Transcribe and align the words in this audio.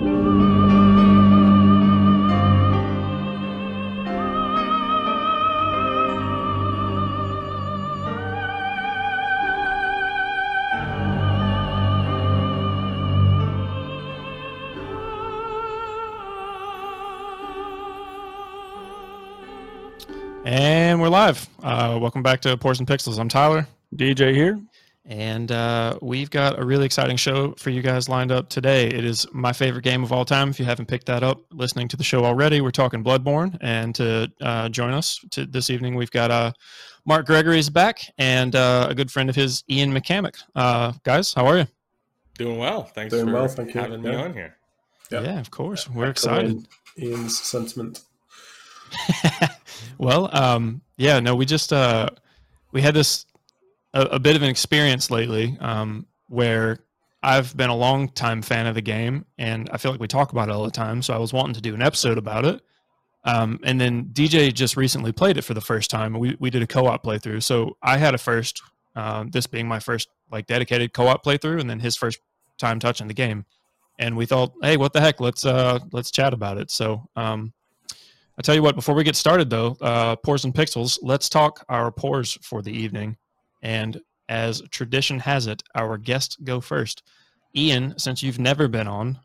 And 0.00 0.06
we're 21.00 21.08
live. 21.08 21.48
Uh, 21.60 21.98
welcome 22.00 22.22
back 22.22 22.40
to 22.42 22.56
Pours 22.56 22.78
and 22.78 22.86
Pixels. 22.86 23.18
I'm 23.18 23.28
Tyler, 23.28 23.66
DJ 23.96 24.32
here. 24.32 24.60
And 25.08 25.50
uh, 25.50 25.98
we've 26.02 26.28
got 26.28 26.58
a 26.60 26.64
really 26.66 26.84
exciting 26.84 27.16
show 27.16 27.52
for 27.52 27.70
you 27.70 27.80
guys 27.80 28.10
lined 28.10 28.30
up 28.30 28.50
today. 28.50 28.88
It 28.88 29.06
is 29.06 29.26
my 29.32 29.54
favorite 29.54 29.82
game 29.82 30.02
of 30.02 30.12
all 30.12 30.26
time. 30.26 30.50
If 30.50 30.58
you 30.60 30.66
haven't 30.66 30.84
picked 30.84 31.06
that 31.06 31.22
up, 31.22 31.40
listening 31.50 31.88
to 31.88 31.96
the 31.96 32.04
show 32.04 32.26
already, 32.26 32.60
we're 32.60 32.70
talking 32.70 33.02
Bloodborne. 33.02 33.56
And 33.62 33.94
to 33.94 34.30
uh, 34.42 34.68
join 34.68 34.92
us 34.92 35.18
to 35.30 35.46
this 35.46 35.70
evening, 35.70 35.94
we've 35.94 36.10
got 36.10 36.30
uh, 36.30 36.52
Mark 37.06 37.24
Gregory's 37.24 37.70
back 37.70 38.00
and 38.18 38.54
uh, 38.54 38.86
a 38.90 38.94
good 38.94 39.10
friend 39.10 39.30
of 39.30 39.34
his, 39.34 39.64
Ian 39.70 39.94
McCamant. 39.94 40.42
Uh, 40.54 40.92
guys, 41.04 41.32
how 41.32 41.46
are 41.46 41.56
you? 41.56 41.66
Doing 42.36 42.58
well. 42.58 42.82
Thanks 42.84 43.14
Doing 43.14 43.28
for 43.28 43.32
well, 43.32 43.48
thank 43.48 43.72
you. 43.74 43.80
having 43.80 44.02
me 44.02 44.10
Yeah. 44.10 44.22
on 44.24 44.34
here. 44.34 44.56
Yeah. 45.10 45.22
Yeah, 45.22 45.40
of 45.40 45.50
course. 45.50 45.88
We're 45.88 46.10
excited. 46.10 46.66
Echoing 46.98 47.14
Ian's 47.14 47.40
sentiment. 47.40 48.02
well, 49.98 50.28
um, 50.36 50.82
yeah, 50.98 51.18
no, 51.20 51.34
we 51.34 51.46
just 51.46 51.72
uh, 51.72 52.10
we 52.72 52.82
had 52.82 52.92
this 52.94 53.24
a, 53.94 54.02
a 54.02 54.18
bit 54.18 54.36
of 54.36 54.42
an 54.42 54.48
experience 54.48 55.10
lately 55.10 55.56
um, 55.60 56.06
where 56.28 56.78
I've 57.22 57.56
been 57.56 57.70
a 57.70 57.76
long 57.76 58.08
time 58.10 58.42
fan 58.42 58.66
of 58.66 58.74
the 58.74 58.82
game, 58.82 59.24
and 59.38 59.68
I 59.72 59.78
feel 59.78 59.90
like 59.90 60.00
we 60.00 60.06
talk 60.06 60.32
about 60.32 60.48
it 60.48 60.52
all 60.52 60.64
the 60.64 60.70
time. 60.70 61.02
So 61.02 61.14
I 61.14 61.18
was 61.18 61.32
wanting 61.32 61.54
to 61.54 61.60
do 61.60 61.74
an 61.74 61.82
episode 61.82 62.18
about 62.18 62.44
it, 62.44 62.62
um, 63.24 63.58
and 63.64 63.80
then 63.80 64.06
DJ 64.12 64.52
just 64.52 64.76
recently 64.76 65.12
played 65.12 65.36
it 65.36 65.42
for 65.42 65.54
the 65.54 65.60
first 65.60 65.90
time. 65.90 66.18
We 66.18 66.36
we 66.38 66.50
did 66.50 66.62
a 66.62 66.66
co-op 66.66 67.04
playthrough, 67.04 67.42
so 67.42 67.76
I 67.82 67.98
had 67.98 68.14
a 68.14 68.18
first. 68.18 68.62
Um, 68.94 69.30
this 69.30 69.46
being 69.46 69.68
my 69.68 69.78
first 69.78 70.08
like 70.30 70.46
dedicated 70.46 70.92
co-op 70.92 71.24
playthrough, 71.24 71.60
and 71.60 71.70
then 71.70 71.78
his 71.78 71.96
first 71.96 72.18
time 72.58 72.78
touching 72.80 73.06
the 73.06 73.14
game, 73.14 73.44
and 73.98 74.16
we 74.16 74.26
thought, 74.26 74.52
hey, 74.62 74.76
what 74.76 74.92
the 74.92 75.00
heck? 75.00 75.20
Let's 75.20 75.44
uh 75.44 75.78
let's 75.92 76.10
chat 76.10 76.32
about 76.32 76.58
it. 76.58 76.70
So 76.70 77.08
um, 77.16 77.52
I 78.38 78.42
tell 78.42 78.54
you 78.54 78.62
what, 78.62 78.76
before 78.76 78.94
we 78.94 79.02
get 79.02 79.16
started 79.16 79.50
though, 79.50 79.76
uh, 79.80 80.16
Pours 80.16 80.44
and 80.44 80.54
Pixels, 80.54 80.98
let's 81.02 81.28
talk 81.28 81.64
our 81.68 81.90
pores 81.90 82.38
for 82.42 82.62
the 82.62 82.72
evening. 82.72 83.16
And 83.62 84.00
as 84.28 84.62
tradition 84.70 85.18
has 85.20 85.46
it, 85.46 85.62
our 85.74 85.96
guests 85.98 86.36
go 86.44 86.60
first. 86.60 87.02
Ian, 87.56 87.98
since 87.98 88.22
you've 88.22 88.38
never 88.38 88.68
been 88.68 88.88
on, 88.88 89.18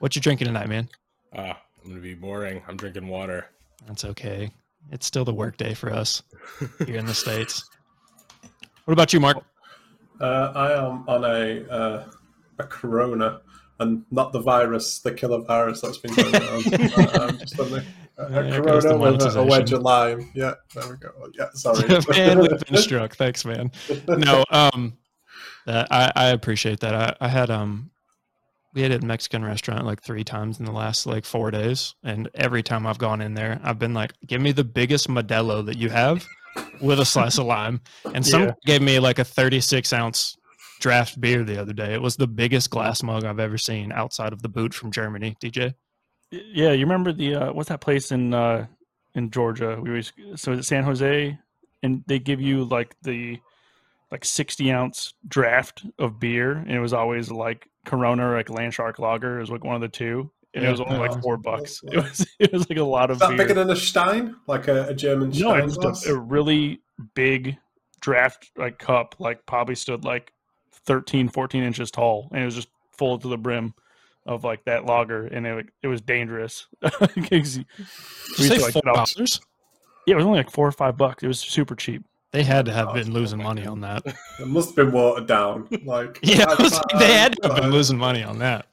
what 0.00 0.16
you 0.16 0.22
drinking 0.22 0.46
tonight, 0.46 0.68
man? 0.68 0.88
Ah, 1.34 1.60
I'm 1.82 1.90
gonna 1.90 2.00
be 2.00 2.14
boring. 2.14 2.62
I'm 2.66 2.76
drinking 2.76 3.08
water. 3.08 3.46
That's 3.86 4.04
okay. 4.04 4.50
It's 4.90 5.06
still 5.06 5.24
the 5.24 5.34
work 5.34 5.56
day 5.56 5.74
for 5.74 5.92
us 5.92 6.22
here 6.86 6.96
in 6.96 7.06
the 7.06 7.14
States. 7.14 7.68
What 8.84 8.92
about 8.92 9.12
you, 9.12 9.20
Mark? 9.20 9.44
Uh, 10.20 10.52
I 10.54 10.72
am 10.72 11.08
on 11.08 11.24
a 11.24 11.68
uh, 11.68 12.04
a 12.58 12.64
corona 12.64 13.40
and 13.78 14.04
not 14.10 14.32
the 14.32 14.40
virus, 14.40 14.98
the 14.98 15.12
killer 15.12 15.40
virus 15.40 15.80
that's 15.80 15.98
been 15.98 16.14
going 16.14 16.34
around. 16.34 16.74
uh, 16.74 17.18
I'm 17.28 17.38
just 17.38 17.58
on 17.58 17.82
a, 18.26 18.42
the 18.42 18.60
corona 18.62 18.98
with 18.98 19.22
a, 19.22 19.40
a 19.40 19.44
wedge 19.44 19.72
of 19.72 19.82
lime. 19.82 20.30
Yeah, 20.34 20.54
there 20.74 20.88
we 20.88 20.96
go. 20.96 21.10
Yeah, 21.38 21.46
sorry. 21.54 21.88
man, 22.10 22.38
we've 22.38 22.58
been 22.66 22.76
struck. 22.76 23.16
Thanks, 23.16 23.44
man. 23.44 23.70
no, 24.08 24.44
um, 24.50 24.96
that 25.66 25.88
I, 25.90 26.12
I 26.14 26.26
appreciate 26.28 26.80
that. 26.80 26.94
I, 26.94 27.26
I 27.26 27.28
had 27.28 27.50
um, 27.50 27.90
we 28.74 28.82
had 28.82 28.92
a 28.92 29.00
Mexican 29.04 29.44
restaurant 29.44 29.84
like 29.84 30.02
three 30.02 30.24
times 30.24 30.58
in 30.60 30.64
the 30.64 30.72
last 30.72 31.06
like 31.06 31.24
four 31.24 31.50
days, 31.50 31.94
and 32.02 32.28
every 32.34 32.62
time 32.62 32.86
I've 32.86 32.98
gone 32.98 33.20
in 33.20 33.34
there, 33.34 33.60
I've 33.62 33.78
been 33.78 33.94
like, 33.94 34.12
"Give 34.26 34.40
me 34.40 34.52
the 34.52 34.64
biggest 34.64 35.08
Modelo 35.08 35.64
that 35.66 35.76
you 35.76 35.88
have, 35.90 36.26
with 36.80 37.00
a 37.00 37.04
slice 37.04 37.38
of 37.38 37.46
lime." 37.46 37.80
And 38.14 38.26
some 38.26 38.42
Yeah. 38.42 38.52
gave 38.66 38.82
me 38.82 38.98
like 38.98 39.18
a 39.18 39.24
thirty-six 39.24 39.92
ounce 39.92 40.36
draft 40.80 41.20
beer 41.20 41.44
the 41.44 41.60
other 41.60 41.72
day. 41.74 41.92
It 41.92 42.00
was 42.00 42.16
the 42.16 42.26
biggest 42.26 42.70
glass 42.70 43.02
mug 43.02 43.24
I've 43.24 43.40
ever 43.40 43.58
seen 43.58 43.92
outside 43.92 44.32
of 44.32 44.40
the 44.42 44.48
boot 44.48 44.72
from 44.72 44.90
Germany. 44.90 45.36
DJ, 45.42 45.74
Yeah, 46.30 46.72
you 46.72 46.84
remember 46.84 47.12
the 47.12 47.34
uh, 47.34 47.52
what's 47.52 47.68
that 47.70 47.80
place 47.80 48.12
in 48.12 48.32
uh, 48.34 48.66
in 49.14 49.30
Georgia? 49.30 49.78
We 49.80 49.90
was 49.90 50.12
so 50.36 50.52
is 50.52 50.60
it 50.60 50.64
San 50.64 50.84
Jose, 50.84 51.38
and 51.82 52.04
they 52.06 52.18
give 52.18 52.40
you 52.40 52.64
like 52.64 52.94
the 53.02 53.40
like 54.10 54.24
sixty 54.24 54.70
ounce 54.70 55.14
draft 55.26 55.84
of 55.98 56.20
beer, 56.20 56.52
and 56.52 56.70
it 56.70 56.80
was 56.80 56.92
always 56.92 57.30
like 57.30 57.68
Corona 57.84 58.30
or 58.30 58.36
like 58.36 58.46
Landshark 58.48 58.98
Lager. 58.98 59.38
It 59.38 59.40
was 59.40 59.50
like 59.50 59.64
one 59.64 59.74
of 59.74 59.80
the 59.80 59.88
two, 59.88 60.30
and 60.54 60.64
it 60.64 60.70
was 60.70 60.80
only 60.80 60.96
Oh. 60.96 61.00
like 61.00 61.20
four 61.20 61.36
bucks. 61.36 61.82
It 61.90 61.96
was 61.96 62.26
it 62.38 62.52
was 62.52 62.68
like 62.70 62.78
a 62.78 62.84
lot 62.84 63.10
of 63.10 63.16
Is 63.16 63.20
that 63.20 63.28
beer. 63.30 63.38
bigger 63.38 63.54
than 63.54 63.70
a 63.70 63.76
Stein? 63.76 64.36
Like 64.46 64.68
a, 64.68 64.88
a 64.88 64.94
German 64.94 65.30
no, 65.30 65.34
Stein 65.68 65.88
it's 65.90 66.06
a, 66.06 66.14
a 66.14 66.18
really 66.18 66.80
big 67.14 67.56
draft 68.00 68.50
like 68.56 68.78
cup, 68.78 69.16
like 69.18 69.44
probably 69.46 69.74
stood 69.74 70.04
like 70.04 70.32
13, 70.86 71.28
14 71.28 71.62
inches 71.64 71.90
tall, 71.90 72.28
and 72.32 72.42
it 72.42 72.44
was 72.44 72.54
just 72.54 72.68
full 72.92 73.18
to 73.18 73.28
the 73.28 73.36
brim 73.38 73.74
of 74.26 74.44
like 74.44 74.64
that 74.64 74.84
lager, 74.86 75.26
and 75.26 75.46
it 75.46 75.66
it 75.82 75.88
was 75.88 76.00
dangerous. 76.00 76.66
you- 77.16 77.22
Did 77.22 77.32
we 77.32 77.38
you 77.38 77.64
say 78.36 78.56
to, 78.56 78.62
like, 78.62 78.72
four 78.72 78.82
dollars? 78.82 79.40
yeah, 80.06 80.12
it 80.14 80.16
was 80.16 80.24
only 80.26 80.38
like 80.38 80.50
four 80.50 80.66
or 80.68 80.72
five 80.72 80.96
bucks. 80.96 81.22
It 81.22 81.26
was 81.28 81.40
super 81.40 81.74
cheap. 81.74 82.04
They 82.32 82.44
had 82.44 82.64
to 82.66 82.72
have 82.72 82.88
Oh, 82.90 82.94
been 82.94 83.12
losing 83.12 83.42
money 83.42 83.66
on 83.66 83.80
that. 83.80 84.02
It 84.40 84.46
must 84.46 84.68
have 84.68 84.76
been 84.76 84.92
watered 84.92 85.26
down. 85.26 85.68
Like 85.84 86.20
Yeah, 86.22 86.46
was 86.58 86.72
like, 86.74 86.82
they 87.00 87.12
had 87.14 87.32
to 87.42 87.48
have 87.48 87.56
been 87.60 87.70
losing 87.72 87.98
money 87.98 88.22
on 88.22 88.38
that. 88.38 88.66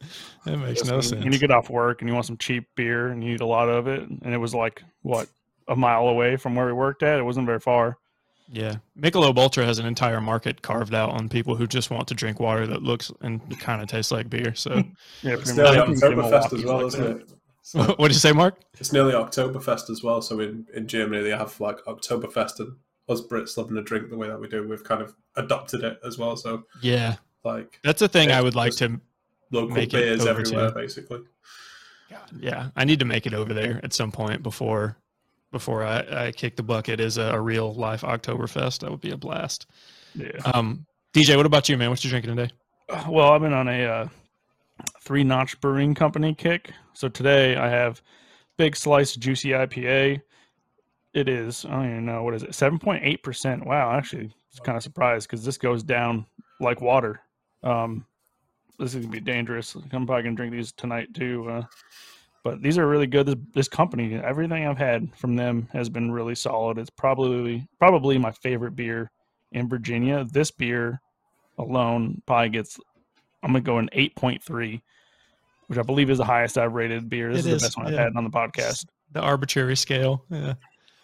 That 0.45 0.57
makes 0.57 0.83
no 0.85 1.01
sense. 1.01 1.23
And 1.25 1.33
you 1.33 1.39
get 1.39 1.49
off 1.51 1.69
work 1.69 2.01
and 2.01 2.07
you 2.07 2.13
want 2.13 2.27
some 2.27 2.37
cheap 2.37 2.65
beer 2.75 3.07
and 3.07 3.23
you 3.23 3.31
need 3.31 3.41
a 3.41 3.45
lot 3.47 3.67
of 3.67 3.87
it, 3.87 4.01
and 4.07 4.33
it 4.33 4.37
was 4.37 4.53
like 4.53 4.83
what 5.01 5.27
a 5.67 5.75
mile 5.75 6.07
away 6.07 6.37
from 6.37 6.53
where 6.55 6.67
we 6.67 6.71
worked 6.73 7.01
at. 7.03 7.17
It 7.19 7.23
wasn't 7.23 7.47
very 7.47 7.59
far. 7.59 7.97
Yeah, 8.49 8.75
Michelob 8.97 9.37
Ultra 9.37 9.65
has 9.65 9.77
an 9.77 9.85
entire 9.85 10.21
market 10.21 10.61
carved 10.61 10.93
out 10.93 11.09
on 11.09 11.27
people 11.27 11.55
who 11.55 11.67
just 11.67 11.91
want 11.91 12.07
to 12.07 12.13
drink 12.13 12.39
water 12.39 12.65
that 12.67 12.81
looks 12.81 13.11
and 13.21 13.59
kind 13.59 13.81
of 13.81 13.89
tastes 13.89 14.11
like 14.11 14.29
beer. 14.29 14.55
So, 14.55 14.81
hmm. 14.81 14.89
Yeah, 15.21 15.33
It's 15.33 15.51
pretty 15.51 15.61
nearly 15.61 15.77
much. 15.77 15.87
much. 15.89 15.99
Give 15.99 16.11
'em 16.13 16.19
a 16.19 16.21
Oktoberfest 16.23 16.53
as 16.57 16.63
well, 16.65 16.77
like 16.77 16.85
isn't 16.87 17.21
it? 17.21 17.29
So 17.67 17.79
what 17.83 18.07
did 18.07 18.13
you 18.13 18.19
say, 18.21 18.31
Mark? 18.31 18.55
it's 18.79 18.93
nearly 18.93 19.11
Oktoberfest 19.11 19.89
as 19.89 20.01
well. 20.01 20.21
So 20.21 20.39
in, 20.39 20.65
in 20.73 20.87
Germany 20.87 21.21
they 21.21 21.31
have 21.31 21.59
like 21.59 21.83
Oktoberfest 21.83 22.59
and 22.61 22.77
us 23.09 23.19
Brits 23.21 23.57
loving 23.57 23.75
to 23.75 23.81
drink 23.81 24.09
the 24.09 24.15
way 24.15 24.27
that 24.29 24.39
we 24.39 24.47
do. 24.47 24.65
We've 24.65 24.83
kind 24.85 25.01
of 25.01 25.13
adopted 25.35 25.83
it 25.83 25.99
as 26.05 26.17
well. 26.17 26.37
So 26.37 26.63
Yeah, 26.81 27.15
like 27.43 27.81
that's 27.83 28.01
a 28.01 28.07
thing 28.07 28.31
I 28.31 28.41
would 28.41 28.55
like 28.55 28.73
to. 28.77 29.01
local 29.51 29.75
Make 29.75 29.89
it 29.93 29.97
beers 29.97 30.21
over 30.21 30.29
everywhere, 30.39 30.69
to- 30.69 30.73
basically. 30.75 31.19
Yeah, 32.39 32.69
I 32.77 32.85
need 32.85 32.99
to 32.99 33.05
make 33.05 33.25
it 33.27 33.33
over 33.33 33.53
there 33.53 33.81
at 33.83 33.93
some 33.93 34.11
point 34.13 34.43
before 34.43 34.95
before 35.51 35.83
I, 35.83 36.27
I 36.27 36.31
kick 36.31 36.55
the 36.55 36.63
bucket 36.63 36.99
is 36.99 37.17
a, 37.17 37.33
a 37.33 37.39
real 37.39 37.73
life 37.73 38.01
Oktoberfest. 38.01 38.79
That 38.79 38.91
would 38.91 39.01
be 39.01 39.11
a 39.11 39.17
blast. 39.17 39.67
Yeah. 40.13 40.31
Um, 40.45 40.85
DJ, 41.13 41.35
what 41.37 41.45
about 41.45 41.69
you, 41.69 41.77
man? 41.77 41.89
What 41.89 42.03
you 42.03 42.09
drinking 42.09 42.35
today? 42.35 42.51
Well, 43.07 43.31
I've 43.31 43.41
been 43.41 43.53
on 43.53 43.67
a 43.67 43.85
uh, 43.85 44.07
three 45.01 45.23
notch 45.23 45.59
brewing 45.61 45.95
company 45.95 46.33
kick. 46.33 46.71
So 46.93 47.09
today 47.09 47.55
I 47.55 47.69
have 47.69 48.01
Big 48.57 48.75
Slice 48.75 49.15
Juicy 49.15 49.49
IPA. 49.49 50.21
It 51.13 51.29
is, 51.29 51.65
I 51.65 51.71
don't 51.71 51.89
even 51.89 52.05
know, 52.05 52.23
what 52.23 52.33
is 52.33 52.43
it? 52.43 52.51
7.8%. 52.51 53.65
Wow, 53.65 53.91
actually, 53.91 54.33
it's 54.51 54.59
kind 54.59 54.77
of 54.77 54.83
surprised 54.83 55.27
because 55.27 55.43
this 55.43 55.57
goes 55.57 55.83
down 55.83 56.25
like 56.59 56.81
water. 56.81 57.21
Um, 57.63 58.05
this 58.77 58.93
is 58.93 59.05
going 59.05 59.11
to 59.11 59.19
be 59.19 59.31
dangerous. 59.31 59.75
I'm 59.75 60.05
probably 60.05 60.23
going 60.23 60.35
to 60.35 60.39
drink 60.39 60.53
these 60.53 60.71
tonight 60.71 61.13
too. 61.13 61.49
Uh, 61.49 61.63
but 62.47 62.61
these 62.61 62.77
are 62.77 62.87
really 62.87 63.07
good. 63.07 63.25
This, 63.25 63.35
this 63.53 63.67
company, 63.67 64.15
everything 64.15 64.65
I've 64.65 64.77
had 64.77 65.13
from 65.17 65.35
them 65.35 65.67
has 65.73 65.89
been 65.89 66.11
really 66.11 66.33
solid. 66.33 66.77
It's 66.77 66.89
probably 66.89 67.67
probably 67.77 68.17
my 68.17 68.31
favorite 68.31 68.73
beer 68.73 69.11
in 69.51 69.67
Virginia. 69.67 70.25
This 70.31 70.49
beer 70.49 71.01
alone 71.57 72.21
probably 72.25 72.47
gets 72.47 72.79
I'm 73.43 73.49
gonna 73.49 73.59
go 73.59 73.79
an 73.79 73.89
eight 73.91 74.15
point 74.15 74.41
three, 74.41 74.81
which 75.67 75.77
I 75.77 75.81
believe 75.81 76.09
is 76.09 76.19
the 76.19 76.23
highest 76.23 76.57
I've 76.57 76.71
rated 76.71 77.09
beer. 77.09 77.33
This 77.33 77.45
is 77.45 77.47
is, 77.47 77.61
the 77.61 77.65
best 77.65 77.77
one 77.77 77.87
yeah. 77.87 77.93
I've 77.93 77.99
had 77.99 78.15
on 78.15 78.23
the 78.23 78.29
podcast. 78.29 78.85
The 79.11 79.19
arbitrary 79.19 79.75
scale. 79.75 80.23
Yeah. 80.29 80.53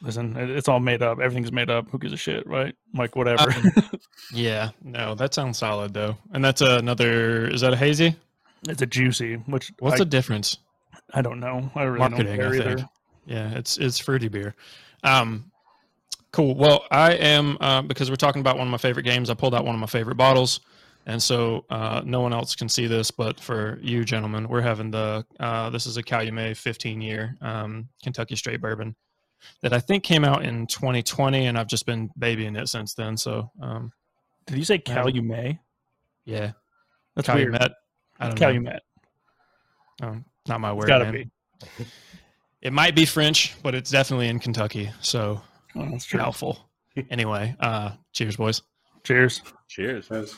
Listen, 0.01 0.38
it's 0.38 0.69
all 0.69 0.80
made 0.80 1.01
up. 1.01 1.19
Everything's 1.19 1.51
made 1.51 1.69
up. 1.69 1.89
Who 1.89 1.98
gives 1.98 2.13
a 2.13 2.18
shit, 2.18 2.48
right? 2.48 2.74
Like 2.94 3.18
whatever. 3.18 3.51
Um, 3.51 3.72
Yeah. 4.34 4.69
No, 4.81 5.13
that 5.16 5.34
sounds 5.34 5.57
solid 5.57 5.94
though. 5.94 6.18
And 6.31 6.44
that's 6.44 6.62
another. 6.62 7.50
Is 7.50 7.60
that 7.62 7.74
a 7.74 7.78
hazy? 7.78 8.16
it's 8.69 8.81
a 8.81 8.86
juicy, 8.86 9.36
which 9.46 9.74
What's 9.80 9.96
I, 9.96 10.00
the 10.00 10.06
difference? 10.06 10.57
I 11.13 11.21
don't 11.21 11.39
know. 11.39 11.71
I 11.75 11.83
really 11.83 12.00
marketing, 12.00 12.25
don't 12.25 12.36
care 12.36 12.56
either. 12.56 12.89
Yeah, 13.25 13.51
it's 13.51 13.77
it's 13.77 14.00
fruity 14.00 14.27
beer. 14.27 14.56
Um, 15.04 15.51
cool. 16.31 16.56
Well, 16.56 16.86
I 16.92 17.13
am 17.13 17.57
uh, 17.62 17.81
because 17.83 18.10
we're 18.10 18.15
talking 18.15 18.42
about 18.42 18.57
one 18.57 18.68
of 18.68 18.71
my 18.71 18.77
favorite 18.77 19.04
games. 19.04 19.30
I 19.30 19.33
pulled 19.33 19.56
out 19.56 19.65
one 19.65 19.75
of 19.75 19.81
my 19.81 19.88
favorite 19.88 20.15
bottles, 20.15 20.62
and 21.06 21.21
so 21.21 21.65
uh, 21.69 22.01
no 22.06 22.21
one 22.21 22.33
else 22.33 22.56
can 22.56 22.68
see 22.68 22.88
this, 22.88 23.12
but 23.12 23.39
for 23.39 23.80
you 23.81 24.04
gentlemen, 24.04 24.48
we're 24.48 24.62
having 24.62 24.92
the 24.92 25.25
uh, 25.39 25.69
this 25.69 25.86
is 25.86 25.98
a 25.98 26.04
Calumet 26.04 26.57
15 26.57 27.01
year 27.01 27.38
um, 27.42 27.88
Kentucky 28.01 28.36
straight 28.36 28.62
bourbon 28.62 28.95
that 29.62 29.74
I 29.74 29.80
think 29.80 30.04
came 30.04 30.24
out 30.24 30.44
in 30.44 30.68
2020, 30.68 31.48
and 31.48 31.57
I've 31.57 31.68
just 31.68 31.86
been 31.86 32.10
babying 32.18 32.56
it 32.56 32.68
since 32.68 32.94
then. 32.94 33.18
So 33.18 33.51
um, 33.62 33.92
Did 34.48 34.57
you 34.57 34.65
say. 34.65 34.80
Calumet? 34.80 35.57
yeah, 36.25 36.51
That's 37.15 37.27
weird. 37.27 37.54
Calumet. 37.54 37.71
I 38.19 38.27
don't 38.27 38.39
know. 38.39 38.45
Calumet. 38.45 38.81
Um, 40.01 40.25
not 40.48 40.60
my 40.62 40.69
It's 40.72 40.78
word, 40.78 40.88
gotta 40.88 41.06
man. 41.06 41.13
be. 41.13 41.86
It 42.62 42.72
might 42.74 42.95
be 42.95 43.06
French, 43.06 43.56
but 43.62 43.75
it's 43.75 43.90
definitely 43.92 44.28
in 44.30 44.40
Kentucky. 44.40 44.90
So 45.01 45.42
Oh, 45.75 45.90
that's 45.90 46.06
true. 46.06 46.19
doubtful. 46.19 46.69
anyway, 47.10 47.56
uh, 47.60 47.92
cheers, 48.13 48.36
boys. 48.38 48.62
Cheers. 49.04 49.42
Cheers. 49.68 50.07
Yes. 50.12 50.36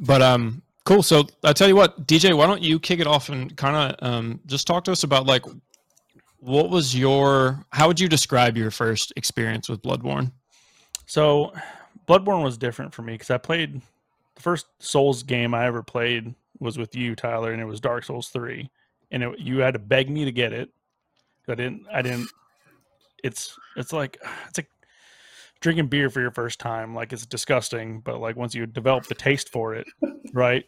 But 0.00 0.22
um, 0.22 0.62
cool. 0.84 1.02
So 1.02 1.24
I 1.42 1.52
tell 1.52 1.68
you 1.68 1.74
what, 1.76 2.06
DJ, 2.06 2.36
why 2.36 2.46
don't 2.46 2.62
you 2.62 2.78
kick 2.78 3.00
it 3.00 3.06
off 3.06 3.28
and 3.28 3.56
kind 3.56 3.94
of 3.94 4.06
um, 4.08 4.40
just 4.46 4.66
talk 4.66 4.84
to 4.84 4.92
us 4.92 5.02
about 5.04 5.26
like 5.26 5.44
what 6.38 6.70
was 6.70 6.96
your 6.96 7.64
how 7.70 7.88
would 7.88 7.98
you 7.98 8.08
describe 8.08 8.56
your 8.56 8.70
first 8.70 9.12
experience 9.16 9.68
with 9.68 9.82
Bloodborne? 9.82 10.32
So, 11.06 11.52
Bloodborne 12.06 12.42
was 12.44 12.58
different 12.58 12.92
for 12.94 13.02
me 13.02 13.14
because 13.14 13.30
I 13.30 13.38
played 13.38 13.80
the 14.34 14.42
first 14.42 14.66
Souls 14.80 15.22
game 15.22 15.54
I 15.54 15.66
ever 15.66 15.82
played 15.82 16.34
was 16.60 16.78
with 16.78 16.94
you, 16.94 17.14
Tyler, 17.16 17.52
and 17.52 17.60
it 17.60 17.64
was 17.64 17.80
Dark 17.80 18.04
Souls 18.04 18.28
three, 18.28 18.70
and 19.10 19.22
it, 19.22 19.38
you 19.38 19.58
had 19.58 19.74
to 19.74 19.78
beg 19.80 20.10
me 20.10 20.24
to 20.24 20.32
get 20.32 20.52
it. 20.52 20.70
I 21.48 21.54
didn't. 21.54 21.86
I 21.92 22.02
didn't. 22.02 22.28
It's 23.22 23.56
it's 23.76 23.92
like 23.92 24.18
it's 24.48 24.58
like 24.58 24.68
drinking 25.60 25.86
beer 25.88 26.10
for 26.10 26.20
your 26.20 26.30
first 26.30 26.58
time. 26.60 26.94
Like 26.94 27.12
it's 27.12 27.26
disgusting, 27.26 28.00
but 28.00 28.20
like 28.20 28.36
once 28.36 28.54
you 28.54 28.66
develop 28.66 29.06
the 29.06 29.14
taste 29.14 29.50
for 29.50 29.74
it, 29.74 29.86
right? 30.32 30.64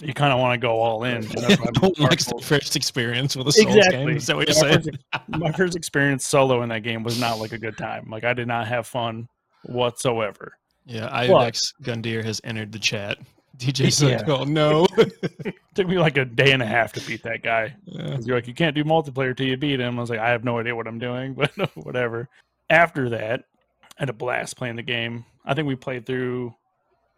You 0.00 0.14
kind 0.14 0.32
of 0.32 0.40
want 0.40 0.58
to 0.60 0.66
go 0.66 0.80
all 0.80 1.04
in. 1.04 1.16
and 1.16 1.24
that's 1.24 1.60
what 1.60 1.68
I 1.68 1.72
No 1.72 1.72
did 1.72 1.82
with 1.82 1.82
one 1.82 1.92
Dark 1.92 2.10
likes 2.10 2.24
the 2.24 2.40
first 2.42 2.74
experience 2.76 3.36
with 3.36 3.46
a 3.46 3.52
Souls 3.52 3.76
Exactly. 3.76 3.98
game. 4.06 4.16
Is 4.16 4.26
that 4.26 4.36
what 4.36 4.48
you're 4.48 4.56
my, 4.56 4.70
saying? 4.82 4.82
first, 5.12 5.28
my 5.40 5.52
first 5.52 5.76
experience 5.76 6.26
solo 6.26 6.62
in 6.62 6.70
that 6.70 6.82
game 6.82 7.02
was 7.02 7.20
not 7.20 7.38
like 7.38 7.52
a 7.52 7.58
good 7.58 7.76
time. 7.76 8.08
Like 8.10 8.24
I 8.24 8.32
did 8.32 8.48
not 8.48 8.66
have 8.66 8.86
fun 8.86 9.28
whatsoever. 9.64 10.56
Yeah, 10.86 11.08
Iudex 11.26 11.74
Gundyr 11.82 12.24
has 12.24 12.40
entered 12.42 12.72
the 12.72 12.78
chat. 12.80 13.18
DJ's 13.58 14.02
like, 14.02 14.26
Yeah. 14.26 14.32
oh 14.34 14.44
no. 14.44 14.86
took 15.74 15.86
me 15.88 15.98
like 15.98 16.16
a 16.16 16.24
day 16.24 16.52
and 16.52 16.62
a 16.62 16.66
half 16.66 16.92
to 16.94 17.00
beat 17.06 17.22
that 17.22 17.42
guy. 17.42 17.74
Yeah. 17.84 18.14
'Cause 18.16 18.26
You're 18.26 18.36
like, 18.36 18.48
you 18.48 18.54
can't 18.54 18.74
do 18.74 18.84
multiplayer 18.84 19.36
till 19.36 19.46
you 19.46 19.56
beat 19.56 19.80
him. 19.80 19.98
I 19.98 20.00
was 20.00 20.10
like, 20.10 20.18
I 20.18 20.30
have 20.30 20.44
no 20.44 20.58
idea 20.58 20.74
what 20.74 20.86
I'm 20.86 20.98
doing, 20.98 21.34
but 21.34 21.50
whatever. 21.76 22.28
After 22.70 23.08
that, 23.10 23.44
I 23.82 24.02
had 24.02 24.08
a 24.08 24.12
blast 24.14 24.56
playing 24.56 24.76
the 24.76 24.82
game. 24.82 25.24
I 25.44 25.54
think 25.54 25.68
we 25.68 25.76
played 25.76 26.06
through 26.06 26.54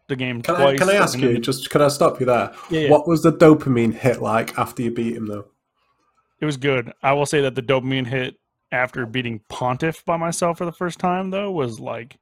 the 0.09 0.17
game 0.17 0.43
Can 0.43 0.57
I 0.57 0.61
twice. 0.63 0.79
can 0.79 0.89
I 0.91 0.95
ask 0.95 1.19
you? 1.19 1.33
then- 1.35 1.43
Just 1.43 1.71
can 1.71 1.81
I 1.81 1.89
stop 1.89 2.21
you 2.21 2.27
there? 2.27 2.53
Yeah, 2.71 2.81
yeah. 2.81 2.91
What 2.91 3.09
was 3.09 3.23
the 3.23 3.33
dopamine 3.33 3.95
hit 3.95 4.21
like 4.21 4.59
after 4.59 4.83
you 4.83 4.91
beat 4.91 5.17
him 5.17 5.27
though? 5.27 5.47
It 6.41 6.45
was 6.47 6.57
good. 6.57 6.93
I 7.03 7.13
will 7.13 7.27
say 7.27 7.41
that 7.43 7.55
the 7.55 7.63
dopamine 7.63 8.07
hit 8.07 8.37
after 8.73 9.07
beating 9.07 9.41
Pontiff 9.49 10.05
by 10.05 10.17
myself 10.17 10.59
for 10.59 10.65
the 10.67 10.73
first 10.73 10.99
time, 10.99 11.31
though, 11.31 11.51
was 11.53 11.79
like 11.81 12.19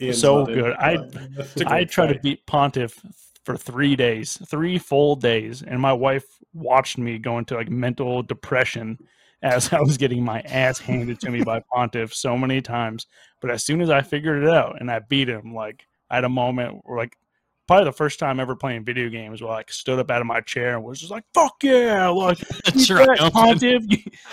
Ian's 0.00 0.20
So 0.20 0.46
good. 0.46 0.72
I- 0.74 0.94
It's 1.38 1.60
a 1.60 1.70
I 1.70 1.84
tried 1.84 2.12
to 2.14 2.20
beat 2.20 2.46
Pontiff 2.46 2.98
for 3.44 3.56
three 3.56 3.96
days, 3.96 4.38
three 4.48 4.78
full 4.78 5.16
days, 5.16 5.62
and 5.62 5.80
my 5.80 5.92
wife 5.92 6.24
watched 6.52 6.98
me 6.98 7.18
go 7.18 7.38
into 7.38 7.54
like 7.54 7.70
mental 7.70 8.22
depression 8.22 8.98
as 9.42 9.72
I 9.72 9.80
was 9.80 9.96
getting 9.96 10.22
my 10.22 10.40
ass 10.42 10.78
handed 10.78 11.18
to 11.20 11.30
me 11.30 11.42
by 11.42 11.62
Pontiff 11.72 12.12
so 12.14 12.36
many 12.36 12.60
times. 12.60 13.06
But 13.40 13.50
as 13.50 13.64
soon 13.64 13.80
as 13.80 13.88
I 13.88 14.02
figured 14.02 14.42
it 14.42 14.50
out 14.50 14.76
and 14.80 14.90
I 14.90 14.98
beat 14.98 15.28
him, 15.28 15.54
like 15.54 15.86
I 16.10 16.16
had 16.16 16.24
a 16.24 16.28
moment 16.28 16.80
where 16.84 16.98
like 16.98 17.16
probably 17.66 17.84
the 17.86 17.92
first 17.92 18.18
time 18.18 18.40
ever 18.40 18.54
playing 18.56 18.84
video 18.84 19.08
games 19.08 19.40
where 19.40 19.52
I 19.52 19.54
like 19.56 19.72
stood 19.72 19.98
up 19.98 20.10
out 20.10 20.20
of 20.20 20.26
my 20.26 20.40
chair 20.42 20.74
and 20.74 20.84
was 20.84 20.98
just 21.00 21.10
like, 21.12 21.24
"Fuck 21.32 21.62
yeah!" 21.62 22.08
Like 22.08 22.38
That's 22.66 22.88
"You 22.88 22.96
right. 22.96 23.18
bet, 23.18 23.32
Pontiff. 23.32 23.84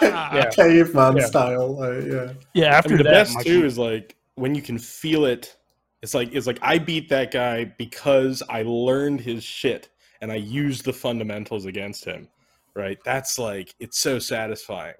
Ah, 0.02 0.36
Yeah. 0.36 0.50
caveman 0.50 1.18
Yeah. 1.18 1.26
style. 1.26 1.76
Like, 1.78 2.04
yeah. 2.06 2.34
yeah. 2.54 2.74
I 2.74 2.78
After 2.80 2.90
mean, 2.90 2.98
the 2.98 3.04
that, 3.06 3.12
best 3.12 3.36
my- 3.36 3.44
too 3.44 3.64
is 3.64 3.78
like 3.78 4.16
when 4.36 4.54
you 4.56 4.62
can 4.62 4.78
feel 4.78 5.24
it. 5.26 5.56
It's 6.02 6.14
like 6.14 6.34
it's 6.34 6.48
like 6.48 6.60
I 6.62 6.78
beat 6.78 7.10
that 7.10 7.32
guy 7.32 7.66
because 7.66 8.44
I 8.50 8.64
learned 8.64 9.22
his 9.22 9.44
shit 9.44 9.90
and 10.22 10.32
I 10.32 10.36
used 10.36 10.86
the 10.86 10.94
fundamentals 10.94 11.66
against 11.66 12.06
him. 12.06 12.28
Right? 12.76 13.00
That's 13.04 13.40
like 13.40 13.74
it's 13.80 14.00
so 14.00 14.20
satisfying. 14.20 14.94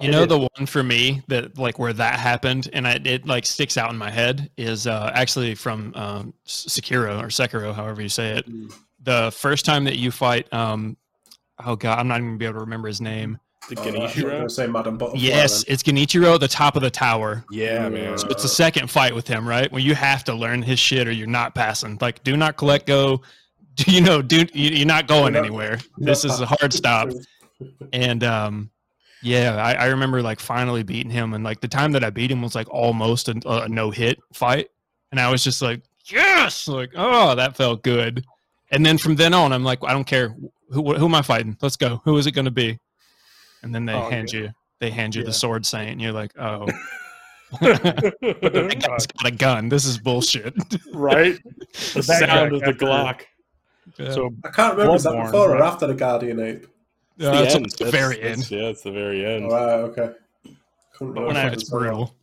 You 0.00 0.10
know 0.10 0.26
the 0.26 0.38
one 0.38 0.66
for 0.66 0.82
me 0.82 1.22
that 1.28 1.58
like 1.58 1.78
where 1.78 1.94
that 1.94 2.20
happened 2.20 2.68
and 2.72 2.86
I, 2.86 3.00
it 3.04 3.26
like 3.26 3.46
sticks 3.46 3.76
out 3.76 3.90
in 3.90 3.96
my 3.96 4.10
head 4.10 4.50
is 4.56 4.86
uh, 4.86 5.10
actually 5.14 5.54
from 5.54 5.92
um, 5.96 6.34
Sekiro 6.46 7.20
or 7.20 7.28
Sekiro, 7.28 7.74
however 7.74 8.02
you 8.02 8.10
say 8.10 8.36
it. 8.36 8.48
Mm. 8.48 8.72
The 9.02 9.32
first 9.34 9.64
time 9.64 9.84
that 9.84 9.96
you 9.96 10.10
fight, 10.10 10.52
um, 10.52 10.96
oh 11.64 11.74
god, 11.74 11.98
I'm 11.98 12.06
not 12.06 12.16
even 12.16 12.28
gonna 12.28 12.38
be 12.38 12.44
able 12.44 12.54
to 12.54 12.60
remember 12.60 12.86
his 12.86 13.00
name. 13.00 13.38
The 13.68 13.80
Oh, 13.80 13.82
I 13.82 14.02
was 14.04 14.14
gonna 14.14 14.28
Genichiro. 14.44 14.50
say 14.50 14.66
Madam 14.66 14.96
Butterfly. 14.98 15.20
yes, 15.20 15.64
then. 15.64 15.74
it's 15.74 15.82
Genichiro 15.82 16.34
at 16.34 16.40
the 16.40 16.48
top 16.48 16.76
of 16.76 16.82
the 16.82 16.90
tower. 16.90 17.44
Yeah, 17.50 17.88
man. 17.88 18.18
So 18.18 18.26
it's 18.28 18.42
the 18.42 18.48
second 18.48 18.90
fight 18.90 19.14
with 19.14 19.28
him, 19.28 19.46
right? 19.48 19.70
When 19.70 19.82
you 19.84 19.94
have 19.94 20.24
to 20.24 20.34
learn 20.34 20.62
his 20.62 20.78
shit 20.78 21.06
or 21.06 21.12
you're 21.12 21.26
not 21.26 21.54
passing. 21.54 21.98
Like, 22.00 22.22
do 22.24 22.36
not 22.36 22.56
collect 22.56 22.86
go. 22.86 23.22
Do 23.76 23.84
you 23.92 24.00
know? 24.00 24.22
Do 24.22 24.44
you- 24.54 24.70
you're 24.70 24.86
not 24.86 25.06
going 25.06 25.34
You're 25.34 25.42
not- 25.42 25.46
anywhere. 25.46 25.78
This 25.98 26.24
is 26.24 26.40
a 26.40 26.46
hard 26.46 26.72
stop. 26.72 27.10
And 27.92 28.22
um, 28.24 28.70
yeah, 29.22 29.56
I, 29.56 29.74
I 29.74 29.86
remember 29.86 30.22
like 30.22 30.40
finally 30.40 30.82
beating 30.82 31.10
him, 31.10 31.34
and 31.34 31.42
like 31.44 31.60
the 31.60 31.68
time 31.68 31.92
that 31.92 32.04
I 32.04 32.10
beat 32.10 32.30
him 32.30 32.40
was 32.42 32.54
like 32.54 32.68
almost 32.70 33.28
a, 33.28 33.40
a 33.64 33.68
no 33.68 33.90
hit 33.90 34.18
fight, 34.32 34.68
and 35.10 35.20
I 35.20 35.30
was 35.30 35.42
just 35.42 35.60
like, 35.60 35.82
yes, 36.04 36.68
like 36.68 36.90
oh, 36.96 37.34
that 37.34 37.56
felt 37.56 37.82
good. 37.82 38.24
And 38.70 38.84
then 38.86 38.96
from 38.98 39.16
then 39.16 39.34
on, 39.34 39.52
I'm 39.52 39.64
like, 39.64 39.78
I 39.82 39.92
don't 39.92 40.06
care 40.06 40.36
who 40.70 40.94
who 40.94 41.06
am 41.06 41.14
I 41.16 41.22
fighting? 41.22 41.56
Let's 41.60 41.76
go. 41.76 42.00
Who 42.04 42.16
is 42.18 42.26
it 42.26 42.32
going 42.32 42.44
to 42.44 42.50
be? 42.52 42.78
And 43.62 43.74
then 43.74 43.84
they 43.86 43.94
Oh, 43.94 44.08
hand 44.10 44.32
you 44.32 44.50
they 44.80 44.90
hand 44.90 45.14
you 45.14 45.22
Yeah. 45.22 45.26
the 45.26 45.32
sword 45.32 45.66
saint, 45.66 45.90
and 45.90 46.00
you're 46.00 46.12
like, 46.12 46.32
oh, 46.38 46.66
God. 46.66 46.72
that 47.60 48.84
guy's 48.86 49.06
got 49.06 49.26
a 49.26 49.30
gun. 49.30 49.68
This 49.68 49.84
is 49.84 49.98
bullshit. 49.98 50.54
right? 50.92 51.36
The 51.94 52.02
sound 52.02 52.26
guy 52.26 52.44
of 52.56 52.60
the 52.60 52.72
Glock. 52.72 53.22
Yeah. 53.96 54.12
So 54.12 54.30
I 54.44 54.50
can't 54.50 54.74
remember. 54.76 54.94
Is 54.96 55.02
that 55.04 55.14
Bloodborne, 55.14 55.24
before 55.32 55.56
or 55.56 55.62
after 55.62 55.86
the 55.86 55.94
Guardian 55.94 56.40
Ape? 56.40 56.66
Yeah, 57.16 57.30
the 57.32 57.36
that's 57.38 57.54
end. 57.56 57.64
the 57.64 57.84
That's- 57.84 57.90
very 57.90 58.16
that's- 58.16 58.38
end. 58.38 58.50
Yeah, 58.50 58.68
it's 58.68 58.82
the 58.82 58.92
very 58.92 59.24
end. 59.26 59.46
Oh, 59.46 59.48
right, 59.50 59.72
okay. 59.90 60.10
Couldn't 60.96 61.14
But 61.14 61.26
when 61.26 61.36
I- 61.36 61.46
It's 61.48 61.64
was 61.64 61.70
brutal. 61.70 62.14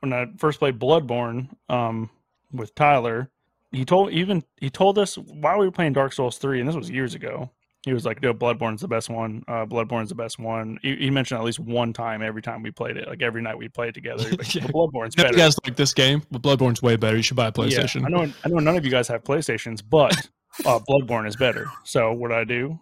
when 0.00 0.12
I 0.12 0.26
first 0.38 0.58
played 0.58 0.78
Bloodborne 0.80 1.48
um, 1.68 2.10
with 2.52 2.74
Tyler, 2.74 3.30
he 3.70 3.84
told 3.84 4.10
even 4.10 4.42
he 4.58 4.68
told 4.70 4.98
us 4.98 5.16
while 5.16 5.58
we 5.58 5.66
were 5.66 5.70
playing 5.72 5.92
Dark 5.92 6.12
Souls 6.12 6.38
three, 6.38 6.58
and 6.58 6.68
this 6.68 6.74
was 6.74 6.90
years 6.90 7.14
ago. 7.14 7.50
He 7.84 7.92
was 7.92 8.04
like, 8.04 8.22
"No, 8.22 8.32
Bloodborne's 8.32 8.80
the 8.80 8.88
best 8.88 9.10
one. 9.10 9.42
Uh, 9.48 9.66
Bloodborne's 9.66 10.08
the 10.08 10.14
best 10.14 10.38
one." 10.38 10.78
He, 10.82 10.94
he 10.96 11.10
mentioned 11.10 11.38
at 11.40 11.44
least 11.44 11.58
one 11.58 11.92
time 11.92 12.22
every 12.22 12.40
time 12.42 12.62
we 12.62 12.70
played 12.70 12.96
it, 12.96 13.08
like 13.08 13.22
every 13.22 13.42
night 13.42 13.58
we 13.58 13.68
played 13.68 13.92
together. 13.94 14.28
Like, 14.30 14.54
Yeah. 14.54 14.66
"Well, 14.72 14.88
Bloodborne's 14.88 15.16
You 15.16 15.24
better. 15.24 15.36
guys 15.36 15.56
like 15.66 15.74
this 15.76 15.92
game? 15.92 16.22
But 16.30 16.42
Bloodborne's 16.42 16.80
way 16.80 16.94
better. 16.96 17.16
You 17.16 17.22
should 17.22 17.36
buy 17.36 17.48
a 17.48 17.52
PlayStation. 17.52 18.02
Yeah, 18.02 18.06
I 18.06 18.10
know. 18.10 18.32
I 18.44 18.48
know 18.48 18.58
none 18.58 18.76
of 18.76 18.84
you 18.84 18.90
guys 18.90 19.08
have 19.08 19.24
PlayStations, 19.24 19.82
but 19.88 20.14
uh, 20.64 20.78
Bloodborne 20.88 21.26
is 21.26 21.34
better. 21.36 21.66
So 21.84 22.12
what 22.12 22.30
I 22.30 22.44
do? 22.44 22.78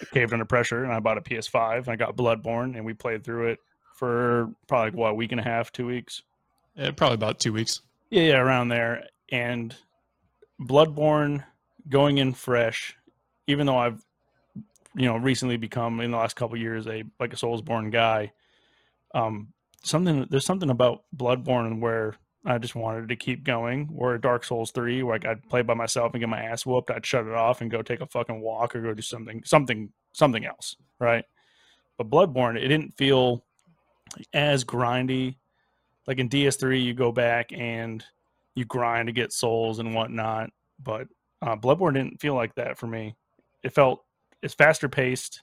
I 0.00 0.04
caved 0.12 0.32
under 0.32 0.44
pressure, 0.44 0.82
and 0.84 0.92
I 0.92 0.98
bought 1.00 1.18
a 1.18 1.22
PS5. 1.22 1.86
I 1.88 1.96
got 1.96 2.16
Bloodborne, 2.16 2.74
and 2.76 2.84
we 2.84 2.94
played 2.94 3.22
through 3.24 3.48
it 3.50 3.58
for 3.94 4.50
probably 4.66 4.90
like, 4.90 4.98
what 4.98 5.10
a 5.10 5.14
week 5.14 5.30
and 5.32 5.40
a 5.40 5.44
half, 5.44 5.70
two 5.70 5.86
weeks. 5.86 6.22
Yeah, 6.76 6.90
probably 6.92 7.14
about 7.14 7.38
two 7.38 7.52
weeks. 7.52 7.80
Yeah, 8.10 8.22
yeah, 8.22 8.38
around 8.38 8.68
there. 8.68 9.04
And 9.30 9.74
Bloodborne 10.60 11.44
going 11.88 12.18
in 12.18 12.32
fresh, 12.32 12.96
even 13.46 13.66
though 13.66 13.76
I've 13.76 14.04
you 14.94 15.06
know 15.06 15.16
recently 15.16 15.56
become 15.56 16.00
in 16.00 16.10
the 16.10 16.16
last 16.16 16.36
couple 16.36 16.56
years 16.56 16.86
a 16.86 17.04
like 17.18 17.32
a 17.32 17.36
Soulsborne 17.36 17.90
guy. 17.90 18.32
Um, 19.14 19.48
something 19.82 20.26
there's 20.30 20.46
something 20.46 20.70
about 20.70 21.02
Bloodborne 21.16 21.80
where 21.80 22.16
I 22.44 22.58
just 22.58 22.74
wanted 22.74 23.08
to 23.08 23.16
keep 23.16 23.44
going. 23.44 23.86
Where 23.86 24.18
Dark 24.18 24.44
Souls 24.44 24.70
three, 24.70 25.02
where 25.02 25.14
like 25.14 25.26
I'd 25.26 25.48
play 25.48 25.62
by 25.62 25.74
myself 25.74 26.12
and 26.12 26.20
get 26.20 26.28
my 26.28 26.42
ass 26.42 26.66
whooped, 26.66 26.90
I'd 26.90 27.06
shut 27.06 27.26
it 27.26 27.34
off 27.34 27.60
and 27.60 27.70
go 27.70 27.82
take 27.82 28.00
a 28.00 28.06
fucking 28.06 28.40
walk 28.40 28.74
or 28.74 28.80
go 28.80 28.94
do 28.94 29.02
something 29.02 29.42
something 29.44 29.92
something 30.12 30.44
else, 30.44 30.76
right? 30.98 31.24
But 31.98 32.10
Bloodborne, 32.10 32.56
it 32.56 32.68
didn't 32.68 32.96
feel 32.96 33.44
as 34.32 34.64
grindy. 34.64 35.36
Like 36.06 36.18
in 36.18 36.28
DS3, 36.28 36.82
you 36.82 36.94
go 36.94 37.12
back 37.12 37.52
and 37.52 38.04
you 38.54 38.64
grind 38.64 39.06
to 39.06 39.12
get 39.12 39.32
souls 39.32 39.78
and 39.78 39.94
whatnot. 39.94 40.50
But 40.82 41.06
uh, 41.40 41.56
Bloodborne 41.56 41.94
didn't 41.94 42.20
feel 42.20 42.34
like 42.34 42.54
that 42.56 42.76
for 42.76 42.86
me. 42.86 43.14
It 43.62 43.72
felt 43.72 44.04
it's 44.42 44.54
faster 44.54 44.88
paced, 44.88 45.42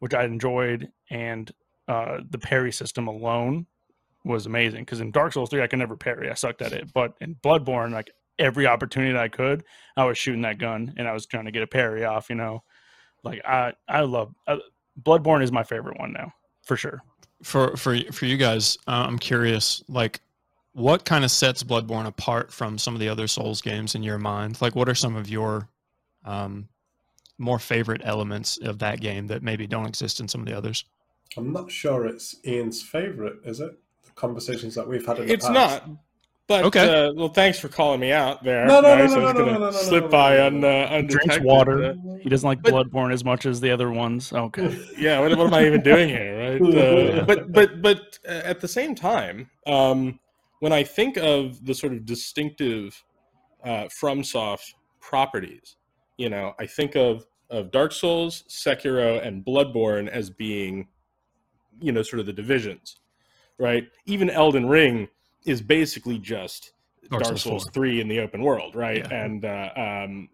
which 0.00 0.14
I 0.14 0.24
enjoyed, 0.24 0.90
and 1.10 1.50
uh, 1.88 2.18
the 2.28 2.38
parry 2.38 2.72
system 2.72 3.06
alone 3.06 3.66
was 4.24 4.46
amazing. 4.46 4.80
Because 4.80 5.00
in 5.00 5.10
Dark 5.10 5.32
Souls 5.32 5.50
3, 5.50 5.62
I 5.62 5.66
could 5.66 5.78
never 5.78 5.96
parry; 5.96 6.30
I 6.30 6.34
sucked 6.34 6.62
at 6.62 6.72
it. 6.72 6.92
But 6.92 7.14
in 7.20 7.34
Bloodborne, 7.36 7.92
like 7.92 8.10
every 8.38 8.66
opportunity 8.66 9.12
that 9.12 9.22
I 9.22 9.28
could, 9.28 9.64
I 9.96 10.04
was 10.04 10.18
shooting 10.18 10.42
that 10.42 10.58
gun 10.58 10.94
and 10.96 11.06
I 11.06 11.12
was 11.12 11.26
trying 11.26 11.44
to 11.44 11.50
get 11.50 11.62
a 11.62 11.66
parry 11.66 12.04
off. 12.04 12.28
You 12.28 12.36
know, 12.36 12.62
like 13.24 13.40
I 13.44 13.72
I 13.88 14.00
love 14.02 14.34
uh, 14.46 14.56
Bloodborne 15.00 15.42
is 15.42 15.52
my 15.52 15.62
favorite 15.62 15.98
one 15.98 16.12
now 16.12 16.32
for 16.62 16.76
sure. 16.76 17.02
For 17.42 17.76
for 17.76 17.98
for 18.12 18.26
you 18.26 18.36
guys, 18.36 18.78
uh, 18.86 19.04
I'm 19.06 19.18
curious. 19.18 19.82
Like, 19.88 20.20
what 20.72 21.04
kind 21.04 21.24
of 21.24 21.30
sets 21.30 21.62
Bloodborne 21.62 22.06
apart 22.06 22.52
from 22.52 22.78
some 22.78 22.94
of 22.94 23.00
the 23.00 23.08
other 23.08 23.26
Souls 23.26 23.60
games 23.60 23.94
in 23.94 24.02
your 24.02 24.18
mind? 24.18 24.60
Like, 24.60 24.76
what 24.76 24.88
are 24.88 24.94
some 24.94 25.16
of 25.16 25.28
your 25.28 25.68
um, 26.24 26.68
more 27.42 27.58
favorite 27.58 28.00
elements 28.04 28.58
of 28.58 28.78
that 28.78 29.00
game 29.00 29.26
that 29.26 29.42
maybe 29.42 29.66
don't 29.66 29.86
exist 29.86 30.20
in 30.20 30.28
some 30.28 30.40
of 30.40 30.46
the 30.46 30.56
others? 30.56 30.84
I'm 31.36 31.52
not 31.52 31.70
sure 31.70 32.06
it's 32.06 32.36
Ian's 32.46 32.82
favourite, 32.82 33.34
is 33.44 33.60
it? 33.60 33.72
The 34.04 34.10
conversations 34.12 34.74
that 34.74 34.86
we've 34.86 35.04
had 35.04 35.18
in 35.18 35.26
the 35.26 35.32
It's 35.32 35.46
past. 35.46 35.86
not, 35.86 35.96
But 36.48 36.64
Okay. 36.66 37.06
uh, 37.06 37.12
well, 37.14 37.28
thanks 37.28 37.58
for 37.58 37.68
calling 37.68 38.00
me 38.00 38.12
out 38.12 38.42
there. 38.42 38.66
No, 38.66 38.80
no, 38.80 38.94
no, 38.96 38.96
Nice. 38.96 39.12
no, 39.14 39.20
I 39.20 39.24
was 39.24 39.34
no, 39.34 39.38
no, 39.40 39.44
gonna 39.46 39.52
no, 39.52 39.58
no, 39.58 39.64
no, 39.66 39.70
slip 39.70 40.04
no, 40.04 40.08
by 40.10 40.36
no, 40.36 40.46
un, 40.46 40.60
no, 40.60 40.68
uh, 40.82 41.02
drinks 41.02 41.40
water. 41.40 41.94
He 42.20 42.28
doesn't 42.28 42.46
like 42.46 42.60
But- 42.62 42.72
Bloodborne 42.72 43.12
as 43.12 43.24
much 43.24 43.46
as 43.46 43.60
the 43.60 43.70
other 43.70 43.90
ones. 43.90 44.32
Okay. 44.32 44.78
yeah, 44.98 45.20
what, 45.20 45.36
what 45.38 45.46
am 45.46 45.54
I 45.54 45.64
even 45.66 45.82
doing 45.82 46.08
here, 46.08 46.58
right? 46.58 46.60
Uh, 46.60 47.24
but 47.26 47.52
but 47.52 47.80
but 47.80 48.18
uh, 48.28 48.32
at 48.44 48.60
the 48.60 48.68
same 48.68 48.94
time, 48.94 49.48
um, 49.66 50.18
when 50.60 50.72
I 50.72 50.82
think 50.82 51.16
of 51.16 51.64
the 51.64 51.74
sort 51.74 51.92
of 51.92 52.04
distinctive 52.04 53.02
uh, 53.64 53.84
FromSoft 53.84 54.74
properties, 55.00 55.76
you 56.18 56.28
know, 56.28 56.52
I 56.58 56.66
think 56.66 56.96
of 56.96 57.24
of 57.52 57.70
Dark 57.70 57.92
Souls, 57.92 58.44
Sekiro, 58.48 59.24
and 59.24 59.44
Bloodborne 59.44 60.08
as 60.08 60.30
being, 60.30 60.88
you 61.80 61.92
know, 61.92 62.02
sort 62.02 62.18
of 62.18 62.26
the 62.26 62.32
divisions, 62.32 62.96
right? 63.58 63.88
Even 64.06 64.30
Elden 64.30 64.66
Ring 64.66 65.08
is 65.44 65.60
basically 65.60 66.18
just 66.18 66.72
Dark 67.10 67.22
Dark, 67.22 67.38
Souls 67.38 67.42
Souls 67.42 67.64
4. 67.64 67.72
three 67.72 68.00
in 68.00 68.08
the 68.08 68.20
open 68.20 68.42
world, 68.42 68.74
right? 68.74 69.06
Yeah. 69.08 69.24
And 69.24 69.44
uh, 69.44 69.70
um, 69.76 70.28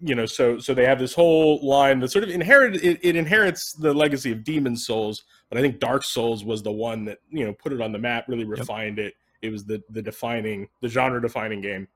you 0.00 0.14
know, 0.14 0.26
so 0.26 0.58
so 0.58 0.72
they 0.74 0.84
have 0.84 0.98
this 0.98 1.14
whole 1.14 1.64
line 1.66 2.00
that 2.00 2.10
sort 2.10 2.24
of 2.24 2.30
inherit 2.30 2.76
it, 2.76 2.98
it 3.02 3.16
inherits 3.16 3.72
the 3.72 3.92
legacy 3.92 4.32
of 4.32 4.42
Demon 4.42 4.76
Souls, 4.76 5.24
but 5.48 5.58
I 5.58 5.60
think 5.60 5.78
Dark 5.78 6.04
Souls 6.04 6.44
was 6.44 6.62
the 6.62 6.72
one 6.72 7.04
that 7.04 7.18
you 7.28 7.44
know 7.44 7.52
put 7.52 7.72
it 7.72 7.80
on 7.80 7.92
the 7.92 7.98
map, 7.98 8.28
really 8.28 8.44
refined 8.44 8.98
it. 8.98 9.14
It 9.42 9.50
was 9.50 9.64
the 9.64 9.82
the 9.90 10.02
defining 10.02 10.68
the 10.80 10.88
genre 10.88 11.20
defining 11.20 11.60
game. 11.60 11.88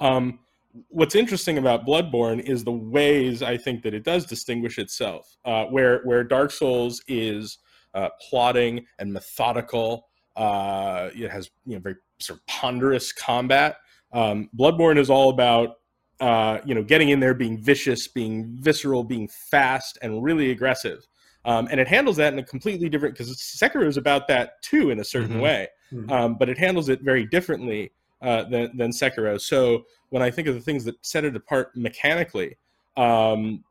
Um, 0.00 0.40
what's 0.88 1.14
interesting 1.14 1.58
about 1.58 1.86
Bloodborne 1.86 2.40
is 2.40 2.64
the 2.64 2.72
ways 2.72 3.42
I 3.42 3.56
think 3.56 3.82
that 3.82 3.94
it 3.94 4.04
does 4.04 4.26
distinguish 4.26 4.78
itself. 4.78 5.36
Uh, 5.44 5.64
where 5.66 6.02
where 6.04 6.24
Dark 6.24 6.50
Souls 6.50 7.02
is 7.06 7.58
uh, 7.94 8.08
plotting 8.28 8.84
and 8.98 9.12
methodical, 9.12 10.08
uh, 10.36 11.10
it 11.14 11.30
has 11.30 11.50
you 11.64 11.74
know 11.74 11.80
very 11.80 11.96
sort 12.18 12.40
of 12.40 12.46
ponderous 12.46 13.12
combat. 13.12 13.76
Um, 14.12 14.50
Bloodborne 14.56 14.98
is 14.98 15.10
all 15.10 15.30
about 15.30 15.76
uh, 16.20 16.58
you 16.64 16.74
know 16.74 16.82
getting 16.82 17.10
in 17.10 17.20
there, 17.20 17.34
being 17.34 17.56
vicious, 17.62 18.08
being 18.08 18.56
visceral, 18.60 19.04
being 19.04 19.28
fast, 19.28 19.98
and 20.02 20.22
really 20.22 20.50
aggressive. 20.50 21.06
Um, 21.46 21.68
and 21.70 21.78
it 21.78 21.86
handles 21.86 22.16
that 22.16 22.32
in 22.32 22.38
a 22.38 22.42
completely 22.42 22.88
different 22.88 23.14
because 23.16 23.36
Sekiro 23.36 23.86
is 23.86 23.98
about 23.98 24.28
that 24.28 24.62
too 24.62 24.90
in 24.90 24.98
a 24.98 25.04
certain 25.04 25.36
Mhm. 25.36 25.40
way, 25.42 25.68
Mhm. 25.92 26.10
um, 26.10 26.38
but 26.38 26.48
it 26.48 26.56
handles 26.56 26.88
it 26.88 27.02
very 27.02 27.26
differently 27.26 27.92
uh, 28.24 28.44
than 28.44 28.76
than 28.76 28.90
Sekiro. 28.90 29.40
So 29.40 29.84
when 30.10 30.22
I 30.22 30.30
think 30.30 30.48
of 30.48 30.54
the 30.54 30.60
things 30.60 30.84
that 30.84 30.96
set 31.04 31.24
it 31.24 31.36
apart 31.36 31.76
mechanically, 31.76 32.56
um, 32.96 33.62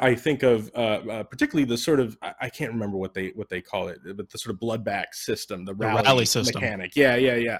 I 0.00 0.14
think 0.14 0.42
of 0.42 0.70
uh, 0.74 1.00
uh, 1.10 1.22
particularly 1.24 1.64
the 1.64 1.76
sort 1.76 2.00
of 2.00 2.16
I, 2.22 2.34
I 2.42 2.48
can't 2.48 2.72
remember 2.72 2.96
what 2.96 3.14
they 3.14 3.32
what 3.34 3.48
they 3.48 3.60
call 3.60 3.88
it, 3.88 3.98
but 4.16 4.30
the 4.30 4.38
sort 4.38 4.54
of 4.54 4.60
bloodback 4.60 5.06
system, 5.12 5.64
the 5.64 5.74
rally, 5.74 6.02
rally 6.02 6.24
system. 6.24 6.60
mechanic. 6.60 6.92
Yeah, 6.94 7.16
yeah, 7.16 7.34
yeah. 7.34 7.58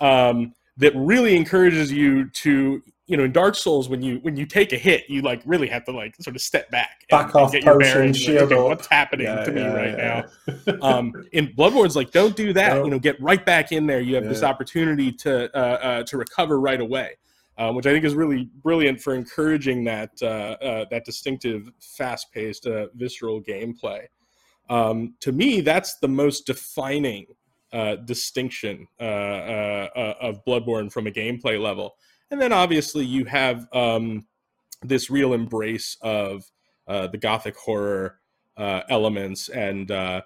Um, 0.00 0.54
that 0.76 0.92
really 0.94 1.36
encourages 1.36 1.90
you 1.92 2.28
to 2.30 2.82
you 3.08 3.16
know 3.16 3.24
in 3.24 3.32
Dark 3.32 3.56
Souls 3.56 3.88
when 3.88 4.02
you 4.02 4.18
when 4.18 4.36
you 4.36 4.46
take 4.46 4.72
a 4.72 4.76
hit, 4.76 5.04
you 5.08 5.22
like 5.22 5.42
really 5.44 5.66
have 5.66 5.84
to 5.86 5.92
like 5.92 6.14
sort 6.20 6.36
of 6.36 6.42
step 6.42 6.70
back, 6.70 7.04
and- 7.10 7.18
Back 7.18 7.34
and 7.34 7.42
off, 7.44 7.52
get 7.52 7.64
your 7.64 7.78
bearings. 7.78 8.16
and, 8.16 8.16
shield 8.16 8.52
okay, 8.52 8.62
what's 8.62 8.86
happening 8.86 9.26
Yeah, 9.26 9.44
to 9.44 9.50
me 9.52 9.60
yeah, 9.62 9.72
right 9.72 9.96
now? 9.96 10.24
yeah. 10.66 10.74
um, 10.82 11.12
in 11.32 11.48
Bloodborne's 11.48 11.96
like, 11.96 12.10
don't 12.12 12.36
do 12.36 12.52
that. 12.52 12.74
No. 12.76 12.84
You 12.84 12.90
know, 12.92 12.98
get 12.98 13.20
right 13.20 13.44
back 13.44 13.72
in 13.72 13.86
there. 13.86 14.00
You 14.00 14.14
have 14.14 14.24
this 14.28 14.42
opportunity 14.42 15.10
to 15.12 15.50
uh, 15.56 15.58
uh, 15.58 16.02
to 16.04 16.16
recover 16.18 16.60
right 16.60 16.80
away, 16.80 17.16
um, 17.56 17.74
which 17.74 17.86
I 17.86 17.92
think 17.92 18.04
is 18.04 18.14
really 18.14 18.50
brilliant 18.62 19.00
for 19.00 19.14
encouraging 19.14 19.84
that 19.84 20.10
uh, 20.22 20.26
uh, 20.26 20.84
that 20.90 21.04
distinctive, 21.04 21.70
fast 21.80 22.30
paced, 22.32 22.66
uh, 22.66 22.86
visceral 22.94 23.40
gameplay. 23.42 24.02
Um, 24.70 25.14
to 25.20 25.32
me, 25.32 25.62
that's 25.62 25.96
the 25.96 26.08
most 26.08 26.46
defining 26.46 27.24
uh, 27.72 27.96
distinction 27.96 28.86
uh, 29.00 29.04
uh, 29.04 29.88
uh, 29.96 30.14
of 30.20 30.44
Bloodborne 30.44 30.92
from 30.92 31.06
a 31.06 31.10
gameplay 31.10 31.60
level. 31.60 31.96
And 32.30 32.40
then 32.40 32.52
obviously 32.52 33.04
you 33.04 33.24
have 33.24 33.66
um, 33.72 34.26
this 34.82 35.10
real 35.10 35.32
embrace 35.32 35.96
of 36.02 36.44
uh, 36.86 37.06
the 37.06 37.18
gothic 37.18 37.56
horror 37.56 38.18
uh, 38.56 38.82
elements 38.88 39.48
and 39.48 39.90
uh, 39.90 40.20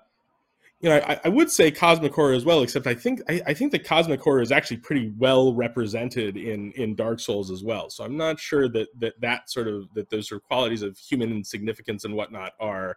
you 0.80 0.88
know 0.88 0.97
I, 0.97 1.21
I 1.25 1.28
would 1.28 1.50
say 1.50 1.71
cosmic 1.71 2.14
horror 2.14 2.32
as 2.32 2.44
well 2.47 2.62
except 2.62 2.87
i 2.87 2.94
think 2.94 3.21
I, 3.28 3.42
I 3.49 3.54
think 3.54 3.73
the 3.73 3.78
cosmic 3.78 4.21
horror 4.21 4.40
is 4.40 4.50
actually 4.50 4.78
pretty 4.78 5.12
well 5.18 5.54
represented 5.54 6.37
in 6.37 6.73
in 6.73 6.94
dark 6.94 7.21
souls 7.21 7.50
as 7.50 7.62
well. 7.62 7.90
So 7.90 8.04
i'm 8.04 8.16
not 8.16 8.40
sure 8.40 8.68
that 8.71 8.88
that 9.00 9.21
that 9.21 9.50
sort 9.50 9.68
of 9.68 9.92
that 9.94 10.09
those 10.11 10.28
sort 10.28 10.40
of 10.42 10.49
qualities 10.49 10.82
of 10.82 10.97
human 10.99 11.30
insignificance 11.30 12.04
and 12.04 12.14
whatnot 12.14 12.52
are 12.59 12.97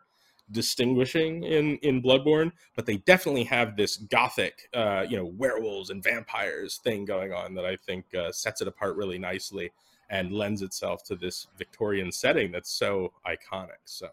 distinguishing 0.52 1.44
in 1.44 1.78
in 1.78 2.02
bloodborne 2.02 2.52
but 2.76 2.86
they 2.86 2.98
definitely 2.98 3.44
have 3.44 3.76
this 3.76 3.98
gothic 3.98 4.70
uh 4.76 5.04
you 5.10 5.18
know 5.18 5.26
werewolves 5.38 5.90
and 5.90 6.04
vampires 6.04 6.78
thing 6.84 7.04
going 7.04 7.34
on 7.34 7.56
that 7.56 7.66
i 7.66 7.76
think 7.76 8.06
uh, 8.14 8.32
sets 8.32 8.62
it 8.62 8.68
apart 8.68 8.96
really 8.96 9.18
nicely 9.18 9.72
and 10.12 10.32
lends 10.32 10.62
itself 10.62 11.04
to 11.04 11.16
this 11.16 11.48
victorian 11.58 12.12
setting 12.12 12.52
that's 12.52 12.72
so 12.72 13.12
iconic 13.26 13.82
so 13.86 14.08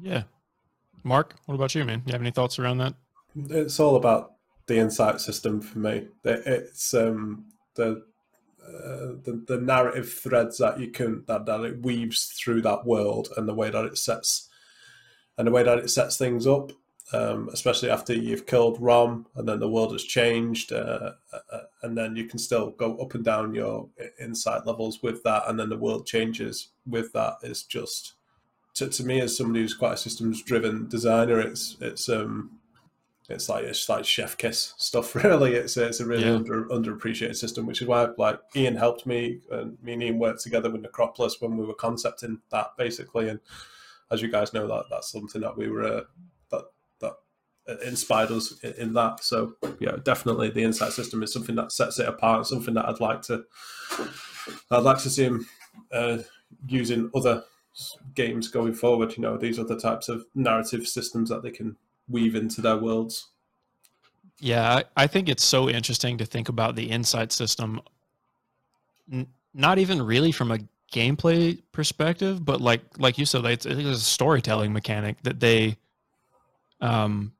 Yeah. 0.00 0.24
Mark, 1.04 1.36
what 1.46 1.54
about 1.54 1.74
you, 1.74 1.84
man? 1.84 2.02
You 2.06 2.12
have 2.12 2.20
any 2.20 2.30
thoughts 2.30 2.58
around 2.58 2.78
that? 2.78 2.94
it's 3.50 3.78
all 3.78 3.96
about 3.96 4.32
the 4.66 4.78
insight 4.78 5.20
system 5.20 5.60
for 5.60 5.78
me. 5.78 6.08
It's 6.24 6.92
um, 6.92 7.46
the, 7.76 8.04
uh, 8.62 9.14
the 9.22 9.44
the 9.46 9.58
narrative 9.58 10.12
threads 10.12 10.58
that 10.58 10.80
you 10.80 10.88
can 10.88 11.24
that, 11.28 11.46
that 11.46 11.60
it 11.60 11.82
weaves 11.82 12.34
through 12.38 12.62
that 12.62 12.84
world 12.84 13.28
and 13.36 13.48
the 13.48 13.54
way 13.54 13.70
that 13.70 13.84
it 13.84 13.96
sets 13.96 14.47
and 15.38 15.46
the 15.46 15.50
way 15.52 15.62
that 15.62 15.78
it 15.78 15.88
sets 15.90 16.18
things 16.18 16.46
up. 16.46 16.72
Um, 17.10 17.48
especially 17.54 17.88
after 17.88 18.12
you've 18.12 18.44
killed 18.44 18.78
Rom 18.82 19.24
and 19.34 19.48
then 19.48 19.60
the 19.60 19.70
world 19.70 19.92
has 19.92 20.04
changed, 20.04 20.74
uh, 20.74 21.12
uh, 21.32 21.60
and 21.82 21.96
then 21.96 22.14
you 22.16 22.26
can 22.26 22.38
still 22.38 22.72
go 22.72 22.98
up 22.98 23.14
and 23.14 23.24
down 23.24 23.54
your 23.54 23.88
insight 24.20 24.66
levels 24.66 25.02
with 25.02 25.22
that, 25.22 25.44
and 25.46 25.58
then 25.58 25.70
the 25.70 25.78
world 25.78 26.04
changes 26.06 26.68
with 26.86 27.10
that. 27.14 27.36
Is 27.42 27.62
just 27.62 28.12
to, 28.74 28.88
to 28.88 29.04
me 29.04 29.22
as 29.22 29.34
somebody 29.34 29.60
who's 29.62 29.72
quite 29.72 29.94
a 29.94 29.96
systems 29.96 30.42
driven 30.42 30.86
designer, 30.86 31.40
it's 31.40 31.78
it's 31.80 32.10
um 32.10 32.58
it's 33.30 33.48
like 33.48 33.64
it's 33.64 33.88
like 33.88 34.04
chef 34.04 34.36
kiss 34.36 34.74
stuff. 34.76 35.14
Really, 35.24 35.54
it's 35.54 35.78
a, 35.78 35.86
it's 35.86 36.00
a 36.00 36.06
really 36.06 36.24
Yeah. 36.24 36.34
under 36.34 36.66
underappreciated 36.66 37.36
system, 37.36 37.64
which 37.64 37.80
is 37.80 37.88
why 37.88 38.08
like 38.18 38.38
Ian 38.54 38.76
helped 38.76 39.06
me 39.06 39.40
and 39.50 39.78
me 39.82 39.94
and 39.94 40.02
Ian 40.02 40.18
worked 40.18 40.42
together 40.42 40.68
with 40.70 40.82
Necropolis 40.82 41.40
when 41.40 41.56
we 41.56 41.64
were 41.64 41.72
concepting 41.74 42.40
that 42.50 42.76
basically. 42.76 43.30
And 43.30 43.40
as 44.10 44.22
you 44.22 44.28
guys 44.28 44.52
know, 44.52 44.66
that 44.66 44.84
that's 44.90 45.12
something 45.12 45.40
that 45.40 45.56
we 45.56 45.68
were 45.68 45.84
uh, 45.84 46.00
that 46.50 46.64
that 47.00 47.82
inspired 47.86 48.30
us 48.30 48.58
in, 48.62 48.72
in 48.74 48.92
that. 48.94 49.22
So 49.22 49.54
yeah, 49.80 49.96
definitely 50.02 50.50
the 50.50 50.62
insight 50.62 50.92
system 50.92 51.22
is 51.22 51.32
something 51.32 51.56
that 51.56 51.72
sets 51.72 51.98
it 51.98 52.08
apart. 52.08 52.46
Something 52.46 52.74
that 52.74 52.88
I'd 52.88 53.00
like 53.00 53.22
to 53.22 53.44
I'd 54.70 54.82
like 54.82 54.98
to 54.98 55.10
see 55.10 55.24
him 55.24 55.46
uh, 55.92 56.18
using 56.66 57.10
other 57.14 57.44
games 58.14 58.48
going 58.48 58.74
forward. 58.74 59.16
You 59.16 59.22
know, 59.22 59.36
these 59.36 59.56
the 59.56 59.78
types 59.78 60.08
of 60.08 60.24
narrative 60.34 60.86
systems 60.86 61.28
that 61.30 61.42
they 61.42 61.50
can 61.50 61.76
weave 62.08 62.34
into 62.34 62.60
their 62.60 62.76
worlds. 62.76 63.28
Yeah, 64.40 64.76
I, 64.76 64.84
I 64.96 65.06
think 65.06 65.28
it's 65.28 65.44
so 65.44 65.68
interesting 65.68 66.16
to 66.18 66.26
think 66.26 66.48
about 66.48 66.76
the 66.76 66.90
insight 66.90 67.32
system, 67.32 67.80
n- 69.12 69.26
not 69.52 69.78
even 69.78 70.00
really 70.00 70.30
from 70.30 70.52
a 70.52 70.58
gameplay 70.92 71.60
perspective, 71.72 72.44
but 72.44 72.60
like 72.60 72.80
like 72.98 73.18
you 73.18 73.26
said, 73.26 73.44
it's, 73.44 73.66
it's 73.66 73.80
a 73.80 73.98
storytelling 73.98 74.72
mechanic 74.72 75.22
that 75.22 75.40
they, 75.40 75.76
um, 76.80 77.32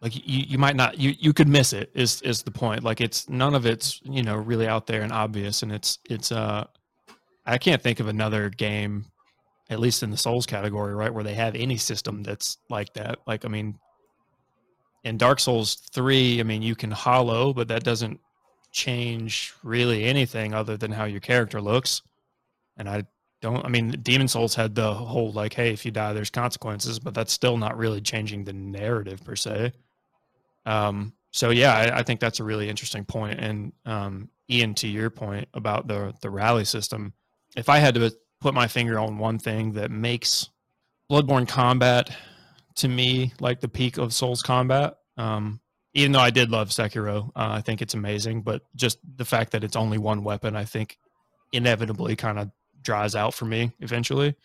like 0.00 0.14
you, 0.16 0.44
you 0.48 0.58
might 0.58 0.76
not 0.76 0.98
you 0.98 1.14
you 1.18 1.32
could 1.32 1.48
miss 1.48 1.72
it 1.72 1.90
is 1.94 2.20
is 2.22 2.42
the 2.42 2.50
point. 2.50 2.84
Like 2.84 3.00
it's 3.00 3.28
none 3.28 3.54
of 3.54 3.66
it's 3.66 4.00
you 4.04 4.22
know 4.22 4.36
really 4.36 4.66
out 4.66 4.86
there 4.86 5.02
and 5.02 5.12
obvious, 5.12 5.62
and 5.62 5.72
it's 5.72 5.98
it's 6.08 6.30
uh, 6.32 6.66
I 7.46 7.58
can't 7.58 7.82
think 7.82 8.00
of 8.00 8.08
another 8.08 8.50
game, 8.50 9.06
at 9.70 9.80
least 9.80 10.02
in 10.02 10.10
the 10.10 10.16
Souls 10.16 10.46
category, 10.46 10.94
right, 10.94 11.12
where 11.12 11.24
they 11.24 11.34
have 11.34 11.54
any 11.54 11.76
system 11.76 12.22
that's 12.22 12.58
like 12.68 12.92
that. 12.94 13.18
Like 13.26 13.44
I 13.44 13.48
mean, 13.48 13.78
in 15.04 15.18
Dark 15.18 15.38
Souls 15.38 15.74
3, 15.92 16.40
I 16.40 16.42
mean, 16.42 16.62
you 16.62 16.74
can 16.74 16.90
hollow, 16.90 17.52
but 17.52 17.68
that 17.68 17.84
doesn't 17.84 18.20
change 18.72 19.54
really 19.62 20.04
anything 20.04 20.54
other 20.54 20.76
than 20.76 20.90
how 20.90 21.04
your 21.04 21.20
character 21.20 21.60
looks. 21.60 22.02
And 22.76 22.88
I 22.88 23.04
don't, 23.40 23.64
I 23.64 23.68
mean, 23.68 23.90
Demon 24.02 24.28
Souls 24.28 24.54
had 24.54 24.74
the 24.74 24.92
whole 24.92 25.32
like, 25.32 25.52
hey, 25.52 25.72
if 25.72 25.84
you 25.84 25.90
die, 25.90 26.12
there's 26.12 26.30
consequences, 26.30 26.98
but 26.98 27.14
that's 27.14 27.32
still 27.32 27.56
not 27.56 27.76
really 27.76 28.00
changing 28.00 28.44
the 28.44 28.52
narrative 28.52 29.24
per 29.24 29.36
se. 29.36 29.72
Um, 30.66 31.12
so 31.30 31.50
yeah, 31.50 31.74
I, 31.74 31.98
I 31.98 32.02
think 32.02 32.20
that's 32.20 32.40
a 32.40 32.44
really 32.44 32.68
interesting 32.68 33.04
point. 33.04 33.38
And 33.40 33.72
um, 33.84 34.30
Ian, 34.50 34.74
to 34.74 34.88
your 34.88 35.10
point 35.10 35.48
about 35.54 35.88
the 35.88 36.14
the 36.20 36.30
rally 36.30 36.64
system, 36.64 37.12
if 37.56 37.68
I 37.68 37.78
had 37.78 37.94
to 37.96 38.12
put 38.40 38.54
my 38.54 38.66
finger 38.66 38.98
on 38.98 39.18
one 39.18 39.38
thing 39.38 39.72
that 39.72 39.90
makes 39.90 40.50
Bloodborne 41.10 41.48
combat 41.48 42.10
to 42.76 42.88
me 42.88 43.32
like 43.40 43.60
the 43.60 43.68
peak 43.68 43.98
of 43.98 44.12
Souls 44.12 44.42
combat. 44.42 44.94
Um, 45.16 45.60
even 45.94 46.12
though 46.12 46.20
I 46.20 46.30
did 46.30 46.50
love 46.50 46.70
Sekiro, 46.70 47.28
uh, 47.28 47.30
I 47.36 47.60
think 47.60 47.80
it's 47.80 47.94
amazing. 47.94 48.42
But 48.42 48.62
just 48.74 48.98
the 49.16 49.24
fact 49.24 49.52
that 49.52 49.62
it's 49.62 49.76
only 49.76 49.98
one 49.98 50.24
weapon, 50.24 50.56
I 50.56 50.64
think, 50.64 50.98
inevitably 51.52 52.16
kind 52.16 52.38
of 52.38 52.50
dries 52.84 53.14
out 53.14 53.34
for 53.34 53.44
me 53.44 53.72
eventually. 53.80 54.36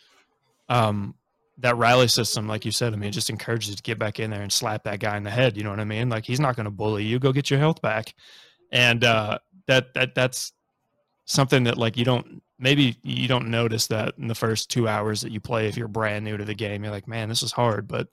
Um, 0.67 1.15
that 1.59 1.75
rally 1.77 2.07
system, 2.07 2.47
like 2.47 2.63
you 2.65 2.71
said, 2.71 2.93
I 2.93 2.95
mean, 2.95 3.11
just 3.11 3.29
encourages 3.29 3.69
you 3.69 3.75
to 3.75 3.83
get 3.83 3.99
back 3.99 4.19
in 4.19 4.31
there 4.31 4.41
and 4.41 4.51
slap 4.51 4.83
that 4.85 4.99
guy 4.99 5.17
in 5.17 5.23
the 5.23 5.29
head. 5.29 5.57
You 5.57 5.63
know 5.63 5.69
what 5.69 5.79
I 5.79 5.85
mean? 5.85 6.09
Like 6.09 6.25
he's 6.25 6.39
not 6.39 6.55
going 6.55 6.65
to 6.65 6.71
bully 6.71 7.03
you. 7.03 7.19
Go 7.19 7.33
get 7.33 7.49
your 7.49 7.59
health 7.59 7.81
back. 7.81 8.13
And 8.71 9.03
uh, 9.03 9.39
that 9.67 9.93
that 9.93 10.15
that's 10.15 10.53
something 11.25 11.63
that 11.65 11.77
like 11.77 11.97
you 11.97 12.05
don't 12.05 12.41
maybe 12.57 12.97
you 13.03 13.27
don't 13.27 13.49
notice 13.49 13.87
that 13.87 14.13
in 14.17 14.27
the 14.27 14.35
first 14.35 14.69
two 14.69 14.87
hours 14.87 15.21
that 15.21 15.31
you 15.31 15.39
play 15.39 15.67
if 15.67 15.77
you're 15.77 15.87
brand 15.87 16.25
new 16.25 16.37
to 16.37 16.45
the 16.45 16.55
game. 16.55 16.83
You're 16.83 16.93
like, 16.93 17.07
man, 17.07 17.29
this 17.29 17.43
is 17.43 17.51
hard, 17.51 17.87
but 17.87 18.07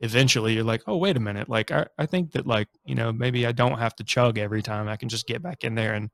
eventually 0.00 0.54
you're 0.54 0.64
like, 0.64 0.82
oh 0.86 0.96
wait 0.96 1.16
a 1.16 1.20
minute, 1.20 1.48
like 1.48 1.70
I, 1.70 1.86
I 1.98 2.06
think 2.06 2.32
that 2.32 2.46
like 2.46 2.68
you 2.84 2.94
know 2.94 3.12
maybe 3.12 3.46
I 3.46 3.52
don't 3.52 3.78
have 3.78 3.94
to 3.96 4.04
chug 4.04 4.38
every 4.38 4.62
time. 4.62 4.88
I 4.88 4.96
can 4.96 5.08
just 5.08 5.26
get 5.26 5.42
back 5.42 5.64
in 5.64 5.74
there 5.74 5.94
and 5.94 6.10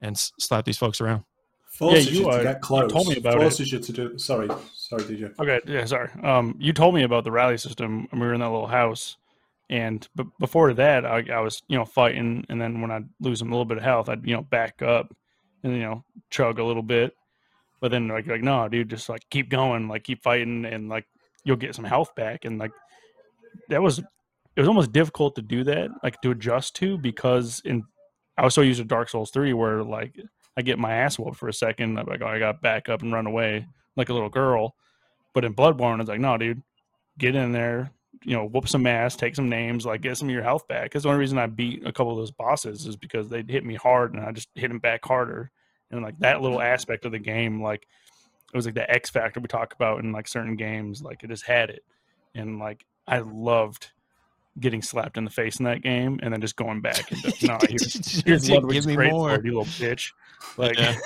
and 0.00 0.16
slap 0.18 0.64
these 0.64 0.78
folks 0.78 1.00
around. 1.00 1.24
Forces 1.76 2.10
you 2.10 2.20
you, 2.20 2.28
are- 2.28 2.38
to 2.38 2.44
get 2.44 2.60
close. 2.62 2.90
told 2.90 3.08
me 3.08 3.16
about 3.16 3.34
it. 3.34 3.40
Forces 3.40 3.70
you 3.72 3.78
to 3.78 3.92
do. 3.92 4.18
Sorry, 4.18 4.48
sorry, 4.74 5.04
did 5.04 5.20
you? 5.20 5.34
Okay, 5.38 5.60
yeah, 5.66 5.84
sorry. 5.84 6.08
Um, 6.22 6.56
you 6.58 6.72
told 6.72 6.94
me 6.94 7.02
about 7.02 7.24
the 7.24 7.30
rally 7.30 7.58
system, 7.58 8.08
and 8.10 8.20
we 8.20 8.26
were 8.26 8.34
in 8.34 8.40
that 8.40 8.50
little 8.50 8.66
house. 8.66 9.16
And 9.68 10.06
but 10.14 10.26
before 10.38 10.72
that, 10.74 11.04
I, 11.04 11.24
I 11.32 11.40
was 11.40 11.62
you 11.68 11.76
know 11.76 11.84
fighting, 11.84 12.46
and 12.48 12.60
then 12.60 12.80
when 12.80 12.90
I'd 12.90 13.08
lose 13.20 13.40
a 13.40 13.44
little 13.44 13.64
bit 13.64 13.78
of 13.78 13.82
health, 13.82 14.08
I'd 14.08 14.26
you 14.26 14.34
know 14.34 14.42
back 14.42 14.80
up 14.80 15.14
and 15.62 15.72
you 15.74 15.80
know 15.80 16.04
chug 16.30 16.58
a 16.58 16.64
little 16.64 16.82
bit. 16.82 17.14
But 17.80 17.90
then 17.90 18.08
like 18.08 18.26
like 18.26 18.42
no, 18.42 18.68
dude, 18.68 18.88
just 18.88 19.08
like 19.08 19.28
keep 19.28 19.50
going, 19.50 19.88
like 19.88 20.04
keep 20.04 20.22
fighting, 20.22 20.64
and 20.64 20.88
like 20.88 21.04
you'll 21.44 21.56
get 21.56 21.74
some 21.74 21.84
health 21.84 22.14
back. 22.14 22.44
And 22.44 22.58
like 22.58 22.72
that 23.68 23.82
was 23.82 23.98
it 23.98 24.60
was 24.60 24.68
almost 24.68 24.92
difficult 24.92 25.34
to 25.34 25.42
do 25.42 25.64
that, 25.64 25.90
like 26.02 26.20
to 26.22 26.30
adjust 26.30 26.74
to, 26.76 26.96
because 26.96 27.60
in 27.64 27.82
I 28.38 28.44
was 28.44 28.54
so 28.54 28.62
used 28.62 28.80
to 28.80 28.84
Dark 28.86 29.08
Souls 29.08 29.30
three, 29.30 29.52
where 29.52 29.82
like 29.82 30.18
I 30.56 30.62
get 30.62 30.78
my 30.78 30.94
ass 30.94 31.18
whooped 31.18 31.36
for 31.36 31.48
a 31.48 31.52
second, 31.52 31.98
I'm 31.98 32.06
like 32.06 32.22
oh, 32.22 32.26
I 32.26 32.38
got 32.38 32.62
back 32.62 32.88
up 32.88 33.02
and 33.02 33.12
run 33.12 33.26
away 33.26 33.66
like 33.96 34.08
a 34.08 34.14
little 34.14 34.28
girl. 34.28 34.74
But 35.34 35.44
in 35.44 35.54
Bloodborne, 35.54 36.00
it's 36.00 36.08
like, 36.08 36.20
no, 36.20 36.38
dude, 36.38 36.62
get 37.18 37.34
in 37.34 37.52
there, 37.52 37.90
you 38.24 38.34
know, 38.34 38.46
whoop 38.46 38.68
some 38.68 38.86
ass, 38.86 39.16
take 39.16 39.36
some 39.36 39.48
names, 39.48 39.84
like 39.84 40.00
get 40.00 40.16
some 40.16 40.28
of 40.28 40.32
your 40.32 40.42
health 40.42 40.66
back. 40.66 40.84
Because 40.84 41.02
the 41.02 41.10
only 41.10 41.20
reason 41.20 41.38
I 41.38 41.46
beat 41.46 41.86
a 41.86 41.92
couple 41.92 42.12
of 42.12 42.18
those 42.18 42.30
bosses 42.30 42.86
is 42.86 42.96
because 42.96 43.28
they 43.28 43.44
hit 43.46 43.64
me 43.64 43.74
hard 43.74 44.14
and 44.14 44.24
I 44.24 44.32
just 44.32 44.48
hit 44.54 44.68
them 44.68 44.78
back 44.78 45.04
harder. 45.04 45.50
And 45.90 46.02
like 46.02 46.18
that 46.20 46.40
little 46.40 46.60
aspect 46.60 47.04
of 47.04 47.12
the 47.12 47.18
game, 47.18 47.62
like 47.62 47.86
it 48.52 48.56
was 48.56 48.64
like 48.64 48.74
the 48.74 48.90
X 48.90 49.10
factor 49.10 49.40
we 49.40 49.46
talk 49.46 49.74
about 49.74 50.00
in 50.00 50.12
like 50.12 50.26
certain 50.26 50.56
games, 50.56 51.02
like 51.02 51.22
it 51.22 51.28
just 51.28 51.44
had 51.44 51.70
it. 51.70 51.84
And 52.34 52.58
like 52.58 52.84
I 53.06 53.18
loved 53.18 53.90
getting 54.60 54.82
slapped 54.82 55.18
in 55.18 55.24
the 55.24 55.30
face 55.30 55.58
in 55.58 55.64
that 55.64 55.82
game 55.82 56.18
and 56.22 56.32
then 56.32 56.40
just 56.40 56.56
going 56.56 56.80
back 56.80 57.10
and 57.10 57.20
just, 57.20 57.42
no, 57.42 57.58
here's, 57.68 58.22
here's 58.24 58.46
Give 58.46 58.56
Ludwig's 58.56 58.86
me 58.86 58.94
great 58.94 59.12
more. 59.12 59.30
sword, 59.30 59.44
you 59.44 59.58
little 59.58 59.64
bitch. 59.64 60.12
Like 60.56 60.78
Yeah. 60.78 60.96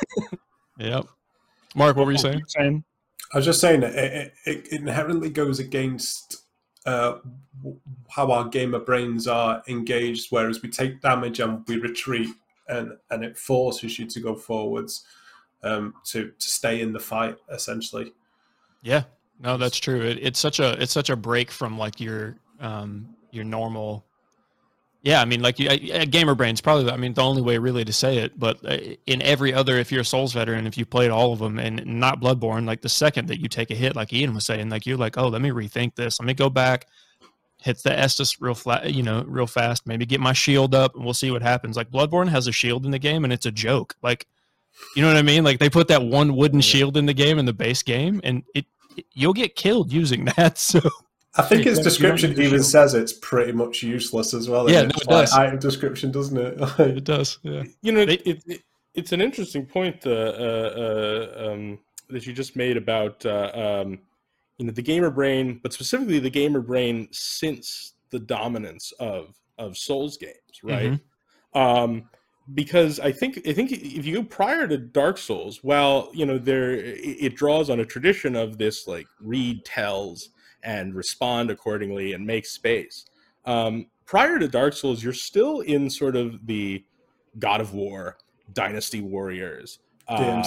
Yep. 0.79 1.07
Mark, 1.75 1.97
what 1.97 2.07
were 2.07 2.13
you 2.13 2.19
saying? 2.19 2.43
saying? 2.49 2.85
I 3.33 3.39
was 3.39 3.45
just 3.45 3.61
saying 3.61 3.81
that 3.81 3.95
it, 3.95 4.33
it, 4.47 4.67
it 4.73 4.81
inherently 4.81 5.31
goes 5.31 5.59
against 5.61 6.43
uh, 6.87 7.19
how 8.09 8.31
our 8.33 8.49
gamer 8.49 8.81
brains 8.81 9.29
are 9.29 9.63
engaged. 9.69 10.29
Whereas 10.31 10.63
we 10.63 10.69
take 10.71 11.01
damage 11.01 11.39
and 11.39 11.65
we 11.69 11.77
retreat, 11.77 12.29
and 12.69 12.93
and 13.11 13.25
it 13.25 13.37
forces 13.39 13.99
you 13.99 14.07
to 14.07 14.21
go 14.21 14.35
forwards 14.35 15.05
um, 15.63 15.95
to 16.07 16.33
to 16.39 16.49
stay 16.49 16.81
in 16.81 16.93
the 16.93 16.99
fight. 16.99 17.37
Essentially, 17.53 18.13
Yeah, 18.83 19.05
no, 19.39 19.57
that's 19.57 19.79
true. 19.79 20.01
It, 20.01 20.19
it's 20.21 20.41
such 20.41 20.59
a 20.59 20.81
it's 20.83 20.93
such 20.93 21.11
a 21.11 21.17
break 21.17 21.51
from 21.51 21.79
like 21.79 22.01
your 22.01 22.37
um 22.59 23.15
your 23.33 23.45
normal. 23.45 24.05
Yeah, 25.03 25.23
I 25.23 25.25
mean, 25.25 25.41
like 25.41 25.59
you, 25.59 25.69
gamer 26.07 26.35
brains 26.35 26.61
probably. 26.61 26.91
I 26.91 26.97
mean, 26.97 27.15
the 27.15 27.23
only 27.23 27.41
way 27.41 27.57
really 27.57 27.85
to 27.85 27.93
say 27.93 28.19
it, 28.19 28.39
but 28.39 28.59
uh, 28.65 28.77
in 29.07 29.23
every 29.23 29.55
other, 29.55 29.79
if 29.79 29.91
you're 29.91 30.03
a 30.03 30.05
Souls 30.05 30.35
veteran, 30.35 30.67
if 30.67 30.77
you 30.77 30.85
played 30.85 31.11
all 31.11 31.33
of 31.33 31.39
them 31.39 31.59
and 31.59 31.85
not 31.87 32.21
Bloodborne, 32.21 32.67
like 32.67 32.83
the 32.83 32.89
second 32.91 33.29
that 33.29 33.41
you 33.41 33.49
take 33.49 33.71
a 33.71 33.75
hit, 33.75 33.97
like 33.97 34.13
Ian 34.13 34.35
was 34.35 34.45
saying, 34.45 34.69
like 34.69 34.85
you're 34.85 34.99
like, 34.99 35.17
oh, 35.17 35.29
let 35.29 35.41
me 35.41 35.51
rethink 35.51 35.95
this. 35.95 36.21
Let 36.21 36.27
me 36.27 36.35
go 36.35 36.51
back, 36.51 36.87
hit 37.63 37.83
the 37.83 37.91
Estus 37.91 38.37
real 38.41 38.55
flat, 38.55 38.93
you 38.93 39.03
know, 39.03 39.25
real 39.27 39.47
fast. 39.47 39.87
Maybe 39.87 40.05
get 40.05 40.21
my 40.21 40.35
shield 40.35 40.75
up, 40.75 40.95
and 40.95 41.05
we'll 41.05 41.15
see 41.15 41.31
what 41.31 41.41
happens. 41.41 41.77
Like 41.79 41.91
Bloodborne 41.91 42.29
has 42.29 42.47
a 42.47 42.53
shield 42.53 42.85
in 42.85 42.91
the 42.91 42.99
game, 42.99 43.25
and 43.25 43.33
it's 43.33 43.47
a 43.47 43.53
joke. 43.53 43.97
Like, 44.03 44.27
you 44.95 45.03
know 45.03 45.09
what 45.09 45.17
I 45.17 45.23
mean? 45.23 45.45
Like 45.45 45.61
they 45.61 45.71
put 45.71 45.89
that 45.89 46.03
one 46.03 46.37
wooden 46.37 46.61
shield 46.61 46.99
in 46.99 47.07
the 47.07 47.15
game 47.15 47.39
in 47.39 47.47
the 47.47 47.55
base 47.55 47.83
game, 47.83 48.21
and 48.23 48.43
it 48.55 48.67
you'll 49.13 49.33
get 49.33 49.57
killed 49.57 49.93
using 49.93 50.25
that. 50.37 50.59
So 50.59 50.81
I 51.37 51.43
think 51.43 51.65
Yeah, 51.65 51.73
its 51.73 51.81
description 51.81 52.41
even 52.41 52.63
says 52.63 52.95
it's 52.95 53.13
pretty 53.13 53.53
much 53.53 53.83
useless 53.83 54.35
as 54.35 54.49
well. 54.49 54.69
Yeah, 54.69 54.83
no, 54.83 54.89
it 54.89 55.07
does. 55.07 55.33
Item 55.33 55.59
description, 55.61 56.11
doesn't 56.11 56.37
it? 56.37 56.59
it 56.81 57.05
does. 57.05 57.39
Yeah. 57.43 57.63
You 57.83 57.93
know, 57.93 58.05
They- 58.05 58.15
it, 58.15 58.43
it, 58.47 58.63
it's 58.95 59.13
an 59.13 59.21
interesting 59.21 59.65
point 59.65 60.05
uh, 60.07 60.11
uh, 60.11 61.33
uh, 61.37 61.51
um, 61.53 61.79
that 62.09 62.27
you 62.27 62.33
just 62.33 62.57
made 62.57 62.77
about 62.77 63.25
uh, 63.25 63.51
um, 63.85 64.01
you 64.59 64.67
know 64.67 64.73
the 64.73 64.83
gamer 64.83 65.11
brain, 65.11 65.61
but 65.63 65.73
specifically 65.73 66.19
the 66.19 66.31
gamer 66.31 66.61
brain 66.61 67.09
since 67.13 67.95
the 68.11 68.19
dominance 68.19 68.93
of 68.99 69.37
of 69.59 69.77
Souls 69.77 70.17
games, 70.17 70.35
right? 70.65 70.99
Um, 71.55 72.09
because 72.55 72.99
I 72.99 73.13
think 73.13 73.47
I 73.47 73.53
think 73.53 73.71
if 73.71 74.05
you 74.05 74.17
go 74.17 74.25
prior 74.25 74.67
to 74.67 74.77
Dark 74.77 75.19
Souls, 75.19 75.63
well, 75.63 76.11
you 76.13 76.27
know 76.27 76.39
there 76.39 76.73
it, 76.73 76.99
it 76.99 77.37
draws 77.37 77.71
on 77.71 77.79
a 77.79 77.85
tradition 77.85 78.35
of 78.35 78.59
this 78.59 78.89
like 78.89 79.07
read 79.21 79.65
tells 79.65 80.31
and 80.63 80.95
respond 80.95 81.51
accordingly 81.51 82.13
and 82.13 82.27
make 82.27 82.47
space. 82.47 83.07
Um, 83.45 83.87
prior 84.07 84.39
to 84.39 84.49
Dark 84.49 84.75
Souls, 84.75 85.03
you're 85.03 85.13
still 85.13 85.61
in 85.61 85.89
sort 85.91 86.17
of 86.17 86.47
the 86.47 86.85
God 87.39 87.61
of 87.61 87.75
War, 87.75 88.19
Dynasty 88.53 89.01
Warriors, 89.01 89.79
um, 90.09 90.43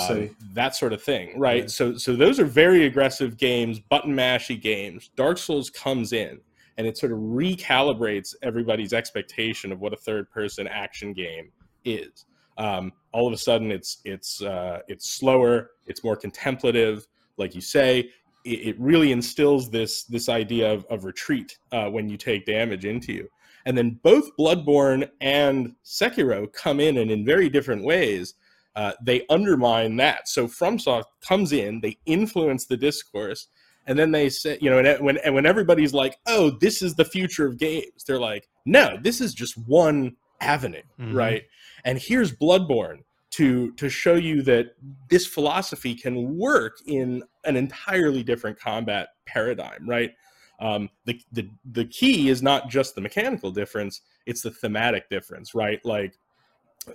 that 0.53 0.75
sort 0.75 0.91
of 0.91 1.01
thing, 1.01 1.39
right? 1.39 1.63
Yeah. 1.63 1.67
So, 1.67 1.97
so 1.97 2.15
those 2.15 2.39
are 2.39 2.45
very 2.45 2.85
aggressive 2.85 3.37
games, 3.37 3.79
button 3.79 4.13
mashy 4.13 4.61
games. 4.61 5.09
Dark 5.15 5.37
Souls 5.37 5.69
comes 5.69 6.11
in 6.11 6.39
and 6.77 6.85
it 6.85 6.97
sort 6.97 7.11
of 7.11 7.19
recalibrates 7.19 8.35
everybody's 8.41 8.93
expectation 8.93 9.71
of 9.71 9.79
what 9.79 9.93
a 9.93 9.95
third-person 9.95 10.67
action 10.67 11.13
game 11.13 11.51
is. 11.85 12.25
Um, 12.57 12.91
all 13.13 13.27
of 13.27 13.33
a 13.33 13.37
sudden, 13.37 13.71
it's 13.71 13.99
it's 14.05 14.41
uh, 14.41 14.79
it's 14.87 15.09
slower, 15.09 15.71
it's 15.87 16.03
more 16.03 16.15
contemplative, 16.15 17.07
like 17.37 17.55
you 17.55 17.61
say. 17.61 18.11
It, 18.43 18.67
it 18.69 18.79
really 18.79 19.11
instills 19.11 19.69
this 19.69 20.03
this 20.03 20.29
idea 20.29 20.71
of, 20.71 20.85
of 20.89 21.05
retreat 21.05 21.57
uh, 21.71 21.89
when 21.89 22.09
you 22.09 22.17
take 22.17 22.45
damage 22.45 22.85
into 22.85 23.13
you. 23.13 23.29
And 23.65 23.77
then 23.77 23.99
both 24.03 24.35
Bloodborne 24.37 25.09
and 25.21 25.75
Sekiro 25.85 26.51
come 26.51 26.79
in 26.79 26.97
and 26.97 27.09
in 27.09 27.25
very 27.25 27.49
different 27.49 27.83
ways. 27.85 28.33
Uh, 28.75 28.91
they 29.01 29.23
undermine 29.29 29.95
that. 29.97 30.27
So 30.27 30.47
FromSoft 30.47 31.03
comes 31.21 31.53
in, 31.53 31.79
they 31.79 31.97
influence 32.07 32.65
the 32.65 32.75
discourse, 32.75 33.47
and 33.85 33.97
then 33.99 34.11
they 34.11 34.29
say, 34.29 34.57
you 34.61 34.69
know, 34.69 34.79
and 34.79 35.05
when 35.05 35.17
and 35.17 35.35
when 35.35 35.45
everybody's 35.45 35.93
like, 35.93 36.17
"Oh, 36.25 36.49
this 36.59 36.81
is 36.81 36.95
the 36.95 37.05
future 37.05 37.45
of 37.45 37.57
games," 37.57 38.03
they're 38.05 38.19
like, 38.19 38.47
"No, 38.65 38.97
this 39.01 39.21
is 39.21 39.33
just 39.33 39.57
one 39.67 40.15
avenue, 40.41 40.81
Mhm. 40.99 41.13
right?" 41.13 41.43
And 41.85 41.99
here's 41.99 42.31
Bloodborne 42.31 43.03
to 43.31 43.71
to 43.73 43.89
show 43.89 44.15
you 44.15 44.41
that 44.43 44.75
this 45.09 45.25
philosophy 45.27 45.93
can 45.95 46.37
work 46.37 46.77
in 46.87 47.23
an 47.45 47.55
entirely 47.55 48.23
different 48.23 48.59
combat 48.59 49.09
paradigm, 49.25 49.87
right? 49.87 50.11
Um, 50.59 50.89
the, 51.05 51.19
the 51.31 51.49
the 51.71 51.85
key 51.85 52.29
is 52.29 52.41
not 52.41 52.69
just 52.69 52.95
the 52.95 53.01
mechanical 53.01 53.51
difference; 53.51 54.01
it's 54.25 54.41
the 54.41 54.51
thematic 54.51 55.09
difference, 55.09 55.53
right? 55.53 55.83
Like 55.83 56.17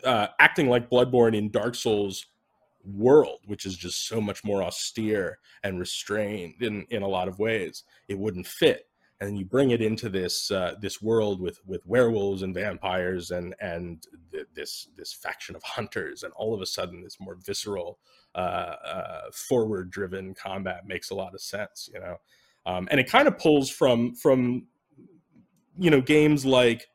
uh, 0.04 0.28
acting 0.38 0.68
like 0.68 0.90
Bloodborne 0.90 1.36
in 1.36 1.50
Dark 1.50 1.74
Souls 1.74 2.26
world, 2.84 3.40
which 3.46 3.66
is 3.66 3.76
just 3.76 4.06
so 4.06 4.20
much 4.20 4.44
more 4.44 4.62
austere 4.62 5.38
and 5.62 5.78
restrained 5.78 6.62
in 6.62 6.86
in 6.90 7.02
a 7.02 7.08
lot 7.08 7.28
of 7.28 7.38
ways, 7.38 7.84
it 8.08 8.18
wouldn't 8.18 8.46
fit. 8.46 8.86
And 9.20 9.36
you 9.36 9.44
bring 9.44 9.70
it 9.70 9.82
into 9.82 10.08
this 10.08 10.50
uh, 10.50 10.74
this 10.80 11.02
world 11.02 11.40
with 11.40 11.60
with 11.66 11.84
werewolves 11.86 12.42
and 12.42 12.54
vampires 12.54 13.32
and 13.32 13.54
and 13.60 14.06
th- 14.30 14.46
this 14.54 14.88
this 14.96 15.12
faction 15.12 15.56
of 15.56 15.62
hunters, 15.62 16.22
and 16.22 16.32
all 16.34 16.54
of 16.54 16.62
a 16.62 16.66
sudden 16.66 17.02
this 17.02 17.18
more 17.20 17.36
visceral, 17.44 17.98
uh, 18.34 18.38
uh, 18.38 19.20
forward 19.32 19.90
driven 19.90 20.34
combat 20.34 20.86
makes 20.86 21.10
a 21.10 21.14
lot 21.14 21.34
of 21.34 21.40
sense, 21.40 21.88
you 21.92 22.00
know. 22.00 22.16
Um, 22.66 22.88
and 22.90 23.00
it 23.00 23.08
kind 23.08 23.26
of 23.28 23.38
pulls 23.38 23.70
from 23.70 24.14
from 24.14 24.66
you 25.78 25.90
know 25.90 26.00
games 26.00 26.44
like 26.44 26.86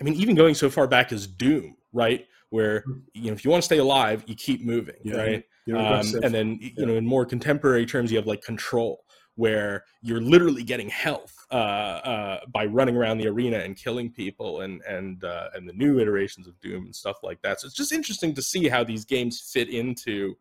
I 0.00 0.02
mean, 0.02 0.14
even 0.14 0.34
going 0.34 0.54
so 0.54 0.70
far 0.70 0.86
back 0.86 1.12
as 1.12 1.26
Doom, 1.26 1.76
right? 1.92 2.26
Where 2.48 2.84
you 3.12 3.26
know, 3.26 3.32
if 3.32 3.44
you 3.44 3.50
want 3.50 3.62
to 3.62 3.66
stay 3.66 3.78
alive, 3.78 4.24
you 4.26 4.34
keep 4.34 4.64
moving, 4.64 4.96
Yeah, 5.04 5.16
right? 5.16 5.44
Um, 5.76 6.14
and 6.22 6.34
then 6.34 6.58
you 6.60 6.72
Yeah. 6.76 6.86
know, 6.86 6.94
in 6.96 7.06
more 7.06 7.24
contemporary 7.26 7.86
terms, 7.86 8.10
you 8.10 8.16
have 8.16 8.26
like 8.26 8.42
Control, 8.42 9.04
where 9.36 9.84
you're 10.02 10.20
literally 10.20 10.64
getting 10.64 10.88
health 10.88 11.34
uh, 11.50 11.54
uh, 11.54 12.40
by 12.48 12.64
running 12.64 12.96
around 12.96 13.18
the 13.18 13.28
arena 13.28 13.58
and 13.58 13.76
killing 13.76 14.10
people, 14.10 14.62
and 14.62 14.80
and 14.82 15.22
uh, 15.22 15.50
and 15.54 15.68
the 15.68 15.72
new 15.74 16.00
iterations 16.00 16.48
of 16.48 16.58
Doom 16.60 16.86
and 16.86 16.96
stuff 16.96 17.18
like 17.22 17.40
that. 17.42 17.60
So 17.60 17.66
it's 17.66 17.76
just 17.76 17.92
interesting 17.92 18.34
to 18.34 18.42
see 18.42 18.68
how 18.68 18.82
these 18.82 19.04
games 19.04 19.40
fit 19.40 19.68
into 19.68 20.36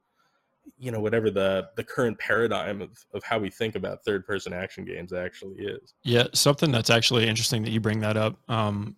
you 0.78 0.92
know 0.92 1.00
whatever 1.00 1.30
the 1.30 1.70
the 1.76 1.84
current 1.84 2.18
paradigm 2.20 2.82
of, 2.82 2.92
of 3.14 3.24
how 3.24 3.38
we 3.38 3.50
think 3.50 3.76
about 3.76 4.04
third 4.04 4.26
person 4.26 4.54
action 4.54 4.86
games 4.86 5.14
actually 5.14 5.56
is 5.56 5.94
Yeah, 6.04 6.28
something 6.34 6.72
that's 6.72 6.90
actually 6.90 7.28
interesting 7.28 7.64
that 7.64 7.72
you 7.72 7.80
bring 7.80 8.00
that 8.00 8.18
up 8.18 8.38
um, 8.50 8.96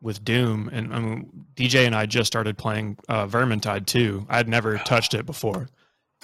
with 0.00 0.24
Doom, 0.24 0.70
and 0.72 0.94
I 0.94 1.00
mean, 1.00 1.46
DJ 1.54 1.86
and 1.86 1.94
I 1.94 2.06
just 2.06 2.26
started 2.26 2.56
playing 2.56 2.98
uh, 3.08 3.26
Vermintide 3.26 3.86
2. 3.86 4.26
I'd 4.28 4.48
never 4.48 4.78
touched 4.78 5.14
it 5.14 5.26
before. 5.26 5.68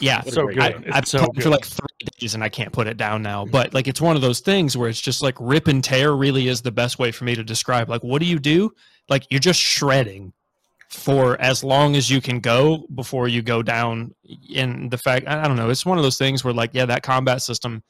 Yeah, 0.00 0.22
so 0.22 0.46
good. 0.46 0.58
I, 0.58 0.74
I've 0.92 1.06
so 1.06 1.18
played 1.18 1.34
good. 1.34 1.42
for 1.42 1.50
like 1.50 1.64
three 1.64 1.86
days 2.18 2.34
and 2.34 2.42
I 2.42 2.48
can't 2.48 2.72
put 2.72 2.86
it 2.86 2.96
down 2.96 3.22
now. 3.22 3.44
But 3.44 3.74
like, 3.74 3.88
it's 3.88 4.00
one 4.00 4.16
of 4.16 4.22
those 4.22 4.40
things 4.40 4.76
where 4.76 4.88
it's 4.88 5.00
just 5.00 5.22
like 5.22 5.36
rip 5.38 5.68
and 5.68 5.82
tear. 5.82 6.14
Really, 6.14 6.48
is 6.48 6.62
the 6.62 6.72
best 6.72 6.98
way 6.98 7.12
for 7.12 7.24
me 7.24 7.34
to 7.34 7.44
describe. 7.44 7.88
Like, 7.88 8.02
what 8.02 8.20
do 8.20 8.26
you 8.26 8.38
do? 8.38 8.72
Like, 9.08 9.26
you're 9.30 9.40
just 9.40 9.60
shredding 9.60 10.32
for 10.92 11.40
as 11.40 11.64
long 11.64 11.96
as 11.96 12.10
you 12.10 12.20
can 12.20 12.38
go 12.38 12.86
before 12.94 13.26
you 13.28 13.42
go 13.42 13.62
down. 13.62 14.14
In 14.50 14.88
the 14.90 14.98
fact, 14.98 15.26
I 15.26 15.42
I 15.42 15.48
don't 15.48 15.56
know, 15.56 15.70
it's 15.70 15.86
one 15.86 15.98
of 15.98 16.04
those 16.04 16.18
things 16.18 16.44
where 16.44 16.52
like, 16.54 16.70
yeah, 16.74 16.84
that 16.86 17.02
combat 17.02 17.40
system, 17.42 17.82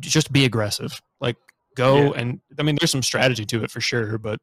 just 0.00 0.32
be 0.32 0.44
aggressive. 0.44 1.00
Like 1.20 1.36
go 1.74 1.96
Yeah. 2.14 2.20
and 2.20 2.40
I 2.58 2.62
mean, 2.62 2.76
there's 2.80 2.90
some 2.90 3.02
strategy 3.02 3.44
to 3.46 3.62
it 3.64 3.70
for 3.70 3.80
sure, 3.80 4.18
but 4.18 4.40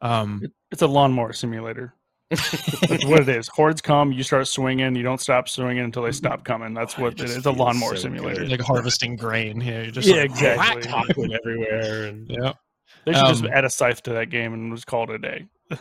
um, 0.00 0.42
It's 0.70 0.80
a 0.82 0.86
lawnmower 0.86 1.32
simulator. 1.34 1.92
That's 2.30 3.04
what 3.04 3.20
it 3.20 3.28
is. 3.28 3.48
Hordes 3.48 3.80
come, 3.82 4.12
you 4.12 4.22
start 4.22 4.46
swinging, 4.46 4.94
you 4.94 5.02
don't 5.02 5.20
stop 5.20 5.48
swinging 5.48 5.82
until 5.84 6.04
they 6.04 6.12
stop 6.12 6.44
coming. 6.44 6.72
That's 6.74 6.96
what 6.96 7.14
it 7.14 7.20
it 7.20 7.24
is. 7.24 7.36
It's 7.38 7.46
a 7.46 7.50
lawnmower 7.50 7.96
so 7.96 8.02
simulator. 8.02 8.42
good. 8.42 8.50
like 8.52 8.60
harvesting 8.60 9.16
grain 9.16 9.60
here. 9.60 9.82
You're 9.82 9.90
just 9.90 10.08
Yeah, 10.08 10.22
like, 10.22 10.30
exactly. 10.30 10.82
chocolate 10.84 11.32
everywhere 11.32 12.04
and 12.04 12.30
Yeah. 12.30 12.52
They 13.04 13.12
should 13.14 13.26
just 13.26 13.44
Um, 13.44 13.50
add 13.52 13.64
a 13.64 13.70
scythe 13.70 14.02
to 14.04 14.12
that 14.14 14.30
game 14.30 14.54
and 14.54 14.74
just 14.74 14.86
call 14.86 15.04
it 15.04 15.10
a 15.10 15.18
day. 15.18 15.46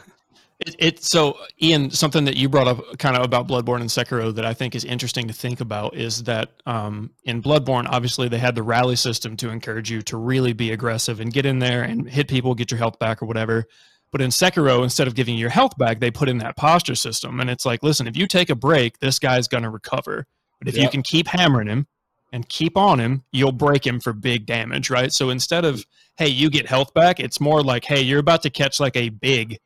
It, 0.60 0.76
it 0.78 1.04
so 1.04 1.38
Ian, 1.62 1.90
something 1.90 2.26
that 2.26 2.36
you 2.36 2.50
brought 2.50 2.68
up 2.68 2.98
kind 2.98 3.16
of 3.16 3.24
about 3.24 3.48
Bloodborne 3.48 3.82
and 3.82 3.90
Sekiro 3.90 4.34
that 4.36 4.46
I 4.46 4.54
think 4.54 4.76
is 4.76 4.84
interesting 4.84 5.28
to 5.28 5.34
think 5.34 5.62
about 5.62 5.96
is 5.96 6.24
that 6.24 6.50
um, 6.66 7.12
in 7.24 7.42
Bloodborne, 7.42 7.88
obviously 7.90 8.28
they 8.28 8.40
had 8.40 8.56
the 8.56 8.64
rally 8.64 8.98
system 8.98 9.38
to 9.38 9.50
encourage 9.50 9.90
you 9.90 10.02
to 10.04 10.18
really 10.18 10.54
be 10.54 10.72
aggressive 10.72 11.22
and 11.22 11.32
get 11.32 11.46
in 11.46 11.60
there 11.60 11.84
and 11.84 12.10
hit 12.10 12.28
people, 12.28 12.56
get 12.56 12.72
your 12.72 12.78
health 12.78 13.00
back 13.00 13.22
or 13.22 13.26
whatever. 13.26 13.66
But 14.12 14.22
in 14.22 14.32
Sekiro, 14.32 14.84
instead 14.84 15.08
of 15.08 15.16
giving 15.16 15.36
you 15.36 15.42
your 15.42 15.50
health 15.50 15.78
back, 15.78 16.00
they 16.00 16.12
put 16.12 16.30
in 16.30 16.40
that 16.40 16.58
posture 16.58 16.96
system, 16.96 17.40
and 17.40 17.50
it's 17.50 17.66
like, 17.66 17.84
listen, 17.84 18.08
if 18.08 18.18
you 18.18 18.28
take 18.28 18.50
a 18.50 18.56
break, 18.56 19.00
this 19.00 19.20
guy's 19.20 19.48
going 19.48 19.64
to 19.64 19.70
recover. 19.70 20.26
But 20.58 20.68
if 20.68 20.78
you 20.78 20.90
can 20.90 21.04
keep 21.04 21.28
hammering 21.28 21.68
him 21.68 21.88
and 22.34 22.48
keep 22.50 22.76
on 22.76 23.00
him, 23.00 23.24
you'll 23.32 23.52
break 23.52 23.86
him 23.86 24.00
for 24.00 24.12
big 24.14 24.46
damage, 24.46 24.90
right? 24.90 25.12
So 25.14 25.30
instead 25.30 25.64
of 25.64 25.86
hey, 26.18 26.28
you 26.28 26.50
get 26.50 26.68
health 26.68 26.94
back, 26.94 27.20
it's 27.20 27.40
more 27.40 27.64
like 27.64 27.86
hey, 27.86 28.02
you're 28.02 28.20
about 28.20 28.42
to 28.44 28.50
catch 28.50 28.80
like 28.80 28.98
a 28.98 29.10
big 29.10 29.60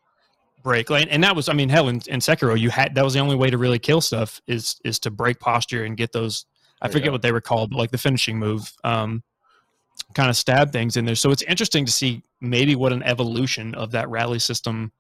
break 0.64 0.90
like 0.90 1.08
and 1.12 1.24
that 1.24 1.36
was 1.36 1.50
i 1.50 1.54
mean 1.54 1.70
hell 1.70 1.90
in, 1.90 2.02
in 2.08 2.20
sekiro 2.20 2.58
you 2.58 2.70
had 2.70 2.96
that 2.96 3.04
was 3.04 3.14
the 3.14 3.20
only 3.20 3.36
way 3.36 3.50
to 3.50 3.58
really 3.58 3.80
kill 3.80 4.02
stuff 4.02 4.42
is 4.48 4.78
is 4.86 4.98
to 5.00 5.12
break 5.12 5.40
posture 5.40 5.84
and 5.84 5.98
get 5.98 6.12
those 6.14 6.46
i 6.82 6.88
forget 6.88 7.06
Yeah. 7.06 7.12
what 7.12 7.22
they 7.22 7.32
were 7.32 7.42
called 7.42 7.70
but 7.72 7.78
like 7.78 7.92
the 7.92 7.98
finishing 7.98 8.40
move 8.40 8.72
um 8.84 9.22
kind 10.16 10.30
of 10.30 10.36
stab 10.38 10.72
things 10.72 10.96
in 10.98 11.06
there 11.06 11.16
so 11.16 11.32
it's 11.32 11.42
interesting 11.44 11.86
to 11.86 11.92
see 11.92 12.24
maybe 12.42 12.76
what 12.76 12.94
an 12.94 13.04
evolution 13.04 13.76
of 13.76 13.92
that 13.92 14.10
rally 14.10 14.40
system 14.40 14.92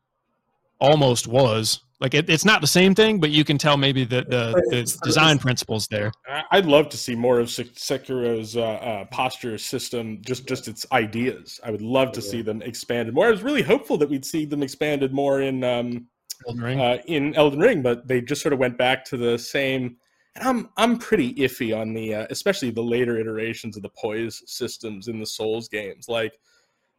almost 0.80 1.28
was 1.28 1.80
like 2.04 2.14
it, 2.14 2.30
it's 2.30 2.46
not 2.46 2.62
the 2.62 2.68
same 2.68 2.94
thing 2.94 3.20
but 3.20 3.32
you 3.32 3.44
can 3.44 3.58
tell 3.58 3.78
maybe 3.78 4.04
the 4.04 4.22
the, 4.36 4.44
the 4.70 4.82
design 5.04 5.40
principles 5.40 5.88
there 5.88 6.12
I- 6.30 6.44
I'd 6.52 6.66
love 6.68 6.88
to 6.90 6.98
see 6.98 7.16
more 7.16 7.40
of 7.40 7.50
Sek- 7.50 7.74
Sekiro's 7.90 8.56
uh, 8.56 8.62
uh, 8.62 9.06
posture 9.06 9.58
system, 9.58 10.06
just 10.22 10.48
just 10.48 10.68
its 10.68 10.86
ideas. 10.92 11.60
I 11.64 11.72
would 11.72 11.82
love 11.82 12.12
to 12.12 12.22
see 12.22 12.42
them 12.44 12.62
expanded 12.62 13.14
more. 13.16 13.26
I 13.28 13.32
was 13.32 13.42
really 13.50 13.62
hopeful 13.64 13.98
that 13.98 14.10
we'd 14.10 14.26
see 14.34 14.46
them 14.46 14.62
expanded 14.62 15.12
more 15.14 15.42
in 15.42 15.64
um, 15.64 16.08
Elden 16.48 16.62
Ring. 16.64 16.80
uh, 16.80 16.98
in 17.08 17.34
Elden 17.36 17.60
Ring, 17.60 17.82
but 17.82 18.08
they 18.08 18.22
just 18.22 18.42
sort 18.44 18.54
of 18.54 18.60
went 18.60 18.78
back 18.78 19.04
to 19.06 19.18
the 19.18 19.38
same. 19.40 19.98
And 20.36 20.48
I'm 20.48 20.70
I'm 20.78 20.98
pretty 21.00 21.34
iffy 21.36 21.76
on 21.80 21.94
the, 21.94 22.14
uh, 22.16 22.28
especially 22.30 22.70
the 22.72 22.84
later 22.96 23.18
iterations 23.20 23.76
of 23.78 23.84
the 23.84 23.90
poise 24.04 24.42
systems 24.46 25.08
in 25.08 25.20
the 25.20 25.26
Souls 25.38 25.68
games. 25.70 26.08
Like, 26.08 26.34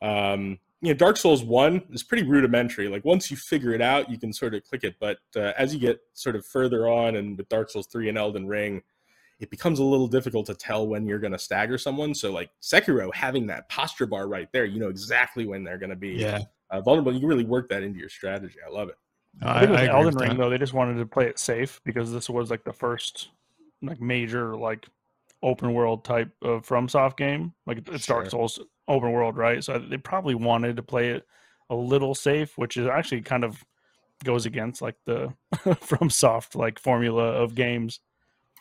um, 0.02 0.58
you 0.84 0.92
know, 0.92 0.98
Dark 0.98 1.16
Souls 1.16 1.42
One 1.42 1.82
is 1.90 2.02
pretty 2.02 2.24
rudimentary. 2.24 2.88
Like 2.88 3.04
once 3.04 3.30
you 3.30 3.36
figure 3.36 3.72
it 3.72 3.80
out, 3.80 4.10
you 4.10 4.18
can 4.18 4.32
sort 4.32 4.54
of 4.54 4.62
click 4.64 4.84
it. 4.84 4.96
But 5.00 5.18
uh, 5.34 5.52
as 5.56 5.72
you 5.72 5.80
get 5.80 6.00
sort 6.12 6.36
of 6.36 6.44
further 6.44 6.88
on, 6.88 7.16
and 7.16 7.38
with 7.38 7.48
Dark 7.48 7.70
Souls 7.70 7.86
Three 7.86 8.08
and 8.08 8.18
Elden 8.18 8.46
Ring, 8.46 8.82
it 9.40 9.50
becomes 9.50 9.78
a 9.78 9.84
little 9.84 10.06
difficult 10.06 10.46
to 10.46 10.54
tell 10.54 10.86
when 10.86 11.06
you're 11.06 11.18
going 11.18 11.32
to 11.32 11.38
stagger 11.38 11.78
someone. 11.78 12.14
So 12.14 12.32
like 12.32 12.50
Sekiro, 12.60 13.12
having 13.14 13.46
that 13.46 13.68
posture 13.70 14.06
bar 14.06 14.28
right 14.28 14.48
there, 14.52 14.66
you 14.66 14.78
know 14.78 14.88
exactly 14.88 15.46
when 15.46 15.64
they're 15.64 15.78
going 15.78 15.90
to 15.90 15.96
be 15.96 16.10
yeah 16.10 16.40
uh, 16.70 16.80
vulnerable. 16.80 17.12
You 17.12 17.20
can 17.20 17.28
really 17.28 17.44
work 17.44 17.68
that 17.70 17.82
into 17.82 17.98
your 17.98 18.08
strategy. 18.10 18.58
I 18.66 18.70
love 18.70 18.90
it. 18.90 18.96
I, 19.42 19.56
I 19.56 19.60
think 19.60 19.70
with 19.70 19.80
I 19.80 19.86
Elden 19.86 20.16
Ring 20.16 20.28
that. 20.30 20.38
though, 20.38 20.50
they 20.50 20.58
just 20.58 20.74
wanted 20.74 20.98
to 20.98 21.06
play 21.06 21.26
it 21.26 21.38
safe 21.38 21.80
because 21.84 22.12
this 22.12 22.28
was 22.28 22.50
like 22.50 22.64
the 22.64 22.72
first 22.72 23.30
like 23.82 24.00
major 24.00 24.56
like 24.56 24.86
open 25.42 25.72
world 25.72 26.04
type 26.04 26.30
of 26.42 26.66
FromSoft 26.66 27.16
game. 27.16 27.52
Like 27.66 27.86
it's 27.88 28.06
Dark 28.06 28.30
Souls 28.30 28.60
open 28.88 29.12
world, 29.12 29.36
right? 29.36 29.62
So 29.62 29.78
they 29.78 29.96
probably 29.96 30.34
wanted 30.34 30.76
to 30.76 30.82
play 30.82 31.10
it 31.10 31.26
a 31.70 31.74
little 31.74 32.14
safe, 32.14 32.56
which 32.58 32.76
is 32.76 32.86
actually 32.86 33.22
kind 33.22 33.44
of 33.44 33.62
goes 34.22 34.46
against 34.46 34.80
like 34.82 34.96
the 35.06 35.32
from 35.80 36.10
soft 36.10 36.54
like 36.54 36.78
formula 36.78 37.24
of 37.24 37.54
games. 37.54 38.00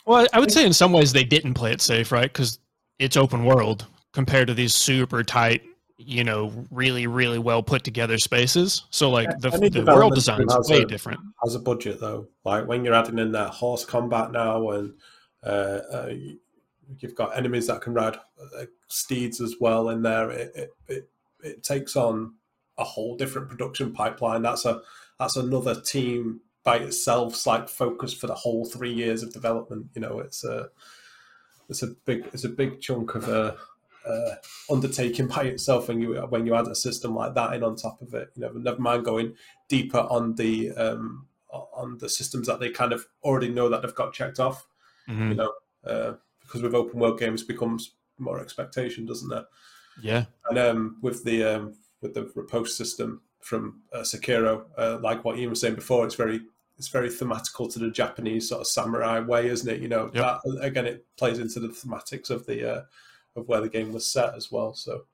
Well, 0.06 0.26
I 0.32 0.40
would 0.40 0.52
say 0.52 0.66
in 0.66 0.72
some 0.72 0.92
ways 0.92 1.12
they 1.12 1.24
didn't 1.24 1.54
play 1.54 1.72
it 1.72 1.80
safe, 1.80 2.12
right? 2.12 2.30
Because 2.30 2.58
it's 2.98 3.16
open 3.16 3.44
world 3.44 3.86
compared 4.12 4.48
to 4.48 4.54
these 4.54 4.74
super 4.74 5.22
tight, 5.22 5.62
you 5.96 6.24
know, 6.24 6.52
really, 6.70 7.06
really 7.06 7.38
well 7.38 7.62
put 7.62 7.84
together 7.84 8.18
spaces. 8.18 8.82
So, 8.90 9.10
like 9.10 9.28
the, 9.38 9.50
the 9.50 9.84
world 9.94 10.14
design 10.14 10.42
is 10.42 10.54
has 10.54 10.68
way 10.68 10.82
a- 10.82 10.86
different. 10.86 11.20
has 11.42 11.54
a 11.54 11.58
budget 11.58 12.00
though. 12.00 12.28
Like 12.44 12.66
when 12.66 12.84
you're 12.84 12.94
adding 12.94 13.18
in 13.18 13.32
that 13.32 13.50
horse 13.50 13.84
combat 13.84 14.32
now, 14.32 14.70
and 14.70 14.94
uh, 15.42 15.46
uh, 15.92 16.08
you- 16.10 16.38
you've 16.98 17.14
got 17.14 17.36
enemies 17.36 17.66
that 17.68 17.80
can 17.80 17.94
ride 17.94 18.16
uh, 18.16 18.64
steeds 18.94 19.40
as 19.40 19.56
well 19.60 19.88
in 19.88 20.02
there. 20.02 20.30
It, 20.30 20.52
it 20.54 20.74
it 20.88 21.08
it 21.42 21.62
takes 21.62 21.96
on 21.96 22.34
a 22.78 22.84
whole 22.84 23.16
different 23.16 23.48
production 23.48 23.92
pipeline. 23.92 24.42
That's 24.42 24.64
a 24.64 24.80
that's 25.18 25.36
another 25.36 25.80
team 25.80 26.40
by 26.62 26.78
itself, 26.78 27.46
like 27.46 27.68
focused 27.68 28.20
for 28.20 28.26
the 28.26 28.34
whole 28.34 28.64
three 28.64 28.92
years 28.92 29.22
of 29.22 29.32
development. 29.32 29.88
You 29.94 30.02
know, 30.02 30.20
it's 30.20 30.44
a 30.44 30.70
it's 31.68 31.82
a 31.82 31.88
big 31.88 32.26
it's 32.32 32.44
a 32.44 32.48
big 32.48 32.80
chunk 32.80 33.14
of 33.14 33.28
a. 33.28 33.56
Uh, 34.06 34.34
undertaking 34.70 35.26
by 35.34 35.44
itself 35.44 35.88
when 35.88 35.98
you 35.98 36.12
when 36.28 36.44
you 36.44 36.54
add 36.54 36.68
a 36.68 36.74
system 36.74 37.14
like 37.14 37.32
that 37.32 37.54
in 37.54 37.64
on 37.64 37.74
top 37.74 38.02
of 38.02 38.12
it, 38.12 38.28
you 38.36 38.42
know, 38.42 38.52
never 38.52 38.78
mind 38.78 39.02
going 39.02 39.34
deeper 39.66 40.00
on 40.10 40.34
the 40.34 40.72
um, 40.72 41.26
on 41.50 41.96
the 41.96 42.08
systems 42.10 42.46
that 42.46 42.60
they 42.60 42.68
kind 42.68 42.92
of 42.92 43.06
already 43.22 43.48
know 43.48 43.70
that 43.70 43.80
they've 43.80 43.94
got 43.94 44.12
checked 44.12 44.38
off. 44.38 44.66
Mhm. 45.08 45.28
You 45.30 45.34
know, 45.36 45.52
uh, 45.86 46.12
because 46.42 46.60
with 46.60 46.74
open 46.74 47.00
world 47.00 47.18
games 47.18 47.42
becomes 47.42 47.92
more 48.18 48.40
expectation, 48.40 49.06
doesn't 49.06 49.28
there? 49.28 49.44
Yeah. 50.00 50.24
And 50.48 50.58
um, 50.58 50.96
with 51.02 51.24
the 51.24 51.44
um, 51.44 51.74
with 52.00 52.14
the 52.14 52.24
repost 52.36 52.70
system 52.70 53.22
from 53.40 53.82
uh, 53.92 53.98
Sekiro, 54.00 54.64
uh, 54.76 54.98
like 55.02 55.24
what 55.24 55.38
Ian 55.38 55.50
was 55.50 55.60
saying 55.60 55.74
before, 55.74 56.04
it's 56.04 56.14
very 56.14 56.40
it's 56.76 56.88
very 56.88 57.08
thematical 57.08 57.72
to 57.72 57.78
the 57.78 57.90
Japanese 57.90 58.48
sort 58.48 58.60
of 58.60 58.66
samurai 58.66 59.20
way, 59.20 59.48
isn't 59.48 59.68
it? 59.68 59.80
You 59.80 59.88
know, 59.88 60.10
Yep. 60.12 60.40
that 60.44 60.58
again, 60.62 60.86
it 60.86 61.06
plays 61.16 61.38
into 61.38 61.60
the 61.60 61.68
thematics 61.68 62.30
of 62.30 62.46
the 62.46 62.78
uh, 62.78 62.82
of 63.36 63.48
where 63.48 63.60
the 63.60 63.68
game 63.68 63.92
was 63.92 64.06
set 64.06 64.34
as 64.34 64.50
well. 64.50 64.74
So 64.74 65.04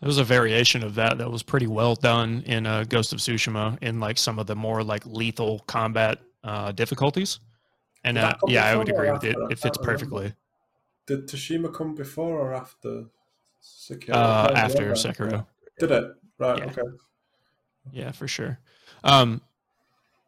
There 0.00 0.08
was 0.08 0.18
a 0.18 0.24
variation 0.24 0.82
of 0.82 0.94
that 0.96 1.18
that 1.18 1.30
was 1.30 1.42
pretty 1.42 1.66
well 1.66 1.94
done 1.94 2.42
in 2.46 2.66
uh, 2.66 2.84
Ghost 2.84 3.12
of 3.12 3.20
Tsushima 3.20 3.80
in 3.82 4.00
like 4.00 4.18
some 4.18 4.38
of 4.38 4.46
the 4.46 4.56
more 4.56 4.82
like 4.82 5.04
lethal 5.06 5.60
combat 5.60 6.18
uh, 6.42 6.72
difficulties. 6.72 7.40
And 8.02 8.18
uh, 8.18 8.34
yeah, 8.48 8.66
I 8.66 8.76
would 8.76 8.88
agree 8.88 9.10
with 9.10 9.24
it. 9.24 9.36
It 9.50 9.58
fits 9.58 9.78
perfectly 9.78 10.34
did 11.06 11.28
Tsushima 11.28 11.72
come 11.72 11.94
before 11.94 12.38
or 12.38 12.54
after 12.54 13.04
Sekiro? 13.62 14.14
uh, 14.14 14.52
after 14.54 14.78
remember. 14.78 14.94
Sekiro. 14.94 15.46
Did 15.78 15.90
it? 15.90 16.12
Right. 16.38 16.58
Yeah. 16.58 16.64
Okay. 16.64 16.82
Yeah, 17.92 18.12
for 18.12 18.28
sure. 18.28 18.58
Um, 19.02 19.42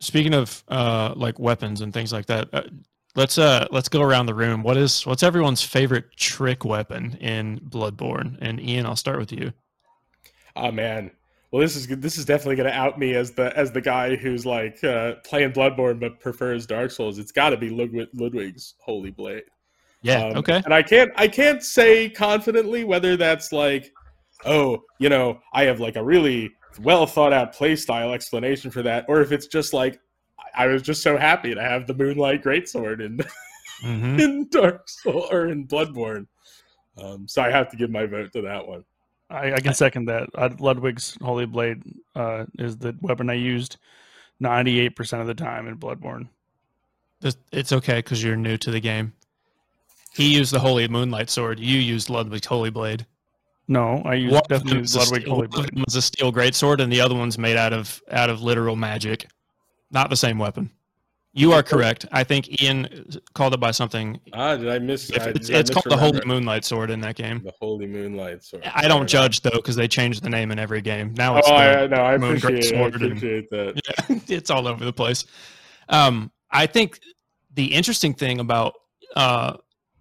speaking 0.00 0.34
of 0.34 0.62
uh, 0.68 1.14
like 1.16 1.38
weapons 1.38 1.80
and 1.80 1.92
things 1.92 2.12
like 2.12 2.26
that, 2.26 2.48
uh, 2.52 2.62
let's 3.14 3.38
uh 3.38 3.66
let's 3.70 3.88
go 3.88 4.02
around 4.02 4.26
the 4.26 4.34
room. 4.34 4.62
What 4.62 4.76
is 4.76 5.06
what's 5.06 5.22
everyone's 5.22 5.62
favorite 5.62 6.16
trick 6.16 6.64
weapon 6.64 7.16
in 7.20 7.60
Bloodborne? 7.60 8.36
And 8.40 8.60
Ian, 8.60 8.86
I'll 8.86 8.96
start 8.96 9.18
with 9.18 9.32
you. 9.32 9.52
Oh 10.54 10.70
man. 10.70 11.10
Well, 11.52 11.62
this 11.62 11.76
is 11.76 11.86
this 11.86 12.18
is 12.18 12.24
definitely 12.24 12.56
going 12.56 12.68
to 12.68 12.76
out 12.76 12.98
me 12.98 13.14
as 13.14 13.30
the 13.32 13.56
as 13.56 13.72
the 13.72 13.80
guy 13.80 14.16
who's 14.16 14.44
like 14.44 14.82
uh, 14.84 15.14
playing 15.24 15.52
Bloodborne 15.52 16.00
but 16.00 16.20
prefers 16.20 16.66
Dark 16.66 16.90
Souls. 16.90 17.18
It's 17.18 17.32
got 17.32 17.50
to 17.50 17.56
be 17.56 17.70
Ludwig, 17.70 18.08
Ludwig's 18.12 18.74
Holy 18.78 19.10
Blade. 19.10 19.44
Yeah. 20.06 20.26
Um, 20.26 20.36
okay. 20.38 20.62
And 20.64 20.72
I 20.72 20.82
can't 20.82 21.12
I 21.16 21.28
can't 21.28 21.62
say 21.62 22.08
confidently 22.08 22.84
whether 22.84 23.16
that's 23.16 23.52
like, 23.52 23.92
oh, 24.44 24.82
you 24.98 25.08
know, 25.08 25.40
I 25.52 25.64
have 25.64 25.80
like 25.80 25.96
a 25.96 26.04
really 26.04 26.52
well 26.80 27.06
thought 27.06 27.32
out 27.32 27.52
play 27.52 27.74
style 27.74 28.12
explanation 28.12 28.70
for 28.70 28.82
that, 28.82 29.04
or 29.08 29.20
if 29.20 29.32
it's 29.32 29.46
just 29.46 29.72
like 29.72 30.00
I 30.54 30.64
I 30.64 30.66
was 30.68 30.82
just 30.82 31.02
so 31.02 31.16
happy 31.16 31.54
to 31.54 31.60
have 31.60 31.86
the 31.86 31.94
Moonlight 31.94 32.42
Greatsword 32.42 33.04
in 33.04 33.20
hmm 33.80 34.18
in 34.20 34.48
Dark 34.50 34.88
Souls 34.88 35.28
or 35.30 35.48
in 35.48 35.66
Bloodborne. 35.66 36.26
Um, 36.96 37.28
so 37.28 37.42
I 37.42 37.50
have 37.50 37.70
to 37.70 37.76
give 37.76 37.90
my 37.90 38.06
vote 38.06 38.32
to 38.32 38.42
that 38.42 38.66
one. 38.66 38.84
I, 39.28 39.54
I 39.54 39.60
can 39.60 39.74
second 39.74 40.06
that. 40.06 40.28
I, 40.36 40.46
Ludwig's 40.46 41.18
Holy 41.20 41.46
Blade 41.46 41.82
uh, 42.14 42.44
is 42.58 42.76
the 42.78 42.96
weapon 43.00 43.28
I 43.28 43.34
used 43.34 43.76
98% 44.42 45.20
of 45.20 45.26
the 45.26 45.34
time 45.34 45.66
in 45.66 45.76
Bloodborne. 45.76 46.28
It's 47.50 47.72
okay 47.72 47.96
because 47.96 48.22
you're 48.22 48.36
new 48.36 48.56
to 48.58 48.70
the 48.70 48.80
game. 48.80 49.12
He 50.16 50.34
used 50.34 50.52
the 50.52 50.58
Holy 50.58 50.88
Moonlight 50.88 51.30
Sword. 51.30 51.58
You 51.60 51.78
used 51.78 52.08
Ludwig's 52.10 52.46
Holy 52.46 52.70
Blade. 52.70 53.06
No, 53.68 54.00
I 54.04 54.14
used 54.14 54.32
One 54.32 54.42
of 54.42 54.48
definitely 54.48 54.70
them 54.72 54.78
used 54.80 54.96
is 54.96 55.02
Ludwig 55.02 55.22
steel- 55.22 55.34
Holy 55.34 55.46
one 55.48 55.50
Blade. 55.50 55.74
them 55.74 55.84
was 55.86 55.96
a 55.96 56.02
steel 56.02 56.32
greatsword, 56.32 56.80
and 56.80 56.92
the 56.92 57.00
other 57.00 57.14
one's 57.14 57.36
made 57.38 57.56
out 57.56 57.72
of 57.72 58.00
out 58.10 58.30
of 58.30 58.40
literal 58.42 58.76
magic. 58.76 59.26
Not 59.90 60.08
the 60.10 60.16
same 60.16 60.38
weapon. 60.38 60.70
You 61.32 61.52
are 61.52 61.62
correct. 61.62 62.06
I 62.12 62.24
think 62.24 62.62
Ian 62.62 63.06
called 63.34 63.52
it 63.52 63.60
by 63.60 63.70
something. 63.70 64.18
Ah, 64.32 64.56
did 64.56 64.70
I 64.70 64.78
miss? 64.78 65.10
I- 65.12 65.28
It's, 65.30 65.48
did 65.48 65.56
I 65.56 65.58
it's 65.58 65.70
called 65.70 65.84
the 65.90 65.96
Holy? 65.96 66.20
Moonlight 66.24 66.64
Sword 66.64 66.90
in 66.90 67.00
that 67.00 67.14
game. 67.16 67.42
The 67.44 67.52
Holy 67.60 67.86
Moonlight 67.86 68.42
Sword. 68.42 68.62
I 68.74 68.88
don't 68.88 69.06
judge 69.06 69.42
though 69.42 69.50
because 69.50 69.76
they 69.76 69.86
changed 69.88 70.22
the 70.22 70.30
name 70.30 70.50
in 70.50 70.58
every 70.58 70.80
game. 70.80 71.12
Now 71.14 71.34
Oh, 71.34 71.38
it's 71.38 71.48
the, 71.48 71.54
I, 71.54 71.86
no, 71.88 71.96
I 71.96 72.16
Moon 72.16 72.38
Great 72.38 72.44
appreciate, 72.54 72.74
I 72.74 72.78
Sword 72.78 72.94
and- 72.94 73.04
appreciate 73.04 73.50
that. 73.50 73.80
yeah, 74.08 74.36
it's 74.36 74.50
all 74.50 74.66
over 74.66 74.82
the 74.84 74.92
place. 74.94 75.26
Um, 75.90 76.30
I 76.50 76.66
think 76.66 77.00
the 77.54 77.66
interesting 77.66 78.14
thing 78.14 78.40
about 78.40 78.74
uh, 79.14 79.56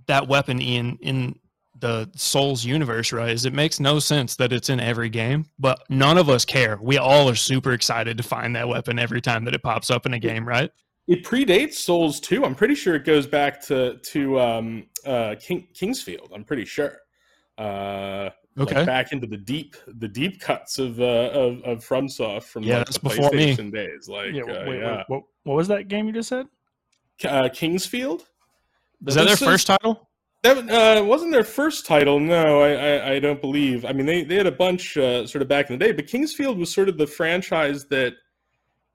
that 0.08 0.28
weapon 0.28 0.62
in 0.62 0.98
in 1.02 1.39
the 1.80 2.10
Souls 2.15 2.63
universe, 2.63 3.12
right, 3.12 3.32
is 3.32 3.44
it 3.46 3.52
makes 3.54 3.80
no 3.82 4.00
sense 4.00 4.38
that 4.38 4.54
it's 4.54 4.70
in 4.70 4.80
every 4.80 5.10
game, 5.10 5.46
but 5.60 5.84
none 5.89 6.18
of 6.18 6.30
us 6.30 6.46
care. 6.46 6.80
We 6.82 6.98
all 6.98 7.30
are 7.30 7.36
super 7.36 7.74
excited 7.74 8.15
to 8.18 8.24
find 8.24 8.56
that 8.56 8.68
weapon 8.68 8.98
every 8.98 9.20
time 9.20 9.44
that 9.44 9.54
it 9.54 9.62
pops 9.62 9.91
up 9.91 10.06
in 10.06 10.13
a 10.13 10.20
game, 10.20 10.48
right? 10.48 10.72
It 11.08 11.24
predates 11.26 11.74
Souls 11.74 12.20
too. 12.22 12.46
I'm 12.46 12.56
pretty 12.56 12.76
sure 12.76 12.96
it 12.96 13.04
goes 13.04 13.28
back 13.28 13.62
to 13.68 13.98
to 13.98 14.39
um, 14.39 14.88
uh, 15.06 15.36
King, 15.39 15.68
King's 15.74 16.02
Field. 16.02 16.32
I'm 16.34 16.44
pretty 16.46 16.65
sure. 16.65 16.98
Uh, 17.58 18.30
like 18.58 18.72
Okay. 18.72 18.86
back 18.86 19.12
into 19.12 19.28
the 19.28 19.38
deep 19.38 19.76
the 19.86 20.08
deep 20.08 20.39
cuts 20.39 20.80
of 20.80 21.00
uh, 21.02 21.04
of, 21.34 21.62
of 21.63 21.80
FromSoft 21.86 22.44
from 22.44 22.63
Yeah, 22.63 22.78
like, 22.78 22.86
that's 22.88 22.98
the 22.98 23.10
before 23.10 23.30
me. 23.32 23.54
PlayStation 23.54 23.72
days. 23.74 24.08
Like 24.08 24.34
Yeah, 24.34 24.44
uh, 24.44 24.65
wait, 24.65 24.80
yeah. 24.80 24.96
wait, 24.98 25.06
what, 25.10 25.24
what 25.44 25.56
was 25.56 25.68
that 25.68 25.89
game 25.89 26.08
you 26.08 26.13
just 26.13 26.30
said? 26.30 26.48
Uh, 27.26 27.50
King's 27.54 27.86
Field. 27.86 28.28
Is 29.08 29.15
that 29.15 29.28
their 29.28 29.38
first 29.38 29.68
title? 29.68 30.10
That 30.44 30.70
uh, 30.70 31.04
wasn't 31.04 31.32
their 31.32 31.44
first 31.44 31.86
title. 31.88 32.20
No, 32.20 32.62
I, 32.62 32.74
I, 32.74 33.12
I 33.13 33.20
don't 33.20 33.41
believe. 33.41 33.84
I 33.84 33.94
mean, 33.94 34.06
they, 34.06 34.24
they 34.24 34.36
had 34.36 34.46
a 34.46 34.52
bunch 34.52 34.96
uh, 34.96 35.26
sort 35.26 35.41
of 35.41 35.48
back 35.48 35.70
in 35.70 35.80
the 35.80 35.84
day, 35.84 35.91
but 35.91 36.06
King's 36.06 36.34
Field 36.34 36.60
was 36.60 36.72
sort 36.72 36.88
of 36.88 36.98
the 36.98 37.08
franchise 37.08 37.86
that 37.86 38.13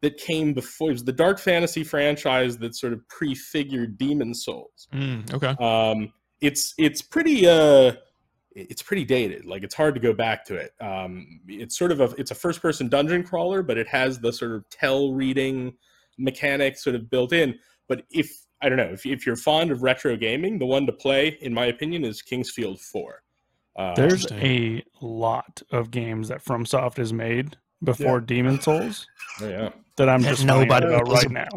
that 0.02 0.16
came 0.16 0.54
before. 0.54 0.90
It 0.90 0.92
was 0.92 1.04
the 1.04 1.12
dark 1.12 1.38
fantasy 1.38 1.84
franchise 1.84 2.56
that 2.58 2.74
sort 2.76 2.92
of 2.92 3.06
prefigured 3.08 3.98
Demon 3.98 4.32
Souls. 4.34 4.88
Mm, 4.92 5.32
okay. 5.34 5.56
Um, 5.62 6.12
it's 6.40 6.72
it's 6.78 7.02
pretty 7.02 7.46
uh, 7.46 7.92
it's 8.52 8.82
pretty 8.82 9.04
dated. 9.04 9.44
Like 9.44 9.62
it's 9.62 9.74
hard 9.74 9.94
to 9.94 10.00
go 10.00 10.12
back 10.12 10.44
to 10.46 10.54
it. 10.56 10.72
Um, 10.80 11.40
it's 11.48 11.76
sort 11.76 11.92
of 11.92 12.00
a 12.00 12.14
it's 12.16 12.30
a 12.30 12.34
first 12.34 12.62
person 12.62 12.88
dungeon 12.88 13.22
crawler, 13.22 13.62
but 13.62 13.76
it 13.76 13.88
has 13.88 14.18
the 14.18 14.32
sort 14.32 14.52
of 14.52 14.68
tell 14.70 15.12
reading 15.12 15.74
mechanic 16.18 16.78
sort 16.78 16.96
of 16.96 17.10
built 17.10 17.32
in. 17.32 17.58
But 17.88 18.04
if 18.10 18.30
I 18.62 18.68
don't 18.68 18.76
know 18.78 18.90
if, 18.92 19.06
if 19.06 19.24
you're 19.26 19.36
fond 19.36 19.70
of 19.70 19.82
retro 19.82 20.16
gaming, 20.16 20.58
the 20.58 20.66
one 20.66 20.86
to 20.86 20.92
play, 20.92 21.38
in 21.40 21.52
my 21.54 21.66
opinion, 21.66 22.04
is 22.04 22.20
King's 22.22 22.50
Field 22.50 22.80
Four. 22.80 23.22
Uh, 23.76 23.94
There's 23.94 24.26
a 24.32 24.82
lot 25.00 25.62
of 25.70 25.90
games 25.90 26.28
that 26.28 26.44
FromSoft 26.44 26.96
has 26.96 27.12
made 27.12 27.56
before 27.82 28.20
Demon 28.20 28.60
Souls 28.60 29.06
oh, 29.40 29.48
yeah, 29.48 29.70
that 29.96 30.08
I'm 30.08 30.22
just 30.22 30.44
finding 30.46 30.70
out 30.70 30.82
nobody 30.82 30.86
about 30.94 31.08
right 31.08 31.30
now. 31.30 31.48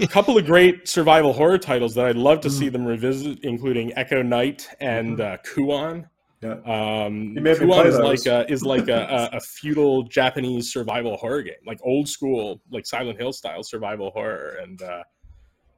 a 0.00 0.06
couple 0.06 0.36
of 0.36 0.44
great 0.44 0.86
survival 0.88 1.32
horror 1.32 1.56
titles 1.56 1.94
that 1.94 2.04
I'd 2.06 2.16
love 2.16 2.40
to 2.40 2.48
Mm. 2.48 2.58
see 2.58 2.68
them 2.68 2.84
revisit, 2.84 3.38
including 3.44 3.96
Echo 3.96 4.20
Night 4.22 4.68
and 4.80 5.20
uh, 5.20 5.38
Kuon. 5.38 6.06
Yeah. 6.42 6.56
Um, 6.66 7.32
You 7.34 7.40
made 7.40 7.58
me 7.60 7.66
Kuon 7.66 7.86
is 7.86 7.98
like 7.98 8.26
a, 8.26 8.50
is 8.52 8.62
like 8.74 8.88
a, 8.88 9.30
a, 9.32 9.36
a 9.38 9.40
feudal 9.40 10.02
Japanese 10.02 10.70
survival 10.70 11.16
horror 11.16 11.40
game, 11.42 11.54
like 11.66 11.78
old 11.82 12.06
school, 12.08 12.60
like 12.70 12.84
Silent 12.84 13.18
Hill 13.18 13.32
style 13.32 13.62
survival 13.62 14.10
horror, 14.10 14.58
and 14.62 14.82
uh, 14.82 15.02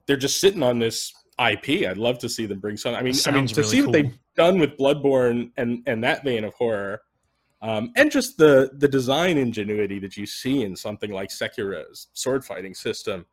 they're 0.07 0.17
just 0.17 0.41
sitting 0.41 0.63
on 0.63 0.79
this 0.79 1.13
IP. 1.39 1.87
I'd 1.89 1.99
love 1.99 2.19
to 2.21 2.29
see 2.29 2.47
them 2.47 2.61
bring 2.61 2.77
some. 2.77 2.95
I 2.95 3.03
mean, 3.03 3.15
I 3.27 3.31
mean 3.31 3.47
to 3.49 3.55
really 3.61 3.69
see 3.71 3.83
what 3.83 3.93
they've 3.93 4.19
done 4.37 4.59
with 4.59 4.77
Bloodborne 4.79 5.51
and 5.57 5.83
and 5.87 6.03
that 6.05 6.25
vein 6.25 6.45
of 6.45 6.55
horror, 6.55 7.03
um, 7.63 7.93
and 7.97 8.11
just 8.11 8.39
the 8.39 8.71
the 8.79 8.89
design 8.89 9.37
ingenuity 9.39 9.99
that 10.01 10.17
you 10.17 10.27
see 10.27 10.63
in 10.63 10.75
something 10.77 11.11
like 11.13 11.31
Sekiro's 11.31 12.09
sword 12.15 12.45
fighting 12.45 12.75
system. 12.75 13.27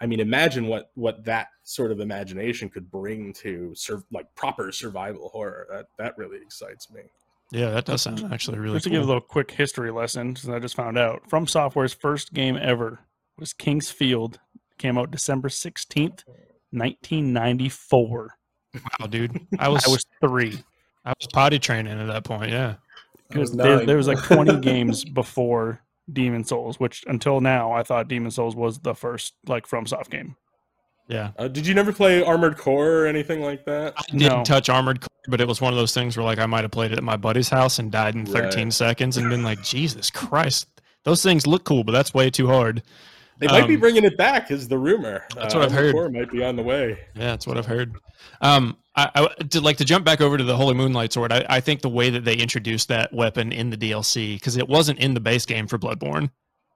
I 0.00 0.06
mean, 0.06 0.20
imagine 0.20 0.66
what 0.66 0.90
what 0.94 1.24
that 1.24 1.48
sort 1.64 1.90
of 1.90 2.00
imagination 2.00 2.68
could 2.68 2.90
bring 2.90 3.32
to 3.34 3.72
sur- 3.74 4.04
like 4.12 4.32
proper 4.34 4.70
survival 4.70 5.28
horror. 5.30 5.66
That 5.70 5.86
that 5.98 6.18
really 6.18 6.38
excites 6.38 6.90
me. 6.90 7.02
Yeah, 7.50 7.70
that 7.70 7.86
does 7.86 8.02
sound 8.02 8.28
actually 8.30 8.58
really 8.58 8.74
Just 8.76 8.84
to 8.84 8.90
cool. 8.90 8.98
give 8.98 9.04
a 9.04 9.06
little 9.06 9.22
quick 9.22 9.50
history 9.50 9.90
lesson, 9.90 10.36
since 10.36 10.52
I 10.52 10.58
just 10.58 10.76
found 10.76 10.98
out, 10.98 11.22
From 11.30 11.46
Software's 11.46 11.94
first 11.94 12.34
game 12.34 12.58
ever 12.60 13.00
was 13.38 13.54
King's 13.54 13.90
Field. 13.90 14.38
Came 14.78 14.96
out 14.96 15.10
December 15.10 15.48
16th, 15.48 16.22
1994. 16.70 18.34
wow, 19.00 19.06
dude. 19.06 19.40
I 19.58 19.68
was 19.68 19.84
I 19.86 19.90
was 19.90 20.04
three. 20.20 20.58
I 21.04 21.10
was 21.18 21.26
potty 21.32 21.58
training 21.58 21.98
at 21.98 22.06
that 22.06 22.24
point. 22.24 22.50
Yeah. 22.50 22.74
I 23.34 23.38
was 23.38 23.52
There, 23.52 23.84
there 23.84 23.96
was 23.96 24.06
like 24.08 24.22
20 24.22 24.60
games 24.60 25.04
before 25.04 25.80
Demon 26.12 26.44
Souls, 26.44 26.78
which 26.80 27.04
until 27.06 27.40
now 27.40 27.72
I 27.72 27.82
thought 27.82 28.08
Demon 28.08 28.30
Souls 28.30 28.54
was 28.56 28.78
the 28.78 28.94
first 28.94 29.34
like 29.46 29.66
FromSoft 29.66 30.10
game. 30.10 30.36
Yeah. 31.08 31.30
Uh, 31.38 31.48
did 31.48 31.66
you 31.66 31.74
never 31.74 31.92
play 31.92 32.22
Armored 32.22 32.58
Core 32.58 32.90
or 33.02 33.06
anything 33.06 33.40
like 33.40 33.64
that? 33.64 33.94
I 33.96 34.02
didn't 34.10 34.20
No. 34.20 34.44
touch 34.44 34.68
Armored 34.68 35.00
Core, 35.00 35.08
but 35.28 35.40
it 35.40 35.48
was 35.48 35.60
one 35.60 35.72
of 35.72 35.78
those 35.78 35.94
things 35.94 36.16
where 36.16 36.24
like 36.24 36.38
I 36.38 36.46
might 36.46 36.62
have 36.64 36.70
played 36.70 36.92
it 36.92 36.98
at 36.98 37.04
my 37.04 37.16
buddy's 37.16 37.48
house 37.48 37.78
and 37.78 37.90
died 37.90 38.14
in 38.14 38.26
13 38.26 38.64
Right. 38.66 38.72
seconds 38.72 39.16
and 39.16 39.30
been 39.30 39.42
like, 39.42 39.62
Jesus 39.62 40.10
Christ. 40.10 40.68
Those 41.04 41.22
things 41.22 41.46
look 41.46 41.64
cool, 41.64 41.84
but 41.84 41.92
that's 41.92 42.12
way 42.12 42.28
too 42.28 42.46
hard. 42.48 42.82
They 43.38 43.46
might 43.46 43.68
be 43.68 43.74
Um, 43.74 43.80
bringing 43.80 44.04
it 44.04 44.16
back, 44.16 44.50
is 44.50 44.66
the 44.68 44.78
rumor. 44.78 45.24
That's 45.34 45.54
Uh, 45.54 45.58
what 45.58 45.66
I've 45.66 45.72
heard. 45.72 46.12
Might 46.12 46.30
be 46.30 46.42
on 46.44 46.56
the 46.56 46.62
way. 46.62 46.98
Yeah, 47.14 47.26
that's 47.26 47.46
what 47.46 47.56
I've 47.56 47.66
heard. 47.66 47.94
Um, 48.40 48.76
I, 48.96 49.10
I 49.14 49.42
to 49.44 49.60
like 49.60 49.76
to 49.76 49.84
jump 49.84 50.04
back 50.04 50.20
over 50.20 50.36
to 50.36 50.42
the 50.44 50.56
Holy 50.56 50.74
Moonlight 50.74 51.12
Sword. 51.12 51.32
I, 51.32 51.44
I 51.48 51.60
think 51.60 51.80
the 51.82 51.88
way 51.88 52.10
that 52.10 52.24
they 52.24 52.34
introduced 52.34 52.88
that 52.88 53.12
weapon 53.12 53.52
in 53.52 53.70
the 53.70 53.76
DLC 53.76 54.34
because 54.34 54.56
it 54.56 54.68
wasn't 54.68 54.98
in 54.98 55.14
the 55.14 55.20
base 55.20 55.46
game 55.46 55.66
for 55.68 55.78
Bloodborne, 55.78 56.30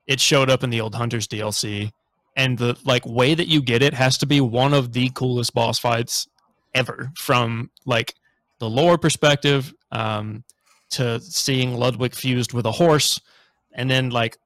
it 0.07 0.21
showed 0.21 0.49
up 0.51 0.63
in 0.63 0.71
the 0.71 0.81
old 0.81 0.95
Hunters 0.95 1.27
DLC, 1.27 1.91
and 2.37 2.57
the 2.59 2.77
like 2.85 3.05
way 3.07 3.35
that 3.35 3.49
you 3.49 3.61
get 3.61 3.83
it 3.83 3.95
has 3.95 4.17
to 4.19 4.27
be 4.27 4.41
one 4.41 4.73
of 4.73 4.93
the 4.93 5.11
coolest 5.11 5.53
boss 5.55 5.79
fights 5.81 6.29
ever. 6.75 7.11
From 7.17 7.71
like 7.87 8.15
the 8.61 8.71
lore 8.71 8.99
perspective, 8.99 9.75
um, 9.91 10.45
to 10.91 11.19
seeing 11.21 11.75
Ludwig 11.75 12.15
fused 12.15 12.53
with 12.53 12.67
a 12.67 12.73
horse, 12.73 13.19
and 13.73 13.91
then 13.91 14.11
like 14.11 14.37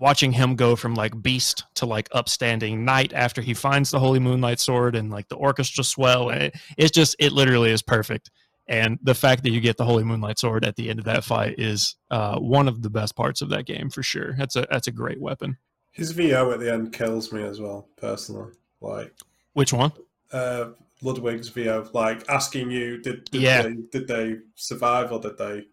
watching 0.00 0.32
him 0.32 0.56
go 0.56 0.74
from 0.74 0.94
like 0.94 1.20
beast 1.22 1.64
to 1.74 1.86
like 1.86 2.08
upstanding 2.12 2.84
knight 2.84 3.12
after 3.12 3.40
he 3.42 3.54
finds 3.54 3.90
the 3.90 4.00
holy 4.00 4.18
moonlight 4.18 4.58
sword 4.58 4.96
and 4.96 5.10
like 5.10 5.28
the 5.28 5.36
orchestra 5.36 5.84
swell 5.84 6.30
and 6.30 6.42
it, 6.42 6.56
it's 6.76 6.90
just 6.90 7.14
it 7.18 7.30
literally 7.32 7.70
is 7.70 7.82
perfect 7.82 8.30
and 8.66 8.98
the 9.02 9.14
fact 9.14 9.42
that 9.42 9.50
you 9.50 9.60
get 9.60 9.76
the 9.76 9.84
holy 9.84 10.04
moonlight 10.04 10.38
sword 10.38 10.64
at 10.64 10.76
the 10.76 10.88
end 10.90 10.98
of 10.98 11.04
that 11.04 11.22
fight 11.24 11.54
is 11.58 11.96
uh, 12.10 12.38
one 12.38 12.66
of 12.68 12.82
the 12.82 12.90
best 12.90 13.14
parts 13.14 13.42
of 13.42 13.50
that 13.50 13.66
game 13.66 13.90
for 13.90 14.02
sure 14.02 14.34
that's 14.38 14.56
a 14.56 14.66
that's 14.70 14.88
a 14.88 14.92
great 14.92 15.20
weapon 15.20 15.56
His 15.92 16.12
VO 16.12 16.50
at 16.52 16.60
the 16.60 16.72
end 16.72 16.92
kills 16.92 17.32
me 17.32 17.42
as 17.42 17.60
well, 17.60 17.88
personally. 17.96 18.52
Like 18.80 19.12
which 19.54 19.72
one 19.72 19.92
uh, 20.32 20.66
Ludwig's 21.02 21.48
VO, 21.48 21.88
like 21.92 22.28
asking 22.28 22.70
you, 22.70 23.02
did, 23.02 23.24
did 23.30 23.42
Yeah. 23.42 23.62
they 23.62 23.74
did 23.90 24.06
they 24.08 24.36
survive 24.54 25.10
or 25.12 25.18
did 25.20 25.36
they 25.36 25.64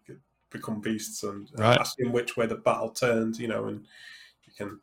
become 0.50 0.80
beasts, 0.80 1.22
and 1.22 1.48
Right. 1.56 1.78
asking 1.78 2.10
which 2.12 2.36
way 2.36 2.46
the 2.46 2.56
battle 2.56 2.90
turns, 2.90 3.38
you 3.38 3.46
know, 3.48 3.66
and 3.66 3.78
you 3.78 3.84
can 3.84 3.86
tell. 3.86 4.17
Him 4.58 4.80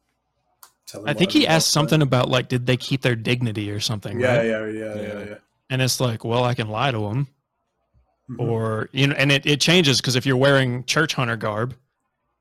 i 1.06 1.14
think 1.14 1.32
he 1.32 1.46
asked 1.48 1.70
something 1.70 2.02
about 2.02 2.30
like 2.30 2.48
did 2.48 2.66
they 2.66 2.78
keep 2.78 3.02
their 3.02 3.16
dignity 3.16 3.70
or 3.72 3.80
something 3.80 4.20
Yeah, 4.20 4.38
right? 4.38 4.46
yeah, 4.48 4.66
yeah, 4.68 4.96
yeah, 4.96 5.20
Yeah. 5.20 5.36
and 5.70 5.82
it's 5.82 6.00
like 6.00 6.24
well 6.24 6.44
i 6.44 6.54
can 6.54 6.70
lie 6.70 6.92
to 6.92 7.06
him 7.08 7.28
Mhm. 8.30 8.40
or 8.40 8.90
you 8.92 9.06
know 9.08 9.16
and 9.16 9.32
it, 9.32 9.46
it 9.46 9.62
changes 9.62 10.02
because 10.02 10.16
if 10.16 10.26
you're 10.26 10.38
wearing 10.38 10.84
church 10.86 11.14
hunter 11.14 11.36
garb 11.38 11.76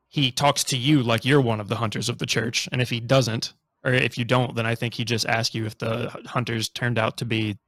he 0.09 0.31
talks 0.31 0.65
to 0.65 0.77
you 0.79 1.03
like 1.03 1.25
you're 1.27 1.41
one 1.43 1.61
of 1.61 1.69
the 1.69 1.77
hunters 1.77 2.09
of 2.09 2.17
the 2.19 2.25
church 2.27 2.69
and 2.73 2.81
if 2.81 2.89
he 2.89 3.01
doesn't 3.01 3.53
or 3.85 3.93
if 3.93 4.17
you 4.17 4.25
don't 4.25 4.55
then 4.57 4.65
i 4.65 4.75
think 4.75 4.95
he 4.95 5.05
just 5.05 5.27
asks 5.27 5.55
you 5.55 5.67
if 5.67 5.77
the 5.79 6.09
hunters 6.27 6.69
turned 6.71 6.99
out 6.99 7.19
to 7.19 7.27
be 7.27 7.59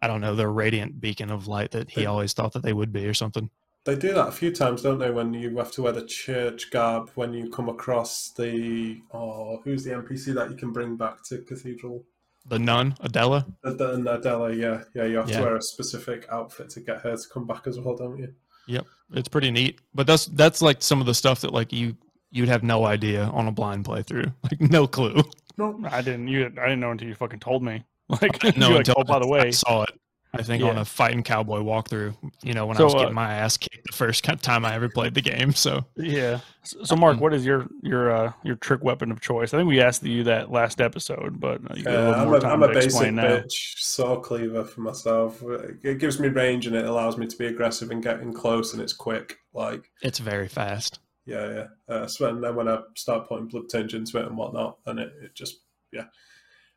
i 0.00 0.06
don't 0.06 0.20
know 0.20 0.36
the 0.36 0.46
radiant 0.46 1.00
beacon 1.00 1.28
of 1.30 1.48
light 1.48 1.72
that 1.72 1.90
he 1.90 2.06
always 2.06 2.32
thought 2.34 2.52
that 2.52 2.62
they 2.62 2.72
would 2.72 2.92
be 2.92 3.04
or 3.06 3.14
something 3.14 3.50
They 3.84 3.94
do 3.96 4.14
that 4.14 4.28
a 4.28 4.32
few 4.32 4.50
times, 4.50 4.80
don't 4.82 4.98
they? 4.98 5.10
When 5.10 5.34
you 5.34 5.56
have 5.58 5.70
to 5.72 5.82
wear 5.82 5.92
the 5.92 6.06
church 6.06 6.70
garb 6.70 7.10
when 7.16 7.34
you 7.34 7.50
come 7.50 7.68
across 7.68 8.30
the 8.30 9.00
oh, 9.12 9.60
who's 9.62 9.84
the 9.84 9.90
NPC 9.90 10.34
that 10.34 10.50
you 10.50 10.56
can 10.56 10.72
bring 10.72 10.96
back 10.96 11.22
to 11.24 11.38
Cathedral? 11.38 12.04
the 12.46 12.58
nun 12.58 12.92
Adella 13.02 13.46
The, 13.62 13.72
the 13.72 13.96
Nadella, 13.96 14.54
yeah, 14.54 14.82
yeah. 14.94 15.04
You 15.08 15.16
have 15.16 15.30
Yeah. 15.30 15.38
to 15.38 15.44
wear 15.44 15.56
a 15.56 15.62
specific 15.62 16.26
outfit 16.30 16.68
to 16.70 16.80
get 16.80 17.00
her 17.00 17.16
to 17.16 17.22
come 17.32 17.46
back 17.46 17.66
as 17.66 17.78
well, 17.80 17.96
don't 17.96 18.18
you? 18.18 18.34
Yep, 18.66 18.86
it's 19.14 19.28
pretty 19.28 19.50
neat 19.50 19.80
but 19.94 20.06
that's 20.06 20.26
that's 20.26 20.60
like 20.62 20.82
some 20.82 21.00
of 21.00 21.06
the 21.06 21.14
stuff 21.14 21.40
that 21.42 21.52
like 21.54 21.72
you 21.72 21.96
you'd 22.30 22.48
have 22.48 22.62
no 22.62 22.84
idea 22.84 23.24
on 23.24 23.46
a 23.48 23.52
blind 23.52 23.84
playthrough 23.86 24.32
like 24.42 24.60
no 24.60 24.86
clue 24.86 25.22
No, 25.56 25.78
I 25.90 26.02
didn't. 26.02 26.28
You, 26.28 26.46
I 26.60 26.64
didn't 26.64 26.80
know 26.80 26.90
until 26.90 27.08
you 27.08 27.14
fucking 27.14 27.40
told 27.40 27.62
me. 27.62 27.84
Like, 28.08 28.56
no 28.58 28.68
you're 28.68 28.78
like, 28.78 28.88
oh, 28.94 29.04
by 29.04 29.18
the 29.18 29.26
way, 29.26 29.40
I 29.40 29.50
saw 29.50 29.84
it 29.84 29.90
I 30.38 30.42
think 30.42 30.62
on 30.64 30.78
a 30.78 30.84
fighting 30.84 31.22
cowboy 31.22 31.60
walkthrough, 31.60 32.14
you 32.42 32.54
know, 32.54 32.66
when 32.66 32.76
I 32.76 32.78
So, 32.78 32.84
was 32.84 32.94
uh, 32.94 32.98
getting 32.98 33.14
my 33.14 33.32
ass 33.34 33.56
kicked 33.56 33.86
the 33.86 33.92
first 33.92 34.24
time 34.24 34.64
I 34.64 34.74
ever 34.74 34.88
played 34.88 35.14
the 35.14 35.22
game. 35.22 35.52
So 35.52 35.84
yeah. 35.96 36.40
So, 36.62 36.82
so 36.84 36.96
Mark, 36.96 37.14
Um, 37.14 37.20
what 37.20 37.34
is 37.34 37.44
your 37.44 37.66
your 37.82 38.10
uh, 38.10 38.32
your 38.42 38.56
trick 38.56 38.82
weapon 38.82 39.10
of 39.12 39.20
choice? 39.20 39.54
I 39.54 39.58
think 39.58 39.68
we 39.68 39.80
asked 39.80 40.02
you 40.02 40.24
that 40.24 40.50
last 40.50 40.80
episode, 40.80 41.38
but 41.40 41.60
uh, 41.70 41.74
you 41.74 41.84
got 41.84 41.94
a 41.94 41.98
Uh, 41.98 42.04
little 42.08 42.20
I'm 42.20 42.26
more 42.28 42.36
a, 42.36 42.40
time 42.40 42.52
I'm 42.52 42.62
a 42.62 42.68
basic 42.68 42.84
explain 42.84 43.14
now. 43.16 43.24
bitch 43.24 43.74
saw 43.78 44.20
cleaver 44.20 44.64
for 44.64 44.80
myself. 44.80 45.42
It 45.82 45.98
gives 45.98 46.18
me 46.18 46.28
range 46.28 46.66
and 46.66 46.74
it 46.76 46.84
allows 46.86 47.16
me 47.16 47.26
to 47.26 47.36
be 47.36 47.46
aggressive 47.46 47.90
and 47.90 48.02
getting 48.02 48.32
close, 48.32 48.72
and 48.72 48.82
it's 48.82 48.92
quick. 48.92 49.36
Like, 49.52 49.90
it's 50.02 50.18
very 50.18 50.48
fast. 50.48 51.00
yeah, 51.26 51.48
yeah. 51.88 51.94
Uh, 51.94 52.06
so 52.06 52.28
and 52.28 52.42
then 52.42 52.54
when 52.56 52.68
I 52.68 52.80
start 52.96 53.28
putting 53.28 53.48
blood 53.48 53.68
tinge 53.68 53.94
into 53.94 54.18
it 54.18 54.26
and 54.26 54.36
whatnot, 54.36 54.78
and 54.86 54.98
it, 54.98 55.12
it 55.22 55.34
just, 55.34 55.60
yeah. 55.92 56.06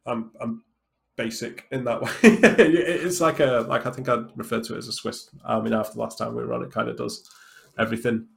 I'm 0.06 0.32
I'm 0.40 0.64
basic 1.18 1.66
in 1.72 1.84
that 1.84 2.02
way. 2.02 2.12
it's 2.24 3.20
like 3.20 3.40
a 3.40 3.66
like 3.68 3.86
I 3.86 3.92
think 3.92 4.08
I 4.08 4.24
referred 4.36 4.64
to 4.66 4.76
it 4.76 4.78
as 4.78 4.88
a 4.88 4.94
Swiss 4.94 5.30
Army 5.44 5.72
knife 5.72 5.94
the 5.94 6.00
last 6.00 6.18
time 6.18 6.36
we 6.36 6.44
were 6.44 6.54
on. 6.54 6.64
It 6.64 6.72
kind 6.72 6.88
of 6.88 6.98
does 6.98 7.30
everything. 7.78 8.28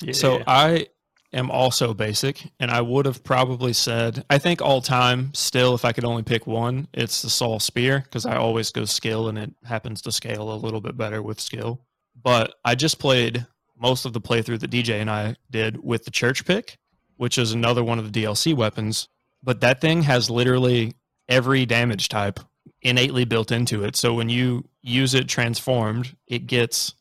Yeah. 0.00 0.12
So 0.12 0.42
I 0.46 0.86
am 1.32 1.50
also 1.50 1.94
basic, 1.94 2.50
and 2.60 2.70
I 2.70 2.80
would 2.80 3.06
have 3.06 3.24
probably 3.24 3.72
said 3.72 4.24
I 4.30 4.38
think 4.38 4.62
all 4.62 4.80
time 4.80 5.32
still, 5.34 5.74
if 5.74 5.84
I 5.84 5.92
could 5.92 6.04
only 6.04 6.22
pick 6.22 6.46
one, 6.46 6.86
it's 6.92 7.22
the 7.22 7.30
Saw 7.30 7.58
Spear 7.58 8.00
because 8.04 8.26
I 8.26 8.36
always 8.36 8.70
go 8.70 8.84
skill, 8.84 9.28
and 9.28 9.38
it 9.38 9.52
happens 9.64 10.02
to 10.02 10.12
scale 10.12 10.52
a 10.52 10.54
little 10.54 10.80
bit 10.80 10.96
better 10.96 11.22
with 11.22 11.40
skill. 11.40 11.80
But 12.22 12.54
I 12.64 12.74
just 12.74 12.98
played 12.98 13.46
most 13.80 14.04
of 14.04 14.12
the 14.12 14.20
playthrough 14.20 14.60
that 14.60 14.70
DJ 14.70 15.00
and 15.00 15.10
I 15.10 15.36
did 15.50 15.82
with 15.82 16.04
the 16.04 16.10
Church 16.10 16.44
Pick, 16.44 16.76
which 17.16 17.38
is 17.38 17.52
another 17.52 17.82
one 17.82 17.98
of 17.98 18.12
the 18.12 18.22
DLC 18.22 18.54
weapons. 18.54 19.08
But 19.42 19.62
that 19.62 19.80
thing 19.80 20.02
has 20.02 20.28
literally 20.28 20.94
every 21.30 21.64
damage 21.64 22.08
type 22.10 22.40
innately 22.82 23.24
built 23.24 23.52
into 23.52 23.84
it. 23.84 23.96
So 23.96 24.12
when 24.14 24.28
you 24.28 24.64
use 24.82 25.14
it 25.14 25.28
transformed, 25.28 26.14
it 26.26 26.46
gets 26.46 26.94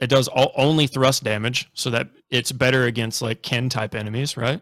it 0.00 0.08
does 0.08 0.28
all, 0.28 0.52
only 0.56 0.86
thrust 0.86 1.24
damage, 1.24 1.68
so 1.74 1.90
that 1.90 2.08
it's 2.30 2.52
better 2.52 2.84
against 2.84 3.20
like 3.22 3.42
kin 3.42 3.68
type 3.68 3.94
enemies, 3.94 4.36
right? 4.36 4.60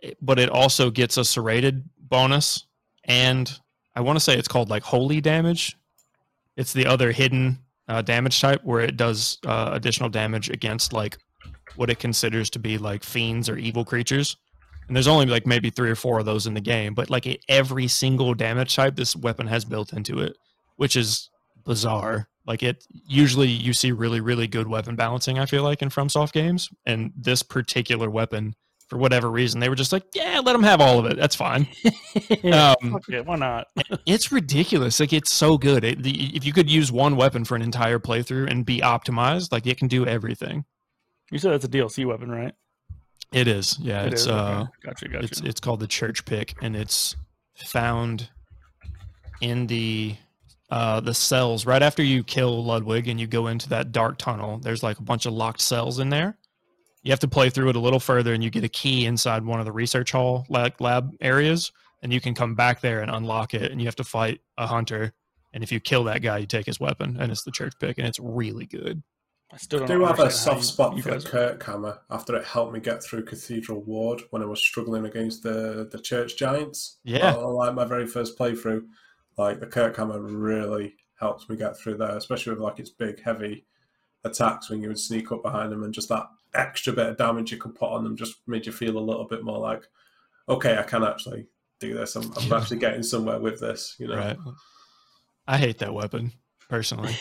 It- 0.00 0.18
but 0.20 0.38
it 0.38 0.50
also 0.50 0.90
gets 0.90 1.16
a 1.16 1.24
serrated 1.24 1.88
bonus, 1.98 2.66
and 3.04 3.56
I 3.94 4.00
want 4.00 4.16
to 4.16 4.20
say 4.20 4.36
it's 4.36 4.48
called 4.48 4.70
like 4.70 4.82
holy 4.82 5.20
damage. 5.20 5.76
It's 6.56 6.72
the 6.72 6.86
other 6.86 7.12
hidden 7.12 7.58
uh, 7.88 8.02
damage 8.02 8.40
type 8.40 8.64
where 8.64 8.80
it 8.80 8.96
does 8.96 9.38
uh, 9.46 9.70
additional 9.72 10.08
damage 10.08 10.50
against 10.50 10.92
like 10.92 11.18
what 11.76 11.90
it 11.90 11.98
considers 12.00 12.50
to 12.50 12.58
be 12.58 12.76
like 12.78 13.04
fiends 13.04 13.48
or 13.48 13.56
evil 13.56 13.84
creatures. 13.84 14.36
And 14.86 14.96
there's 14.96 15.08
only 15.08 15.26
like 15.26 15.46
maybe 15.46 15.70
three 15.70 15.90
or 15.90 15.94
four 15.94 16.18
of 16.18 16.26
those 16.26 16.46
in 16.46 16.54
the 16.54 16.60
game, 16.60 16.94
but 16.94 17.10
like 17.10 17.42
every 17.48 17.88
single 17.88 18.34
damage 18.34 18.74
type 18.76 18.96
this 18.96 19.16
weapon 19.16 19.46
has 19.46 19.64
built 19.64 19.92
into 19.92 20.20
it, 20.20 20.36
which 20.76 20.96
is 20.96 21.30
bizarre. 21.64 22.28
Like 22.46 22.62
it 22.62 22.84
usually 23.06 23.48
you 23.48 23.72
see 23.72 23.92
really 23.92 24.20
really 24.20 24.46
good 24.46 24.68
weapon 24.68 24.96
balancing. 24.96 25.38
I 25.38 25.46
feel 25.46 25.62
like 25.62 25.80
in 25.80 25.88
FromSoft 25.88 26.32
games, 26.32 26.68
and 26.84 27.12
this 27.16 27.42
particular 27.42 28.10
weapon, 28.10 28.54
for 28.88 28.98
whatever 28.98 29.30
reason, 29.30 29.60
they 29.60 29.70
were 29.70 29.74
just 29.74 29.92
like, 29.92 30.04
yeah, 30.14 30.40
let 30.44 30.52
them 30.52 30.62
have 30.62 30.80
all 30.80 30.98
of 30.98 31.06
it. 31.06 31.16
That's 31.16 31.34
fine. 31.34 31.66
um, 32.52 33.00
why 33.24 33.36
not? 33.36 33.68
it's 34.04 34.30
ridiculous. 34.30 35.00
Like 35.00 35.14
it's 35.14 35.32
so 35.32 35.56
good. 35.56 35.84
It, 35.84 36.02
the, 36.02 36.36
if 36.36 36.44
you 36.44 36.52
could 36.52 36.70
use 36.70 36.92
one 36.92 37.16
weapon 37.16 37.44
for 37.44 37.56
an 37.56 37.62
entire 37.62 37.98
playthrough 37.98 38.50
and 38.50 38.66
be 38.66 38.80
optimized, 38.80 39.52
like 39.52 39.66
it 39.66 39.78
can 39.78 39.88
do 39.88 40.06
everything. 40.06 40.66
You 41.30 41.38
said 41.38 41.52
that's 41.52 41.64
a 41.64 41.68
DLC 41.68 42.06
weapon, 42.06 42.30
right? 42.30 42.52
It 43.34 43.48
is. 43.48 43.76
Yeah, 43.80 44.04
It 44.04 44.12
it's 44.12 44.22
is, 44.22 44.28
uh, 44.28 44.60
okay. 44.62 44.70
gotcha, 44.84 45.08
gotcha. 45.08 45.24
it's 45.24 45.40
it's 45.40 45.60
called 45.60 45.80
the 45.80 45.88
Church 45.88 46.24
Pick, 46.24 46.54
and 46.62 46.76
it's 46.76 47.16
found 47.56 48.30
in 49.40 49.66
the 49.66 50.14
uh, 50.70 51.00
the 51.00 51.12
cells 51.12 51.66
right 51.66 51.82
after 51.82 52.02
you 52.02 52.22
kill 52.22 52.64
Ludwig 52.64 53.08
and 53.08 53.20
you 53.20 53.26
go 53.26 53.48
into 53.48 53.68
that 53.70 53.92
dark 53.92 54.18
tunnel. 54.18 54.58
There's 54.58 54.82
like 54.82 54.98
a 54.98 55.02
bunch 55.02 55.26
of 55.26 55.32
locked 55.32 55.60
cells 55.60 55.98
in 55.98 56.10
there. 56.10 56.38
You 57.02 57.10
have 57.10 57.20
to 57.20 57.28
play 57.28 57.50
through 57.50 57.70
it 57.70 57.76
a 57.76 57.80
little 57.80 58.00
further, 58.00 58.34
and 58.34 58.42
you 58.42 58.50
get 58.50 58.64
a 58.64 58.68
key 58.68 59.04
inside 59.04 59.44
one 59.44 59.58
of 59.58 59.66
the 59.66 59.72
research 59.72 60.12
hall 60.12 60.46
like 60.48 60.80
lab 60.80 61.10
areas, 61.20 61.72
and 62.02 62.12
you 62.12 62.20
can 62.20 62.34
come 62.34 62.54
back 62.54 62.80
there 62.80 63.00
and 63.00 63.10
unlock 63.10 63.52
it. 63.52 63.72
And 63.72 63.80
you 63.80 63.88
have 63.88 63.96
to 63.96 64.04
fight 64.04 64.40
a 64.58 64.66
hunter, 64.66 65.12
and 65.52 65.64
if 65.64 65.72
you 65.72 65.80
kill 65.80 66.04
that 66.04 66.22
guy, 66.22 66.38
you 66.38 66.46
take 66.46 66.66
his 66.66 66.78
weapon, 66.78 67.16
and 67.18 67.32
it's 67.32 67.42
the 67.42 67.50
Church 67.50 67.74
Pick, 67.80 67.98
and 67.98 68.06
it's 68.06 68.20
really 68.20 68.66
good. 68.66 69.02
I 69.54 69.56
still 69.58 69.84
I 69.84 69.86
don't 69.86 70.00
do 70.00 70.04
have 70.04 70.18
a 70.18 70.30
soft 70.30 70.64
spot 70.64 70.96
you 70.96 71.02
for 71.02 71.10
the 71.10 71.14
guys- 71.16 71.58
Kirkhammer 71.58 72.00
after 72.10 72.34
it 72.34 72.44
helped 72.44 72.72
me 72.72 72.80
get 72.80 73.04
through 73.04 73.24
Cathedral 73.24 73.82
Ward 73.82 74.22
when 74.30 74.42
I 74.42 74.46
was 74.46 74.60
struggling 74.60 75.06
against 75.06 75.44
the 75.44 75.88
the 75.90 76.00
church 76.00 76.36
giants. 76.36 76.98
Yeah. 77.04 77.34
Uh, 77.34 77.48
like 77.50 77.74
my 77.74 77.84
very 77.84 78.06
first 78.06 78.36
playthrough, 78.36 78.84
like 79.38 79.60
the 79.60 79.66
Kirkhammer 79.66 80.18
really 80.20 80.96
helped 81.20 81.48
me 81.48 81.56
get 81.56 81.78
through 81.78 81.98
there, 81.98 82.16
especially 82.16 82.52
with 82.52 82.62
like 82.62 82.80
its 82.80 82.90
big 82.90 83.22
heavy 83.22 83.64
attacks 84.24 84.70
when 84.70 84.82
you 84.82 84.88
would 84.88 84.98
sneak 84.98 85.30
up 85.30 85.42
behind 85.42 85.70
them 85.70 85.84
and 85.84 85.94
just 85.94 86.08
that 86.08 86.26
extra 86.54 86.92
bit 86.92 87.06
of 87.06 87.16
damage 87.16 87.52
you 87.52 87.58
could 87.58 87.74
put 87.74 87.90
on 87.90 88.02
them 88.02 88.16
just 88.16 88.36
made 88.46 88.66
you 88.66 88.72
feel 88.72 88.98
a 88.98 88.98
little 88.98 89.26
bit 89.26 89.44
more 89.44 89.58
like, 89.58 89.86
okay, 90.48 90.76
I 90.78 90.82
can 90.82 91.04
actually 91.04 91.46
do 91.78 91.94
this. 91.94 92.16
I'm, 92.16 92.32
I'm 92.36 92.52
actually 92.52 92.78
getting 92.78 93.02
somewhere 93.02 93.38
with 93.38 93.60
this, 93.60 93.94
you 94.00 94.08
know. 94.08 94.16
Right. 94.16 94.36
I 95.46 95.58
hate 95.58 95.78
that 95.78 95.94
weapon 95.94 96.32
personally. 96.68 97.14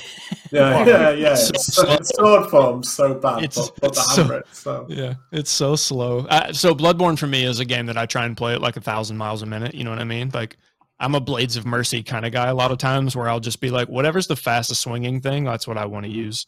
Yeah, 0.51 0.85
yeah, 0.85 1.09
yeah. 1.11 1.35
So 1.35 1.49
It's, 1.55 1.77
it's 1.79 2.15
sword 2.15 2.49
form 2.49 2.83
so 2.83 3.15
bad, 3.15 3.43
It's- 3.43 3.69
but, 3.71 3.81
but 3.81 3.93
the 3.93 3.99
it's 4.01 4.15
so- 4.15 4.35
itself. 4.35 4.89
Yeah, 4.89 5.13
it's 5.31 5.49
so 5.51 5.75
slow. 5.75 6.19
Uh, 6.29 6.53
so 6.53 6.75
Bloodborne 6.75 7.17
for 7.17 7.27
me 7.27 7.43
is 7.45 7.59
a 7.59 7.65
game 7.65 7.87
that 7.87 7.97
I 7.97 8.05
try 8.05 8.25
and 8.25 8.37
play 8.37 8.53
at 8.53 8.61
like 8.61 8.77
a 8.77 8.81
thousand 8.81 9.17
miles 9.17 9.41
a 9.41 9.45
minute. 9.47 9.73
You 9.73 9.83
know 9.83 9.89
what 9.89 9.99
I 9.99 10.03
mean? 10.03 10.29
Like 10.33 10.57
I'm 10.99 11.15
a 11.15 11.19
Blades 11.19 11.57
of 11.57 11.65
Mercy 11.65 12.03
kind 12.03 12.25
of 12.25 12.31
guy. 12.31 12.47
A 12.49 12.53
lot 12.53 12.71
of 12.71 12.77
times 12.77 13.15
where 13.15 13.27
I'll 13.27 13.39
just 13.39 13.61
be 13.61 13.69
like, 13.71 13.87
whatever's 13.89 14.27
the 14.27 14.35
fastest 14.35 14.81
swinging 14.81 15.21
thing, 15.21 15.43
that's 15.43 15.67
what 15.67 15.77
I 15.77 15.85
want 15.85 16.05
to 16.05 16.11
use. 16.11 16.45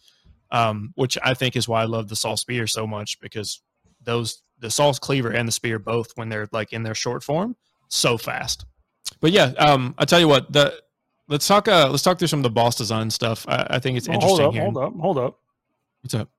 Um, 0.51 0.91
which 0.95 1.17
I 1.23 1.34
think 1.34 1.55
is 1.55 1.67
why 1.67 1.81
I 1.81 1.86
love 1.86 2.08
the 2.08 2.15
Saw 2.15 2.36
Spear 2.36 2.67
so 2.67 2.86
much 2.86 3.19
because 3.19 3.62
those 4.03 4.43
the 4.60 4.69
Saw's 4.69 4.99
cleaver 4.99 5.31
and 5.31 5.47
the 5.47 5.51
spear 5.51 5.79
both 5.79 6.12
when 6.15 6.29
they're 6.29 6.47
like 6.51 6.71
in 6.71 6.84
their 6.84 6.93
short 6.95 7.23
form 7.23 7.55
so 7.89 8.17
fast. 8.17 8.65
But 9.19 9.31
yeah, 9.31 9.47
um, 9.58 9.95
I 9.97 10.05
tell 10.05 10.19
you 10.19 10.27
what 10.27 10.53
the. 10.53 10.79
Let's 11.28 11.48
talk. 11.48 11.68
Uh, 11.68 11.88
let's 11.90 12.04
talk 12.04 12.20
through 12.20 12.28
some 12.28 12.40
of 12.40 12.44
the 12.44 12.50
boss 12.52 12.76
design 12.76 13.10
stuff. 13.10 13.46
I, 13.48 13.68
I 13.72 13.80
think 13.80 13.98
it's 13.98 14.08
Oh, 14.08 14.14
interesting 14.14 14.38
hold 14.38 14.48
up, 14.50 14.54
here. 14.54 14.64
hold 14.64 14.78
up, 14.78 14.94
hold 15.00 15.18
up. 15.18 15.40
What's 16.02 16.14
up? 16.14 16.30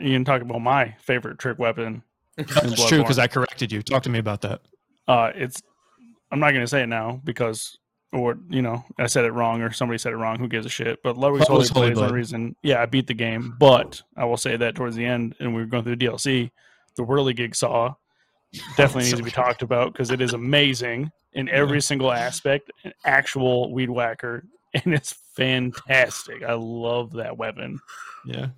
You 0.00 0.12
can 0.12 0.24
talk 0.24 0.42
about 0.42 0.60
my 0.60 0.94
favorite 1.00 1.38
trick 1.38 1.58
weapon. 1.58 2.02
That's 2.36 2.84
true 2.88 2.98
because 2.98 3.18
I 3.18 3.26
corrected 3.26 3.72
you. 3.72 3.82
Talk 3.82 4.02
to 4.04 4.10
me 4.10 4.18
about 4.18 4.42
that. 4.42 4.60
Uh, 5.08 5.32
it's. 5.34 5.60
I'm 6.30 6.40
not 6.40 6.50
going 6.50 6.62
to 6.62 6.68
say 6.68 6.82
it 6.82 6.88
now 6.88 7.20
because, 7.24 7.78
or 8.12 8.38
you 8.50 8.60
know, 8.62 8.84
I 8.98 9.06
said 9.06 9.24
it 9.24 9.32
wrong 9.32 9.62
or 9.62 9.72
somebody 9.72 9.96
said 9.98 10.12
it 10.12 10.16
wrong. 10.18 10.38
Who 10.38 10.46
gives 10.46 10.66
a 10.66 10.68
shit? 10.68 11.02
But 11.02 11.16
Ludwig's 11.16 11.48
Holy 11.48 11.66
Blade 11.70 11.92
is 11.92 11.98
Blade. 11.98 12.10
reason. 12.12 12.54
Yeah, 12.62 12.82
I 12.82 12.86
beat 12.86 13.06
the 13.06 13.14
game, 13.14 13.56
but 13.58 14.02
I 14.16 14.24
will 14.26 14.36
say 14.36 14.56
that 14.58 14.74
towards 14.74 14.94
the 14.94 15.06
end, 15.06 15.34
and 15.40 15.54
we 15.54 15.62
were 15.62 15.66
going 15.66 15.84
through 15.84 15.96
the 15.96 16.04
DLC, 16.06 16.50
the 16.96 17.02
Whirligig 17.02 17.56
Saw 17.56 17.94
definitely 18.76 19.04
needs 19.04 19.16
to 19.18 19.22
be 19.24 19.30
talked 19.30 19.62
about 19.62 19.92
because 19.92 20.10
it 20.10 20.20
is 20.20 20.34
amazing 20.34 21.10
in 21.38 21.48
every 21.48 21.80
single 21.80 22.12
aspect. 22.12 22.70
An 22.84 22.92
actual 23.04 23.72
weed 23.72 23.90
whacker, 23.90 24.44
and 24.74 24.92
it's 24.94 25.12
fantastic. 25.34 26.42
I 26.42 26.52
love 26.54 27.12
that 27.12 27.36
weapon. 27.36 27.78
Yeah. 28.26 28.48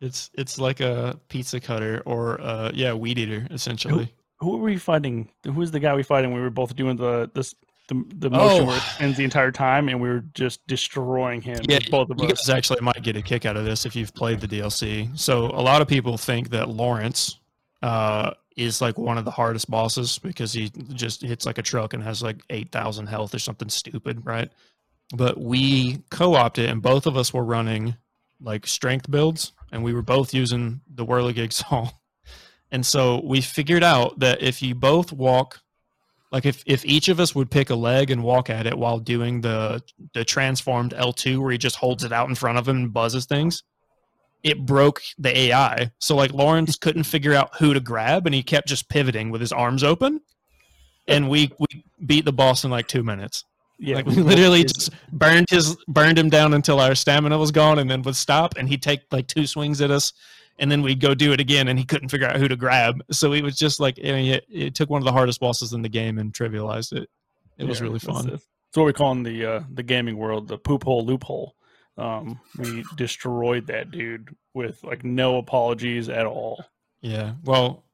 It's 0.00 0.30
it's 0.34 0.58
like 0.58 0.80
a 0.80 1.18
pizza 1.28 1.60
cutter 1.60 2.02
or 2.06 2.40
uh 2.40 2.70
yeah, 2.74 2.94
weed 2.94 3.18
eater 3.18 3.46
essentially. 3.50 4.12
Who 4.38 4.52
were 4.56 4.58
we 4.64 4.78
fighting? 4.78 5.28
Who 5.44 5.52
was 5.52 5.70
the 5.70 5.80
guy 5.80 5.94
we 5.94 6.02
fighting? 6.02 6.32
We 6.32 6.40
were 6.40 6.48
both 6.48 6.74
doing 6.74 6.96
the 6.96 7.30
this 7.34 7.54
the, 7.88 8.02
the 8.16 8.30
motion 8.30 8.62
Oh. 8.62 8.66
where 8.66 8.76
it 8.76 8.82
spins 8.82 9.16
the 9.18 9.24
entire 9.24 9.50
time, 9.50 9.88
and 9.88 10.00
we 10.00 10.08
were 10.08 10.24
just 10.32 10.64
destroying 10.68 11.42
him. 11.42 11.58
Yeah, 11.68 11.80
both 11.90 12.08
of 12.08 12.18
you 12.20 12.28
us. 12.28 12.46
guys 12.46 12.48
actually 12.56 12.80
might 12.80 13.02
get 13.02 13.16
a 13.16 13.20
kick 13.22 13.44
out 13.44 13.56
of 13.58 13.64
this 13.64 13.84
if 13.84 13.94
you've 13.96 14.14
played 14.14 14.40
the 14.40 14.46
DLC. 14.48 15.18
So 15.18 15.46
a 15.46 15.60
lot 15.60 15.82
of 15.82 15.88
people 15.88 16.16
think 16.16 16.48
that 16.50 16.68
Lawrence 16.70 17.38
uh 17.82 18.30
is 18.60 18.80
like 18.80 18.98
one 18.98 19.18
of 19.18 19.24
the 19.24 19.30
hardest 19.30 19.70
bosses 19.70 20.18
because 20.18 20.52
he 20.52 20.70
just 20.92 21.22
hits 21.22 21.46
like 21.46 21.58
a 21.58 21.62
truck 21.62 21.94
and 21.94 22.02
has 22.02 22.22
like 22.22 22.42
8000 22.50 23.06
health 23.06 23.34
or 23.34 23.38
something 23.38 23.68
stupid, 23.68 24.24
right? 24.24 24.50
But 25.16 25.40
we 25.40 26.02
co-opted 26.10 26.68
and 26.68 26.82
both 26.82 27.06
of 27.06 27.16
us 27.16 27.32
were 27.32 27.44
running 27.44 27.96
like 28.40 28.66
strength 28.66 29.10
builds 29.10 29.52
and 29.72 29.82
we 29.82 29.94
were 29.94 30.02
both 30.02 30.34
using 30.34 30.80
the 30.88 31.06
Whirligig 31.06 31.52
saw. 31.54 31.88
And 32.70 32.84
so 32.84 33.20
we 33.24 33.40
figured 33.40 33.82
out 33.82 34.20
that 34.20 34.42
if 34.42 34.62
you 34.62 34.74
both 34.74 35.12
walk 35.12 35.60
like 36.32 36.46
if, 36.46 36.62
if 36.64 36.84
each 36.84 37.08
of 37.08 37.18
us 37.18 37.34
would 37.34 37.50
pick 37.50 37.70
a 37.70 37.74
leg 37.74 38.10
and 38.10 38.22
walk 38.22 38.50
at 38.50 38.66
it 38.66 38.78
while 38.78 38.98
doing 38.98 39.40
the 39.40 39.82
the 40.14 40.24
transformed 40.24 40.92
L2 40.92 41.40
where 41.40 41.50
he 41.50 41.58
just 41.58 41.76
holds 41.76 42.04
it 42.04 42.12
out 42.12 42.28
in 42.28 42.36
front 42.36 42.58
of 42.58 42.68
him 42.68 42.76
and 42.76 42.92
buzzes 42.92 43.26
things, 43.26 43.64
it 44.42 44.64
broke 44.64 45.02
the 45.18 45.36
AI. 45.36 45.90
So 45.98 46.16
like 46.16 46.32
Lawrence 46.32 46.76
couldn't 46.76 47.04
figure 47.04 47.34
out 47.34 47.56
who 47.56 47.74
to 47.74 47.80
grab 47.80 48.26
and 48.26 48.34
he 48.34 48.42
kept 48.42 48.68
just 48.68 48.88
pivoting 48.88 49.30
with 49.30 49.40
his 49.40 49.52
arms 49.52 49.84
open. 49.84 50.20
And 51.06 51.28
we 51.28 51.50
we 51.58 51.84
beat 52.06 52.24
the 52.24 52.32
boss 52.32 52.64
in 52.64 52.70
like 52.70 52.86
two 52.86 53.02
minutes. 53.02 53.44
yeah, 53.78 53.96
like 53.96 54.06
we 54.06 54.14
literally 54.14 54.64
just 54.64 54.90
burned 55.12 55.46
his 55.50 55.76
burned 55.88 56.18
him 56.18 56.30
down 56.30 56.54
until 56.54 56.80
our 56.80 56.94
stamina 56.94 57.36
was 57.38 57.50
gone 57.50 57.78
and 57.78 57.90
then 57.90 58.02
would 58.02 58.16
stop 58.16 58.54
and 58.56 58.68
he'd 58.68 58.82
take 58.82 59.00
like 59.10 59.26
two 59.26 59.46
swings 59.46 59.80
at 59.80 59.90
us 59.90 60.12
and 60.58 60.70
then 60.70 60.82
we'd 60.82 61.00
go 61.00 61.14
do 61.14 61.32
it 61.32 61.40
again 61.40 61.68
and 61.68 61.78
he 61.78 61.84
couldn't 61.84 62.10
figure 62.10 62.26
out 62.26 62.36
who 62.36 62.46
to 62.46 62.56
grab. 62.56 63.02
So 63.10 63.32
he 63.32 63.42
was 63.42 63.56
just 63.56 63.80
like 63.80 63.98
I 63.98 64.12
mean, 64.12 64.34
it, 64.34 64.44
it 64.48 64.74
took 64.74 64.90
one 64.90 65.00
of 65.00 65.06
the 65.06 65.12
hardest 65.12 65.40
bosses 65.40 65.72
in 65.72 65.82
the 65.82 65.88
game 65.88 66.18
and 66.18 66.32
trivialized 66.32 66.92
it. 66.92 67.08
It 67.58 67.64
was 67.64 67.82
really 67.82 67.98
fun. 67.98 68.26
That's 68.26 68.76
what 68.76 68.84
we 68.84 68.92
call 68.92 69.12
in 69.12 69.22
the 69.22 69.44
uh, 69.44 69.62
the 69.74 69.82
gaming 69.82 70.16
world 70.16 70.48
the 70.48 70.58
poop 70.58 70.84
hole 70.84 71.04
loophole. 71.04 71.56
Um, 72.00 72.40
we 72.58 72.84
destroyed 72.96 73.66
that 73.66 73.90
dude 73.90 74.34
with 74.54 74.82
like 74.82 75.04
no 75.04 75.38
apologies 75.38 76.08
at 76.08 76.26
all. 76.26 76.64
Yeah. 77.02 77.34
Well, 77.44 77.84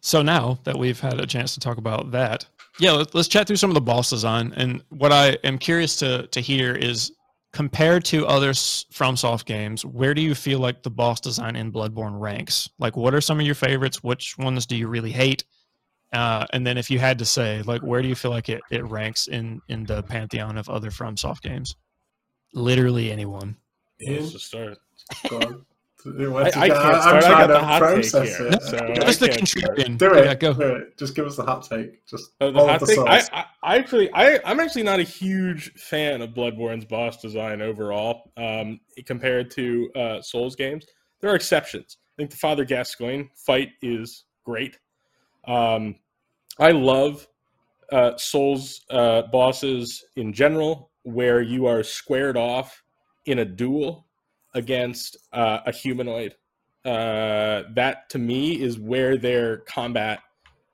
so 0.00 0.20
now 0.22 0.58
that 0.64 0.78
we've 0.78 1.00
had 1.00 1.18
a 1.18 1.26
chance 1.26 1.54
to 1.54 1.60
talk 1.60 1.78
about 1.78 2.10
that, 2.10 2.46
yeah, 2.78 2.92
let, 2.92 3.14
let's 3.14 3.28
chat 3.28 3.46
through 3.46 3.56
some 3.56 3.70
of 3.70 3.74
the 3.74 3.80
boss 3.80 4.10
design. 4.10 4.52
And 4.56 4.82
what 4.90 5.12
I 5.12 5.38
am 5.44 5.58
curious 5.58 5.96
to 5.96 6.26
to 6.26 6.40
hear 6.40 6.74
is 6.74 7.12
compared 7.52 8.04
to 8.04 8.26
other 8.26 8.50
FromSoft 8.50 9.44
games, 9.44 9.84
where 9.84 10.12
do 10.12 10.20
you 10.20 10.34
feel 10.34 10.58
like 10.58 10.82
the 10.82 10.90
boss 10.90 11.20
design 11.20 11.54
in 11.56 11.72
Bloodborne 11.72 12.20
ranks? 12.20 12.68
Like, 12.78 12.96
what 12.96 13.14
are 13.14 13.20
some 13.20 13.38
of 13.38 13.46
your 13.46 13.54
favorites? 13.54 14.02
Which 14.02 14.36
ones 14.36 14.66
do 14.66 14.76
you 14.76 14.88
really 14.88 15.12
hate? 15.12 15.44
Uh, 16.12 16.46
and 16.52 16.66
then 16.66 16.76
if 16.76 16.90
you 16.90 16.98
had 16.98 17.18
to 17.18 17.24
say, 17.24 17.62
like, 17.62 17.80
where 17.82 18.02
do 18.02 18.08
you 18.08 18.14
feel 18.14 18.32
like 18.32 18.48
it, 18.48 18.60
it 18.70 18.84
ranks 18.84 19.28
in 19.28 19.62
in 19.68 19.84
the 19.84 20.02
pantheon 20.02 20.58
of 20.58 20.68
other 20.68 20.90
FromSoft 20.90 21.42
games? 21.42 21.76
Literally 22.54 23.10
anyone. 23.12 23.56
Ian, 24.00 24.20
Let's 24.22 24.32
just 24.32 24.46
start. 24.46 24.78
I, 26.06 26.08
I 26.10 26.50
can't 26.50 26.72
I'm 26.72 27.00
start. 27.00 27.16
I 27.16 27.20
trying 27.20 27.20
got 27.22 27.46
the 27.46 27.54
to 27.54 27.60
hot 27.64 27.78
take 27.80 27.92
process 27.94 28.36
here. 28.36 28.46
it. 28.48 28.62
So 28.62 28.76
Just 28.94 29.22
I 29.22 29.26
the 29.26 29.32
can't 29.32 29.48
start. 29.48 29.76
contrarian. 29.78 29.98
Do 29.98 30.14
it. 30.14 30.24
Yeah, 30.26 30.34
go. 30.34 30.52
Do 30.52 30.74
it. 30.74 30.98
Just 30.98 31.14
give 31.14 31.26
us 31.26 31.36
the 31.36 31.44
hot 31.44 31.62
take. 31.66 32.04
Just 32.06 32.32
Uh, 32.40 32.50
the 32.50 32.58
all 32.58 32.68
hot 32.68 32.80
the 32.80 32.86
take. 32.86 32.98
I. 32.98 33.22
I, 33.32 33.44
I 33.62 33.76
actually, 33.78 34.12
I, 34.12 34.38
I'm 34.44 34.60
actually 34.60 34.82
not 34.82 35.00
a 35.00 35.02
huge 35.02 35.72
fan 35.74 36.20
of 36.20 36.30
Bloodborne's 36.30 36.84
boss 36.84 37.22
design 37.22 37.62
overall, 37.62 38.30
um, 38.36 38.80
compared 39.06 39.50
to 39.52 39.90
uh, 39.96 40.20
Souls 40.20 40.54
games. 40.54 40.84
There 41.20 41.30
are 41.30 41.36
exceptions. 41.36 41.96
I 41.96 42.14
think 42.18 42.30
the 42.30 42.36
Father 42.36 42.66
Gascoigne 42.66 43.24
fight 43.34 43.70
is 43.80 44.24
great. 44.44 44.78
Um, 45.48 45.94
I 46.58 46.72
love 46.72 47.26
uh, 47.90 48.16
Souls 48.18 48.82
uh, 48.90 49.22
bosses 49.32 50.04
in 50.16 50.34
general, 50.34 50.90
where 51.04 51.40
you 51.40 51.66
are 51.66 51.82
squared 51.82 52.36
off 52.36 52.82
in 53.26 53.38
a 53.38 53.44
duel 53.44 54.06
against 54.54 55.16
uh, 55.32 55.60
a 55.66 55.72
humanoid. 55.72 56.34
Uh, 56.84 57.62
that 57.74 58.10
to 58.10 58.18
me 58.18 58.60
is 58.60 58.78
where 58.78 59.16
their 59.16 59.58
combat 59.58 60.20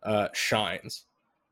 uh, 0.03 0.29
shines. 0.33 1.05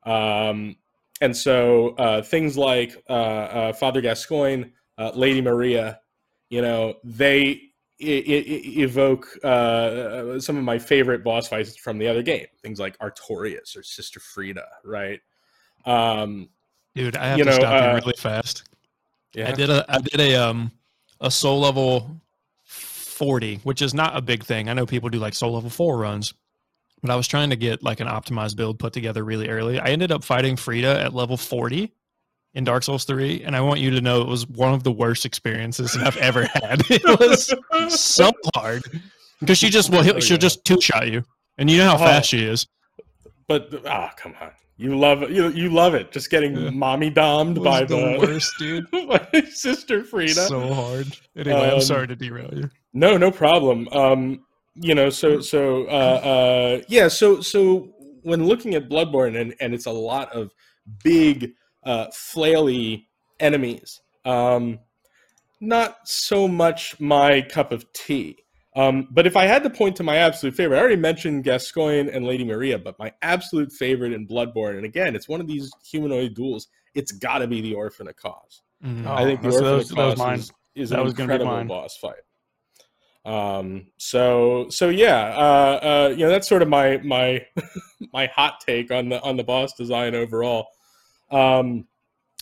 Um, 0.05 0.75
and 1.21 1.35
so 1.35 1.89
uh, 1.97 2.21
things 2.21 2.57
like 2.57 3.01
uh, 3.09 3.13
uh, 3.13 3.73
Father 3.73 4.01
Gascoigne, 4.01 4.65
uh, 4.97 5.11
Lady 5.15 5.41
Maria, 5.41 5.99
you 6.49 6.61
know, 6.61 6.95
they 7.03 7.61
I- 8.01 8.23
I- 8.27 8.63
evoke 8.81 9.27
uh, 9.43 10.39
some 10.39 10.57
of 10.57 10.63
my 10.63 10.79
favorite 10.79 11.23
boss 11.23 11.49
fights 11.49 11.75
from 11.75 11.97
the 11.97 12.07
other 12.07 12.23
game. 12.23 12.45
Things 12.61 12.79
like 12.79 12.97
Artorias 12.99 13.75
or 13.77 13.83
Sister 13.83 14.19
Friede, 14.21 14.59
right? 14.85 15.19
Um, 15.85 16.49
Dude, 16.95 17.15
I 17.17 17.27
have 17.27 17.37
You 17.37 17.43
to 17.45 17.51
know, 17.51 17.57
stop 17.57 17.83
you 17.85 17.95
really 17.95 18.15
fast. 18.17 18.63
Yeah. 19.33 19.49
I 19.49 19.51
did 19.53 19.69
a 19.69 19.85
I 19.87 19.99
did 19.99 20.19
a 20.19 20.35
um 20.35 20.71
a 21.21 21.29
soul 21.31 21.59
level 21.59 22.19
40, 22.65 23.57
which 23.63 23.81
is 23.81 23.93
not 23.93 24.15
a 24.15 24.21
big 24.21 24.43
thing. 24.43 24.69
I 24.69 24.73
know 24.73 24.85
people 24.85 25.09
do 25.09 25.19
like 25.19 25.33
soul 25.33 25.53
level 25.53 25.69
4 25.69 25.97
runs, 25.97 26.33
but 27.01 27.11
I 27.11 27.15
was 27.15 27.27
trying 27.27 27.49
to 27.49 27.55
get 27.55 27.83
like 27.83 27.99
an 27.99 28.07
optimized 28.07 28.55
build 28.55 28.79
put 28.79 28.93
together 28.93 29.23
really 29.23 29.49
early. 29.49 29.79
I 29.79 29.87
ended 29.87 30.11
up 30.11 30.23
fighting 30.23 30.55
Friede 30.55 30.85
at 30.85 31.13
level 31.13 31.35
40 31.37 31.91
in 32.55 32.63
Dark 32.63 32.83
Souls 32.83 33.03
3, 33.05 33.43
and 33.43 33.55
I 33.55 33.61
want 33.61 33.79
you 33.79 33.91
to 33.91 34.01
know 34.01 34.21
it 34.21 34.27
was 34.27 34.47
one 34.47 34.73
of 34.73 34.83
the 34.83 34.91
worst 34.91 35.25
experiences 35.25 35.95
I've 35.97 36.17
ever 36.17 36.43
had. 36.53 36.81
It 36.89 37.19
was 37.19 37.53
so 38.01 38.31
hard 38.55 38.83
because 39.39 39.57
she 39.57 39.69
just 39.69 39.89
will 39.91 39.99
Oh, 40.09 40.19
she'll 40.19 40.37
just 40.37 40.63
two 40.65 40.79
shot 40.81 41.11
you, 41.11 41.23
and 41.57 41.69
you 41.69 41.77
know 41.77 41.85
how 41.89 41.95
Oh. 41.95 41.99
fast 41.99 42.29
she 42.29 42.43
is. 42.45 42.67
But 43.47 43.69
ah, 43.85 44.13
come 44.17 44.33
on, 44.41 44.51
you 44.79 44.97
love 44.97 45.21
it. 45.23 45.29
You 45.31 45.49
you 45.49 45.69
love 45.69 45.93
it. 45.93 46.11
Just 46.11 46.29
getting 46.29 46.55
Yeah. 46.55 46.69
mommy 46.69 47.09
domed 47.09 47.61
by 47.63 47.83
the, 47.83 48.17
worst, 48.19 48.51
dude. 48.59 48.89
by 48.91 49.27
Sister 49.51 50.03
Friede. 50.03 50.35
So 50.35 50.73
hard. 50.73 51.07
Anyway, 51.35 51.59
Um, 51.67 51.75
I'm 51.75 51.81
sorry 51.81 52.07
to 52.07 52.15
derail 52.15 52.49
you. 52.53 52.69
No, 52.93 53.17
no 53.17 53.29
problem. 53.29 53.87
Um, 53.91 54.45
you 54.75 54.95
know, 54.95 55.09
so 55.09 55.41
so 55.41 55.83
uh, 55.87 56.19
uh, 56.79 56.81
yeah, 56.87 57.09
so 57.09 57.41
so 57.41 57.89
when 58.23 58.45
looking 58.45 58.73
at 58.75 58.87
Bloodborne, 58.89 59.39
and 59.39 59.53
and 59.59 59.73
it's 59.73 59.85
a 59.85 59.91
lot 59.91 60.31
of 60.31 60.51
big, 61.03 61.51
uh, 61.83 62.07
flaily 62.07 63.03
enemies. 63.39 63.99
Um, 64.25 64.79
not 65.61 65.97
so 66.07 66.47
much 66.47 66.97
my 67.01 67.41
cup 67.41 67.71
of 67.73 67.91
tea. 67.91 68.37
Um, 68.79 69.07
but 69.11 69.27
if 69.27 69.35
I 69.35 69.45
had 69.45 69.63
to 69.63 69.69
point 69.69 69.95
to 69.97 70.03
my 70.03 70.17
absolute 70.17 70.55
favorite, 70.55 70.77
I 70.77 70.79
already 70.79 70.95
mentioned 70.95 71.43
Gascoigne 71.43 72.09
and 72.11 72.25
Lady 72.25 72.45
Maria, 72.45 72.77
but 72.79 72.97
my 72.97 73.11
absolute 73.21 73.71
favorite 73.73 74.13
in 74.13 74.27
Bloodborne, 74.27 74.77
and 74.77 74.85
again, 74.85 75.15
it's 75.15 75.27
one 75.27 75.41
of 75.41 75.47
these 75.47 75.69
humanoid 75.91 76.33
duels. 76.33 76.67
It's 76.95 77.11
got 77.11 77.39
to 77.39 77.47
be 77.47 77.61
the 77.61 77.73
Orphan 77.73 78.07
of 78.07 78.15
Kos. 78.15 78.61
Mhm. 78.83 79.05
Oh, 79.05 79.13
I 79.13 79.23
think 79.25 79.41
the 79.41 79.49
that's- 79.49 79.91
Orphan 79.91 79.99
of 79.99 80.17
Kos 80.17 80.39
is, 80.39 80.51
is 80.75 80.89
That 80.91 80.99
an 80.99 81.03
was 81.05 81.13
gonna 81.13 81.27
be 81.27 81.33
incredible 81.33 81.55
mine. 81.57 81.67
boss 81.67 81.97
fight. 81.97 82.23
Um, 83.25 83.87
so 83.97 84.67
so 84.69 84.87
yeah, 84.89 85.35
uh, 85.35 85.79
uh, 85.83 86.09
you 86.15 86.23
know 86.23 86.29
that's 86.29 86.47
sort 86.47 86.61
of 86.61 86.69
my 86.69 86.97
my 87.03 87.45
my 88.13 88.27
hot 88.27 88.61
take 88.65 88.91
on 88.91 89.09
the 89.09 89.21
on 89.21 89.35
the 89.35 89.43
boss 89.43 89.73
design 89.73 90.15
overall. 90.15 90.67
Um, 91.29 91.85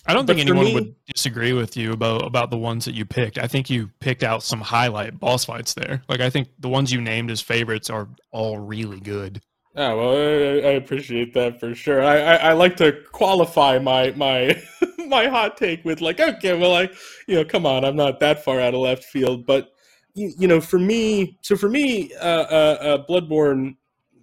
I 0.07 0.13
don't 0.13 0.25
But 0.25 0.37
think 0.37 0.47
anyone 0.47 0.65
me- 0.65 0.73
would 0.73 0.95
disagree 1.13 1.53
with 1.53 1.75
you 1.75 1.91
about 1.91 2.23
about 2.25 2.49
the 2.49 2.57
ones 2.57 2.85
that 2.85 2.95
you 2.95 3.05
picked. 3.05 3.37
I 3.37 3.47
think 3.47 3.69
you 3.69 3.89
picked 3.99 4.23
out 4.23 4.41
some 4.41 4.61
highlight 4.61 5.19
boss 5.19 5.45
fights 5.45 5.73
there. 5.73 6.01
Like 6.07 6.21
I 6.21 6.29
think 6.29 6.47
the 6.59 6.69
ones 6.69 6.91
you 6.91 7.01
named 7.01 7.29
as 7.29 7.41
favorites 7.41 7.89
are 7.89 8.07
all 8.31 8.57
really 8.57 8.99
good. 8.99 9.41
Oh 9.75 9.97
well, 9.97 10.11
I, 10.11 10.69
I 10.69 10.71
appreciate 10.73 11.33
that 11.33 11.59
for 11.59 11.75
sure. 11.75 12.01
I, 12.01 12.17
I, 12.19 12.35
I 12.35 12.53
like 12.53 12.77
to 12.77 12.93
qualify 13.11 13.79
my 13.79 14.11
my 14.11 14.59
my 15.07 15.27
hot 15.27 15.57
take 15.57 15.83
with 15.85 16.01
like, 16.01 16.19
okay, 16.19 16.57
well, 16.57 16.73
I 16.73 16.89
you 17.27 17.35
know, 17.35 17.45
come 17.45 17.65
on, 17.65 17.83
I'm 17.83 17.95
not 17.95 18.19
that 18.21 18.43
far 18.43 18.59
out 18.59 18.73
of 18.73 18.79
left 18.79 19.03
field, 19.03 19.45
but 19.45 19.71
you, 20.15 20.33
you 20.39 20.47
know, 20.47 20.59
for 20.59 20.79
me, 20.79 21.37
so 21.43 21.55
for 21.55 21.69
me, 21.69 22.11
uh, 22.15 22.25
uh, 22.25 22.77
uh, 22.81 23.05
Bloodborne, 23.07 23.75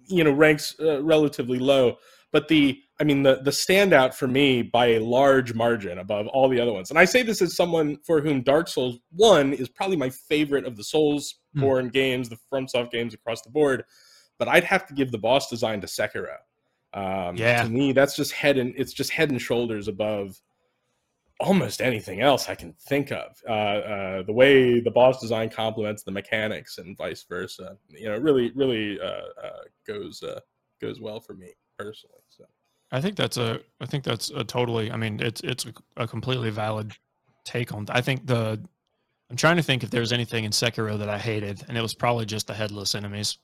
you 0.07 0.23
know, 0.25 0.31
ranks 0.31 0.75
uh, 0.81 1.01
relatively 1.01 1.57
low, 1.57 1.97
but 2.35 2.47
the 2.47 2.81
I 2.99 3.03
mean, 3.03 3.23
the 3.23 3.41
the 3.43 3.51
standout 3.51 4.13
for 4.13 4.27
me 4.27 4.61
by 4.61 4.87
a 4.87 4.99
large 4.99 5.53
margin 5.53 5.99
above 5.99 6.27
all 6.27 6.47
the 6.49 6.59
other 6.59 6.73
ones, 6.73 6.89
and 6.89 6.99
I 6.99 7.05
say 7.05 7.23
this 7.23 7.41
as 7.41 7.55
someone 7.55 7.97
for 8.05 8.21
whom 8.21 8.41
Dark 8.41 8.67
Souls 8.67 8.99
One 9.11 9.53
is 9.53 9.69
probably 9.69 9.97
my 9.97 10.09
favorite 10.09 10.65
of 10.65 10.77
the 10.77 10.83
Souls-born 10.83 11.89
games, 11.89 12.29
the 12.29 12.37
FromSoft 12.51 12.91
games 12.91 13.13
across 13.13 13.41
the 13.41 13.49
board 13.49 13.83
but 14.37 14.47
I'd 14.47 14.63
have 14.63 14.85
to 14.87 14.93
give 14.93 15.11
the 15.11 15.17
boss 15.17 15.49
design 15.49 15.81
to 15.81 15.87
Sekiro. 15.87 16.37
Um, 16.93 17.35
Yeah. 17.35 17.63
To 17.63 17.69
me, 17.69 17.91
that's 17.91 18.15
just 18.15 18.31
head 18.31 18.57
and 18.57 18.73
it's 18.77 18.93
just 18.93 19.11
head 19.11 19.29
and 19.31 19.41
shoulders 19.41 19.87
above 19.87 20.41
almost 21.39 21.81
anything 21.81 22.21
else 22.21 22.47
I 22.47 22.55
can 22.55 22.73
think 22.73 23.11
of. 23.11 23.41
Uh, 23.47 23.51
uh, 23.51 24.23
the 24.23 24.33
way 24.33 24.79
the 24.79 24.91
boss 24.91 25.19
design 25.19 25.49
complements 25.49 26.03
the 26.03 26.11
mechanics 26.11 26.77
and 26.77 26.97
vice 26.97 27.25
versa, 27.27 27.77
you 27.89 28.07
know, 28.09 28.17
really, 28.17 28.51
really 28.55 28.99
uh, 28.99 29.27
uh, 29.43 29.63
goes 29.85 30.23
uh, 30.23 30.39
goes 30.79 30.99
well 30.99 31.19
for 31.19 31.33
me 31.33 31.53
personally. 31.77 32.21
So 32.29 32.45
I 32.91 33.01
think 33.01 33.15
that's 33.15 33.37
a 33.37 33.59
I 33.81 33.85
think 33.85 34.03
that's 34.03 34.29
a 34.31 34.43
totally 34.43 34.91
I 34.91 34.97
mean 34.97 35.19
it's 35.21 35.41
it's 35.41 35.65
a, 35.65 35.73
a 36.03 36.07
completely 36.07 36.49
valid 36.49 36.93
take 37.43 37.73
on 37.73 37.85
I 37.89 38.01
think 38.01 38.25
the 38.27 38.59
I'm 39.29 39.35
trying 39.37 39.57
to 39.57 39.63
think 39.63 39.83
if 39.83 39.89
there's 39.89 40.13
anything 40.13 40.45
in 40.45 40.51
Sekiro 40.51 40.97
that 40.99 41.09
I 41.09 41.17
hated 41.17 41.63
and 41.67 41.77
it 41.77 41.81
was 41.81 41.93
probably 41.93 42.25
just 42.25 42.47
the 42.47 42.53
headless 42.53 42.95
enemies. 42.95 43.37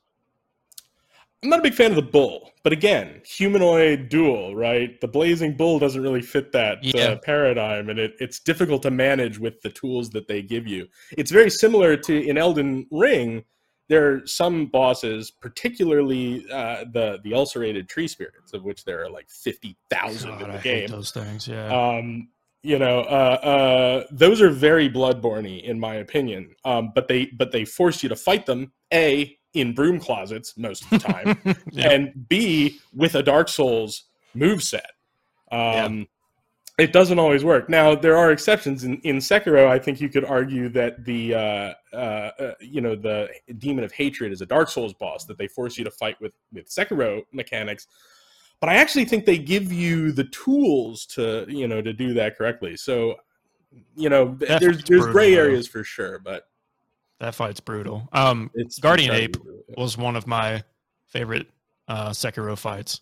I'm 1.43 1.49
not 1.49 1.57
a 1.59 1.63
big 1.63 1.73
fan 1.73 1.89
of 1.89 1.95
the 1.95 2.03
bull, 2.03 2.51
but 2.63 2.71
again, 2.71 3.19
humanoid 3.25 4.09
duel, 4.09 4.55
right? 4.55 5.01
The 5.01 5.07
blazing 5.07 5.57
bull 5.57 5.79
doesn't 5.79 5.99
really 6.03 6.21
fit 6.21 6.51
that 6.51 6.83
Yeah. 6.83 7.05
uh, 7.05 7.15
paradigm, 7.17 7.89
and 7.89 7.97
it, 7.97 8.13
it's 8.19 8.39
difficult 8.39 8.83
to 8.83 8.91
manage 8.91 9.39
with 9.39 9.59
the 9.61 9.71
tools 9.71 10.11
that 10.11 10.27
they 10.27 10.43
give 10.43 10.67
you. 10.67 10.87
It's 11.17 11.31
very 11.31 11.49
similar 11.49 11.97
to 11.97 12.29
in 12.29 12.37
Elden 12.37 12.85
Ring. 12.91 13.43
There 13.91 14.05
are 14.13 14.25
some 14.25 14.67
bosses, 14.67 15.29
particularly 15.31 16.45
uh, 16.49 16.85
the 16.91 17.19
the 17.23 17.33
ulcerated 17.33 17.89
tree 17.89 18.07
spirits, 18.07 18.53
of 18.53 18.63
which 18.63 18.85
there 18.85 19.03
are 19.03 19.09
like 19.09 19.29
fifty 19.29 19.75
thousand 19.89 20.31
in 20.31 20.39
God, 20.39 20.49
the 20.49 20.53
I 20.53 20.57
hate 20.57 20.79
game. 20.87 20.89
those 20.91 21.11
things, 21.11 21.47
yeah. 21.47 21.67
Um, 21.67 22.29
you 22.63 22.77
know, 22.79 22.99
uh, 23.01 23.37
uh, 23.43 24.03
those 24.11 24.39
are 24.41 24.49
very 24.49 24.89
bloodborne 24.89 25.61
in 25.63 25.79
my 25.79 25.95
opinion. 25.95 26.55
Um, 26.63 26.91
but 26.95 27.07
they 27.07 27.25
but 27.37 27.51
they 27.51 27.65
force 27.65 28.01
you 28.03 28.09
to 28.09 28.15
fight 28.15 28.45
them. 28.45 28.71
A 28.93 29.37
in 29.53 29.73
broom 29.73 29.99
closets 29.99 30.57
most 30.57 30.83
of 30.83 30.89
the 30.91 30.99
time, 30.99 31.37
Yeah. 31.71 31.91
and 31.91 32.27
B 32.29 32.79
with 32.95 33.15
a 33.15 33.23
Dark 33.23 33.49
Souls 33.49 34.03
move 34.33 34.63
set. 34.63 34.91
Um, 35.51 36.07
It 36.81 36.93
doesn't 36.93 37.19
always 37.19 37.43
work. 37.43 37.69
Now 37.69 37.93
there 37.95 38.17
are 38.17 38.31
exceptions 38.31 38.83
in, 38.83 38.97
in 39.01 39.17
Sekiro. 39.17 39.67
I 39.67 39.77
think 39.77 40.01
you 40.01 40.09
could 40.09 40.25
argue 40.25 40.67
that 40.69 41.05
the 41.05 41.35
uh, 41.35 41.73
uh, 41.93 41.95
uh, 41.95 42.53
you 42.59 42.81
know 42.81 42.95
the 42.95 43.29
demon 43.59 43.83
of 43.83 43.91
hatred 43.91 44.31
is 44.31 44.41
a 44.41 44.45
Dark 44.45 44.67
Souls 44.69 44.93
boss 44.93 45.25
that 45.25 45.37
they 45.37 45.47
force 45.47 45.77
you 45.77 45.83
to 45.83 45.91
fight 45.91 46.19
with 46.19 46.33
with 46.51 46.67
Sekiro 46.69 47.23
mechanics. 47.31 47.87
But 48.59 48.69
I 48.69 48.75
actually 48.75 49.05
think 49.05 49.25
they 49.25 49.37
give 49.37 49.71
you 49.71 50.11
the 50.11 50.23
tools 50.25 51.05
to 51.07 51.45
you 51.47 51.67
know 51.67 51.81
to 51.81 51.93
do 51.93 52.13
that 52.15 52.37
correctly. 52.37 52.75
So 52.77 53.15
you 53.95 54.09
know 54.09 54.35
That 54.39 54.59
there's 54.59 54.77
there's 54.83 55.01
brutal, 55.01 55.13
gray 55.13 55.35
though. 55.35 55.41
areas 55.41 55.67
for 55.67 55.83
sure, 55.83 56.19
but 56.19 56.47
that 57.19 57.35
fight's 57.35 57.59
brutal. 57.59 58.09
Um 58.11 58.49
it's 58.55 58.79
Guardian 58.79 59.11
Ape 59.13 59.33
brutal. 59.33 59.63
was 59.77 59.97
one 59.97 60.15
of 60.15 60.25
my 60.25 60.63
favorite 61.07 61.47
uh 61.87 62.09
Sekiro 62.09 62.57
fights. 62.57 63.01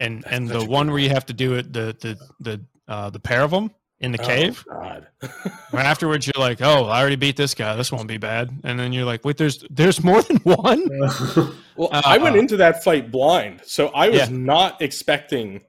And 0.00 0.22
That's 0.22 0.36
and 0.36 0.48
the 0.48 0.64
one 0.64 0.90
where 0.90 1.00
you 1.00 1.10
have 1.10 1.26
to 1.26 1.32
do 1.32 1.54
it 1.54 1.72
the 1.72 1.96
the 2.00 2.18
the 2.40 2.60
uh 2.88 3.10
the 3.10 3.20
pair 3.20 3.42
of 3.42 3.50
them 3.50 3.70
in 4.00 4.12
the 4.12 4.20
Oh, 4.22 4.26
cave. 4.26 4.64
God. 4.68 5.06
Right 5.72 5.84
afterwards, 5.84 6.26
you're 6.26 6.40
like, 6.42 6.60
"Oh, 6.62 6.86
I 6.86 6.98
already 7.00 7.16
beat 7.16 7.36
this 7.36 7.52
guy. 7.54 7.76
This 7.76 7.92
won't 7.92 8.08
be 8.08 8.16
bad." 8.16 8.50
And 8.64 8.78
then 8.78 8.92
you're 8.94 9.04
like, 9.04 9.24
"Wait, 9.24 9.36
there's 9.36 9.64
there's 9.70 10.02
more 10.02 10.22
than 10.22 10.38
one." 10.38 10.82
Well, 11.76 11.90
Uh, 11.92 12.02
I 12.04 12.18
went 12.18 12.34
uh, 12.34 12.40
into 12.40 12.56
that 12.56 12.82
fight 12.82 13.10
blind, 13.12 13.60
so 13.64 13.88
I 13.88 14.08
was 14.08 14.18
Yeah. 14.18 14.28
not 14.36 14.82
expecting 14.82 15.60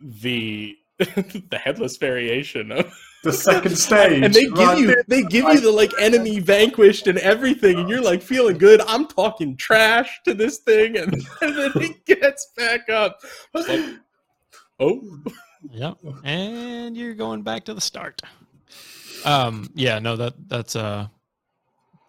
the 0.00 0.76
the 0.98 1.58
headless 1.62 1.96
variation 1.96 2.70
of, 2.70 2.92
the 3.24 3.32
second 3.32 3.76
stage, 3.76 4.22
and 4.22 4.32
they 4.34 4.44
give 4.44 4.58
right? 4.58 4.78
you 4.78 4.94
they 5.08 5.22
give 5.22 5.44
you 5.48 5.58
the 5.60 5.70
like 5.72 5.90
enemy 5.98 6.38
vanquished 6.40 7.06
and 7.08 7.18
everything, 7.18 7.78
and 7.80 7.88
you're 7.88 8.02
like 8.02 8.22
feeling 8.22 8.58
good. 8.58 8.80
I'm 8.82 9.06
talking 9.06 9.56
trash 9.56 10.20
to 10.26 10.34
this 10.34 10.58
thing, 10.58 10.96
and, 10.98 11.14
and 11.40 11.56
then 11.56 11.72
it 11.76 12.04
gets 12.04 12.52
back 12.56 12.88
up. 12.90 13.18
It's 13.54 13.68
like, 13.68 13.84
oh, 14.78 15.00
Yep. 15.70 15.98
And 16.24 16.96
you're 16.96 17.14
going 17.14 17.42
back 17.42 17.64
to 17.64 17.74
the 17.74 17.80
start. 17.80 18.20
Um, 19.24 19.70
yeah, 19.74 19.98
no, 19.98 20.16
that 20.16 20.34
that's 20.48 20.76
uh 20.76 21.08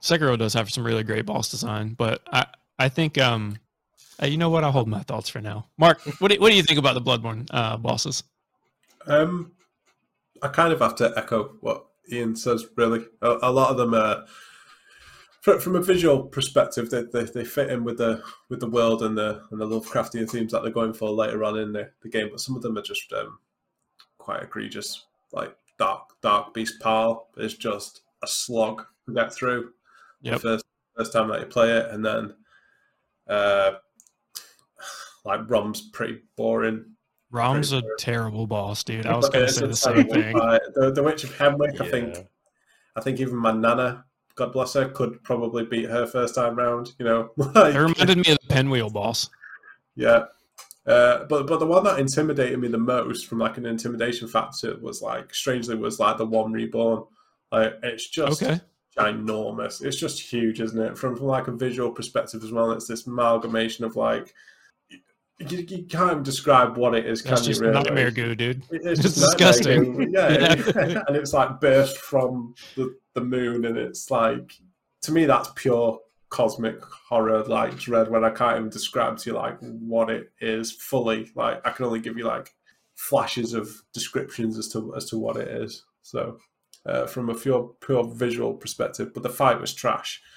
Sekiro 0.01 0.37
does 0.37 0.53
have 0.53 0.69
some 0.69 0.83
really 0.83 1.03
great 1.03 1.25
boss 1.25 1.49
design, 1.49 1.93
but 1.93 2.21
I 2.31 2.45
I 2.77 2.89
think 2.89 3.17
um 3.17 3.57
uh, 4.21 4.27
you 4.27 4.37
know 4.37 4.49
what? 4.49 4.63
I'll 4.63 4.71
hold 4.71 4.87
my 4.87 5.01
thoughts 5.03 5.29
for 5.29 5.41
now. 5.41 5.67
Mark, 5.77 5.99
what 6.19 6.31
do, 6.31 6.39
what 6.39 6.49
do 6.49 6.55
you 6.55 6.63
think 6.63 6.79
about 6.79 6.93
the 6.93 7.01
Bloodborne 7.01 7.47
uh, 7.51 7.77
bosses? 7.77 8.23
Um, 9.07 9.51
I 10.41 10.47
kind 10.47 10.71
of 10.71 10.79
have 10.79 10.95
to 10.95 11.13
echo 11.17 11.55
what 11.61 11.85
Ian 12.11 12.35
says. 12.35 12.65
Really, 12.77 13.05
a, 13.21 13.37
a 13.43 13.51
lot 13.51 13.71
of 13.71 13.77
them 13.77 13.93
are 13.93 14.25
from 15.59 15.75
a 15.75 15.81
visual 15.81 16.23
perspective. 16.23 16.89
They, 16.89 17.03
they, 17.03 17.25
they 17.25 17.45
fit 17.45 17.69
in 17.69 17.83
with 17.83 17.97
the 17.97 18.23
with 18.49 18.61
the 18.61 18.69
world 18.69 19.03
and 19.03 19.17
the 19.17 19.43
and 19.51 19.59
the 19.59 19.67
Lovecraftian 19.67 20.29
themes 20.29 20.51
that 20.51 20.63
they're 20.63 20.71
going 20.71 20.93
for 20.93 21.09
later 21.09 21.43
on 21.43 21.57
in 21.57 21.73
the, 21.73 21.91
the 22.01 22.09
game. 22.09 22.29
But 22.31 22.39
some 22.39 22.55
of 22.55 22.61
them 22.61 22.77
are 22.77 22.81
just 22.81 23.11
um, 23.13 23.37
quite 24.25 24.41
egregious. 24.43 25.05
Like 25.31 25.55
Dark 25.77 26.01
Darkbeast 26.23 26.79
Paarl 26.81 27.27
is 27.37 27.53
just 27.53 28.01
a 28.23 28.27
slog 28.27 28.83
to 29.07 29.13
get 29.13 29.31
through 29.31 29.69
Yep. 30.21 30.33
the 30.33 30.39
first 30.39 30.65
first 30.97 31.13
time 31.13 31.27
that 31.29 31.41
you 31.41 31.45
play 31.45 31.71
it, 31.77 31.91
and 31.91 32.03
then 32.03 32.33
uh, 33.29 33.73
like 35.25 35.41
Rom's 35.49 35.81
pretty 35.93 36.21
boring. 36.35 36.85
Rom's 37.31 37.71
a 37.71 37.75
Pretty 37.81 37.87
fair. 37.87 37.95
terrible 38.13 38.47
boss, 38.47 38.83
dude. 38.83 39.05
I 39.05 39.15
was 39.15 39.29
gonna 39.29 39.49
say 39.49 39.67
the 39.67 39.75
same 39.75 40.07
thing. 40.07 40.37
fight. 40.37 40.61
The, 40.73 40.91
the 40.91 41.03
Witch 41.03 41.23
of 41.23 41.37
Hemwick, 41.37 41.79
I 41.81 41.89
think, 41.89 42.17
I 42.95 43.01
think 43.01 43.19
even 43.19 43.35
my 43.35 43.51
nana, 43.51 44.05
God 44.35 44.53
bless 44.53 44.73
her, 44.73 44.87
could 44.89 45.21
probably 45.23 45.65
beat 45.65 45.89
her 45.89 46.05
first 46.07 46.33
time 46.35 46.55
round. 46.55 46.93
You 46.97 47.05
know, 47.05 47.29
like, 47.37 47.75
It 47.75 47.79
reminded 47.79 48.17
me 48.25 48.31
of 48.31 48.37
the 48.41 48.47
pinwheel 48.53 48.89
boss. 48.89 49.29
yeah. 49.95 50.25
Uh, 50.87 51.25
but 51.25 51.47
but 51.47 51.59
the 51.59 51.65
one 51.65 51.83
that 51.83 51.99
intimidated 51.99 52.59
me 52.59 52.67
the 52.67 52.77
most 52.77 53.25
from 53.25 53.39
like 53.39 53.57
an 53.57 53.65
intimidation 53.65 54.27
factor 54.27 54.77
was 54.79 55.01
like 55.01 55.33
strangely 55.33 55.75
was 55.75 55.99
like 55.99 56.17
the 56.17 56.25
one 56.25 56.51
reborn. 56.51 57.03
Like 57.51 57.73
it's 57.83 58.07
just 58.09 58.43
Okay. 58.43 58.59
ginormous. 58.97 59.83
It's 59.83 59.97
just 59.97 60.21
huge, 60.21 60.61
isn't 60.61 60.79
it? 60.79 60.97
From 60.97 61.15
from 61.15 61.25
like 61.25 61.47
a 61.47 61.51
visual 61.51 61.91
perspective 61.91 62.43
as 62.43 62.51
well. 62.51 62.71
It's 62.71 62.87
this 62.87 63.07
amalgamation 63.07 63.83
of 63.85 63.95
like 63.95 64.33
you, 65.39 65.65
you 65.67 65.83
can't 65.83 66.23
describe 66.23 66.77
what 66.77 66.95
it 66.95 67.05
is, 67.05 67.21
That's 67.21 67.41
can 67.41 67.43
you? 67.43 67.49
just 67.49 67.61
Really? 67.61 67.73
nightmare 67.73 68.11
goo, 68.11 68.35
dude. 68.35 68.63
It- 68.71 68.81
It's 68.85 69.01
just 69.01 69.15
disgusting. 69.15 70.09
Yeah, 70.13 70.29
Yeah. 70.55 71.03
and 71.07 71.15
it's 71.17 71.33
like 71.33 71.59
burst 71.59 71.97
from 71.97 72.53
the, 72.75 72.95
the 73.15 73.21
moon, 73.21 73.65
and 73.65 73.77
it's 73.77 74.09
like 74.11 74.53
to 75.01 75.11
me 75.11 75.25
that's 75.25 75.49
pure 75.55 75.99
cosmic 76.29 76.83
horror, 76.83 77.43
like 77.43 77.77
dread. 77.77 78.09
When 78.09 78.23
I 78.23 78.29
can't 78.29 78.57
even 78.57 78.69
describe 78.69 79.17
to 79.19 79.29
you 79.29 79.35
like 79.35 79.57
what 79.59 80.09
it 80.09 80.31
is 80.39 80.71
fully. 80.71 81.31
Like 81.35 81.65
I 81.65 81.71
can 81.71 81.85
only 81.85 81.99
give 81.99 82.17
you 82.17 82.25
like 82.25 82.53
flashes 82.95 83.53
of 83.53 83.69
descriptions 83.93 84.57
as 84.57 84.69
to 84.69 84.93
as 84.95 85.05
to 85.09 85.17
what 85.17 85.37
it 85.37 85.47
is. 85.47 85.83
So 86.01 86.37
uh, 86.85 87.07
from 87.07 87.29
a 87.29 87.35
pure 87.35 87.71
pure 87.81 88.03
visual 88.03 88.53
perspective, 88.53 89.13
but 89.13 89.23
the 89.23 89.29
fight 89.29 89.59
was 89.59 89.73
trash. 89.73 90.21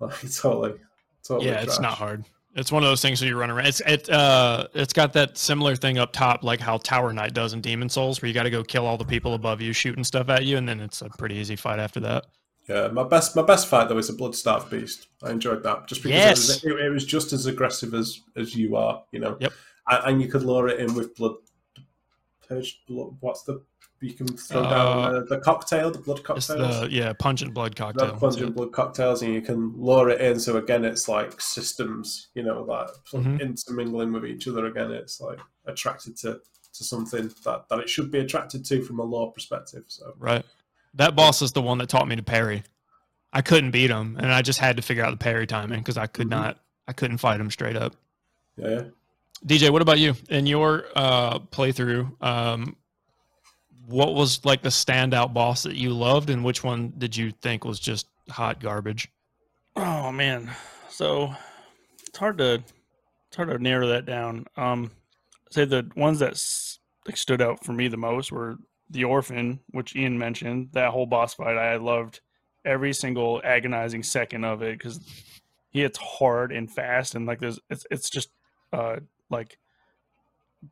Like 0.00 0.20
totally, 0.32 0.74
totally. 1.22 1.46
Yeah, 1.46 1.60
it's 1.60 1.78
not 1.78 1.94
hard. 1.94 2.24
It's 2.56 2.72
one 2.72 2.82
of 2.82 2.88
those 2.88 3.00
things 3.00 3.20
where 3.20 3.30
you 3.30 3.38
run 3.38 3.48
around. 3.48 3.66
It's 3.66 3.80
it 3.86 4.10
uh 4.10 4.66
it's 4.74 4.92
got 4.92 5.12
that 5.12 5.38
similar 5.38 5.76
thing 5.76 5.98
up 5.98 6.12
top, 6.12 6.42
like 6.42 6.58
how 6.58 6.78
Tower 6.78 7.12
Knight 7.12 7.32
does 7.32 7.52
in 7.52 7.60
Demon 7.60 7.88
Souls, 7.88 8.20
where 8.20 8.26
you 8.26 8.34
got 8.34 8.42
to 8.42 8.50
go 8.50 8.64
kill 8.64 8.86
all 8.86 8.96
the 8.96 9.04
people 9.04 9.34
above 9.34 9.60
you, 9.60 9.72
shooting 9.72 10.02
stuff 10.02 10.28
at 10.28 10.44
you, 10.44 10.56
and 10.56 10.68
then 10.68 10.80
it's 10.80 11.00
a 11.00 11.08
pretty 11.10 11.36
easy 11.36 11.54
fight 11.54 11.78
after 11.78 12.00
that. 12.00 12.26
Yeah, 12.68 12.88
my 12.88 13.02
best 13.04 13.36
my 13.36 13.42
best 13.42 13.68
fight 13.68 13.88
though 13.88 13.98
is 13.98 14.08
a 14.08 14.14
Bloodstarved 14.14 14.70
Beast. 14.70 15.08
I 15.22 15.30
enjoyed 15.30 15.62
that 15.64 15.86
just 15.86 16.02
because 16.02 16.16
Yes. 16.16 16.38
it, 16.64 16.72
was, 16.72 16.80
it, 16.80 16.86
it 16.86 16.90
was 16.90 17.04
just 17.04 17.32
as 17.32 17.46
aggressive 17.46 17.92
as 17.94 18.20
as 18.36 18.54
you 18.56 18.76
are, 18.76 19.02
you 19.12 19.20
know. 19.20 19.36
Yep. 19.40 19.52
And, 19.88 20.04
and 20.12 20.22
you 20.22 20.28
could 20.28 20.42
lure 20.42 20.68
it 20.68 20.80
in 20.80 20.94
with 20.94 21.14
blood. 21.14 21.34
Purge 22.48 22.82
blood. 22.86 23.16
What's 23.20 23.42
the 23.42 23.62
you 24.00 24.12
can 24.12 24.26
throw 24.26 24.60
Uh, 24.62 24.70
down 24.70 25.14
the, 25.14 25.36
the 25.36 25.38
cocktail, 25.40 25.90
the 25.90 25.98
blood 25.98 26.22
cocktails. 26.24 26.80
the 26.80 26.88
yeah 26.90 27.12
pungent 27.14 27.54
blood 27.54 27.74
cocktail. 27.74 28.08
That's 28.08 28.20
pungent 28.20 28.54
blood 28.54 28.72
cocktails, 28.72 29.22
and 29.22 29.32
you 29.32 29.40
can 29.40 29.72
lure 29.76 30.10
it 30.10 30.20
in. 30.20 30.38
So 30.38 30.56
again, 30.58 30.84
it's 30.84 31.08
like 31.08 31.40
systems, 31.40 32.28
you 32.34 32.42
know, 32.42 32.62
like 32.64 32.88
Mhm. 33.12 33.40
intermingling 33.40 34.12
with 34.12 34.26
each 34.26 34.46
other. 34.46 34.66
Again, 34.66 34.90
it's 34.90 35.20
like 35.20 35.38
attracted 35.66 36.16
to 36.18 36.40
to 36.74 36.84
something 36.84 37.30
that 37.44 37.68
that 37.68 37.78
it 37.78 37.88
should 37.88 38.10
be 38.10 38.18
attracted 38.18 38.64
to 38.66 38.82
from 38.82 38.98
a 38.98 39.04
law 39.04 39.30
perspective. 39.30 39.84
So 39.86 40.14
Right. 40.18 40.44
That 40.94 41.16
boss 41.16 41.42
is 41.42 41.52
the 41.52 41.62
one 41.62 41.78
that 41.78 41.88
taught 41.88 42.06
me 42.08 42.16
to 42.16 42.22
parry. 42.22 42.62
I 43.32 43.42
couldn't 43.42 43.72
beat 43.72 43.90
him, 43.90 44.16
and 44.18 44.32
I 44.32 44.42
just 44.42 44.60
had 44.60 44.76
to 44.76 44.82
figure 44.82 45.04
out 45.04 45.10
the 45.10 45.16
parry 45.16 45.46
timing 45.46 45.80
because 45.80 45.96
I 45.98 46.06
could 46.06 46.28
Mhm. 46.28 46.30
not. 46.30 46.60
I 46.86 46.92
couldn't 46.92 47.18
fight 47.18 47.40
him 47.40 47.50
straight 47.50 47.76
up. 47.76 47.96
yeah, 48.56 48.68
yeah. 48.68 48.82
DJ, 49.44 49.70
what 49.70 49.82
about 49.82 49.98
you? 49.98 50.14
In 50.30 50.46
your 50.46 50.86
uh, 50.94 51.38
playthrough, 51.40 52.22
um, 52.22 52.76
what 53.86 54.14
was 54.14 54.44
like 54.44 54.62
the 54.62 54.68
standout 54.70 55.34
boss 55.34 55.64
that 55.64 55.74
you 55.76 55.90
loved, 55.90 56.30
and 56.30 56.44
which 56.44 56.62
one 56.64 56.92
did 56.96 57.16
you 57.16 57.32
think 57.42 57.64
was 57.64 57.78
just 57.80 58.06
hot 58.30 58.60
garbage? 58.60 59.08
Oh 59.76 60.12
man, 60.12 60.50
so 60.88 61.34
it's 62.06 62.16
hard 62.18 62.38
to 62.38 62.54
it's 63.28 63.36
hard 63.36 63.48
to 63.50 63.58
narrow 63.58 63.88
that 63.88 64.06
down. 64.06 64.46
Um, 64.56 64.92
say 65.50 65.64
the 65.64 65.90
ones 65.96 66.20
that 66.20 66.32
s- 66.32 66.78
like 67.06 67.16
stood 67.16 67.42
out 67.42 67.64
for 67.64 67.72
me 67.72 67.88
the 67.88 67.96
most 67.96 68.30
were 68.32 68.56
the 68.90 69.04
orphan, 69.04 69.60
which 69.70 69.96
Ian 69.96 70.18
mentioned. 70.18 70.70
That 70.72 70.90
whole 70.90 71.06
boss 71.06 71.34
fight, 71.34 71.56
I 71.56 71.76
loved 71.76 72.20
every 72.64 72.92
single 72.92 73.40
agonizing 73.44 74.02
second 74.02 74.44
of 74.44 74.62
it 74.62 74.78
because 74.78 75.00
he 75.70 75.80
hits 75.80 75.98
hard 75.98 76.52
and 76.52 76.70
fast, 76.70 77.14
and 77.14 77.26
like 77.26 77.40
there's 77.40 77.60
it's 77.68 77.86
it's 77.90 78.10
just 78.10 78.30
uh 78.72 78.96
like 79.30 79.58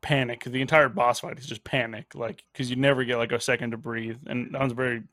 panic. 0.01 0.43
The 0.43 0.61
entire 0.61 0.89
boss 0.89 1.19
fight 1.19 1.37
is 1.37 1.45
just 1.45 1.63
panic, 1.63 2.15
like 2.15 2.43
because 2.51 2.69
you 2.69 2.75
never 2.75 3.03
get 3.03 3.17
like 3.17 3.31
a 3.31 3.39
second 3.39 3.71
to 3.71 3.77
breathe, 3.77 4.17
and 4.25 4.53
that 4.53 4.61
was 4.61 4.73
very. 4.73 5.03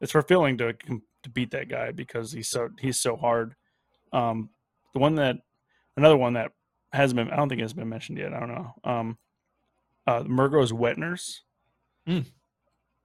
It's 0.00 0.12
fulfilling 0.12 0.58
to 0.58 0.72
to 0.72 1.30
beat 1.30 1.52
that 1.52 1.68
guy 1.68 1.92
because 1.92 2.32
he's 2.32 2.48
so 2.48 2.70
he's 2.80 2.98
so 2.98 3.16
hard. 3.16 3.54
Um, 4.12 4.50
the 4.92 4.98
one 4.98 5.14
that 5.16 5.36
another 5.96 6.16
one 6.16 6.34
that 6.34 6.52
hasn't 6.92 7.16
been 7.16 7.30
I 7.30 7.36
don't 7.36 7.48
think 7.48 7.60
it's 7.60 7.72
been 7.72 7.88
mentioned 7.88 8.18
yet. 8.18 8.32
I 8.32 8.40
don't 8.40 8.48
know. 8.48 8.74
Um, 8.84 9.18
uh, 10.06 10.22
Mergo's 10.24 10.72
Wet 10.72 10.98
Nurse. 10.98 11.42
Hmm. 12.06 12.20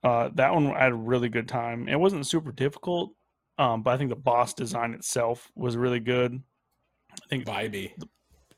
Uh, 0.07 0.29
that 0.35 0.53
one 0.53 0.67
I 0.67 0.83
had 0.83 0.93
a 0.93 0.95
really 0.95 1.27
good 1.27 1.49
time. 1.49 1.89
It 1.89 1.99
wasn't 1.99 2.25
super 2.25 2.53
difficult, 2.53 3.11
um, 3.57 3.83
but 3.83 3.91
I 3.91 3.97
think 3.97 4.09
the 4.09 4.15
boss 4.15 4.53
design 4.53 4.93
itself 4.93 5.51
was 5.53 5.75
really 5.75 5.99
good. 5.99 6.41
I 7.11 7.27
think 7.29 7.45
vibey. 7.45 7.91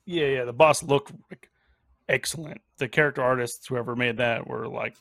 yeah, 0.05 0.27
yeah. 0.27 0.43
The 0.43 0.53
boss 0.53 0.83
looked 0.83 1.11
like 1.31 1.49
excellent. 2.07 2.61
The 2.77 2.87
character 2.87 3.23
artists, 3.23 3.65
whoever 3.65 3.95
made 3.95 4.17
that, 4.17 4.45
were 4.45 4.67
like 4.67 4.95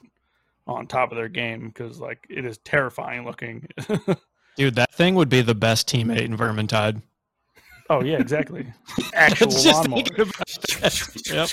on 0.66 0.86
top 0.86 1.12
of 1.12 1.16
their 1.16 1.28
game 1.28 1.68
because 1.68 2.00
like 2.00 2.26
it 2.30 2.46
is 2.46 2.56
terrifying 2.58 3.26
looking. 3.26 3.68
Dude, 4.56 4.76
that 4.76 4.94
thing 4.94 5.16
would 5.16 5.28
be 5.28 5.42
the 5.42 5.54
best 5.54 5.86
teammate 5.86 6.22
in 6.22 6.34
Vermintide. 6.34 7.02
oh 7.90 8.02
yeah, 8.02 8.16
exactly. 8.16 8.72
Actual 9.12 9.48
Just 9.48 9.66
lawnmower. 9.66 9.96
thinking 9.96 10.20
about 10.20 10.48
that. 10.80 11.30
Yep. 11.30 11.50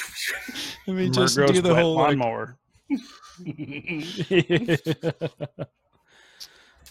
I 0.88 0.92
mean, 0.92 1.12
just 1.12 1.38
Mergo's 1.38 1.52
do 1.52 1.62
the 1.62 1.74
wet 1.74 1.82
whole 1.84 1.96
like, 1.96 2.08
lawnmower. 2.12 2.58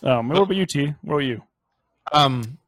um, 0.02 0.28
what 0.28 0.38
about 0.38 0.56
you, 0.56 0.66
T? 0.66 0.94
What 1.02 1.14
about 1.14 1.24
you? 1.24 1.42
Um, 2.12 2.58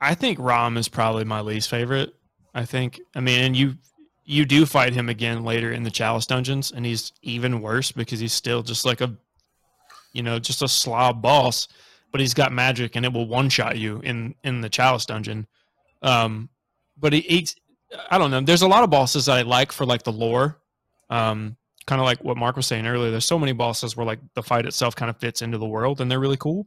I 0.00 0.14
think 0.14 0.38
Rom 0.38 0.76
is 0.76 0.88
probably 0.88 1.24
my 1.24 1.40
least 1.40 1.68
favorite. 1.68 2.14
I 2.54 2.64
think. 2.64 3.00
I 3.14 3.20
mean, 3.20 3.40
and 3.40 3.56
you 3.56 3.74
you 4.24 4.44
do 4.44 4.64
fight 4.64 4.92
him 4.92 5.08
again 5.08 5.44
later 5.44 5.72
in 5.72 5.82
the 5.82 5.90
Chalice 5.90 6.26
dungeons, 6.26 6.72
and 6.72 6.86
he's 6.86 7.12
even 7.22 7.60
worse 7.60 7.92
because 7.92 8.20
he's 8.20 8.32
still 8.32 8.62
just 8.62 8.84
like 8.84 9.00
a, 9.00 9.14
you 10.12 10.22
know, 10.22 10.38
just 10.38 10.62
a 10.62 10.68
slob 10.68 11.20
boss, 11.20 11.68
but 12.10 12.20
he's 12.20 12.34
got 12.34 12.52
magic 12.52 12.96
and 12.96 13.04
it 13.04 13.12
will 13.12 13.26
one 13.26 13.48
shot 13.48 13.76
you 13.76 14.00
in 14.00 14.34
in 14.44 14.60
the 14.60 14.68
Chalice 14.68 15.04
dungeon. 15.04 15.46
Um, 16.02 16.48
but 16.98 17.12
he, 17.12 17.46
I 18.10 18.18
don't 18.18 18.30
know. 18.30 18.40
There's 18.40 18.62
a 18.62 18.68
lot 18.68 18.84
of 18.84 18.90
bosses 18.90 19.26
that 19.26 19.36
I 19.36 19.42
like 19.42 19.72
for 19.72 19.84
like 19.84 20.04
the 20.04 20.12
lore. 20.12 20.58
Um, 21.10 21.56
kind 21.86 22.00
of 22.00 22.04
like 22.04 22.22
what 22.24 22.36
Mark 22.36 22.56
was 22.56 22.66
saying 22.66 22.86
earlier. 22.86 23.10
There's 23.10 23.24
so 23.26 23.38
many 23.38 23.52
bosses 23.52 23.96
where 23.96 24.06
like 24.06 24.20
the 24.34 24.42
fight 24.42 24.66
itself 24.66 24.96
kind 24.96 25.10
of 25.10 25.16
fits 25.18 25.42
into 25.42 25.58
the 25.58 25.66
world, 25.66 26.00
and 26.00 26.10
they're 26.10 26.20
really 26.20 26.36
cool. 26.36 26.66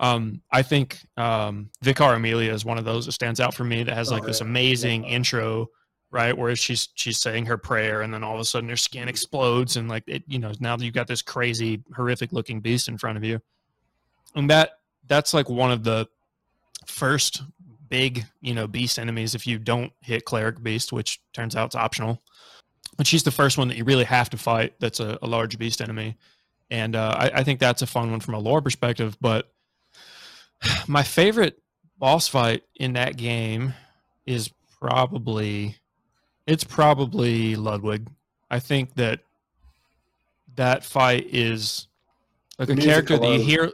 Um, 0.00 0.42
I 0.52 0.62
think 0.62 0.98
um, 1.16 1.70
Vicar 1.82 2.14
Amelia 2.14 2.52
is 2.52 2.64
one 2.64 2.78
of 2.78 2.84
those 2.84 3.06
that 3.06 3.12
stands 3.12 3.40
out 3.40 3.54
for 3.54 3.64
me. 3.64 3.82
That 3.82 3.94
has 3.96 4.10
like 4.12 4.22
Oh, 4.22 4.26
this 4.26 4.40
amazing 4.40 5.02
Yeah. 5.04 5.10
intro, 5.10 5.66
right, 6.12 6.36
where 6.36 6.54
she's 6.54 6.88
she's 6.94 7.18
saying 7.18 7.46
her 7.46 7.58
prayer, 7.58 8.02
and 8.02 8.14
then 8.14 8.22
all 8.22 8.34
of 8.34 8.40
a 8.40 8.44
sudden 8.44 8.68
her 8.68 8.76
skin 8.76 9.08
explodes, 9.08 9.76
and 9.76 9.88
like 9.88 10.04
it, 10.06 10.22
you 10.28 10.38
know, 10.38 10.52
now 10.60 10.76
that 10.76 10.84
you've 10.84 10.94
got 10.94 11.08
this 11.08 11.22
crazy, 11.22 11.82
horrific 11.96 12.32
looking 12.32 12.60
beast 12.60 12.86
in 12.88 12.96
front 12.96 13.16
of 13.18 13.24
you, 13.24 13.40
and 14.36 14.48
that 14.50 14.78
that's 15.08 15.34
like 15.34 15.48
one 15.48 15.72
of 15.72 15.82
the 15.82 16.06
first 16.86 17.42
big, 17.88 18.24
you 18.40 18.54
know, 18.54 18.66
beast 18.66 18.98
enemies. 18.98 19.34
If 19.34 19.46
you 19.46 19.58
don't 19.58 19.92
hit 20.00 20.24
cleric 20.24 20.62
beast, 20.62 20.92
which 20.92 21.20
turns 21.32 21.56
out 21.56 21.66
it's 21.66 21.74
optional, 21.74 22.22
but 22.98 23.06
she's 23.06 23.22
the 23.22 23.30
first 23.30 23.56
one 23.56 23.68
that 23.68 23.78
you 23.78 23.84
really 23.84 24.04
have 24.04 24.28
to 24.30 24.36
fight. 24.36 24.74
That's 24.80 25.00
a, 25.00 25.18
a 25.22 25.26
large 25.26 25.58
beast 25.58 25.80
enemy. 25.80 26.16
and 26.70 26.94
uh, 26.94 27.14
I, 27.16 27.30
I 27.40 27.44
think 27.44 27.60
that's 27.60 27.80
a 27.80 27.86
fun 27.86 28.10
one 28.10 28.20
from 28.20 28.34
a 28.34 28.38
lore 28.38 28.60
perspective. 28.60 29.16
But 29.20 29.50
my 30.86 31.02
favorite 31.02 31.62
boss 31.98 32.28
fight 32.28 32.64
in 32.76 32.92
that 32.92 33.16
game 33.16 33.72
is 34.26 34.50
probably 34.80 35.76
it's 36.46 36.64
probably 36.64 37.56
Ludwig. 37.56 38.08
I 38.50 38.58
think 38.58 38.94
that 38.94 39.20
that 40.56 40.84
fight 40.84 41.26
is 41.32 41.86
like 42.58 42.68
The 42.68 42.74
a 42.74 42.76
character 42.76 43.18
that 43.18 43.28
you 43.28 43.40
hear. 43.40 43.72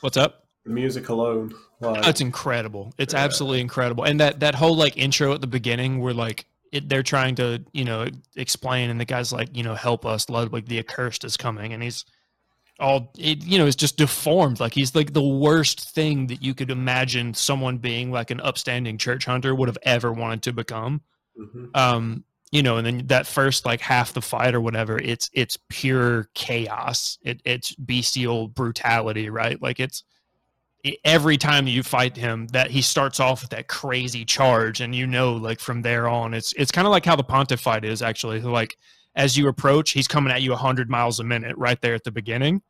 What's 0.00 0.16
up? 0.16 0.46
The 0.64 0.70
music 0.70 1.08
alone, 1.08 1.52
like, 1.80 2.06
it's 2.06 2.20
incredible. 2.20 2.92
It's 2.98 3.12
Yeah. 3.14 3.20
absolutely 3.20 3.60
incredible. 3.60 4.04
And 4.04 4.20
that 4.20 4.40
that 4.40 4.54
whole 4.54 4.76
like 4.76 4.96
intro 4.96 5.32
at 5.34 5.40
the 5.40 5.46
beginning 5.46 6.00
where 6.00 6.14
like 6.14 6.46
it, 6.72 6.88
they're 6.88 7.02
trying 7.02 7.34
to, 7.36 7.62
you 7.72 7.84
know, 7.84 8.06
explain 8.36 8.90
and 8.90 9.00
the 9.00 9.04
guy's 9.04 9.32
like, 9.32 9.56
you 9.56 9.62
know, 9.62 9.74
help 9.74 10.04
us, 10.04 10.28
Ludwig 10.28 10.66
the 10.66 10.78
accursed 10.78 11.24
is 11.24 11.36
coming 11.36 11.72
and 11.72 11.82
he's 11.82 12.04
all 12.80 13.12
it, 13.18 13.44
you 13.44 13.58
know, 13.58 13.66
is 13.66 13.76
just 13.76 13.96
deformed. 13.96 14.58
Like 14.58 14.74
he's 14.74 14.94
like 14.94 15.12
the 15.12 15.22
worst 15.22 15.90
thing 15.94 16.26
that 16.28 16.42
you 16.42 16.54
could 16.54 16.70
imagine 16.70 17.34
someone 17.34 17.78
being 17.78 18.10
like 18.10 18.30
an 18.30 18.40
upstanding 18.40 18.98
church 18.98 19.26
hunter 19.26 19.54
would 19.54 19.68
have 19.68 19.78
ever 19.84 20.12
wanted 20.12 20.42
to 20.42 20.52
become 20.52 21.02
mhm. 21.38 21.74
um 21.76 22.24
you 22.52 22.62
know 22.62 22.76
and 22.76 22.86
then 22.86 23.06
that 23.06 23.26
first 23.26 23.64
like 23.66 23.80
half 23.80 24.12
the 24.12 24.20
fight 24.20 24.54
or 24.54 24.60
whatever 24.60 24.98
it's 24.98 25.28
it's 25.32 25.58
pure 25.68 26.28
chaos 26.34 27.18
it, 27.22 27.40
it's 27.44 27.74
bestial 27.74 28.46
brutality 28.46 29.30
right 29.30 29.60
like 29.60 29.80
it's 29.80 30.04
every 31.04 31.36
time 31.36 31.66
you 31.66 31.82
fight 31.82 32.16
him 32.16 32.48
that 32.48 32.70
he 32.70 32.82
starts 32.82 33.20
off 33.20 33.42
with 33.42 33.50
that 33.50 33.68
crazy 33.68 34.24
charge 34.24 34.80
and 34.80 34.94
you 34.94 35.06
know 35.06 35.32
like 35.34 35.60
from 35.60 35.82
there 35.82 36.08
on 36.08 36.34
it's 36.34 36.52
it's 36.54 36.72
kind 36.72 36.86
of 36.86 36.90
like 36.90 37.04
how 37.04 37.14
the 37.14 37.22
pontiff 37.22 37.60
fight 37.60 37.84
is 37.84 38.02
actually. 38.02 38.40
Like 38.40 38.76
as 39.14 39.36
you 39.36 39.48
approach 39.48 39.92
he's 39.92 40.08
coming 40.08 40.32
at 40.32 40.42
you 40.42 40.50
100 40.50 40.90
miles 40.90 41.20
a 41.20 41.24
minute 41.24 41.56
right 41.56 41.80
there 41.80 41.94
at 41.94 42.02
the 42.02 42.10
beginning 42.10 42.62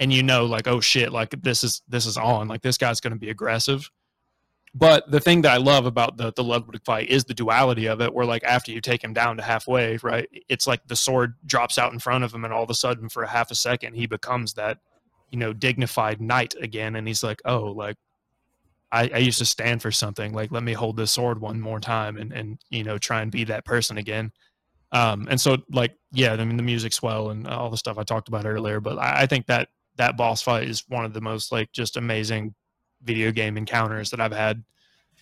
and 0.00 0.12
you 0.12 0.22
know 0.22 0.46
like 0.46 0.66
oh 0.66 0.80
shit 0.80 1.12
like 1.12 1.30
this 1.42 1.62
is 1.62 1.82
this 1.88 2.06
is 2.06 2.16
on. 2.16 2.48
Like 2.48 2.62
this 2.62 2.78
guy's 2.78 3.00
going 3.00 3.12
to 3.12 3.18
be 3.18 3.30
aggressive. 3.30 3.88
But 4.74 5.10
the 5.10 5.20
thing 5.20 5.42
that 5.42 5.52
I 5.52 5.56
love 5.56 5.86
about 5.86 6.16
the 6.16 6.32
the 6.32 6.44
Ludwig 6.44 6.84
fight 6.84 7.08
is 7.08 7.24
the 7.24 7.34
duality 7.34 7.86
of 7.86 8.00
it, 8.00 8.14
where 8.14 8.26
like 8.26 8.44
after 8.44 8.70
you 8.70 8.80
take 8.80 9.02
him 9.02 9.12
down 9.12 9.36
to 9.36 9.42
halfway, 9.42 9.96
right, 9.98 10.28
it's 10.48 10.66
like 10.66 10.86
the 10.86 10.94
sword 10.94 11.34
drops 11.44 11.76
out 11.76 11.92
in 11.92 11.98
front 11.98 12.22
of 12.22 12.32
him, 12.32 12.44
and 12.44 12.54
all 12.54 12.62
of 12.62 12.70
a 12.70 12.74
sudden, 12.74 13.08
for 13.08 13.24
a 13.24 13.28
half 13.28 13.50
a 13.50 13.54
second, 13.56 13.94
he 13.94 14.06
becomes 14.06 14.54
that, 14.54 14.78
you 15.30 15.38
know, 15.38 15.52
dignified 15.52 16.20
knight 16.20 16.54
again, 16.60 16.96
and 16.96 17.06
he's 17.06 17.22
like, 17.22 17.40
oh, 17.44 17.72
like 17.72 17.96
I, 18.92 19.10
I 19.14 19.18
used 19.18 19.38
to 19.38 19.44
stand 19.44 19.82
for 19.82 19.92
something. 19.92 20.32
Like, 20.32 20.50
let 20.50 20.62
me 20.62 20.72
hold 20.72 20.96
this 20.96 21.12
sword 21.12 21.40
one 21.40 21.60
more 21.60 21.80
time, 21.80 22.16
and 22.16 22.32
and 22.32 22.58
you 22.70 22.84
know, 22.84 22.98
try 22.98 23.22
and 23.22 23.30
be 23.30 23.44
that 23.44 23.64
person 23.64 23.98
again. 23.98 24.32
Um, 24.92 25.28
and 25.30 25.40
so 25.40 25.58
like, 25.70 25.94
yeah, 26.12 26.32
I 26.32 26.44
mean, 26.44 26.56
the 26.56 26.62
music's 26.62 27.00
well 27.00 27.30
and 27.30 27.46
all 27.46 27.70
the 27.70 27.76
stuff 27.76 27.98
I 27.98 28.02
talked 28.02 28.28
about 28.28 28.44
earlier, 28.46 28.80
but 28.80 28.98
I, 28.98 29.22
I 29.22 29.26
think 29.26 29.46
that 29.46 29.68
that 29.96 30.16
boss 30.16 30.42
fight 30.42 30.68
is 30.68 30.84
one 30.88 31.04
of 31.04 31.12
the 31.12 31.20
most 31.20 31.52
like 31.52 31.70
just 31.72 31.96
amazing 31.96 32.54
video 33.02 33.30
game 33.30 33.56
encounters 33.56 34.10
that 34.10 34.20
I've 34.20 34.32
had 34.32 34.64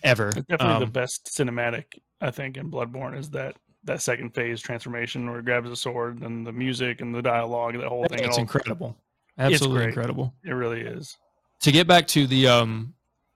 ever. 0.03 0.29
It's 0.29 0.47
definitely 0.47 0.79
the 0.79 0.85
Um, 0.85 0.91
best 0.91 1.25
cinematic 1.25 1.99
I 2.21 2.31
think 2.31 2.57
in 2.57 2.71
Bloodborne 2.71 3.17
is 3.17 3.29
that 3.31 3.55
that 3.85 4.01
second 4.01 4.33
phase 4.33 4.59
transformation 4.61 5.29
where 5.29 5.39
he 5.39 5.45
grabs 5.45 5.69
a 5.69 5.75
sword 5.75 6.21
and 6.21 6.45
the 6.45 6.51
music 6.51 7.01
and 7.01 7.13
the 7.15 7.21
dialogue, 7.21 7.77
that 7.77 7.87
whole 7.87 8.05
thing. 8.05 8.19
It, 8.19 8.25
It's 8.25 8.37
all, 8.37 8.41
incredible. 8.41 8.97
Absolutely 9.39 9.85
incredible. 9.85 10.33
it 10.43 10.51
really 10.51 10.81
is. 10.81 11.17
To 11.61 11.71
get 11.71 11.87
back 11.87 12.07
to 12.07 12.27
the 12.27 12.47
um 12.47 12.93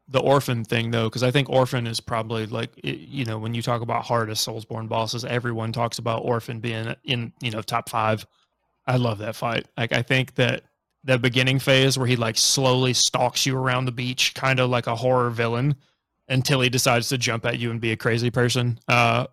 the 0.08 0.20
orphan 0.20 0.64
thing 0.64 0.91
though, 0.91 1.10
because 1.10 1.24
I 1.24 1.32
think 1.32 1.49
orphan 1.49 1.88
is 1.88 1.99
probably 1.99 2.45
like 2.45 2.72
you 2.84 3.26
know 3.26 3.39
when 3.39 3.54
you 3.54 3.62
talk 3.62 3.82
about 3.82 4.06
hardest 4.06 4.47
Soulsborne 4.47 4.89
bosses, 4.89 5.26
everyone 5.26 5.72
talks 5.72 5.97
about 5.97 6.24
orphan 6.24 6.60
being 6.60 6.93
in 7.04 7.34
you 7.41 7.51
know 7.51 7.62
top 7.62 7.89
five. 7.89 8.26
I 8.86 8.97
love 8.97 9.20
that 9.20 9.36
fight. 9.36 9.66
Like 9.78 9.93
I 9.93 10.01
think 10.01 10.36
that 10.36 10.64
the 11.06 11.18
beginning 11.18 11.60
phase 11.60 11.97
where 11.97 12.08
he 12.08 12.16
like 12.16 12.38
slowly 12.38 12.93
stalks 12.93 13.45
you 13.45 13.58
around 13.58 13.86
the 13.86 13.91
beach, 13.91 14.34
kind 14.34 14.60
of 14.60 14.70
like 14.70 14.88
a 14.88 14.95
horror 14.95 15.30
villain, 15.30 15.76
until 16.28 16.62
he 16.62 16.70
decides 16.70 17.10
to 17.10 17.18
jump 17.18 17.45
at 17.45 17.60
you 17.60 17.72
and 17.72 17.82
be 17.82 17.91
a 17.91 17.97
crazy 17.97 18.32
person. 18.32 18.80
Uh, 18.88 19.28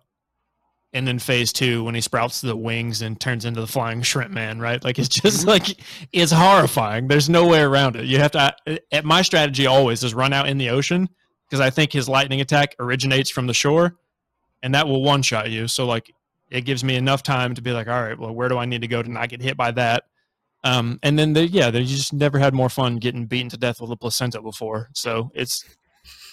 and 0.93 1.07
then 1.07 1.19
phase 1.19 1.53
two 1.53 1.83
when 1.83 1.95
he 1.95 2.01
sprouts 2.01 2.41
the 2.41 2.55
wings 2.55 3.01
and 3.01 3.19
turns 3.19 3.45
into 3.45 3.61
the 3.61 3.67
flying 3.67 4.01
shrimp 4.01 4.31
man, 4.31 4.59
right? 4.59 4.83
Like 4.83 4.99
it's 4.99 5.07
just 5.07 5.47
like 5.47 5.79
it's 6.11 6.31
horrifying. 6.31 7.07
There's 7.07 7.29
no 7.29 7.47
way 7.47 7.61
around 7.61 7.95
it. 7.95 8.05
You 8.05 8.19
have 8.19 8.31
to. 8.31 8.53
At 8.91 9.05
my 9.05 9.21
strategy 9.21 9.65
always 9.65 10.03
is 10.03 10.13
run 10.13 10.33
out 10.33 10.49
in 10.49 10.57
the 10.57 10.69
ocean 10.69 11.09
because 11.47 11.61
I 11.61 11.69
think 11.69 11.91
his 11.93 12.09
lightning 12.09 12.41
attack 12.41 12.75
originates 12.79 13.29
from 13.29 13.47
the 13.47 13.53
shore, 13.53 13.97
and 14.63 14.75
that 14.75 14.87
will 14.87 15.01
one 15.03 15.21
shot 15.21 15.49
you. 15.49 15.67
So 15.67 15.85
like 15.85 16.11
it 16.49 16.61
gives 16.61 16.83
me 16.83 16.95
enough 16.95 17.23
time 17.23 17.55
to 17.55 17.61
be 17.61 17.71
like, 17.71 17.87
all 17.87 18.01
right, 18.01 18.19
well, 18.19 18.35
where 18.35 18.49
do 18.49 18.57
I 18.57 18.65
need 18.65 18.81
to 18.81 18.87
go 18.87 19.01
to 19.01 19.09
not 19.09 19.29
get 19.29 19.41
hit 19.41 19.55
by 19.55 19.71
that? 19.71 20.03
Um, 20.63 20.99
and 21.01 21.17
then 21.17 21.33
the, 21.33 21.47
yeah, 21.47 21.71
they 21.71 21.83
just 21.85 22.13
never 22.13 22.37
had 22.37 22.53
more 22.53 22.69
fun 22.69 22.97
getting 22.97 23.25
beaten 23.25 23.49
to 23.49 23.57
death 23.57 23.81
with 23.81 23.89
a 23.89 23.95
placenta 23.95 24.41
before. 24.41 24.89
So 24.93 25.31
it's 25.33 25.65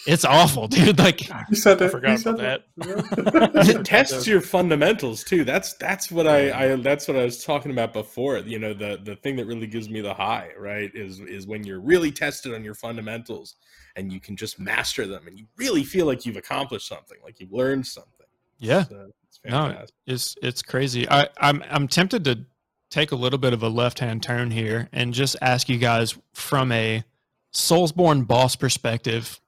it's 0.08 0.24
awful, 0.24 0.68
dude. 0.68 0.98
Like 1.08 1.28
You 1.48 1.54
said 1.54 1.80
I 1.82 1.88
forgot 1.88 2.10
you 2.12 2.16
said 2.18 2.34
about 2.34 2.64
that. 2.76 3.68
it 3.76 3.84
tests 3.84 4.26
your 4.26 4.40
fundamentals 4.40 5.22
too. 5.22 5.44
That's 5.44 5.74
that's 5.74 6.10
what 6.10 6.26
I, 6.26 6.72
I 6.72 6.76
that's 6.76 7.06
what 7.06 7.16
I 7.16 7.24
was 7.24 7.44
talking 7.44 7.70
about 7.70 7.92
before. 7.92 8.38
You 8.38 8.58
know, 8.58 8.72
the 8.72 8.98
the 9.04 9.16
thing 9.16 9.36
that 9.36 9.46
really 9.46 9.66
gives 9.66 9.88
me 9.88 10.00
the 10.00 10.14
high, 10.14 10.50
right, 10.58 10.90
is 10.94 11.20
is 11.20 11.46
when 11.46 11.62
you're 11.64 11.80
really 11.80 12.10
tested 12.10 12.54
on 12.54 12.64
your 12.64 12.74
fundamentals 12.74 13.56
and 13.96 14.12
you 14.12 14.18
can 14.18 14.34
just 14.34 14.58
master 14.58 15.06
them 15.06 15.26
and 15.26 15.38
you 15.38 15.46
really 15.56 15.84
feel 15.84 16.06
like 16.06 16.24
you've 16.24 16.36
accomplished 16.36 16.88
something, 16.88 17.18
like 17.22 17.38
you've 17.38 17.52
learned 17.52 17.86
something. 17.86 18.26
yeah, 18.58 18.84
So 18.84 19.10
it's 19.26 19.40
No, 19.44 19.84
it's 20.06 20.34
it's 20.42 20.62
crazy. 20.62 21.08
I, 21.08 21.28
I'm 21.38 21.62
I'm 21.70 21.86
tempted 21.86 22.24
to 22.24 22.46
take 22.90 23.12
a 23.12 23.16
little 23.16 23.38
bit 23.38 23.52
of 23.52 23.62
a 23.62 23.68
left 23.68 23.98
hand 23.98 24.22
turn 24.22 24.50
here 24.50 24.88
and 24.92 25.12
just 25.12 25.36
ask 25.42 25.68
you 25.68 25.76
guys 25.76 26.16
from 26.32 26.72
a 26.72 27.04
Soulsborne 27.52 28.26
boss 28.26 28.56
perspective, 28.56 29.40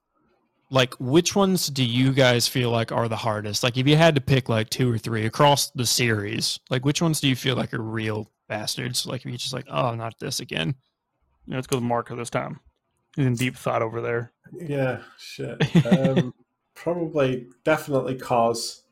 like 0.71 0.93
which 0.99 1.35
ones 1.35 1.67
do 1.67 1.83
you 1.83 2.13
guys 2.13 2.47
feel 2.47 2.71
like 2.71 2.93
are 2.93 3.09
the 3.09 3.15
hardest? 3.17 3.61
Like 3.61 3.77
if 3.77 3.85
you 3.87 3.97
had 3.97 4.15
to 4.15 4.21
pick 4.21 4.47
like 4.47 4.69
two 4.69 4.91
or 4.91 4.97
three 4.97 5.25
across 5.25 5.69
the 5.71 5.85
series, 5.85 6.59
like 6.69 6.85
which 6.85 7.01
ones 7.01 7.19
do 7.19 7.27
you 7.27 7.35
feel 7.35 7.57
like 7.57 7.73
are 7.73 7.81
real 7.81 8.31
bastards? 8.47 9.05
Like 9.05 9.21
if 9.21 9.25
you're 9.25 9.37
just 9.37 9.53
like, 9.53 9.67
oh, 9.69 9.93
not 9.93 10.17
this 10.17 10.39
again. 10.39 10.73
You 11.45 11.51
know, 11.51 11.57
let's 11.57 11.67
go 11.67 11.77
with 11.77 11.83
Marco 11.83 12.15
this 12.15 12.29
time. 12.29 12.61
He's 13.17 13.25
in 13.25 13.35
deep 13.35 13.57
thought 13.57 13.81
over 13.81 14.01
there. 14.01 14.31
Yeah, 14.53 15.01
shit. 15.19 15.61
Um, 15.85 16.33
probably, 16.73 17.47
definitely 17.65 18.15
Kos. 18.15 18.83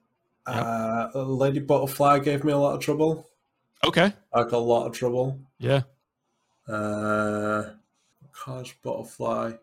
Yep. 0.47 0.65
Uh, 0.65 1.23
Lady 1.23 1.59
Butterfly 1.59 2.19
gave 2.19 2.43
me 2.43 2.51
a 2.51 2.57
lot 2.57 2.75
of 2.75 2.81
trouble. 2.81 3.29
Okay. 3.85 4.11
Like 4.35 4.51
a 4.51 4.57
lot 4.57 4.87
of 4.87 4.93
trouble. 4.93 5.39
Yeah. 5.59 5.83
Uh, 6.67 7.69
Kos 8.33 8.73
Butterfly. 8.83 9.53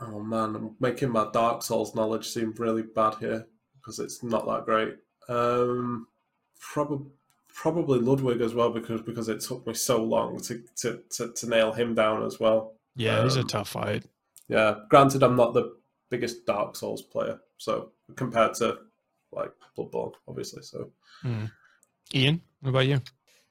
Oh 0.00 0.20
man, 0.20 0.56
I'm 0.56 0.76
making 0.80 1.10
my 1.10 1.28
Dark 1.32 1.62
Souls 1.62 1.94
knowledge 1.94 2.26
seem 2.28 2.54
really 2.56 2.82
bad 2.82 3.14
here 3.16 3.46
because 3.74 3.98
it's 3.98 4.22
not 4.22 4.46
that 4.46 4.64
great. 4.64 4.94
Um, 5.28 6.06
probably 6.60 7.06
probably 7.52 7.98
Ludwig 7.98 8.40
as 8.40 8.54
well 8.54 8.70
because 8.70 9.02
because 9.02 9.28
it 9.28 9.40
took 9.40 9.66
me 9.66 9.74
so 9.74 10.02
long 10.02 10.40
to 10.40 10.62
to, 10.76 11.02
to, 11.10 11.32
to 11.32 11.48
nail 11.48 11.72
him 11.72 11.94
down 11.94 12.24
as 12.24 12.40
well. 12.40 12.74
Yeah, 12.96 13.22
he's 13.24 13.36
a 13.36 13.40
Um, 13.40 13.46
tough 13.46 13.68
fight. 13.70 14.04
Yeah, 14.48 14.76
granted, 14.88 15.22
I'm 15.22 15.36
not 15.36 15.54
the 15.54 15.76
biggest 16.08 16.44
Dark 16.46 16.76
Souls 16.76 17.02
player, 17.02 17.38
so 17.58 17.92
compared 18.16 18.54
to 18.54 18.78
like 19.32 19.52
Bloodborne, 19.76 20.14
obviously. 20.26 20.62
So 20.62 20.90
Ian, 22.14 22.40
what 22.60 22.70
about 22.70 22.86
you? 22.86 23.00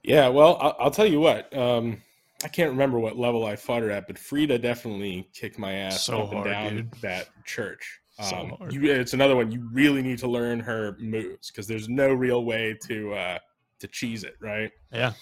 Yeah, 0.03 0.27
well, 0.29 0.57
I'll, 0.59 0.75
I'll 0.79 0.91
tell 0.91 1.05
you 1.05 1.19
what. 1.19 1.55
Um, 1.55 2.01
I 2.43 2.47
can't 2.47 2.69
remember 2.71 2.99
what 2.99 3.17
level 3.17 3.45
I 3.45 3.55
fought 3.55 3.81
her 3.83 3.91
at, 3.91 4.07
but 4.07 4.17
Friede 4.17 4.61
definitely 4.61 5.29
kicked 5.33 5.59
my 5.59 5.73
ass 5.73 6.03
So 6.03 6.23
up 6.23 6.33
and 6.33 6.43
down 6.45 6.75
dude. 6.75 6.91
that 7.01 7.27
church. 7.45 7.99
So 8.21 8.35
Um, 8.35 8.49
hard. 8.57 8.73
you, 8.73 8.83
it's 8.91 9.13
another 9.13 9.35
one 9.35 9.51
you 9.51 9.67
really 9.71 10.01
need 10.01 10.17
to 10.19 10.27
learn 10.27 10.59
her 10.61 10.95
moves 10.99 11.51
because 11.51 11.67
there's 11.67 11.87
no 11.89 12.09
real 12.13 12.43
way 12.45 12.77
to 12.87 13.13
uh, 13.13 13.39
to 13.79 13.87
cheese 13.87 14.23
it, 14.23 14.35
right? 14.41 14.71
Yeah. 14.91 15.13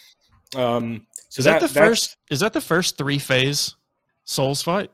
Um, 0.55 1.05
so 1.29 1.39
Is 1.39 1.45
that, 1.45 1.59
the 1.61 1.67
first 1.67 2.17
is 2.31 2.39
that 2.39 2.53
the 2.53 2.61
first 2.61 2.97
three 2.97 3.19
phase 3.19 3.75
Souls 4.23 4.61
fight? 4.61 4.91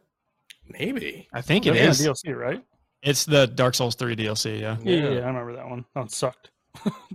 Maybe. 0.67 1.27
I 1.33 1.41
think 1.41 1.65
it 1.65 1.73
That's 1.73 1.99
in 2.03 2.11
is. 2.11 2.21
the 2.21 2.29
DLC, 2.31 2.35
right? 2.37 2.63
It's 3.03 3.25
the 3.25 3.47
Dark 3.47 3.75
Souls 3.75 3.95
3 3.95 4.15
DLC, 4.15 4.61
yeah. 4.61 4.77
Yeah, 4.81 4.95
yeah, 4.95 5.09
yeah, 5.09 5.19
I 5.21 5.27
remember 5.27 5.53
that 5.57 5.67
one. 5.69 5.83
Oh, 5.95 6.01
it 6.03 6.11
sucked. 6.11 6.51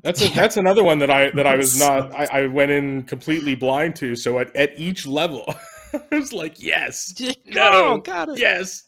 That's 0.02 0.22
a, 0.22 0.28
that's 0.28 0.56
another 0.56 0.84
one 0.84 0.98
that 1.00 1.10
I 1.10 1.30
that 1.32 1.46
I 1.46 1.56
was 1.56 1.78
not 1.80 2.12
I, 2.14 2.42
I 2.42 2.46
went 2.46 2.70
in 2.70 3.02
completely 3.04 3.54
blind 3.54 3.96
to. 3.96 4.14
So 4.16 4.38
at, 4.38 4.54
at 4.56 4.78
each 4.78 5.06
level, 5.06 5.44
I 5.92 6.16
was 6.16 6.32
like, 6.32 6.62
yes, 6.62 7.12
No. 7.46 7.94
Oh, 7.94 7.98
got 7.98 8.28
it. 8.28 8.38
yes, 8.38 8.84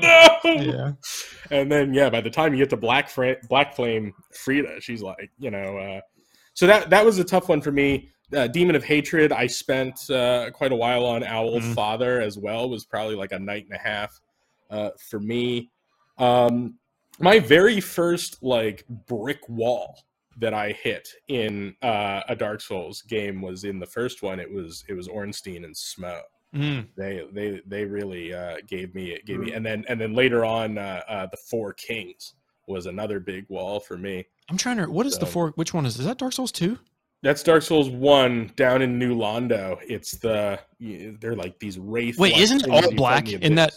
no. 0.00 0.28
Yeah. 0.44 0.92
And 1.50 1.70
then 1.70 1.92
yeah, 1.92 2.08
by 2.10 2.20
the 2.20 2.30
time 2.30 2.52
you 2.52 2.58
get 2.60 2.70
to 2.70 2.76
Black 2.76 3.08
Fra- 3.10 3.36
Black 3.48 3.74
Flame 3.74 4.12
Friede, 4.34 4.80
she's 4.82 5.02
like, 5.02 5.30
you 5.38 5.50
know, 5.50 5.76
uh, 5.78 6.00
so 6.54 6.66
that 6.66 6.90
that 6.90 7.04
was 7.04 7.18
a 7.18 7.24
tough 7.24 7.48
one 7.48 7.60
for 7.60 7.72
me. 7.72 8.08
Uh, 8.34 8.46
Demon 8.46 8.74
of 8.76 8.82
Hatred, 8.84 9.30
I 9.30 9.46
spent 9.46 10.08
uh, 10.08 10.50
quite 10.52 10.72
a 10.72 10.76
while 10.76 11.04
on 11.04 11.22
Owl 11.22 11.60
Mhm. 11.60 11.74
Father 11.74 12.20
as 12.22 12.38
well. 12.38 12.70
Was 12.70 12.86
probably 12.86 13.14
like 13.16 13.32
a 13.32 13.38
night 13.38 13.66
and 13.70 13.78
a 13.78 13.82
half 13.82 14.18
uh, 14.70 14.90
for 15.10 15.20
me. 15.20 15.70
Um, 16.16 16.78
my 17.18 17.38
very 17.40 17.78
first 17.80 18.42
like 18.42 18.86
brick 18.88 19.46
wall 19.48 19.98
that 20.38 20.54
I 20.54 20.72
hit 20.72 21.08
in 21.28 21.74
uh, 21.82 22.20
a 22.28 22.34
Dark 22.36 22.60
Souls 22.60 23.02
game 23.02 23.40
was 23.42 23.64
in 23.64 23.78
the 23.78 23.86
first 23.86 24.22
one. 24.22 24.40
It 24.40 24.50
was 24.52 24.84
it 24.88 24.94
was 24.94 25.08
Ornstein 25.08 25.64
and 25.64 25.74
Smo. 25.74 26.20
Mm. 26.54 26.86
They 26.96 27.26
they 27.32 27.60
they 27.66 27.84
really 27.84 28.34
uh, 28.34 28.56
gave 28.66 28.94
me 28.94 29.18
gave 29.24 29.36
Hmm. 29.38 29.44
me, 29.44 29.52
and 29.52 29.64
then 29.64 29.84
and 29.88 30.00
then 30.00 30.14
later 30.14 30.44
on, 30.44 30.76
uh, 30.78 31.00
uh, 31.08 31.26
the 31.30 31.36
Four 31.36 31.72
Kings 31.72 32.34
was 32.66 32.86
another 32.86 33.18
big 33.20 33.46
wall 33.48 33.80
for 33.80 33.96
me. 33.96 34.24
I'm 34.50 34.56
trying 34.56 34.76
to. 34.78 34.86
What 34.90 35.06
is 35.06 35.18
the 35.18 35.26
So- 35.26 35.32
four? 35.32 35.50
Which 35.56 35.72
one 35.72 35.86
is? 35.86 35.98
Is 35.98 36.04
that 36.06 36.18
Dark 36.18 36.32
Souls 36.34 36.52
two? 36.52 36.78
That's 37.22 37.42
Dark 37.42 37.62
Souls 37.62 37.88
One 37.88 38.50
down 38.56 38.82
in 38.82 38.98
New 38.98 39.14
Londo. 39.16 39.78
It's 39.88 40.12
the 40.18 40.58
they're 40.80 41.36
like 41.36 41.58
these 41.60 41.78
wraith. 41.78 42.18
Wait, 42.18 42.36
isn't 42.36 42.68
all 42.68 42.90
black 42.92 43.30
in 43.32 43.54
that? 43.54 43.72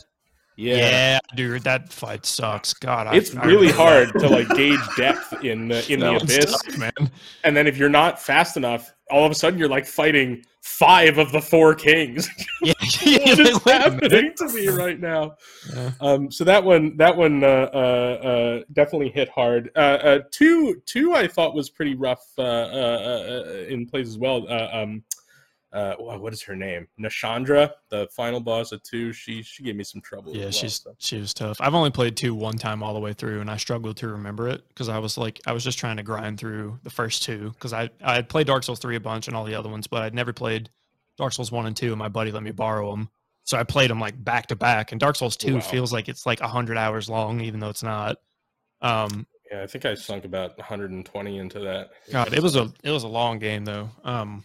Yeah. 0.58 1.20
dude, 1.36 1.64
that 1.64 1.92
fight 1.92 2.26
sucks. 2.26 2.74
God, 2.74 3.16
It's 3.16 3.36
I 3.36 3.44
really 3.46 3.68
remember 3.68 3.82
hard 3.84 4.08
that. 4.14 4.20
to 4.20 4.30
like 4.30 4.50
gauge 4.50 4.80
depth 4.98 5.44
in 5.44 5.68
the 5.68 5.92
in 5.92 6.00
That 6.00 6.20
the 6.20 6.24
abyss, 6.24 6.52
tough, 6.64 6.78
man. 6.78 7.12
and 7.44 7.56
then 7.58 7.68
if 7.68 7.78
you're 7.78 7.90
not 7.90 8.22
fast 8.22 8.56
enough, 8.58 8.94
all 9.12 9.26
of 9.26 9.32
a 9.32 9.36
sudden 9.36 9.60
you're 9.60 9.70
like 9.70 9.86
fighting 9.86 10.44
five 10.62 11.18
of 11.20 11.32
the 11.32 11.42
four 11.42 11.76
kings. 11.76 12.30
Yeah, 12.62 12.74
wait 13.06 13.68
a 13.68 13.70
happening 13.70 14.34
to 14.38 14.48
me 14.50 14.68
right 14.70 15.00
now? 15.00 15.36
Yeah. 15.76 15.92
Um, 16.02 16.32
so 16.32 16.44
that 16.46 16.64
one, 16.64 16.98
that 16.98 17.16
one 17.16 17.44
uh, 17.44 17.70
uh, 17.74 17.78
uh, 17.78 18.64
definitely 18.74 19.10
hit 19.10 19.30
hard. 19.30 19.70
Uh, 19.76 19.80
uh, 19.80 20.20
two, 20.32 20.82
two, 20.88 21.14
I 21.14 21.28
thought 21.28 21.54
was 21.54 21.70
pretty 21.70 21.94
rough 21.94 22.24
uh, 22.40 22.42
uh, 22.42 23.44
uh, 23.46 23.52
in 23.70 23.86
plays 23.86 24.08
as 24.08 24.18
well. 24.18 24.48
Uh, 24.50 24.70
um, 24.74 25.04
uh, 25.76 25.96
what 25.98 26.32
is 26.32 26.42
her 26.42 26.56
name? 26.56 26.88
Nashandra, 27.00 27.70
the 27.90 28.08
final 28.12 28.40
boss 28.40 28.72
of 28.72 28.82
two. 28.84 29.12
She 29.12 29.44
she 29.44 29.62
gave 29.62 29.76
me 29.76 29.84
some 29.84 30.00
trouble. 30.02 30.34
Yeah, 30.34 30.44
well, 30.44 30.52
she's 30.52 30.82
so. 30.82 30.96
she 31.00 31.18
was 31.18 31.34
tough. 31.34 31.58
I've 31.60 31.76
only 31.76 31.92
played 31.92 32.16
two 32.16 32.34
one 32.34 32.58
time 32.58 32.82
all 32.82 32.94
the 32.94 33.00
way 33.00 33.12
through, 33.14 33.42
and 33.42 33.52
I 33.52 33.58
struggled 33.58 33.98
to 33.98 34.08
remember 34.08 34.48
it 34.48 34.66
because 34.70 34.88
I 34.88 34.98
was 35.00 35.18
like, 35.18 35.42
I 35.46 35.52
was 35.52 35.64
just 35.64 35.78
trying 35.78 35.98
to 35.98 36.04
grind 36.04 36.40
through 36.40 36.80
the 36.84 36.90
first 36.90 37.24
two 37.24 37.52
because 37.52 37.74
I 37.74 37.90
I 38.02 38.16
had 38.16 38.30
played 38.30 38.48
Dark 38.48 38.64
Souls 38.64 38.80
three 38.80 38.96
a 38.96 39.00
bunch 39.02 39.28
and 39.28 39.36
all 39.36 39.44
the 39.44 39.56
other 39.56 39.70
ones, 39.70 39.86
but 39.88 40.02
I'd 40.02 40.14
never 40.16 40.32
played 40.32 40.70
Dark 41.18 41.34
Souls 41.34 41.52
one 41.52 41.66
and 41.66 41.76
two. 41.76 41.90
And 41.90 42.00
my 42.00 42.10
buddy 42.10 42.32
let 42.32 42.44
me 42.44 42.52
borrow 42.52 42.90
them, 42.92 43.10
so 43.44 43.58
I 43.58 43.64
played 43.64 43.90
them 43.90 44.00
like 44.00 44.24
back 44.24 44.48
to 44.48 44.56
back. 44.56 44.94
And 44.94 45.00
Dark 45.02 45.18
Souls 45.18 45.36
two 45.36 45.56
Wow. 45.56 45.60
feels 45.62 45.92
like 45.92 46.08
it's 46.08 46.26
like 46.26 46.40
hundred 46.40 46.78
hours 46.78 47.10
long, 47.10 47.42
even 47.42 47.60
though 47.60 47.70
it's 47.70 47.84
not. 47.84 48.18
Um, 48.82 49.28
Yeah, 49.52 49.62
I 49.64 49.68
think 49.68 49.86
I 49.86 49.94
sunk 49.96 50.26
about 50.26 50.58
120 50.58 51.38
into 51.38 51.60
that. 51.60 51.92
God, 52.12 52.34
it 52.34 52.42
was 52.42 52.56
a 52.56 52.72
it 52.84 52.92
was 52.92 53.04
a 53.04 53.08
long 53.10 53.40
game 53.40 53.66
though. 53.66 53.90
Um, 54.04 54.44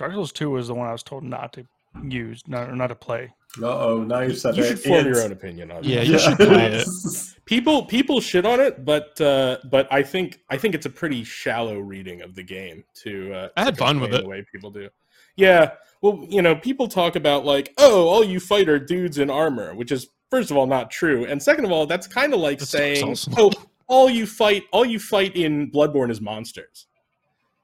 Dark 0.00 0.12
Souls 0.14 0.32
2 0.32 0.50
was 0.50 0.68
the 0.68 0.74
one 0.74 0.88
I 0.88 0.92
was 0.92 1.02
told 1.02 1.22
not 1.24 1.52
to 1.52 1.66
use, 2.08 2.42
not, 2.48 2.70
or 2.70 2.74
not 2.74 2.86
to 2.88 2.94
play. 2.94 3.32
Uh 3.60 3.66
oh, 3.66 4.02
now 4.02 4.20
you've 4.20 4.38
said 4.38 4.56
You 4.56 4.62
it. 4.64 4.68
should 4.68 4.78
form 4.80 5.04
your 5.06 5.22
own 5.22 5.30
opinion 5.32 5.70
on 5.70 5.78
it. 5.78 5.84
Yeah, 5.84 6.00
you 6.02 6.18
should 6.18 6.36
play 6.38 6.72
it. 6.72 6.88
people 7.44 7.84
people 7.84 8.20
shit 8.20 8.46
on 8.46 8.60
it 8.60 8.84
but 8.84 9.20
uh 9.20 9.58
but 9.72 9.92
i 9.92 10.00
think 10.04 10.38
i 10.50 10.56
think 10.56 10.72
it's 10.72 10.86
a 10.86 10.90
pretty 10.90 11.24
shallow 11.24 11.80
reading 11.80 12.22
of 12.22 12.36
the 12.36 12.42
game 12.44 12.84
to 12.94 13.32
uh 13.34 13.48
I 13.56 13.64
had 13.64 13.74
to 13.74 13.78
fun 13.80 13.98
with 14.00 14.14
it. 14.14 14.22
the 14.22 14.28
way 14.28 14.46
people 14.52 14.70
do 14.70 14.88
yeah 15.36 15.72
well 16.00 16.24
you 16.28 16.42
know 16.42 16.54
people 16.54 16.86
talk 16.86 17.16
about 17.16 17.44
like 17.44 17.74
oh 17.78 18.06
all 18.06 18.22
you 18.22 18.38
fight 18.38 18.68
are 18.68 18.78
dudes 18.78 19.18
in 19.18 19.30
armor 19.30 19.74
which 19.74 19.90
is 19.90 20.06
first 20.30 20.52
of 20.52 20.56
all 20.56 20.68
not 20.68 20.92
true 20.92 21.24
and 21.24 21.42
second 21.42 21.64
of 21.64 21.72
all 21.72 21.86
that's 21.86 22.06
kind 22.06 22.32
of 22.32 22.38
like 22.38 22.60
That's 22.60 22.70
saying 22.70 23.16
Souls. 23.16 23.28
oh 23.36 23.50
all 23.88 24.08
you 24.08 24.26
fight 24.26 24.62
all 24.72 24.84
you 24.84 25.00
fight 25.00 25.34
in 25.34 25.72
bloodborne 25.72 26.10
is 26.12 26.20
monsters 26.20 26.86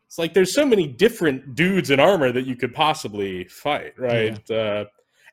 it's 0.06 0.18
like 0.18 0.34
there's 0.34 0.54
so 0.54 0.64
many 0.64 0.86
different 0.86 1.54
dudes 1.54 1.90
in 1.90 2.00
armor 2.00 2.32
that 2.32 2.46
you 2.46 2.56
could 2.56 2.74
possibly 2.74 3.44
fight 3.44 3.92
right 3.98 4.50
uh 4.50 4.84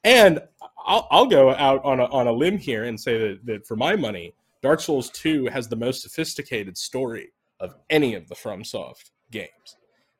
and 0.03 0.41
I'll, 0.85 1.07
I'll 1.11 1.25
go 1.25 1.53
out 1.53 1.83
on 1.83 1.99
a, 1.99 2.05
on 2.05 2.27
a 2.27 2.31
limb 2.31 2.57
here 2.57 2.83
and 2.83 2.99
say 2.99 3.17
that, 3.17 3.45
that 3.45 3.65
for 3.65 3.75
my 3.75 3.95
money, 3.95 4.33
Dark 4.61 4.79
Souls 4.79 5.09
2 5.11 5.45
has 5.47 5.67
the 5.67 5.75
most 5.75 6.01
sophisticated 6.01 6.77
story 6.77 7.31
of 7.59 7.75
any 7.89 8.15
of 8.15 8.27
the 8.27 8.35
FromSoft 8.35 9.11
games. 9.31 9.77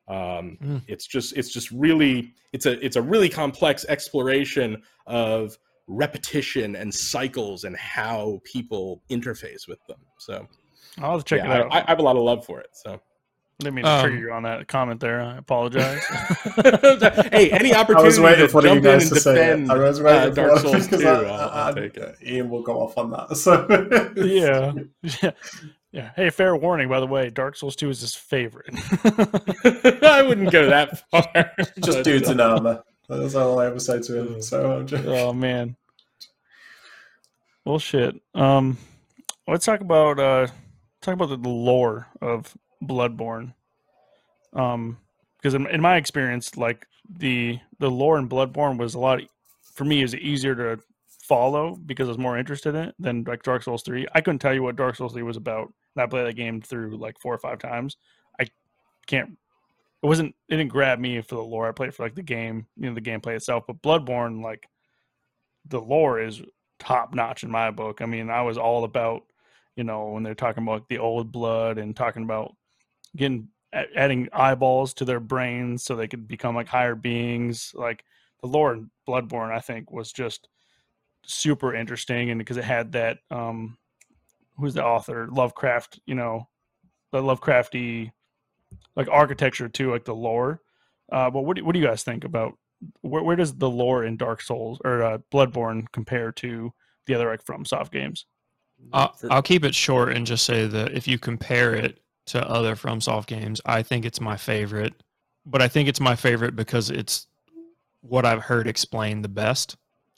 Um, 0.08 0.58
Mm. 0.62 0.82
It's 0.86 1.06
just 1.06 1.34
it's 1.34 1.50
just 1.50 1.70
really 1.70 2.34
it's 2.52 2.66
a 2.66 2.84
it's 2.84 2.96
a 2.96 3.02
really 3.02 3.30
complex 3.30 3.86
exploration 3.88 4.82
of 5.06 5.56
repetition 5.86 6.76
and 6.76 6.92
cycles 6.94 7.64
and 7.64 7.74
how 7.74 8.40
people 8.44 9.02
interface 9.10 9.66
with 9.66 9.78
them. 9.86 10.00
So 10.18 10.46
I'll 10.98 11.22
check 11.22 11.40
yeah, 11.40 11.54
it 11.54 11.60
out. 11.62 11.72
I, 11.72 11.80
I 11.80 11.84
have 11.86 12.00
a 12.00 12.02
lot 12.02 12.16
of 12.16 12.22
love 12.22 12.44
for 12.44 12.60
it. 12.60 12.68
So 12.72 13.00
didn't 13.58 13.74
mean 13.74 13.84
to 13.84 13.90
Um, 13.90 14.02
trigger 14.02 14.18
you 14.18 14.32
on 14.32 14.42
that 14.42 14.66
comment 14.68 15.00
there. 15.00 15.22
I 15.22 15.36
apologize. 15.36 16.04
hey, 17.32 17.50
any 17.50 17.72
I 17.72 17.80
opportunity 17.80 18.06
was 18.06 18.20
waiting 18.20 18.46
to 18.46 18.48
for 18.48 18.62
you 18.62 18.68
jump 18.68 18.84
in 18.84 18.90
and 18.90 19.00
to 19.00 19.20
say 19.20 19.32
it. 19.32 19.34
defend 19.34 19.72
I 19.72 19.76
was 19.76 20.00
uh, 20.00 20.04
waiting 20.04 20.34
Dark 20.34 20.58
Souls 20.58 20.84
because 20.86 21.00
2, 21.00 21.08
I, 21.08 21.12
I'll, 21.12 21.26
I, 21.26 21.66
I'll 21.68 21.74
take 21.74 21.96
it. 21.96 22.16
Ian 22.24 22.50
will 22.50 22.62
go 22.62 22.80
off 22.80 22.98
on 22.98 23.10
that. 23.10 23.36
So 23.36 23.66
yeah. 24.16 24.72
yeah. 25.22 25.30
Yeah. 25.92 26.10
Hey, 26.16 26.30
fair 26.30 26.56
warning, 26.56 26.88
by 26.88 26.98
the 26.98 27.06
way, 27.06 27.30
Dark 27.30 27.54
Souls 27.54 27.76
2 27.76 27.88
is 27.90 28.00
his 28.00 28.16
favorite. 28.16 28.66
I 30.02 30.24
wouldn't 30.26 30.50
go 30.50 30.68
that 30.68 31.08
far. 31.08 31.52
just 31.78 31.98
but, 31.98 32.04
dudes 32.04 32.28
uh, 32.28 32.32
in 32.32 32.40
armor. 32.40 32.82
That's 33.08 33.36
all 33.36 33.60
I 33.60 33.66
ever 33.66 33.78
say 33.78 34.00
to 34.00 34.18
him. 34.18 34.42
So 34.42 34.78
I'm 34.78 34.86
just, 34.88 35.04
oh 35.04 35.32
man. 35.32 35.76
Well 37.64 37.78
shit. 37.78 38.16
Um 38.34 38.78
let's 39.46 39.66
talk 39.66 39.80
about 39.80 40.18
uh 40.18 40.46
talk 41.00 41.14
about 41.14 41.28
the 41.28 41.48
lore 41.48 42.08
of 42.20 42.56
Bloodborne. 42.86 43.54
Um 44.52 44.98
because 45.38 45.54
in, 45.54 45.66
in 45.66 45.82
my 45.82 45.96
experience, 45.96 46.56
like 46.56 46.86
the 47.08 47.60
the 47.78 47.90
lore 47.90 48.18
in 48.18 48.28
Bloodborne 48.28 48.78
was 48.78 48.94
a 48.94 48.98
lot 48.98 49.20
for 49.74 49.84
me 49.84 50.02
is 50.02 50.14
easier 50.14 50.54
to 50.54 50.82
follow 51.06 51.76
because 51.86 52.08
I 52.08 52.12
was 52.12 52.18
more 52.18 52.38
interested 52.38 52.74
in 52.74 52.88
it 52.88 52.94
than 52.98 53.24
like 53.24 53.42
Dark 53.42 53.62
Souls 53.62 53.82
3. 53.82 54.06
I 54.14 54.20
couldn't 54.20 54.38
tell 54.38 54.54
you 54.54 54.62
what 54.62 54.76
Dark 54.76 54.96
Souls 54.96 55.12
3 55.12 55.22
was 55.22 55.36
about. 55.36 55.72
I 55.96 56.06
played 56.06 56.26
that 56.26 56.34
game 56.34 56.60
through 56.60 56.96
like 56.96 57.20
four 57.20 57.34
or 57.34 57.38
five 57.38 57.58
times. 57.58 57.96
I 58.40 58.46
can't 59.06 59.36
it 60.02 60.06
wasn't 60.06 60.34
it 60.48 60.56
didn't 60.56 60.70
grab 60.72 60.98
me 60.98 61.20
for 61.22 61.36
the 61.36 61.42
lore. 61.42 61.68
I 61.68 61.72
played 61.72 61.94
for 61.94 62.02
like 62.02 62.14
the 62.14 62.22
game, 62.22 62.66
you 62.76 62.88
know, 62.88 62.94
the 62.94 63.00
gameplay 63.00 63.36
itself. 63.36 63.64
But 63.66 63.82
Bloodborne, 63.82 64.42
like 64.42 64.68
the 65.66 65.80
lore 65.80 66.20
is 66.20 66.42
top 66.78 67.14
notch 67.14 67.42
in 67.42 67.50
my 67.50 67.70
book. 67.70 68.02
I 68.02 68.06
mean, 68.06 68.28
I 68.28 68.42
was 68.42 68.58
all 68.58 68.84
about, 68.84 69.22
you 69.76 69.84
know, 69.84 70.08
when 70.08 70.22
they're 70.22 70.34
talking 70.34 70.62
about 70.62 70.88
the 70.88 70.98
old 70.98 71.32
blood 71.32 71.78
and 71.78 71.96
talking 71.96 72.22
about 72.22 72.54
getting 73.16 73.48
adding 73.72 74.28
eyeballs 74.32 74.94
to 74.94 75.04
their 75.04 75.20
brains 75.20 75.84
so 75.84 75.96
they 75.96 76.06
could 76.06 76.28
become 76.28 76.54
like 76.54 76.68
higher 76.68 76.94
beings. 76.94 77.72
Like 77.74 78.04
the 78.40 78.48
lore 78.48 78.72
in 78.72 78.90
Bloodborne, 79.08 79.52
I 79.52 79.60
think, 79.60 79.90
was 79.90 80.12
just 80.12 80.48
super 81.26 81.74
interesting, 81.74 82.30
and 82.30 82.38
because 82.38 82.56
it 82.56 82.64
had 82.64 82.92
that, 82.92 83.18
um, 83.30 83.76
who's 84.56 84.74
the 84.74 84.84
author, 84.84 85.28
Lovecraft, 85.30 86.00
you 86.06 86.14
know, 86.14 86.48
the 87.12 87.22
Lovecrafty 87.22 88.10
like 88.96 89.08
architecture 89.10 89.68
too, 89.68 89.90
like 89.90 90.04
the 90.04 90.14
lore. 90.14 90.60
Uh, 91.10 91.30
but 91.30 91.42
what 91.42 91.56
do, 91.56 91.64
what 91.64 91.72
do 91.72 91.78
you 91.78 91.86
guys 91.86 92.02
think 92.02 92.24
about 92.24 92.56
where, 93.00 93.22
where 93.22 93.36
does 93.36 93.54
the 93.54 93.68
lore 93.68 94.04
in 94.04 94.16
Dark 94.16 94.40
Souls 94.40 94.80
or 94.84 95.02
uh, 95.02 95.18
Bloodborne 95.32 95.86
compare 95.92 96.32
to 96.32 96.72
the 97.06 97.14
other 97.14 97.28
like 97.28 97.44
FromSoft 97.44 97.90
games? 97.90 98.26
I'll, 98.92 99.16
I'll 99.30 99.42
keep 99.42 99.64
it 99.64 99.74
short 99.74 100.12
and 100.12 100.26
just 100.26 100.44
say 100.44 100.66
that 100.66 100.92
if 100.92 101.08
you 101.08 101.18
compare 101.18 101.74
it 101.74 102.00
to 102.26 102.48
other 102.48 102.74
FromSoft 102.76 103.26
games, 103.26 103.60
I 103.66 103.82
think 103.82 104.04
it's 104.04 104.20
my 104.20 104.36
favorite. 104.36 104.94
But 105.46 105.60
I 105.62 105.68
think 105.68 105.88
it's 105.88 106.00
my 106.00 106.16
favorite 106.16 106.56
because 106.56 106.90
it's 106.90 107.26
what 108.00 108.24
I've 108.24 108.42
heard 108.42 108.66
explained 108.66 109.24
the 109.24 109.28
best. 109.28 109.76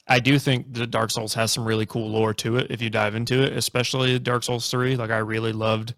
I 0.09 0.20
do 0.20 0.38
think 0.38 0.72
that 0.74 0.92
Dark 0.92 1.11
Souls 1.11 1.34
has 1.34 1.50
some 1.52 1.64
really 1.64 1.86
cool 1.86 2.09
lore 2.09 2.32
to 2.34 2.57
it 2.59 2.70
if 2.70 2.80
you 2.80 2.90
dive 2.90 3.16
into 3.16 3.42
it, 3.42 3.52
especially 3.57 4.18
Dark 4.20 4.44
Souls 4.44 4.70
3. 4.70 4.96
Like 4.96 5.11
I 5.11 5.18
really 5.18 5.52
loved 5.52 5.94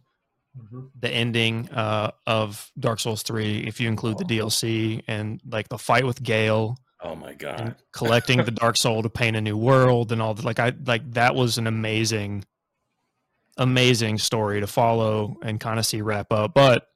Mhm. 0.58 0.88
the 0.98 1.10
ending 1.10 1.68
uh, 1.70 2.10
of 2.26 2.72
Dark 2.78 2.98
Souls 3.00 3.22
3 3.22 3.58
if 3.68 3.80
you 3.80 3.86
include 3.88 4.16
the 4.18 4.24
DLC 4.24 5.04
and 5.06 5.40
like 5.46 5.68
the 5.68 5.78
fight 5.78 6.04
with 6.04 6.20
Gael 6.22 6.78
Oh 7.00 7.14
my 7.14 7.34
god. 7.34 7.76
collecting 7.92 8.42
the 8.42 8.50
dark 8.64 8.76
soul 8.76 9.02
to 9.02 9.10
paint 9.10 9.36
a 9.36 9.40
new 9.40 9.56
world 9.56 10.10
and 10.10 10.20
all 10.20 10.34
that 10.34 10.44
like 10.44 10.58
i 10.58 10.72
like 10.86 11.08
that 11.12 11.36
was 11.36 11.58
an 11.58 11.68
amazing 11.68 12.44
amazing 13.58 14.18
story 14.18 14.60
to 14.60 14.66
follow 14.66 15.36
and 15.42 15.60
kind 15.60 15.78
of 15.78 15.86
see 15.86 16.00
wrap 16.00 16.32
up 16.32 16.54
but 16.54 16.88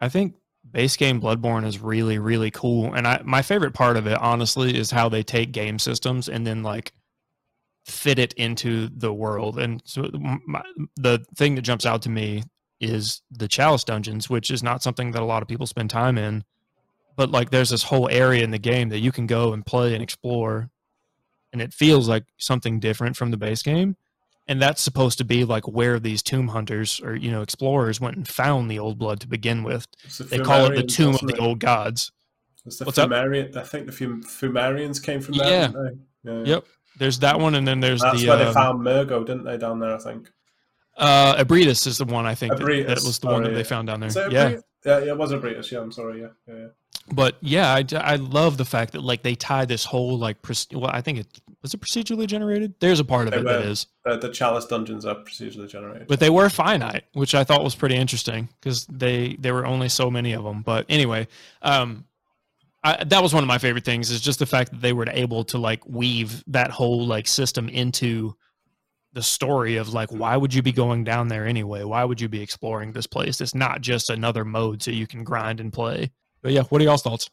i 0.00 0.08
think 0.08 0.34
base 0.70 0.96
game 0.96 1.20
bloodborne 1.20 1.66
is 1.66 1.80
really 1.80 2.18
really 2.18 2.50
cool 2.50 2.92
and 2.94 3.06
i 3.06 3.20
my 3.24 3.42
favorite 3.42 3.74
part 3.74 3.96
of 3.96 4.06
it 4.06 4.18
honestly 4.20 4.76
is 4.76 4.90
how 4.90 5.08
they 5.08 5.22
take 5.22 5.52
game 5.52 5.78
systems 5.78 6.28
and 6.28 6.46
then 6.46 6.62
like 6.62 6.92
fit 7.86 8.18
it 8.18 8.34
into 8.34 8.88
the 8.94 9.12
world 9.12 9.58
and 9.58 9.82
so 9.84 10.10
my, 10.46 10.62
the 10.96 11.24
thing 11.36 11.54
that 11.54 11.62
jumps 11.62 11.86
out 11.86 12.02
to 12.02 12.10
me 12.10 12.42
is 12.78 13.22
the 13.30 13.48
chalice 13.48 13.84
dungeons 13.84 14.28
which 14.28 14.50
is 14.50 14.62
not 14.62 14.82
something 14.82 15.10
that 15.10 15.22
a 15.22 15.24
lot 15.24 15.42
of 15.42 15.48
people 15.48 15.66
spend 15.66 15.88
time 15.88 16.18
in 16.18 16.44
but 17.16 17.30
like 17.30 17.50
there's 17.50 17.70
this 17.70 17.82
whole 17.82 18.08
area 18.10 18.44
in 18.44 18.50
the 18.50 18.58
game 18.58 18.90
that 18.90 19.00
you 19.00 19.10
can 19.10 19.26
go 19.26 19.52
and 19.52 19.64
play 19.64 19.94
and 19.94 20.02
explore 20.02 20.70
and 21.52 21.60
it 21.62 21.72
feels 21.72 22.08
like 22.08 22.24
something 22.38 22.78
different 22.78 23.16
from 23.16 23.30
the 23.30 23.36
base 23.36 23.62
game 23.62 23.96
and 24.50 24.60
that's 24.60 24.82
supposed 24.82 25.16
to 25.18 25.24
be 25.24 25.44
like 25.44 25.66
where 25.68 26.00
these 26.00 26.22
tomb 26.22 26.48
hunters 26.48 27.00
or 27.00 27.14
you 27.14 27.30
know 27.30 27.40
explorers 27.40 28.00
went 28.00 28.16
and 28.16 28.26
found 28.26 28.70
the 28.70 28.78
old 28.78 28.98
blood 28.98 29.20
to 29.20 29.28
begin 29.28 29.62
with 29.62 29.86
the 30.18 30.24
they 30.24 30.38
call 30.40 30.66
it 30.66 30.74
the 30.74 30.82
tomb 30.82 31.14
of 31.14 31.20
the 31.20 31.38
old 31.38 31.60
gods 31.60 32.10
It's 32.66 32.78
the 32.78 32.84
What's 32.84 32.98
up? 32.98 33.12
I 33.12 33.62
think 33.62 33.86
the 33.86 33.92
Fum- 33.92 34.24
Fumarians 34.24 35.02
came 35.02 35.20
from 35.20 35.34
there. 35.36 35.70
Yeah. 35.72 35.90
yeah. 36.24 36.42
Yep. 36.44 36.64
there's 36.98 37.20
that 37.20 37.38
one 37.38 37.54
and 37.54 37.66
then 37.66 37.78
there's 37.80 38.02
That's 38.02 38.20
the 38.20 38.28
where 38.28 38.38
they 38.38 38.44
um, 38.44 38.54
found 38.54 38.82
Mergo, 38.82 39.24
didn't 39.24 39.44
they, 39.44 39.56
down 39.56 39.78
there, 39.78 39.94
I 39.94 39.98
think? 39.98 40.28
uh 40.96 41.36
Ebrietas 41.42 41.86
is 41.86 41.98
the 41.98 42.04
one 42.04 42.26
i 42.26 42.34
think 42.34 42.56
that, 42.56 42.66
that 42.88 43.02
was 43.04 43.20
the 43.20 43.28
one 43.28 43.42
that 43.42 43.48
sorry, 43.48 43.54
they 43.54 43.64
found 43.64 43.86
down 43.86 44.00
there. 44.00 44.30
yeah 44.30 44.56
Yeah, 44.84 44.98
yeah, 44.98 45.12
it 45.12 45.16
wasn't 45.16 45.42
British. 45.42 45.70
Yeah, 45.72 45.80
I'm 45.80 45.92
sorry. 45.92 46.20
Yeah, 46.22 46.28
yeah. 46.48 46.54
yeah. 46.54 46.66
But 47.12 47.36
yeah, 47.40 47.72
I, 47.74 47.84
I 47.96 48.16
love 48.16 48.56
the 48.56 48.64
fact 48.64 48.92
that 48.92 49.02
like 49.02 49.22
they 49.22 49.34
tie 49.34 49.64
this 49.64 49.84
whole 49.84 50.18
like 50.18 50.42
proce- 50.42 50.74
well, 50.74 50.90
I 50.92 51.00
think 51.00 51.18
it 51.18 51.40
was 51.62 51.74
it 51.74 51.80
procedurally 51.80 52.26
generated. 52.26 52.74
There's 52.80 53.00
a 53.00 53.04
part 53.04 53.26
of 53.26 53.32
They 53.32 53.40
it 53.40 53.44
that 53.44 53.60
were. 53.64 53.70
is, 53.70 53.86
Uh, 54.06 54.16
the 54.16 54.30
Chalice 54.30 54.66
dungeons 54.66 55.04
are 55.04 55.14
procedurally 55.16 55.68
generated. 55.68 56.08
but 56.08 56.18
they 56.20 56.30
were 56.30 56.48
finite, 56.48 57.04
which 57.12 57.34
I 57.34 57.44
thought 57.44 57.62
was 57.62 57.74
pretty 57.74 57.96
interesting 57.96 58.48
because 58.60 58.86
they 58.86 59.36
there 59.38 59.54
were 59.54 59.66
only 59.66 59.88
so 59.88 60.10
many 60.10 60.32
of 60.32 60.42
them. 60.44 60.62
But 60.62 60.86
anyway, 60.88 61.28
um, 61.62 62.06
I, 62.82 63.04
that 63.04 63.22
was 63.22 63.34
one 63.34 63.44
of 63.44 63.48
my 63.48 63.58
favorite 63.58 63.84
things 63.84 64.10
is 64.10 64.22
just 64.22 64.38
the 64.38 64.46
fact 64.46 64.70
that 64.70 64.80
they 64.80 64.94
were 64.94 65.06
able 65.10 65.44
to 65.44 65.58
like 65.58 65.84
weave 65.86 66.42
that 66.46 66.70
whole 66.70 67.06
like 67.06 67.28
system 67.28 67.68
into 67.68 68.34
the 69.12 69.22
story 69.22 69.76
of 69.76 69.92
like 69.92 70.08
why 70.10 70.36
would 70.36 70.54
you 70.54 70.62
be 70.62 70.72
going 70.72 71.04
down 71.04 71.28
there 71.28 71.44
anyway? 71.46 71.82
Why 71.84 72.04
would 72.04 72.20
you 72.20 72.28
be 72.28 72.40
exploring 72.40 72.92
this 72.92 73.06
place? 73.06 73.40
It's 73.40 73.54
not 73.54 73.80
just 73.82 74.08
another 74.08 74.44
mode 74.46 74.82
so 74.82 74.92
you 74.92 75.06
can 75.06 75.24
grind 75.24 75.60
and 75.60 75.72
play. 75.72 76.10
But 76.42 76.52
yeah, 76.52 76.62
what 76.62 76.80
are 76.80 76.84
y'all's 76.84 77.02
thoughts? 77.02 77.28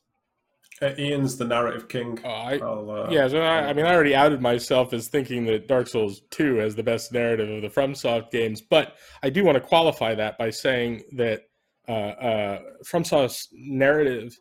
Uh, 0.82 0.92
Ian's 0.98 1.38
the 1.38 1.46
narrative 1.46 1.88
king. 1.88 2.20
Oh, 2.24 2.30
I, 2.30 2.60
I'll, 2.62 2.92
uh, 2.92 3.10
yeah, 3.10 3.28
so 3.28 3.42
I, 3.42 3.70
I 3.70 3.74
mean, 3.74 3.86
I 3.86 3.94
already 3.94 4.14
outed 4.14 4.42
myself 4.42 4.94
as 4.94 5.08
thinking 5.08 5.46
that 5.46 5.68
Dark 5.68 5.88
Souls 5.88 6.22
2 6.30 6.58
has 6.58 6.76
the 6.76 6.84
best 6.84 7.12
narrative 7.12 7.50
of 7.50 7.62
the 7.64 7.70
FromSoft 7.70 8.30
games, 8.30 8.62
but 8.62 8.96
I 9.24 9.30
do 9.32 9.44
want 9.44 9.56
to 9.56 9.62
qualify 9.62 10.14
that 10.16 10.38
by 10.38 10.52
saying 10.52 11.04
that 11.14 11.44
uh, 11.88 11.92
uh, 11.92 12.60
FromSoft's 12.84 13.48
narrative 13.54 14.38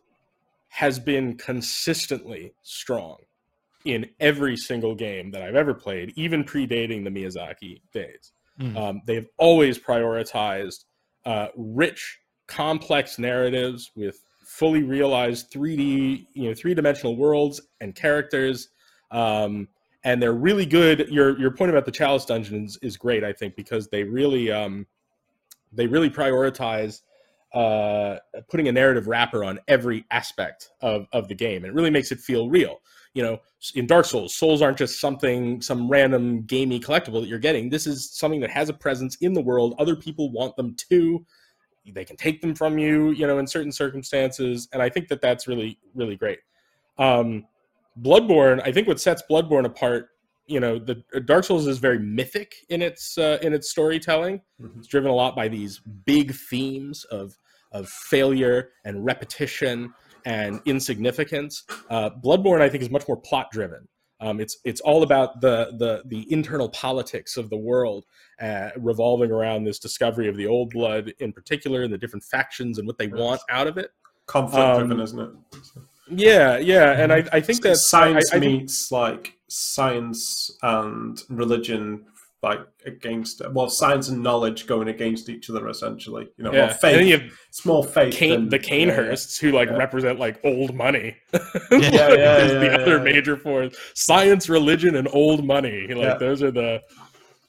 has 0.69 0.99
been 0.99 1.35
consistently 1.37 2.53
strong 2.61 3.17
in 3.85 4.05
every 4.19 4.57
single 4.57 4.93
game 4.93 5.31
that 5.31 5.41
I've 5.41 5.55
ever 5.55 5.73
played, 5.73 6.13
even 6.15 6.43
predating 6.43 7.03
the 7.03 7.09
Miyazaki 7.09 7.81
days. 7.93 8.33
Mm. 8.59 8.77
Um, 8.77 9.01
they've 9.05 9.27
always 9.37 9.79
prioritized 9.79 10.85
uh, 11.25 11.47
rich, 11.55 12.19
complex 12.47 13.17
narratives 13.17 13.91
with 13.95 14.23
fully 14.57 14.81
realized 14.81 15.51
3D, 15.51 16.27
you 16.33 16.49
know, 16.49 16.53
three 16.55 16.73
dimensional 16.73 17.15
worlds 17.15 17.61
and 17.79 17.93
characters. 17.93 18.69
Um, 19.11 19.67
and 20.03 20.21
they're 20.21 20.33
really 20.33 20.65
good. 20.65 21.07
Your 21.09 21.37
your 21.39 21.51
point 21.51 21.69
about 21.69 21.85
the 21.85 21.91
Chalice 21.91 22.25
dungeons 22.25 22.77
is 22.81 22.97
great, 22.97 23.23
I 23.23 23.33
think, 23.33 23.55
because 23.55 23.87
they 23.89 24.03
really 24.03 24.51
um, 24.51 24.87
they 25.71 25.85
really 25.85 26.09
prioritize 26.09 27.01
uh, 27.53 28.17
putting 28.49 28.67
a 28.67 28.71
narrative 28.71 29.07
wrapper 29.07 29.43
on 29.43 29.59
every 29.67 30.05
aspect 30.11 30.71
of, 30.81 31.07
of 31.13 31.27
the 31.27 31.35
game. 31.35 31.63
And 31.63 31.67
It 31.67 31.73
really 31.73 31.89
makes 31.89 32.11
it 32.11 32.19
feel 32.19 32.49
real. 32.49 32.77
You 33.13 33.23
know, 33.23 33.39
in 33.75 33.87
Dark 33.87 34.05
Souls, 34.05 34.35
souls 34.35 34.61
aren't 34.61 34.77
just 34.77 34.99
something, 34.99 35.61
some 35.61 35.89
random 35.89 36.43
gamey 36.43 36.79
collectible 36.79 37.21
that 37.21 37.27
you're 37.27 37.39
getting. 37.39 37.69
This 37.69 37.87
is 37.87 38.11
something 38.11 38.41
that 38.41 38.51
has 38.51 38.69
a 38.69 38.73
presence 38.73 39.17
in 39.21 39.33
the 39.33 39.41
world. 39.41 39.75
Other 39.79 39.95
people 39.95 40.31
want 40.31 40.55
them 40.55 40.75
too. 40.75 41.25
They 41.93 42.05
can 42.05 42.17
take 42.17 42.41
them 42.41 42.55
from 42.55 42.77
you, 42.77 43.11
you 43.11 43.27
know, 43.27 43.39
in 43.39 43.47
certain 43.47 43.71
circumstances. 43.71 44.67
And 44.73 44.81
I 44.81 44.89
think 44.89 45.07
that 45.09 45.21
that's 45.21 45.47
really, 45.47 45.79
really 45.95 46.15
great. 46.15 46.39
Um, 46.97 47.45
Bloodborne, 48.01 48.61
I 48.63 48.71
think 48.71 48.87
what 48.87 48.99
sets 48.99 49.23
Bloodborne 49.29 49.65
apart, 49.65 50.09
you 50.45 50.59
know, 50.59 50.79
the 50.79 51.03
Dark 51.25 51.43
Souls 51.43 51.67
is 51.67 51.77
very 51.77 51.99
mythic 51.99 52.55
in 52.69 52.81
its 52.81 53.17
uh, 53.17 53.37
in 53.41 53.53
its 53.53 53.69
storytelling. 53.69 54.41
Mhm. 54.61 54.77
It's 54.77 54.87
driven 54.87 55.11
a 55.11 55.15
lot 55.15 55.35
by 55.35 55.47
these 55.47 55.79
big 56.05 56.33
themes 56.33 57.03
of 57.05 57.37
of 57.71 57.89
failure 57.89 58.69
and 58.85 59.03
repetition 59.03 59.93
and 60.25 60.61
insignificance. 60.65 61.63
Uh, 61.89 62.09
Bloodborne, 62.09 62.61
I 62.61 62.69
think, 62.69 62.83
is 62.83 62.89
much 62.89 63.07
more 63.07 63.17
plot 63.17 63.51
driven. 63.51 63.87
Um, 64.19 64.39
it's 64.39 64.57
it's 64.65 64.81
all 64.81 65.03
about 65.03 65.41
the 65.41 65.73
the 65.77 66.01
the 66.05 66.31
internal 66.31 66.69
politics 66.69 67.37
of 67.37 67.49
the 67.49 67.57
world, 67.57 68.05
uh, 68.41 68.69
revolving 68.77 69.31
around 69.31 69.63
this 69.63 69.77
discovery 69.79 70.27
of 70.27 70.35
the 70.35 70.47
old 70.47 70.71
blood 70.71 71.13
in 71.19 71.31
particular, 71.31 71.83
and 71.83 71.93
the 71.93 71.97
different 71.99 72.23
factions 72.23 72.79
and 72.79 72.87
what 72.87 72.97
they 72.97 73.07
want 73.07 73.41
out 73.49 73.67
of 73.67 73.77
it. 73.77 73.91
conflict 74.25 74.77
driven, 74.79 74.97
Um, 74.97 75.01
isn't 75.01 75.19
it? 75.19 75.29
Yeah, 76.09 76.57
yeah, 76.57 77.01
and 77.01 77.13
I, 77.13 77.23
I 77.31 77.39
think 77.41 77.61
that 77.61 77.77
science 77.77 78.31
I, 78.33 78.37
I 78.37 78.39
think- 78.39 78.61
meets 78.61 78.91
like 78.91 79.33
science 79.49 80.57
and 80.63 81.21
religion, 81.29 82.05
like 82.49 82.59
against 82.85 83.41
well, 83.51 83.69
science 83.69 84.09
and 84.09 84.23
knowledge 84.23 84.67
going 84.67 84.87
against 84.87 85.29
each 85.29 85.49
other 85.49 85.67
essentially. 85.67 86.27
You 86.37 86.45
know, 86.45 86.53
yeah. 86.53 86.67
well, 86.67 86.75
faith. 86.75 86.97
And 86.97 87.07
you 87.07 87.19
have 87.19 87.31
it's 87.49 87.65
more 87.65 87.83
faith. 87.83 88.13
Kane, 88.13 88.31
than, 88.31 88.49
the 88.49 88.59
Cainhursts, 88.59 89.39
who 89.39 89.51
like 89.51 89.69
yeah. 89.69 89.77
represent 89.77 90.19
like 90.19 90.39
old 90.43 90.73
money. 90.73 91.17
Yeah, 91.71 91.79
yeah, 91.79 92.13
yeah, 92.13 92.47
the 92.47 92.65
yeah, 92.65 92.77
other 92.77 92.97
yeah. 92.97 93.03
major 93.03 93.37
force. 93.37 93.75
Science, 93.93 94.49
religion, 94.49 94.95
and 94.95 95.07
old 95.11 95.45
money. 95.45 95.87
Like 95.87 95.97
Yeah. 95.97 96.17
those 96.17 96.41
are 96.41 96.51
the 96.51 96.81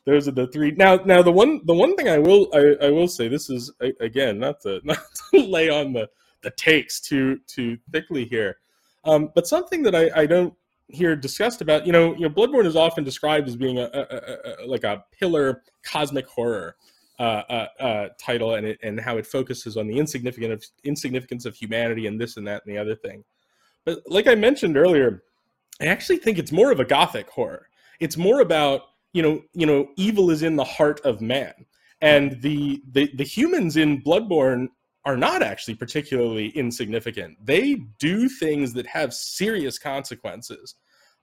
those 0.04 0.26
are 0.26 0.32
the 0.32 0.46
three. 0.48 0.72
Now, 0.72 0.96
now 0.96 1.22
the 1.22 1.32
one 1.32 1.60
the 1.64 1.74
one 1.74 1.96
thing 1.96 2.08
I 2.08 2.18
will 2.18 2.48
I, 2.52 2.86
I 2.86 2.90
will 2.90 3.08
say 3.08 3.28
this 3.28 3.50
is 3.50 3.70
again 4.00 4.38
not 4.38 4.60
to 4.62 4.80
not 4.84 4.98
to 5.30 5.40
lay 5.40 5.68
on 5.70 5.92
the 5.92 6.08
the 6.42 6.50
takes 6.52 7.00
too 7.00 7.38
too 7.46 7.78
thickly 7.92 8.24
here, 8.24 8.56
um, 9.04 9.30
but 9.34 9.46
something 9.46 9.82
that 9.84 9.94
I, 9.94 10.10
I 10.14 10.26
don't 10.26 10.54
hear 10.88 11.14
discussed 11.14 11.60
about. 11.60 11.86
You 11.86 11.92
know, 11.92 12.14
you 12.14 12.22
know, 12.22 12.30
Bloodborne 12.30 12.66
is 12.66 12.76
often 12.76 13.04
described 13.04 13.48
as 13.48 13.56
being 13.56 13.78
a, 13.78 13.90
a, 13.92 14.00
a, 14.00 14.64
a 14.64 14.66
like 14.66 14.84
a 14.84 15.04
pillar 15.18 15.62
cosmic 15.84 16.26
horror 16.26 16.76
uh, 17.18 17.42
uh, 17.48 17.66
uh, 17.80 18.08
title, 18.20 18.54
and 18.54 18.66
it, 18.66 18.78
and 18.82 19.00
how 19.00 19.16
it 19.18 19.26
focuses 19.26 19.76
on 19.76 19.86
the 19.86 19.98
insignificant 19.98 20.52
of 20.52 20.64
insignificance 20.84 21.44
of 21.44 21.54
humanity 21.54 22.06
and 22.06 22.20
this 22.20 22.36
and 22.36 22.46
that 22.46 22.62
and 22.64 22.74
the 22.74 22.80
other 22.80 22.94
thing. 22.94 23.24
But 23.84 24.02
like 24.06 24.26
I 24.26 24.34
mentioned 24.34 24.76
earlier, 24.76 25.22
I 25.80 25.86
actually 25.86 26.18
think 26.18 26.38
it's 26.38 26.52
more 26.52 26.72
of 26.72 26.80
a 26.80 26.84
gothic 26.84 27.28
horror. 27.28 27.68
It's 28.00 28.16
more 28.16 28.40
about 28.40 28.82
you 29.12 29.22
know 29.22 29.42
you 29.52 29.66
know 29.66 29.88
evil 29.96 30.30
is 30.30 30.42
in 30.42 30.56
the 30.56 30.64
heart 30.64 31.00
of 31.04 31.20
man, 31.20 31.54
and 32.00 32.40
the 32.40 32.82
the, 32.92 33.10
the 33.14 33.24
humans 33.24 33.76
in 33.76 34.02
Bloodborne 34.02 34.68
are 35.08 35.16
not 35.16 35.42
actually 35.42 35.74
particularly 35.74 36.48
insignificant. 36.50 37.30
They 37.42 37.76
do 37.98 38.28
things 38.28 38.74
that 38.74 38.86
have 38.86 39.14
serious 39.14 39.78
consequences. 39.78 40.74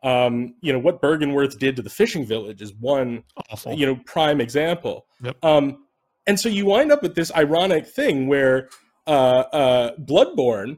Um, 0.04 0.56
you 0.62 0.74
know 0.74 0.80
what 0.80 1.02
Byrgenwerth 1.04 1.60
did 1.60 1.76
to 1.76 1.84
the 1.84 1.90
fishing 2.02 2.26
village 2.26 2.62
is 2.64 2.74
one 2.74 3.24
Awful. 3.52 3.74
you 3.80 3.86
know 3.86 3.96
prime 4.06 4.42
example 4.42 5.06
Yep. 5.22 5.36
um 5.44 5.66
and 6.28 6.40
so 6.40 6.50
you 6.50 6.66
wind 6.66 6.92
up 6.92 7.02
with 7.04 7.16
this 7.16 7.32
ironic 7.36 7.86
thing 7.88 8.28
where 8.28 8.70
uh 9.08 9.44
uh 9.62 9.96
bloodborne 10.12 10.72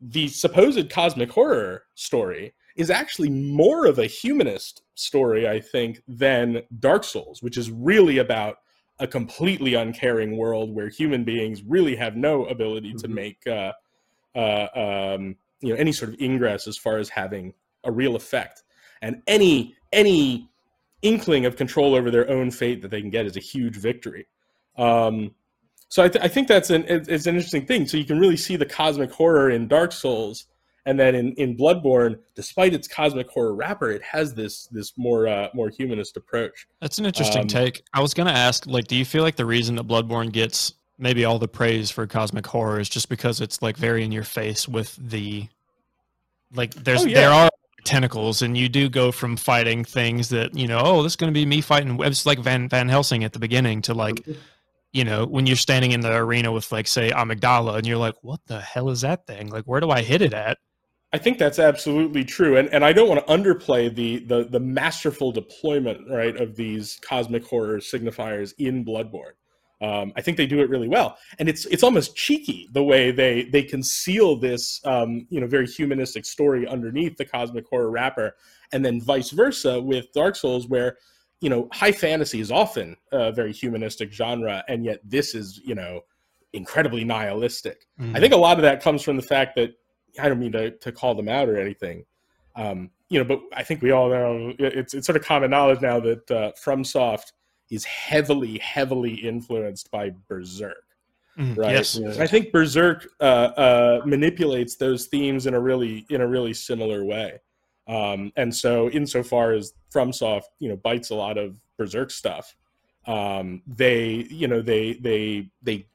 the 0.00 0.28
supposed 0.28 0.90
cosmic 0.90 1.30
horror 1.30 1.84
story 1.94 2.52
is 2.76 2.90
actually 2.90 3.30
more 3.30 3.86
of 3.86 3.98
a 3.98 4.06
humanist 4.06 4.82
story 4.94 5.48
i 5.48 5.58
think 5.60 5.92
than 6.08 6.62
dark 6.80 7.04
souls 7.04 7.42
which 7.42 7.56
is 7.56 7.70
really 7.70 8.18
about 8.18 8.56
a 9.00 9.06
completely 9.06 9.74
uncaring 9.74 10.36
world 10.36 10.74
where 10.74 10.88
human 10.88 11.24
beings 11.24 11.62
really 11.62 11.96
have 11.96 12.16
no 12.16 12.44
ability 12.46 12.92
to 12.94 13.08
Mhm. 13.08 13.12
make 13.12 13.46
uh, 13.46 13.72
uh, 14.34 14.68
um, 14.74 15.36
you 15.60 15.70
know 15.70 15.76
any 15.80 15.92
sort 15.92 16.12
of 16.12 16.20
ingress 16.20 16.66
as 16.68 16.76
far 16.76 16.98
as 16.98 17.08
having 17.08 17.52
a 17.84 17.90
real 17.90 18.14
effect. 18.14 18.62
And 19.02 19.22
any 19.26 19.74
any 19.92 20.48
inkling 21.02 21.46
of 21.46 21.56
control 21.56 21.94
over 21.94 22.10
their 22.10 22.28
own 22.28 22.50
fate 22.50 22.82
that 22.82 22.90
they 22.90 23.00
can 23.00 23.10
get 23.10 23.26
is 23.26 23.36
a 23.36 23.40
huge 23.40 23.76
victory. 23.76 24.26
Um, 24.76 25.34
so 25.88 26.02
I, 26.04 26.08
th- 26.08 26.24
I 26.24 26.28
think 26.28 26.46
that's 26.46 26.70
an 26.70 26.84
it's 26.86 27.26
an 27.26 27.34
interesting 27.34 27.66
thing. 27.66 27.86
So 27.86 27.96
you 27.96 28.04
can 28.04 28.18
really 28.18 28.36
see 28.36 28.56
the 28.56 28.66
cosmic 28.66 29.10
horror 29.10 29.50
in 29.50 29.66
dark 29.66 29.92
souls 29.92 30.46
and 30.86 30.98
then 30.98 31.14
in, 31.14 31.32
in 31.34 31.56
bloodborne 31.56 32.18
despite 32.34 32.72
its 32.74 32.88
cosmic 32.88 33.28
horror 33.28 33.54
wrapper 33.54 33.90
it 33.90 34.02
has 34.02 34.34
this 34.34 34.66
this 34.68 34.92
more 34.96 35.26
uh, 35.28 35.48
more 35.54 35.68
humanist 35.70 36.16
approach 36.16 36.66
That's 36.80 36.98
an 36.98 37.06
interesting 37.06 37.42
Um, 37.42 37.48
take. 37.48 37.82
I 37.92 38.00
was 38.00 38.14
gonna 38.14 38.30
ask, 38.30 38.66
like, 38.66 38.86
do 38.86 38.96
you 38.96 39.04
feel 39.04 39.22
like 39.22 39.36
the 39.36 39.46
reason 39.46 39.76
that 39.76 39.86
Bloodborne 39.86 40.32
gets 40.32 40.74
maybe 40.98 41.24
all 41.24 41.38
the 41.38 41.48
praise 41.48 41.90
for 41.90 42.06
cosmic 42.06 42.46
horror 42.46 42.78
is 42.80 42.88
just 42.88 43.08
because 43.08 43.40
it's 43.40 43.62
like 43.62 43.76
very 43.76 44.04
in 44.04 44.12
your 44.12 44.24
face 44.24 44.68
with 44.68 44.96
the 44.96 45.48
like 46.54 46.74
there's 46.74 47.02
Oh, 47.02 47.06
yeah. 47.06 47.14
there 47.20 47.30
are 47.30 47.48
tentacles 47.84 48.42
and 48.42 48.56
you 48.58 48.68
do 48.68 48.90
go 48.90 49.10
from 49.10 49.36
fighting 49.36 49.82
things 49.84 50.28
that 50.28 50.54
you 50.54 50.66
know 50.66 50.80
oh 50.84 51.02
this 51.02 51.12
is 51.12 51.16
going 51.16 51.32
to 51.32 51.38
be 51.38 51.46
me 51.46 51.62
fighting 51.62 51.98
it's 52.02 52.26
like 52.26 52.38
van 52.38 52.68
van 52.68 52.88
helsing 52.88 53.24
at 53.24 53.32
the 53.32 53.38
beginning 53.38 53.80
to 53.80 53.94
like 53.94 54.22
you 54.92 55.02
know 55.02 55.24
when 55.24 55.46
you're 55.46 55.56
standing 55.56 55.92
in 55.92 56.00
the 56.00 56.14
arena 56.14 56.52
with 56.52 56.70
like 56.72 56.86
say 56.86 57.10
amygdala 57.10 57.78
and 57.78 57.86
you're 57.86 57.96
like 57.96 58.14
what 58.20 58.40
the 58.46 58.60
hell 58.60 58.90
is 58.90 59.00
that 59.00 59.26
thing 59.26 59.48
like 59.48 59.64
where 59.64 59.80
do 59.80 59.88
i 59.88 60.02
hit 60.02 60.20
it 60.20 60.34
at 60.34 60.58
I 61.12 61.18
think 61.18 61.38
that's 61.38 61.58
absolutely 61.58 62.24
true, 62.24 62.56
and 62.56 62.68
and 62.68 62.84
I 62.84 62.92
don't 62.92 63.08
want 63.08 63.26
to 63.26 63.32
underplay 63.32 63.92
the 63.92 64.20
the 64.20 64.44
the 64.44 64.60
masterful 64.60 65.32
deployment 65.32 66.08
right 66.08 66.36
of 66.36 66.54
these 66.54 67.00
cosmic 67.02 67.44
horror 67.44 67.78
signifiers 67.78 68.54
in 68.58 68.84
Bloodborne. 68.84 69.32
Um, 69.82 70.12
I 70.14 70.20
think 70.20 70.36
they 70.36 70.46
do 70.46 70.60
it 70.60 70.70
really 70.70 70.88
well, 70.88 71.16
and 71.38 71.48
it's 71.48 71.66
it's 71.66 71.82
almost 71.82 72.14
cheeky 72.14 72.68
the 72.72 72.84
way 72.84 73.10
they 73.10 73.44
they 73.44 73.62
conceal 73.62 74.36
this 74.36 74.80
um, 74.84 75.26
you 75.30 75.40
know 75.40 75.48
very 75.48 75.66
humanistic 75.66 76.24
story 76.24 76.66
underneath 76.68 77.16
the 77.16 77.24
cosmic 77.24 77.66
horror 77.66 77.90
wrapper, 77.90 78.36
and 78.72 78.84
then 78.84 79.00
vice 79.00 79.30
versa 79.30 79.80
with 79.80 80.12
Dark 80.12 80.36
Souls, 80.36 80.68
where 80.68 80.98
you 81.40 81.50
know 81.50 81.68
high 81.72 81.92
fantasy 81.92 82.40
is 82.40 82.52
often 82.52 82.96
a 83.10 83.32
very 83.32 83.52
humanistic 83.52 84.12
genre, 84.12 84.62
and 84.68 84.84
yet 84.84 85.00
this 85.02 85.34
is 85.34 85.60
you 85.64 85.74
know 85.74 86.02
incredibly 86.52 87.02
nihilistic. 87.02 87.86
I 88.14 88.20
think 88.20 88.32
a 88.32 88.36
lot 88.36 88.58
of 88.58 88.62
that 88.62 88.82
comes 88.82 89.02
from 89.02 89.16
the 89.16 89.22
fact 89.22 89.56
that 89.56 89.70
I 90.18 90.28
don't 90.28 90.38
mean 90.38 90.52
to, 90.52 90.70
to 90.70 90.92
call 90.92 91.14
them 91.14 91.28
out 91.28 91.48
or 91.48 91.58
anything, 91.58 92.04
um, 92.56 92.90
you 93.08 93.18
know, 93.18 93.24
but 93.24 93.40
I 93.54 93.62
think 93.62 93.82
we 93.82 93.90
all 93.90 94.08
know 94.08 94.54
it's 94.58 94.94
it's 94.94 95.06
sort 95.06 95.16
of 95.16 95.24
common 95.24 95.50
knowledge 95.50 95.80
now 95.80 96.00
that 96.00 96.30
uh, 96.30 96.52
FromSoft 96.62 97.32
is 97.70 97.84
heavily 97.84 98.58
heavily 98.58 99.14
influenced 99.14 99.90
by 99.90 100.10
Berserk. 100.28 100.84
Mhm. 101.38 101.56
right? 101.56 101.72
Yes. 101.72 101.98
I 102.18 102.26
think 102.26 102.52
Berserk 102.52 103.08
uh, 103.20 103.22
uh, 103.24 104.02
manipulates 104.04 104.76
those 104.76 105.06
themes 105.06 105.46
in 105.46 105.54
a 105.54 105.60
really 105.60 106.04
in 106.10 106.20
a 106.20 106.26
really 106.26 106.52
similar 106.52 107.04
way. 107.04 107.40
Um, 107.86 108.32
and 108.36 108.54
so, 108.54 108.90
insofar 108.90 109.52
as 109.52 109.72
FromSoft, 109.92 110.44
you 110.58 110.68
know, 110.68 110.76
bites 110.76 111.10
a 111.10 111.14
lot 111.14 111.38
of 111.38 111.56
Berserk 111.76 112.10
stuff, 112.10 112.54
um, 113.06 113.62
they, 113.66 114.26
you 114.30 114.48
know, 114.48 114.60
they 114.60 114.94
they 114.94 115.50
they. 115.62 115.86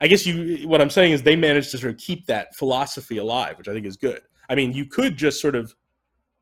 I 0.00 0.08
guess 0.08 0.26
you. 0.26 0.68
What 0.68 0.80
I'm 0.80 0.90
saying 0.90 1.12
is 1.12 1.22
they 1.22 1.36
managed 1.36 1.70
to 1.72 1.78
sort 1.78 1.92
of 1.92 1.98
keep 1.98 2.26
that 2.26 2.54
philosophy 2.54 3.18
alive, 3.18 3.58
which 3.58 3.68
I 3.68 3.72
think 3.72 3.86
is 3.86 3.96
good. 3.96 4.20
I 4.48 4.54
mean, 4.54 4.72
you 4.72 4.86
could 4.86 5.16
just 5.16 5.40
sort 5.40 5.54
of 5.54 5.74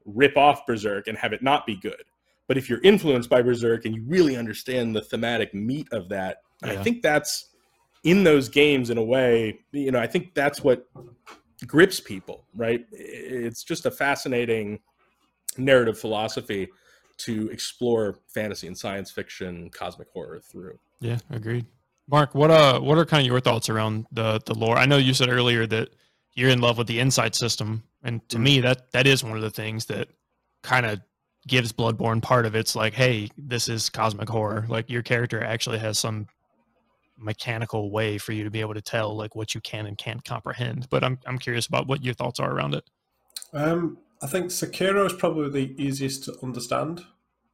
rip 0.05 0.37
off 0.37 0.67
Berserk 0.67 1.07
and 1.07 1.17
have 1.19 1.33
it 1.33 1.43
not 1.43 1.67
be 1.67 1.77
good. 1.77 2.03
But 2.49 2.59
if 2.59 2.69
you're 2.69 2.81
influenced 2.83 3.31
by 3.31 3.41
Berserk 3.43 3.85
and 3.85 3.95
you 3.95 4.03
really 4.07 4.37
understand 4.37 4.97
the 4.97 5.01
thematic 5.01 5.55
meat 5.55 5.89
of 5.93 6.09
that, 6.09 6.39
I 6.63 6.77
think 6.77 7.03
that's 7.03 7.51
in 8.05 8.25
those 8.25 8.49
games 8.49 8.91
in 8.91 8.99
a 8.99 9.03
way, 9.03 9.61
you 9.71 9.91
know, 9.93 10.01
I 10.01 10.07
think 10.07 10.35
that's 10.35 10.63
what 10.63 10.89
grips 11.67 12.01
people, 12.01 12.47
right? 12.55 12.85
It's 12.91 13.63
just 13.63 13.87
a 13.87 13.91
fascinating 13.91 14.81
narrative 15.57 15.99
philosophy 15.99 16.69
to 17.19 17.49
explore 17.51 18.19
fantasy 18.27 18.67
and 18.67 18.77
science 18.77 19.11
fiction, 19.11 19.71
cosmic 19.71 20.09
horror 20.09 20.41
through. 20.41 20.79
Yeah, 21.01 21.19
agreed. 21.31 21.67
Mark, 22.09 22.35
what 22.35 22.51
uh 22.51 22.81
what 22.81 22.99
are 22.99 23.05
kind 23.05 23.23
of 23.23 23.27
your 23.27 23.41
thoughts 23.41 23.69
around 23.69 24.07
the 24.13 24.41
the 24.45 24.55
lore? 24.55 24.77
I 24.77 24.87
know 24.87 24.97
you 24.97 25.15
said 25.15 25.29
earlier 25.29 25.67
that 25.67 25.91
you're 26.35 26.51
in 26.51 26.61
love 26.61 26.79
with 26.79 26.87
the 26.87 27.01
insight 27.01 27.35
system, 27.35 27.83
and 28.03 28.27
to 28.31 28.39
me 28.39 28.61
that 28.61 28.91
that 28.93 29.07
is 29.07 29.23
one 29.23 29.37
of 29.37 29.43
the 29.43 29.51
things 29.51 29.87
that 29.87 30.09
kind 30.63 30.87
of 30.87 31.01
gives 31.47 31.73
Bloodborne 31.73 32.23
part 32.23 32.47
of 32.47 32.55
it's 32.55 32.77
like, 32.77 32.95
hey, 32.95 33.29
this 33.37 33.69
is 33.69 33.91
cosmic 33.91 34.29
horror. 34.29 34.65
Like 34.69 34.89
your 34.89 35.03
character 35.03 35.43
actually 35.43 35.79
has 35.79 35.99
some 35.99 36.29
mechanical 37.19 37.91
way 37.91 38.19
for 38.19 38.33
you 38.33 38.45
to 38.45 38.51
be 38.51 38.61
able 38.61 38.75
to 38.75 38.83
tell 38.83 39.17
like 39.17 39.35
what 39.35 39.55
you 39.55 39.61
can 39.61 39.87
and 39.87 39.97
can't 39.97 40.25
comprehend. 40.25 40.89
But 40.91 41.05
I'm 41.05 41.19
I'm 41.27 41.39
curious 41.39 41.67
about 41.67 41.87
what 41.87 42.05
your 42.05 42.15
thoughts 42.15 42.41
are 42.41 42.51
around 42.51 42.75
it. 42.75 42.85
Um, 43.53 43.99
I 44.23 44.27
think 44.27 44.47
Sekiro 44.47 45.07
is 45.07 45.13
probably 45.13 45.51
the 45.51 45.83
easiest 45.83 46.25
to 46.25 46.37
understand. 46.43 47.05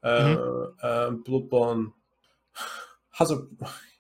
Uh, 0.03 0.67
um, 0.83 1.25
Bloodborne 1.25 1.93
has 3.13 3.31
a. 3.31 3.39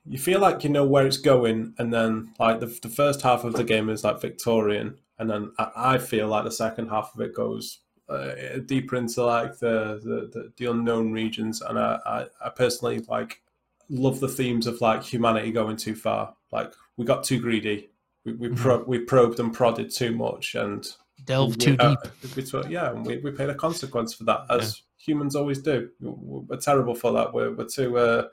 You 0.08 0.18
feel 0.18 0.40
like 0.40 0.64
you 0.64 0.70
know 0.70 0.84
where 0.84 1.06
it's 1.06 1.18
going, 1.18 1.74
and 1.78 1.92
then 1.92 2.32
like 2.38 2.60
the, 2.60 2.66
the 2.82 2.88
first 2.88 3.22
half 3.22 3.44
of 3.44 3.54
the 3.54 3.64
game 3.64 3.90
is 3.90 4.04
like 4.04 4.20
Victorian, 4.20 4.96
and 5.18 5.28
then 5.28 5.52
I, 5.58 5.70
I 5.76 5.98
feel 5.98 6.28
like 6.28 6.44
the 6.44 6.50
second 6.50 6.88
half 6.88 7.14
of 7.14 7.20
it 7.20 7.34
goes 7.34 7.80
uh, 8.08 8.58
deeper 8.64 8.96
into 8.96 9.22
like 9.24 9.58
the, 9.58 10.00
the, 10.32 10.52
the, 10.56 10.70
unknown 10.70 11.12
regions, 11.12 11.60
and 11.60 11.78
I, 11.78 11.98
I, 12.06 12.26
I 12.46 12.48
personally 12.48 13.00
like 13.08 13.42
love 13.90 14.20
the 14.20 14.28
themes 14.28 14.66
of 14.66 14.80
like 14.80 15.02
humanity 15.02 15.52
going 15.52 15.76
too 15.76 15.94
far. 15.94 16.34
Like 16.50 16.72
we 16.96 17.04
got 17.04 17.24
too 17.24 17.38
greedy, 17.38 17.90
we 18.24 18.32
we, 18.32 18.48
pro- 18.48 18.84
we 18.84 19.00
probed 19.00 19.40
and 19.40 19.52
prodded 19.52 19.90
too 19.94 20.16
much, 20.16 20.54
and 20.54 20.86
Delve 21.24 21.58
too 21.58 21.76
uh, 21.78 21.96
deep. 22.22 22.36
we 22.36 22.70
yeah, 22.70 22.90
and 22.92 23.04
we, 23.04 23.18
we 23.18 23.30
paid 23.30 23.50
a 23.50 23.54
consequence 23.54 24.14
for 24.14 24.24
that, 24.24 24.46
as 24.48 24.82
humans 24.96 25.36
always 25.36 25.58
do. 25.58 25.90
We- 26.00 26.40
We're 26.48 26.56
terrible 26.56 26.94
for 26.94 27.12
that. 27.12 27.34
We're, 27.34 27.52
we're 27.54 27.66
too 27.66 27.98
uh, 27.98 28.28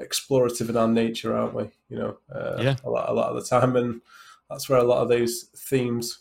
explorative 0.00 0.68
in 0.68 0.76
our 0.76 0.88
nature, 0.88 1.36
aren't 1.36 1.54
we? 1.54 1.70
You 1.88 1.98
know, 1.98 2.16
uh, 2.34 2.60
Yeah. 2.62 2.76
a 2.84 2.90
lot, 2.90 3.08
a 3.08 3.12
lot 3.12 3.30
of 3.30 3.36
the 3.36 3.48
time, 3.48 3.76
and 3.76 4.00
that's 4.50 4.68
where 4.68 4.78
a 4.78 4.84
lot 4.84 5.02
of 5.02 5.08
these 5.08 5.44
themes 5.56 6.20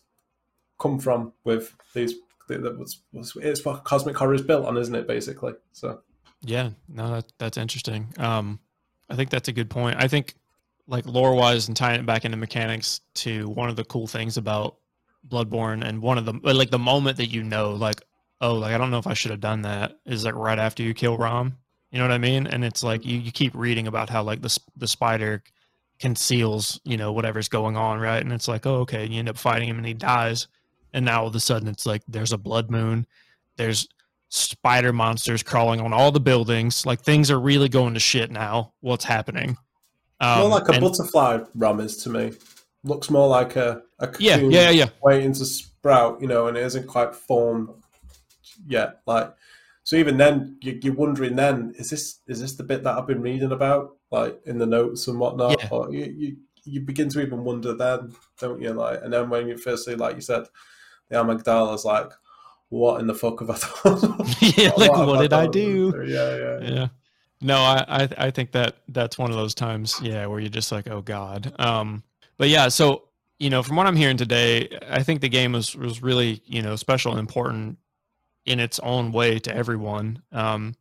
come 0.79 0.99
from. 0.99 1.33
With 1.43 1.75
these, 1.93 2.15
the- 2.47 2.57
the- 2.59 2.73
what's- 2.75 2.99
what's- 3.11 3.35
it's 3.37 3.65
what 3.65 3.83
cosmic 3.83 4.17
horror 4.17 4.33
is 4.35 4.41
built 4.41 4.65
on, 4.65 4.77
isn't 4.77 4.95
it? 4.95 5.07
Basically, 5.07 5.53
so 5.71 6.01
Yeah, 6.45 6.71
no, 6.89 7.09
that, 7.09 7.31
that's 7.37 7.57
interesting. 7.57 8.13
Um, 8.17 8.59
I 9.09 9.15
think 9.15 9.29
that's 9.29 9.47
a 9.47 9.53
good 9.53 9.69
point. 9.69 9.95
I 9.97 10.07
think, 10.09 10.35
like 10.87 11.05
lore 11.05 11.33
wise, 11.35 11.69
and 11.69 11.77
tying 11.77 12.01
it 12.01 12.05
back 12.05 12.25
into 12.25 12.35
mechanics 12.35 12.99
to 13.15 13.47
one 13.47 13.69
of 13.69 13.77
the 13.77 13.85
cool 13.85 14.07
things 14.07 14.35
about 14.35 14.75
Bloodborne, 15.25 15.85
and 15.87 16.01
one 16.01 16.17
of 16.17 16.25
the 16.25 16.33
like 16.43 16.69
the 16.69 16.77
moment 16.79 17.15
that 17.17 17.27
you 17.27 17.43
know, 17.43 17.71
like, 17.71 18.01
oh, 18.41 18.55
like 18.55 18.73
I 18.73 18.77
don't 18.77 18.91
know 18.91 18.97
if 18.97 19.07
I 19.07 19.13
should 19.13 19.31
have 19.31 19.39
done 19.39 19.61
that, 19.61 19.97
is 20.05 20.25
like 20.25 20.35
right 20.35 20.59
after 20.59 20.83
you 20.83 20.93
kill 20.93 21.17
Rom. 21.17 21.57
You 21.93 21.99
know 21.99 22.05
what 22.05 22.11
I 22.11 22.17
mean? 22.17 22.47
And 22.47 22.65
it's 22.65 22.83
like 22.83 23.05
you, 23.05 23.19
you 23.19 23.31
keep 23.31 23.53
reading 23.53 23.85
about 23.85 24.09
how 24.09 24.23
like 24.23 24.41
the 24.41 24.57
the 24.75 24.87
spider 24.87 25.43
conceals, 25.99 26.81
you 26.83 26.97
know, 26.97 27.11
whatever's 27.13 27.47
going 27.47 27.77
on, 27.77 27.99
right? 27.99 28.21
And 28.21 28.33
it's 28.33 28.47
like, 28.47 28.65
oh, 28.65 28.77
okay, 28.77 29.05
you 29.05 29.19
end 29.19 29.29
up 29.29 29.37
fighting 29.37 29.69
him 29.69 29.77
and 29.77 29.85
he 29.85 29.93
dies, 29.93 30.47
and 30.91 31.05
now 31.05 31.21
all 31.21 31.27
of 31.27 31.35
a 31.35 31.39
sudden 31.39 31.67
it's 31.67 31.85
like 31.85 32.01
there's 32.07 32.31
a 32.33 32.37
blood 32.37 32.71
moon, 32.71 33.05
there's 33.57 33.87
spider 34.29 34.91
monsters 34.91 35.43
crawling 35.43 35.79
on 35.81 35.93
all 35.93 36.11
the 36.11 36.19
buildings. 36.19 36.83
Like 36.83 37.01
things 37.01 37.29
are 37.29 37.39
really 37.39 37.69
going 37.69 37.93
to 37.93 37.99
shit 37.99 38.31
now. 38.31 38.73
What's 38.79 39.05
happening? 39.05 39.55
Um, 40.19 40.39
more 40.39 40.49
like 40.49 40.69
a 40.69 40.71
and- 40.71 40.81
butterfly 40.81 41.41
is 41.83 41.97
to 41.97 42.09
me. 42.09 42.33
Looks 42.83 43.09
more 43.11 43.27
like 43.27 43.55
a, 43.55 43.83
a 43.99 44.09
Yeah, 44.19 44.37
yeah, 44.37 44.69
yeah. 44.71 44.89
waiting 45.01 45.31
to 45.33 45.45
sprout, 45.45 46.19
you 46.19 46.27
know, 46.27 46.47
and 46.47 46.57
it 46.57 46.63
isn't 46.63 46.87
quite 46.87 47.15
formed 47.15 47.69
yet. 48.65 48.99
Like, 49.05 49.33
so 49.83 49.97
even 49.97 50.17
then, 50.17 50.57
you, 50.61 50.79
you're 50.81 50.93
wondering 50.93 51.35
then, 51.35 51.73
is 51.77 51.89
this 51.89 52.21
is 52.27 52.39
this 52.39 52.55
the 52.55 52.63
bit 52.63 52.83
that 52.83 52.97
I've 52.97 53.07
been 53.07 53.21
reading 53.21 53.51
about, 53.51 53.97
like 54.11 54.39
in 54.45 54.57
the 54.57 54.65
notes 54.65 55.07
and 55.07 55.19
whatnot? 55.19 55.61
Yeah. 55.61 55.69
Or 55.71 55.93
you, 55.93 56.05
you 56.05 56.37
you 56.63 56.81
begin 56.81 57.09
to 57.09 57.21
even 57.21 57.43
wonder 57.43 57.73
then, 57.73 58.13
don't 58.39 58.61
you? 58.61 58.71
Like, 58.71 59.01
and 59.03 59.11
then 59.11 59.29
when 59.29 59.47
you 59.47 59.57
firstly, 59.57 59.95
like 59.95 60.15
you 60.15 60.21
said, 60.21 60.45
the 61.09 61.17
amygdala's 61.17 61.83
like, 61.83 62.09
what 62.69 63.01
in 63.01 63.07
the 63.07 63.13
fuck 63.13 63.41
have 63.41 63.49
I 63.49 63.57
done? 63.83 64.25
yeah, 64.39 64.71
like 64.77 64.95
have 64.95 65.07
what 65.07 65.21
did 65.21 65.33
I 65.33 65.43
done? 65.43 65.51
do? 65.51 66.05
Yeah, 66.07 66.37
yeah. 66.37 66.59
Yeah. 66.61 66.87
No, 67.41 67.57
I, 67.57 67.85
I 67.87 68.09
I 68.17 68.31
think 68.31 68.53
that 68.53 68.77
that's 68.87 69.17
one 69.17 69.31
of 69.31 69.35
those 69.35 69.53
times, 69.53 69.99
yeah, 70.01 70.25
where 70.27 70.39
you're 70.39 70.49
just 70.49 70.71
like, 70.71 70.87
oh 70.87 71.01
god. 71.01 71.53
Um, 71.59 72.03
but 72.37 72.47
yeah, 72.47 72.69
so 72.69 73.03
you 73.37 73.49
know, 73.49 73.61
from 73.61 73.75
what 73.75 73.85
I'm 73.85 73.97
hearing 73.97 74.15
today, 74.15 74.69
I 74.89 75.03
think 75.03 75.19
the 75.19 75.27
game 75.27 75.51
was 75.51 75.75
was 75.75 76.01
really 76.01 76.41
you 76.45 76.61
know 76.61 76.77
special 76.77 77.11
and 77.11 77.19
important 77.19 77.77
in 78.45 78.59
its 78.59 78.79
own 78.79 79.11
way 79.11 79.39
to 79.39 79.55
everyone. 79.55 80.21
Um, 80.31 80.75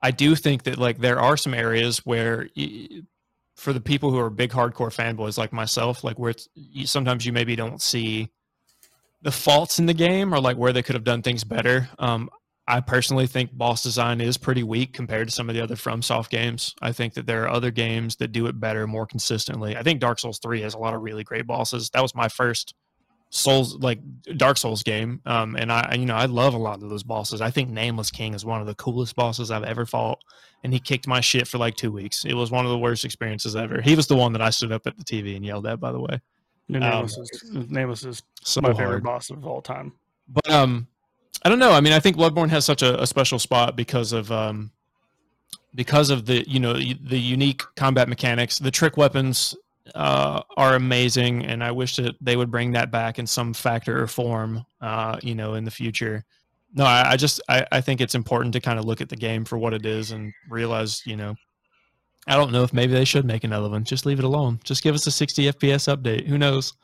I 0.00 0.10
do 0.10 0.34
think 0.34 0.64
that 0.64 0.78
like 0.78 0.98
there 0.98 1.20
are 1.20 1.36
some 1.36 1.54
areas 1.54 1.98
where. 2.06 2.48
For 3.56 3.72
the 3.72 3.80
people 3.80 4.12
who 4.12 4.20
are 4.20 4.30
big 4.30 4.52
hardcore 4.52 4.94
fanboys 4.94 5.36
like 5.36 5.52
myself, 5.52 6.04
like 6.04 6.16
where 6.16 6.32
sometimes 6.84 7.26
you 7.26 7.32
maybe 7.32 7.56
don't 7.56 7.82
see 7.82 8.30
the 9.22 9.32
faults 9.32 9.78
in 9.78 9.86
the 9.86 9.94
game 9.94 10.32
or 10.32 10.40
like 10.40 10.56
where 10.56 10.72
they 10.72 10.82
could 10.82 10.94
have 10.94 11.04
done 11.04 11.22
things 11.22 11.44
better. 11.44 11.88
Um, 11.98 12.30
I 12.66 12.80
personally 12.80 13.26
think 13.26 13.56
boss 13.56 13.82
design 13.82 14.20
is 14.20 14.36
pretty 14.36 14.62
weak 14.62 14.92
compared 14.92 15.28
to 15.28 15.34
some 15.34 15.48
of 15.48 15.54
the 15.54 15.62
other 15.62 15.74
FromSoft 15.74 16.28
games. 16.28 16.74
I 16.82 16.92
think 16.92 17.14
that 17.14 17.26
there 17.26 17.44
are 17.44 17.50
other 17.50 17.70
games 17.70 18.16
that 18.16 18.30
do 18.30 18.46
it 18.46 18.60
better, 18.60 18.86
more 18.86 19.06
consistently. 19.06 19.76
I 19.76 19.82
think 19.82 20.00
Dark 20.00 20.18
Souls 20.18 20.38
3 20.38 20.60
has 20.60 20.74
a 20.74 20.78
lot 20.78 20.94
of 20.94 21.00
really 21.00 21.24
great 21.24 21.46
bosses. 21.46 21.88
That 21.90 22.02
was 22.02 22.14
my 22.14 22.28
first 22.28 22.74
Souls 23.30 23.76
like 23.76 24.00
Dark 24.36 24.56
Souls 24.56 24.82
game. 24.82 25.20
Um, 25.26 25.54
and 25.56 25.70
I 25.70 25.94
you 25.94 26.06
know, 26.06 26.14
I 26.16 26.26
love 26.26 26.54
a 26.54 26.58
lot 26.58 26.82
of 26.82 26.88
those 26.88 27.02
bosses. 27.02 27.40
I 27.40 27.50
think 27.50 27.68
Nameless 27.70 28.10
King 28.10 28.34
is 28.34 28.44
one 28.44 28.60
of 28.60 28.66
the 28.66 28.74
coolest 28.76 29.14
bosses 29.16 29.50
I've 29.50 29.64
ever 29.64 29.84
fought. 29.86 30.18
And 30.64 30.72
he 30.72 30.80
kicked 30.80 31.06
my 31.06 31.20
shit 31.20 31.46
for 31.46 31.56
like 31.58 31.76
two 31.76 31.92
weeks. 31.92 32.24
It 32.24 32.34
was 32.34 32.50
one 32.50 32.64
of 32.64 32.70
the 32.72 32.78
worst 32.78 33.04
experiences 33.04 33.54
ever. 33.54 33.80
He 33.80 33.94
was 33.94 34.08
the 34.08 34.16
one 34.16 34.32
that 34.32 34.42
I 34.42 34.50
stood 34.50 34.72
up 34.72 34.86
at 34.88 34.96
the 34.96 35.04
TV 35.04 35.36
and 35.36 35.44
yelled 35.44 35.66
at, 35.68 35.78
by 35.78 35.92
the 35.92 36.00
way. 36.00 36.20
Your 36.66 36.82
Um, 36.82 36.90
Nameless, 37.06 37.16
is, 37.18 37.70
Nameless 37.70 38.04
is 38.04 38.22
So 38.42 38.60
my 38.60 38.68
hard. 38.70 38.78
favorite 38.78 39.04
boss 39.04 39.30
of 39.30 39.46
all 39.46 39.62
time. 39.62 39.92
But 40.28 40.50
um, 40.50 40.88
I 41.44 41.48
don't 41.48 41.60
know. 41.60 41.70
I 41.70 41.80
mean, 41.80 41.92
I 41.92 42.00
think 42.00 42.16
Bloodborne 42.16 42.48
has 42.50 42.64
such 42.64 42.82
a, 42.82 43.00
a 43.00 43.06
special 43.06 43.38
spot 43.38 43.76
because 43.76 44.12
of 44.12 44.32
um, 44.32 44.72
because 45.74 46.10
of 46.10 46.26
the 46.26 46.48
you 46.48 46.58
know 46.58 46.72
the 46.74 47.18
unique 47.18 47.62
combat 47.76 48.08
mechanics. 48.08 48.58
The 48.58 48.70
trick 48.70 48.96
weapons 48.96 49.54
uh, 49.94 50.42
are 50.56 50.74
amazing, 50.74 51.44
and 51.44 51.62
I 51.62 51.70
wish 51.70 51.96
that 51.96 52.14
they 52.20 52.36
would 52.36 52.50
bring 52.50 52.72
that 52.72 52.90
back 52.90 53.18
in 53.18 53.26
some 53.26 53.54
factor 53.54 54.02
or 54.02 54.06
form. 54.06 54.64
Uh, 54.80 55.18
you 55.22 55.34
know, 55.34 55.54
in 55.54 55.64
the 55.64 55.70
future. 55.70 56.24
No, 56.74 56.84
I, 56.84 57.12
I 57.12 57.16
just 57.16 57.40
I, 57.48 57.66
I 57.72 57.80
think 57.80 58.00
it's 58.00 58.14
important 58.14 58.52
to 58.54 58.60
kind 58.60 58.78
of 58.78 58.84
look 58.84 59.00
at 59.00 59.08
the 59.08 59.16
game 59.16 59.44
for 59.44 59.58
what 59.58 59.74
it 59.74 59.86
is 59.86 60.10
and 60.10 60.32
realize 60.48 61.02
you 61.06 61.16
know. 61.16 61.34
I 62.26 62.36
don't 62.36 62.52
know 62.52 62.62
if 62.62 62.74
maybe 62.74 62.92
they 62.92 63.06
should 63.06 63.24
make 63.24 63.44
another 63.44 63.70
one. 63.70 63.84
Just 63.84 64.04
leave 64.04 64.18
it 64.18 64.24
alone. 64.24 64.60
Just 64.62 64.82
give 64.82 64.94
us 64.94 65.06
a 65.06 65.10
60 65.10 65.44
FPS 65.52 65.96
update. 65.96 66.26
Who 66.26 66.36
knows? 66.36 66.74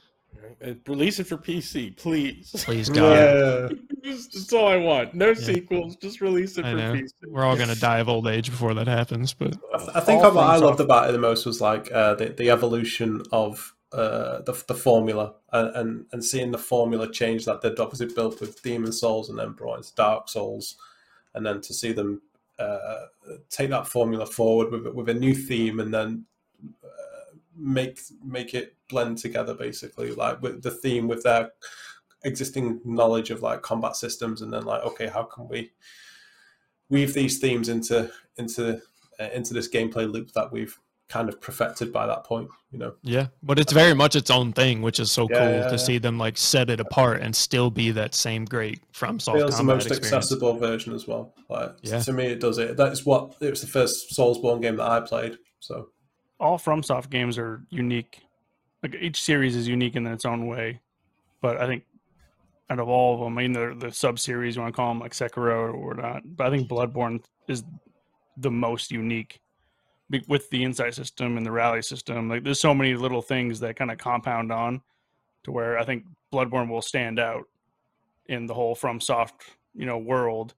Uh, 0.63 0.75
Release 0.87 1.19
it 1.21 1.27
for 1.27 1.37
PC, 1.37 1.97
please. 1.97 2.51
Please, 2.65 2.89
God. 2.91 3.13
Yeah. 3.13 3.69
That's 4.05 4.53
all 4.53 4.69
I 4.69 4.77
want. 4.77 5.15
No 5.15 5.33
sequels. 5.35 5.97
Just 5.97 6.21
release 6.21 6.59
it 6.59 6.65
I 6.65 6.73
for 6.73 6.77
know. 6.77 6.93
PC. 6.95 7.11
We're 7.29 7.45
all 7.45 7.57
gonna 7.57 7.75
die 7.77 7.99
of 8.01 8.09
old 8.09 8.27
age 8.27 8.51
before 8.51 8.75
that 8.75 8.87
happens, 8.87 9.33
but 9.33 9.57
I, 9.75 9.79
th- 9.79 9.91
I 9.95 10.01
think 10.01 10.23
what 10.23 10.37
I 10.37 10.57
loved 10.57 10.81
are- 10.81 10.85
about 10.85 11.09
it 11.09 11.13
the 11.13 11.19
most 11.19 11.47
was 11.47 11.61
like 11.61 11.91
uh, 11.93 12.15
the 12.15 12.27
the 12.31 12.51
evolution 12.51 13.23
of 13.33 13.75
uh, 13.93 14.43
the 14.43 14.53
the 14.69 14.75
formula 14.75 15.35
and, 15.53 15.77
and 15.77 16.07
and 16.13 16.25
seeing 16.25 16.51
the 16.51 16.59
formula 16.59 17.11
change 17.11 17.45
that 17.47 17.63
they'd 17.63 17.79
obviously 17.79 18.13
built 18.15 18.41
with 18.41 18.63
Demon 18.63 18.93
Souls 18.93 19.31
and 19.31 19.39
then 19.39 19.53
brought 19.53 19.79
into 19.79 19.95
Dark 19.95 20.29
Souls, 20.29 20.77
and 21.35 21.47
then 21.47 21.61
to 21.63 21.73
see 21.73 21.93
them 21.93 22.21
uh, 22.59 23.07
take 23.51 23.71
that 23.71 23.87
formula 23.87 24.27
forward 24.27 24.71
with 24.71 24.87
with 24.95 25.09
a 25.09 25.15
new 25.15 25.35
theme 25.35 25.81
and 25.81 25.95
then 25.95 26.11
uh, 26.11 26.34
make 27.57 28.01
make 28.25 28.55
it 28.55 28.77
blend 28.89 29.19
together 29.19 29.55
basically 29.55 30.11
like 30.13 30.41
with 30.43 30.63
the 30.63 30.71
theme 30.71 31.09
with 31.09 31.23
their 31.23 31.51
existing 32.25 32.81
knowledge 32.85 33.31
of 33.31 33.43
like 33.43 33.63
combat 33.63 33.97
systems 33.97 34.43
and 34.43 34.53
then 34.53 34.65
like 34.65 34.83
okay 34.83 35.07
how 35.07 35.23
can 35.23 35.47
we 35.49 35.71
weave 36.91 37.15
these 37.15 37.39
themes 37.39 37.69
into 37.69 38.11
into 38.39 38.81
uh, 39.21 39.29
into 39.33 39.55
this 39.55 39.69
gameplay 39.69 40.11
loop 40.11 40.33
that 40.33 40.51
we've 40.53 40.79
kind 41.09 41.29
of 41.29 41.41
perfected 41.41 41.93
by 41.93 42.07
that 42.07 42.25
point. 42.25 42.49
You 42.71 42.79
know, 42.79 42.95
Yeah, 43.03 43.27
but 43.43 43.59
it's 43.59 43.73
very 43.73 43.95
much 43.95 44.17
its 44.17 44.31
own 44.31 44.53
thing, 44.53 44.83
which 44.83 44.99
is 44.99 45.13
so 45.13 45.29
Yeah, 45.31 45.39
cool 45.39 45.49
yeah, 45.49 45.63
to 45.69 45.71
yeah. 45.73 45.77
see 45.77 45.99
them 45.99 46.19
like 46.19 46.37
set 46.37 46.71
it 46.71 46.81
apart 46.81 47.23
and 47.23 47.37
still 47.37 47.71
be 47.71 47.91
that 47.93 48.15
same 48.15 48.45
great 48.45 48.81
FromSoft 48.93 49.35
feels 49.35 49.57
the 49.59 49.63
most 49.63 49.87
experience. 49.87 50.13
accessible 50.13 50.59
version 50.59 50.93
as 50.95 51.07
well. 51.07 51.35
Like 51.49 51.77
Yeah. 51.83 52.01
to 52.01 52.13
me, 52.13 52.27
it 52.27 52.41
does 52.41 52.59
it. 52.59 52.77
That 52.77 52.93
is 52.93 53.05
what 53.07 53.37
it 53.41 53.51
was 53.51 53.61
the 53.61 53.67
first 53.67 54.17
Soulsborne 54.17 54.63
game 54.63 54.77
that 54.77 54.91
I 54.91 55.01
played. 55.01 55.39
So 55.61 55.91
all 56.45 56.59
FromSoft 56.59 57.09
games 57.09 57.39
are 57.39 57.63
unique. 57.71 58.21
Like 58.83 58.95
each 59.01 59.23
series 59.23 59.57
is 59.57 59.67
unique 59.67 59.97
in 59.97 60.07
its 60.07 60.27
own 60.27 60.47
way, 60.47 60.81
but 61.41 61.57
I 61.57 61.67
think 61.67 61.85
out 62.69 62.79
of 62.79 62.89
all 62.89 63.15
of 63.15 63.21
them, 63.21 63.39
I 63.39 63.43
mean 63.43 63.53
the 63.55 63.75
the 63.79 63.91
sub 63.91 64.19
series 64.19 64.55
you 64.55 64.63
want 64.63 64.75
to 64.75 64.77
call 64.77 64.91
them 64.91 65.01
like 65.01 65.13
Sekiro 65.13 65.73
or 65.73 65.95
not, 65.95 66.23
but 66.37 66.47
I 66.47 66.51
think 66.51 66.69
Bloodborne 66.69 67.25
is 67.49 67.65
the 68.37 68.51
most 68.51 68.91
unique 68.93 69.41
with 70.29 70.51
the 70.51 70.63
insight 70.63 70.95
system 70.95 71.39
and 71.39 71.47
the 71.47 71.51
rally 71.51 71.81
system. 71.81 72.29
Like 72.29 72.45
there's 72.45 72.61
so 72.61 72.75
many 72.75 72.95
little 72.95 73.23
things 73.23 73.59
that 73.61 73.77
kind 73.77 73.91
of 73.91 73.97
compound 73.97 74.53
on 74.53 74.83
to 75.45 75.51
where 75.51 75.79
I 75.79 75.85
think 75.85 76.05
Bloodborne 76.31 76.69
will 76.69 76.83
stand 76.83 77.19
out 77.19 77.45
in 78.27 78.45
the 78.47 78.55
whole 78.55 78.77
FromSoft 78.77 79.33
you 79.75 79.87
know 79.87 79.97
world 79.97 80.53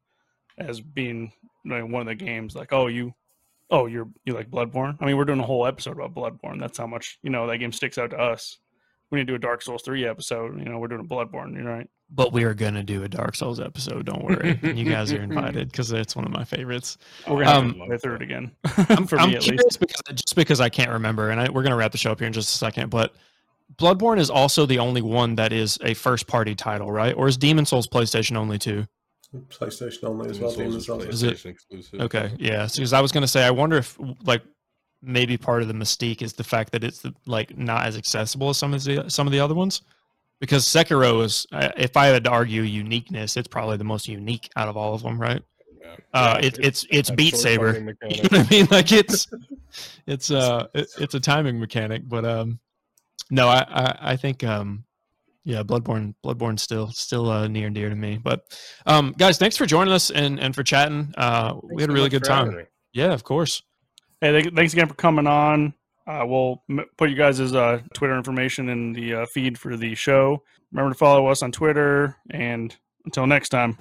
as 0.58 0.80
being 0.80 1.32
you 1.64 1.70
know, 1.70 1.86
one 1.86 2.02
of 2.02 2.06
the 2.08 2.14
games 2.16 2.56
like 2.56 2.72
oh 2.72 2.88
you 2.88 3.14
oh 3.70 3.86
you're 3.86 4.08
you 4.24 4.32
like 4.32 4.50
bloodborne 4.50 4.96
i 5.00 5.04
mean 5.06 5.16
we're 5.16 5.24
doing 5.24 5.40
a 5.40 5.46
whole 5.46 5.66
episode 5.66 5.98
about 5.98 6.14
bloodborne 6.14 6.60
that's 6.60 6.78
how 6.78 6.86
much 6.86 7.18
you 7.22 7.30
know 7.30 7.46
that 7.46 7.58
game 7.58 7.72
sticks 7.72 7.98
out 7.98 8.10
to 8.10 8.16
us 8.18 8.58
we 9.10 9.18
need 9.18 9.26
to 9.26 9.32
do 9.32 9.36
a 9.36 9.38
dark 9.38 9.62
souls 9.62 9.82
3 9.82 10.06
episode 10.06 10.58
you 10.58 10.64
know 10.66 10.78
we're 10.78 10.88
doing 10.88 11.00
a 11.00 11.04
bloodborne 11.04 11.52
you 11.54 11.62
know 11.62 11.70
right 11.70 11.88
But 12.10 12.32
we 12.32 12.44
are 12.44 12.54
gonna 12.54 12.84
do 12.84 13.02
a 13.02 13.08
Dark 13.08 13.34
Souls 13.34 13.58
episode. 13.58 14.06
Don't 14.06 14.22
worry, 14.24 14.56
and 14.62 14.78
you 14.80 14.84
guys 14.88 15.12
are 15.12 15.20
invited 15.20 15.72
because 15.72 15.90
it's 15.90 16.14
one 16.14 16.24
of 16.24 16.30
my 16.30 16.44
favorites. 16.44 16.98
we're 17.26 17.42
gonna 17.44 17.58
Um, 17.58 17.64
have 17.66 17.74
to 17.74 17.86
play 17.86 17.98
through 17.98 18.14
it 18.14 18.22
again 18.22 18.52
I'm, 18.90 19.06
for 19.10 19.18
I'm 19.18 19.30
me 19.30 19.36
at 19.36 19.42
curious 19.42 19.64
least 19.64 19.80
because 19.80 20.00
just 20.14 20.36
because 20.36 20.60
I 20.60 20.68
can't 20.68 20.90
remember, 20.92 21.30
and 21.30 21.40
I, 21.40 21.50
we're 21.50 21.64
gonna 21.64 21.74
wrap 21.74 21.90
the 21.90 21.98
show 21.98 22.12
up 22.12 22.20
here 22.20 22.28
in 22.28 22.32
just 22.32 22.54
a 22.54 22.58
second. 22.58 22.90
But 22.90 23.12
Bloodborne 23.76 24.20
is 24.20 24.30
also 24.30 24.66
the 24.66 24.78
only 24.78 25.02
one 25.02 25.34
that 25.34 25.52
is 25.52 25.78
a 25.82 25.94
first-party 25.94 26.54
title, 26.54 26.92
right? 26.92 27.12
Or 27.16 27.26
is 27.26 27.36
Demon 27.36 27.66
Souls 27.66 27.88
PlayStation 27.88 28.36
only 28.36 28.58
too? 28.58 28.86
PlayStation 29.48 30.04
only 30.04 30.30
as 30.30 30.40
well. 30.40 30.50
Demon's 30.50 30.86
Demon's 30.86 30.86
Souls 30.86 31.02
Souls. 31.04 31.14
is 31.14 31.22
Is 31.22 31.44
it- 31.44 31.48
exclusive. 31.50 32.00
Okay, 32.00 32.32
yeah. 32.38 32.66
Because 32.72 32.92
I 32.92 33.00
was 33.00 33.12
gonna 33.12 33.28
say, 33.28 33.44
I 33.44 33.50
wonder 33.50 33.76
if 33.76 33.98
like 34.24 34.42
maybe 35.02 35.36
part 35.36 35.62
of 35.62 35.68
the 35.68 35.74
mystique 35.74 36.22
is 36.22 36.32
the 36.32 36.44
fact 36.44 36.72
that 36.72 36.82
it's 36.82 37.04
like 37.26 37.56
not 37.56 37.86
as 37.86 37.96
accessible 37.96 38.48
as 38.50 38.56
some 38.58 38.74
of 38.74 38.82
the 38.84 39.08
some 39.08 39.26
of 39.26 39.32
the 39.32 39.40
other 39.40 39.54
ones. 39.54 39.82
Because 40.38 40.66
Sekiro 40.66 41.24
is, 41.24 41.46
uh, 41.52 41.70
if 41.78 41.96
I 41.96 42.06
had 42.08 42.24
to 42.24 42.30
argue 42.30 42.60
uniqueness, 42.60 43.38
it's 43.38 43.48
probably 43.48 43.78
the 43.78 43.84
most 43.84 44.06
unique 44.06 44.50
out 44.54 44.68
of 44.68 44.76
all 44.76 44.92
of 44.92 45.02
them, 45.02 45.18
right? 45.18 45.42
Yeah. 45.80 45.96
Uh, 46.12 46.38
Yeah, 46.42 46.46
it, 46.48 46.58
it's 46.58 46.86
it's 46.90 47.08
that 47.08 47.16
Beat 47.16 47.36
Saber. 47.36 47.72
You 48.10 48.22
know 48.22 48.28
what 48.28 48.34
I 48.34 48.50
mean? 48.50 48.68
Like 48.70 48.92
it's 48.92 49.28
it's 50.06 50.30
uh 50.42 50.66
it, 50.74 50.88
it's 50.98 51.14
a 51.14 51.20
timing 51.20 51.58
mechanic, 51.58 52.02
but 52.06 52.24
um 52.26 52.58
no, 53.30 53.48
I 53.48 53.60
I, 53.68 53.98
I 54.12 54.16
think 54.16 54.44
um 54.44 54.84
yeah, 55.46 55.62
Bloodborne 55.62 56.14
Bloodborne 56.24 56.58
still 56.58 56.88
still 56.90 57.30
uh, 57.30 57.46
near 57.48 57.66
and 57.68 57.74
dear 57.74 57.88
to 57.88 57.94
me. 57.96 58.18
But 58.22 58.42
um 58.84 59.14
guys, 59.16 59.38
thanks 59.38 59.56
for 59.56 59.64
joining 59.64 59.94
us 59.94 60.10
and 60.10 60.38
and 60.40 60.54
for 60.54 60.62
chatting. 60.62 61.14
Uh 61.16 61.54
we 61.62 61.82
had 61.82 61.88
a 61.88 61.92
really 61.94 62.10
good 62.10 62.24
time. 62.24 62.66
Yeah, 62.92 63.12
of 63.14 63.22
course. 63.24 63.62
hey 64.20 64.42
th- 64.42 64.54
thanks 64.54 64.72
again 64.72 64.88
for 64.88 64.94
coming 64.94 65.26
on 65.26 65.72
uh, 66.08 66.24
we'll 66.26 66.62
m- 66.70 66.84
put 66.98 67.10
you 67.10 67.16
guys' 67.16 67.40
uh, 67.54 67.80
twitter 67.94 68.16
information 68.16 68.68
in 68.68 68.92
the 68.92 69.14
uh, 69.14 69.26
feed 69.26 69.58
for 69.58 69.76
the 69.76 69.94
show 69.94 70.42
remember 70.72 70.92
to 70.94 70.98
follow 70.98 71.26
us 71.28 71.42
on 71.42 71.52
twitter 71.52 72.16
and 72.30 72.76
until 73.04 73.26
next 73.26 73.50
time 73.50 73.76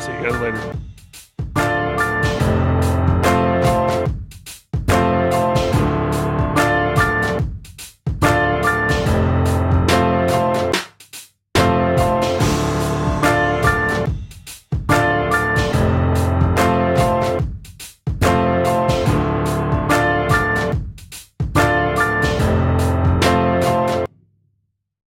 see 0.00 0.12
you 0.12 0.22
guys 0.22 0.40
later 0.40 0.76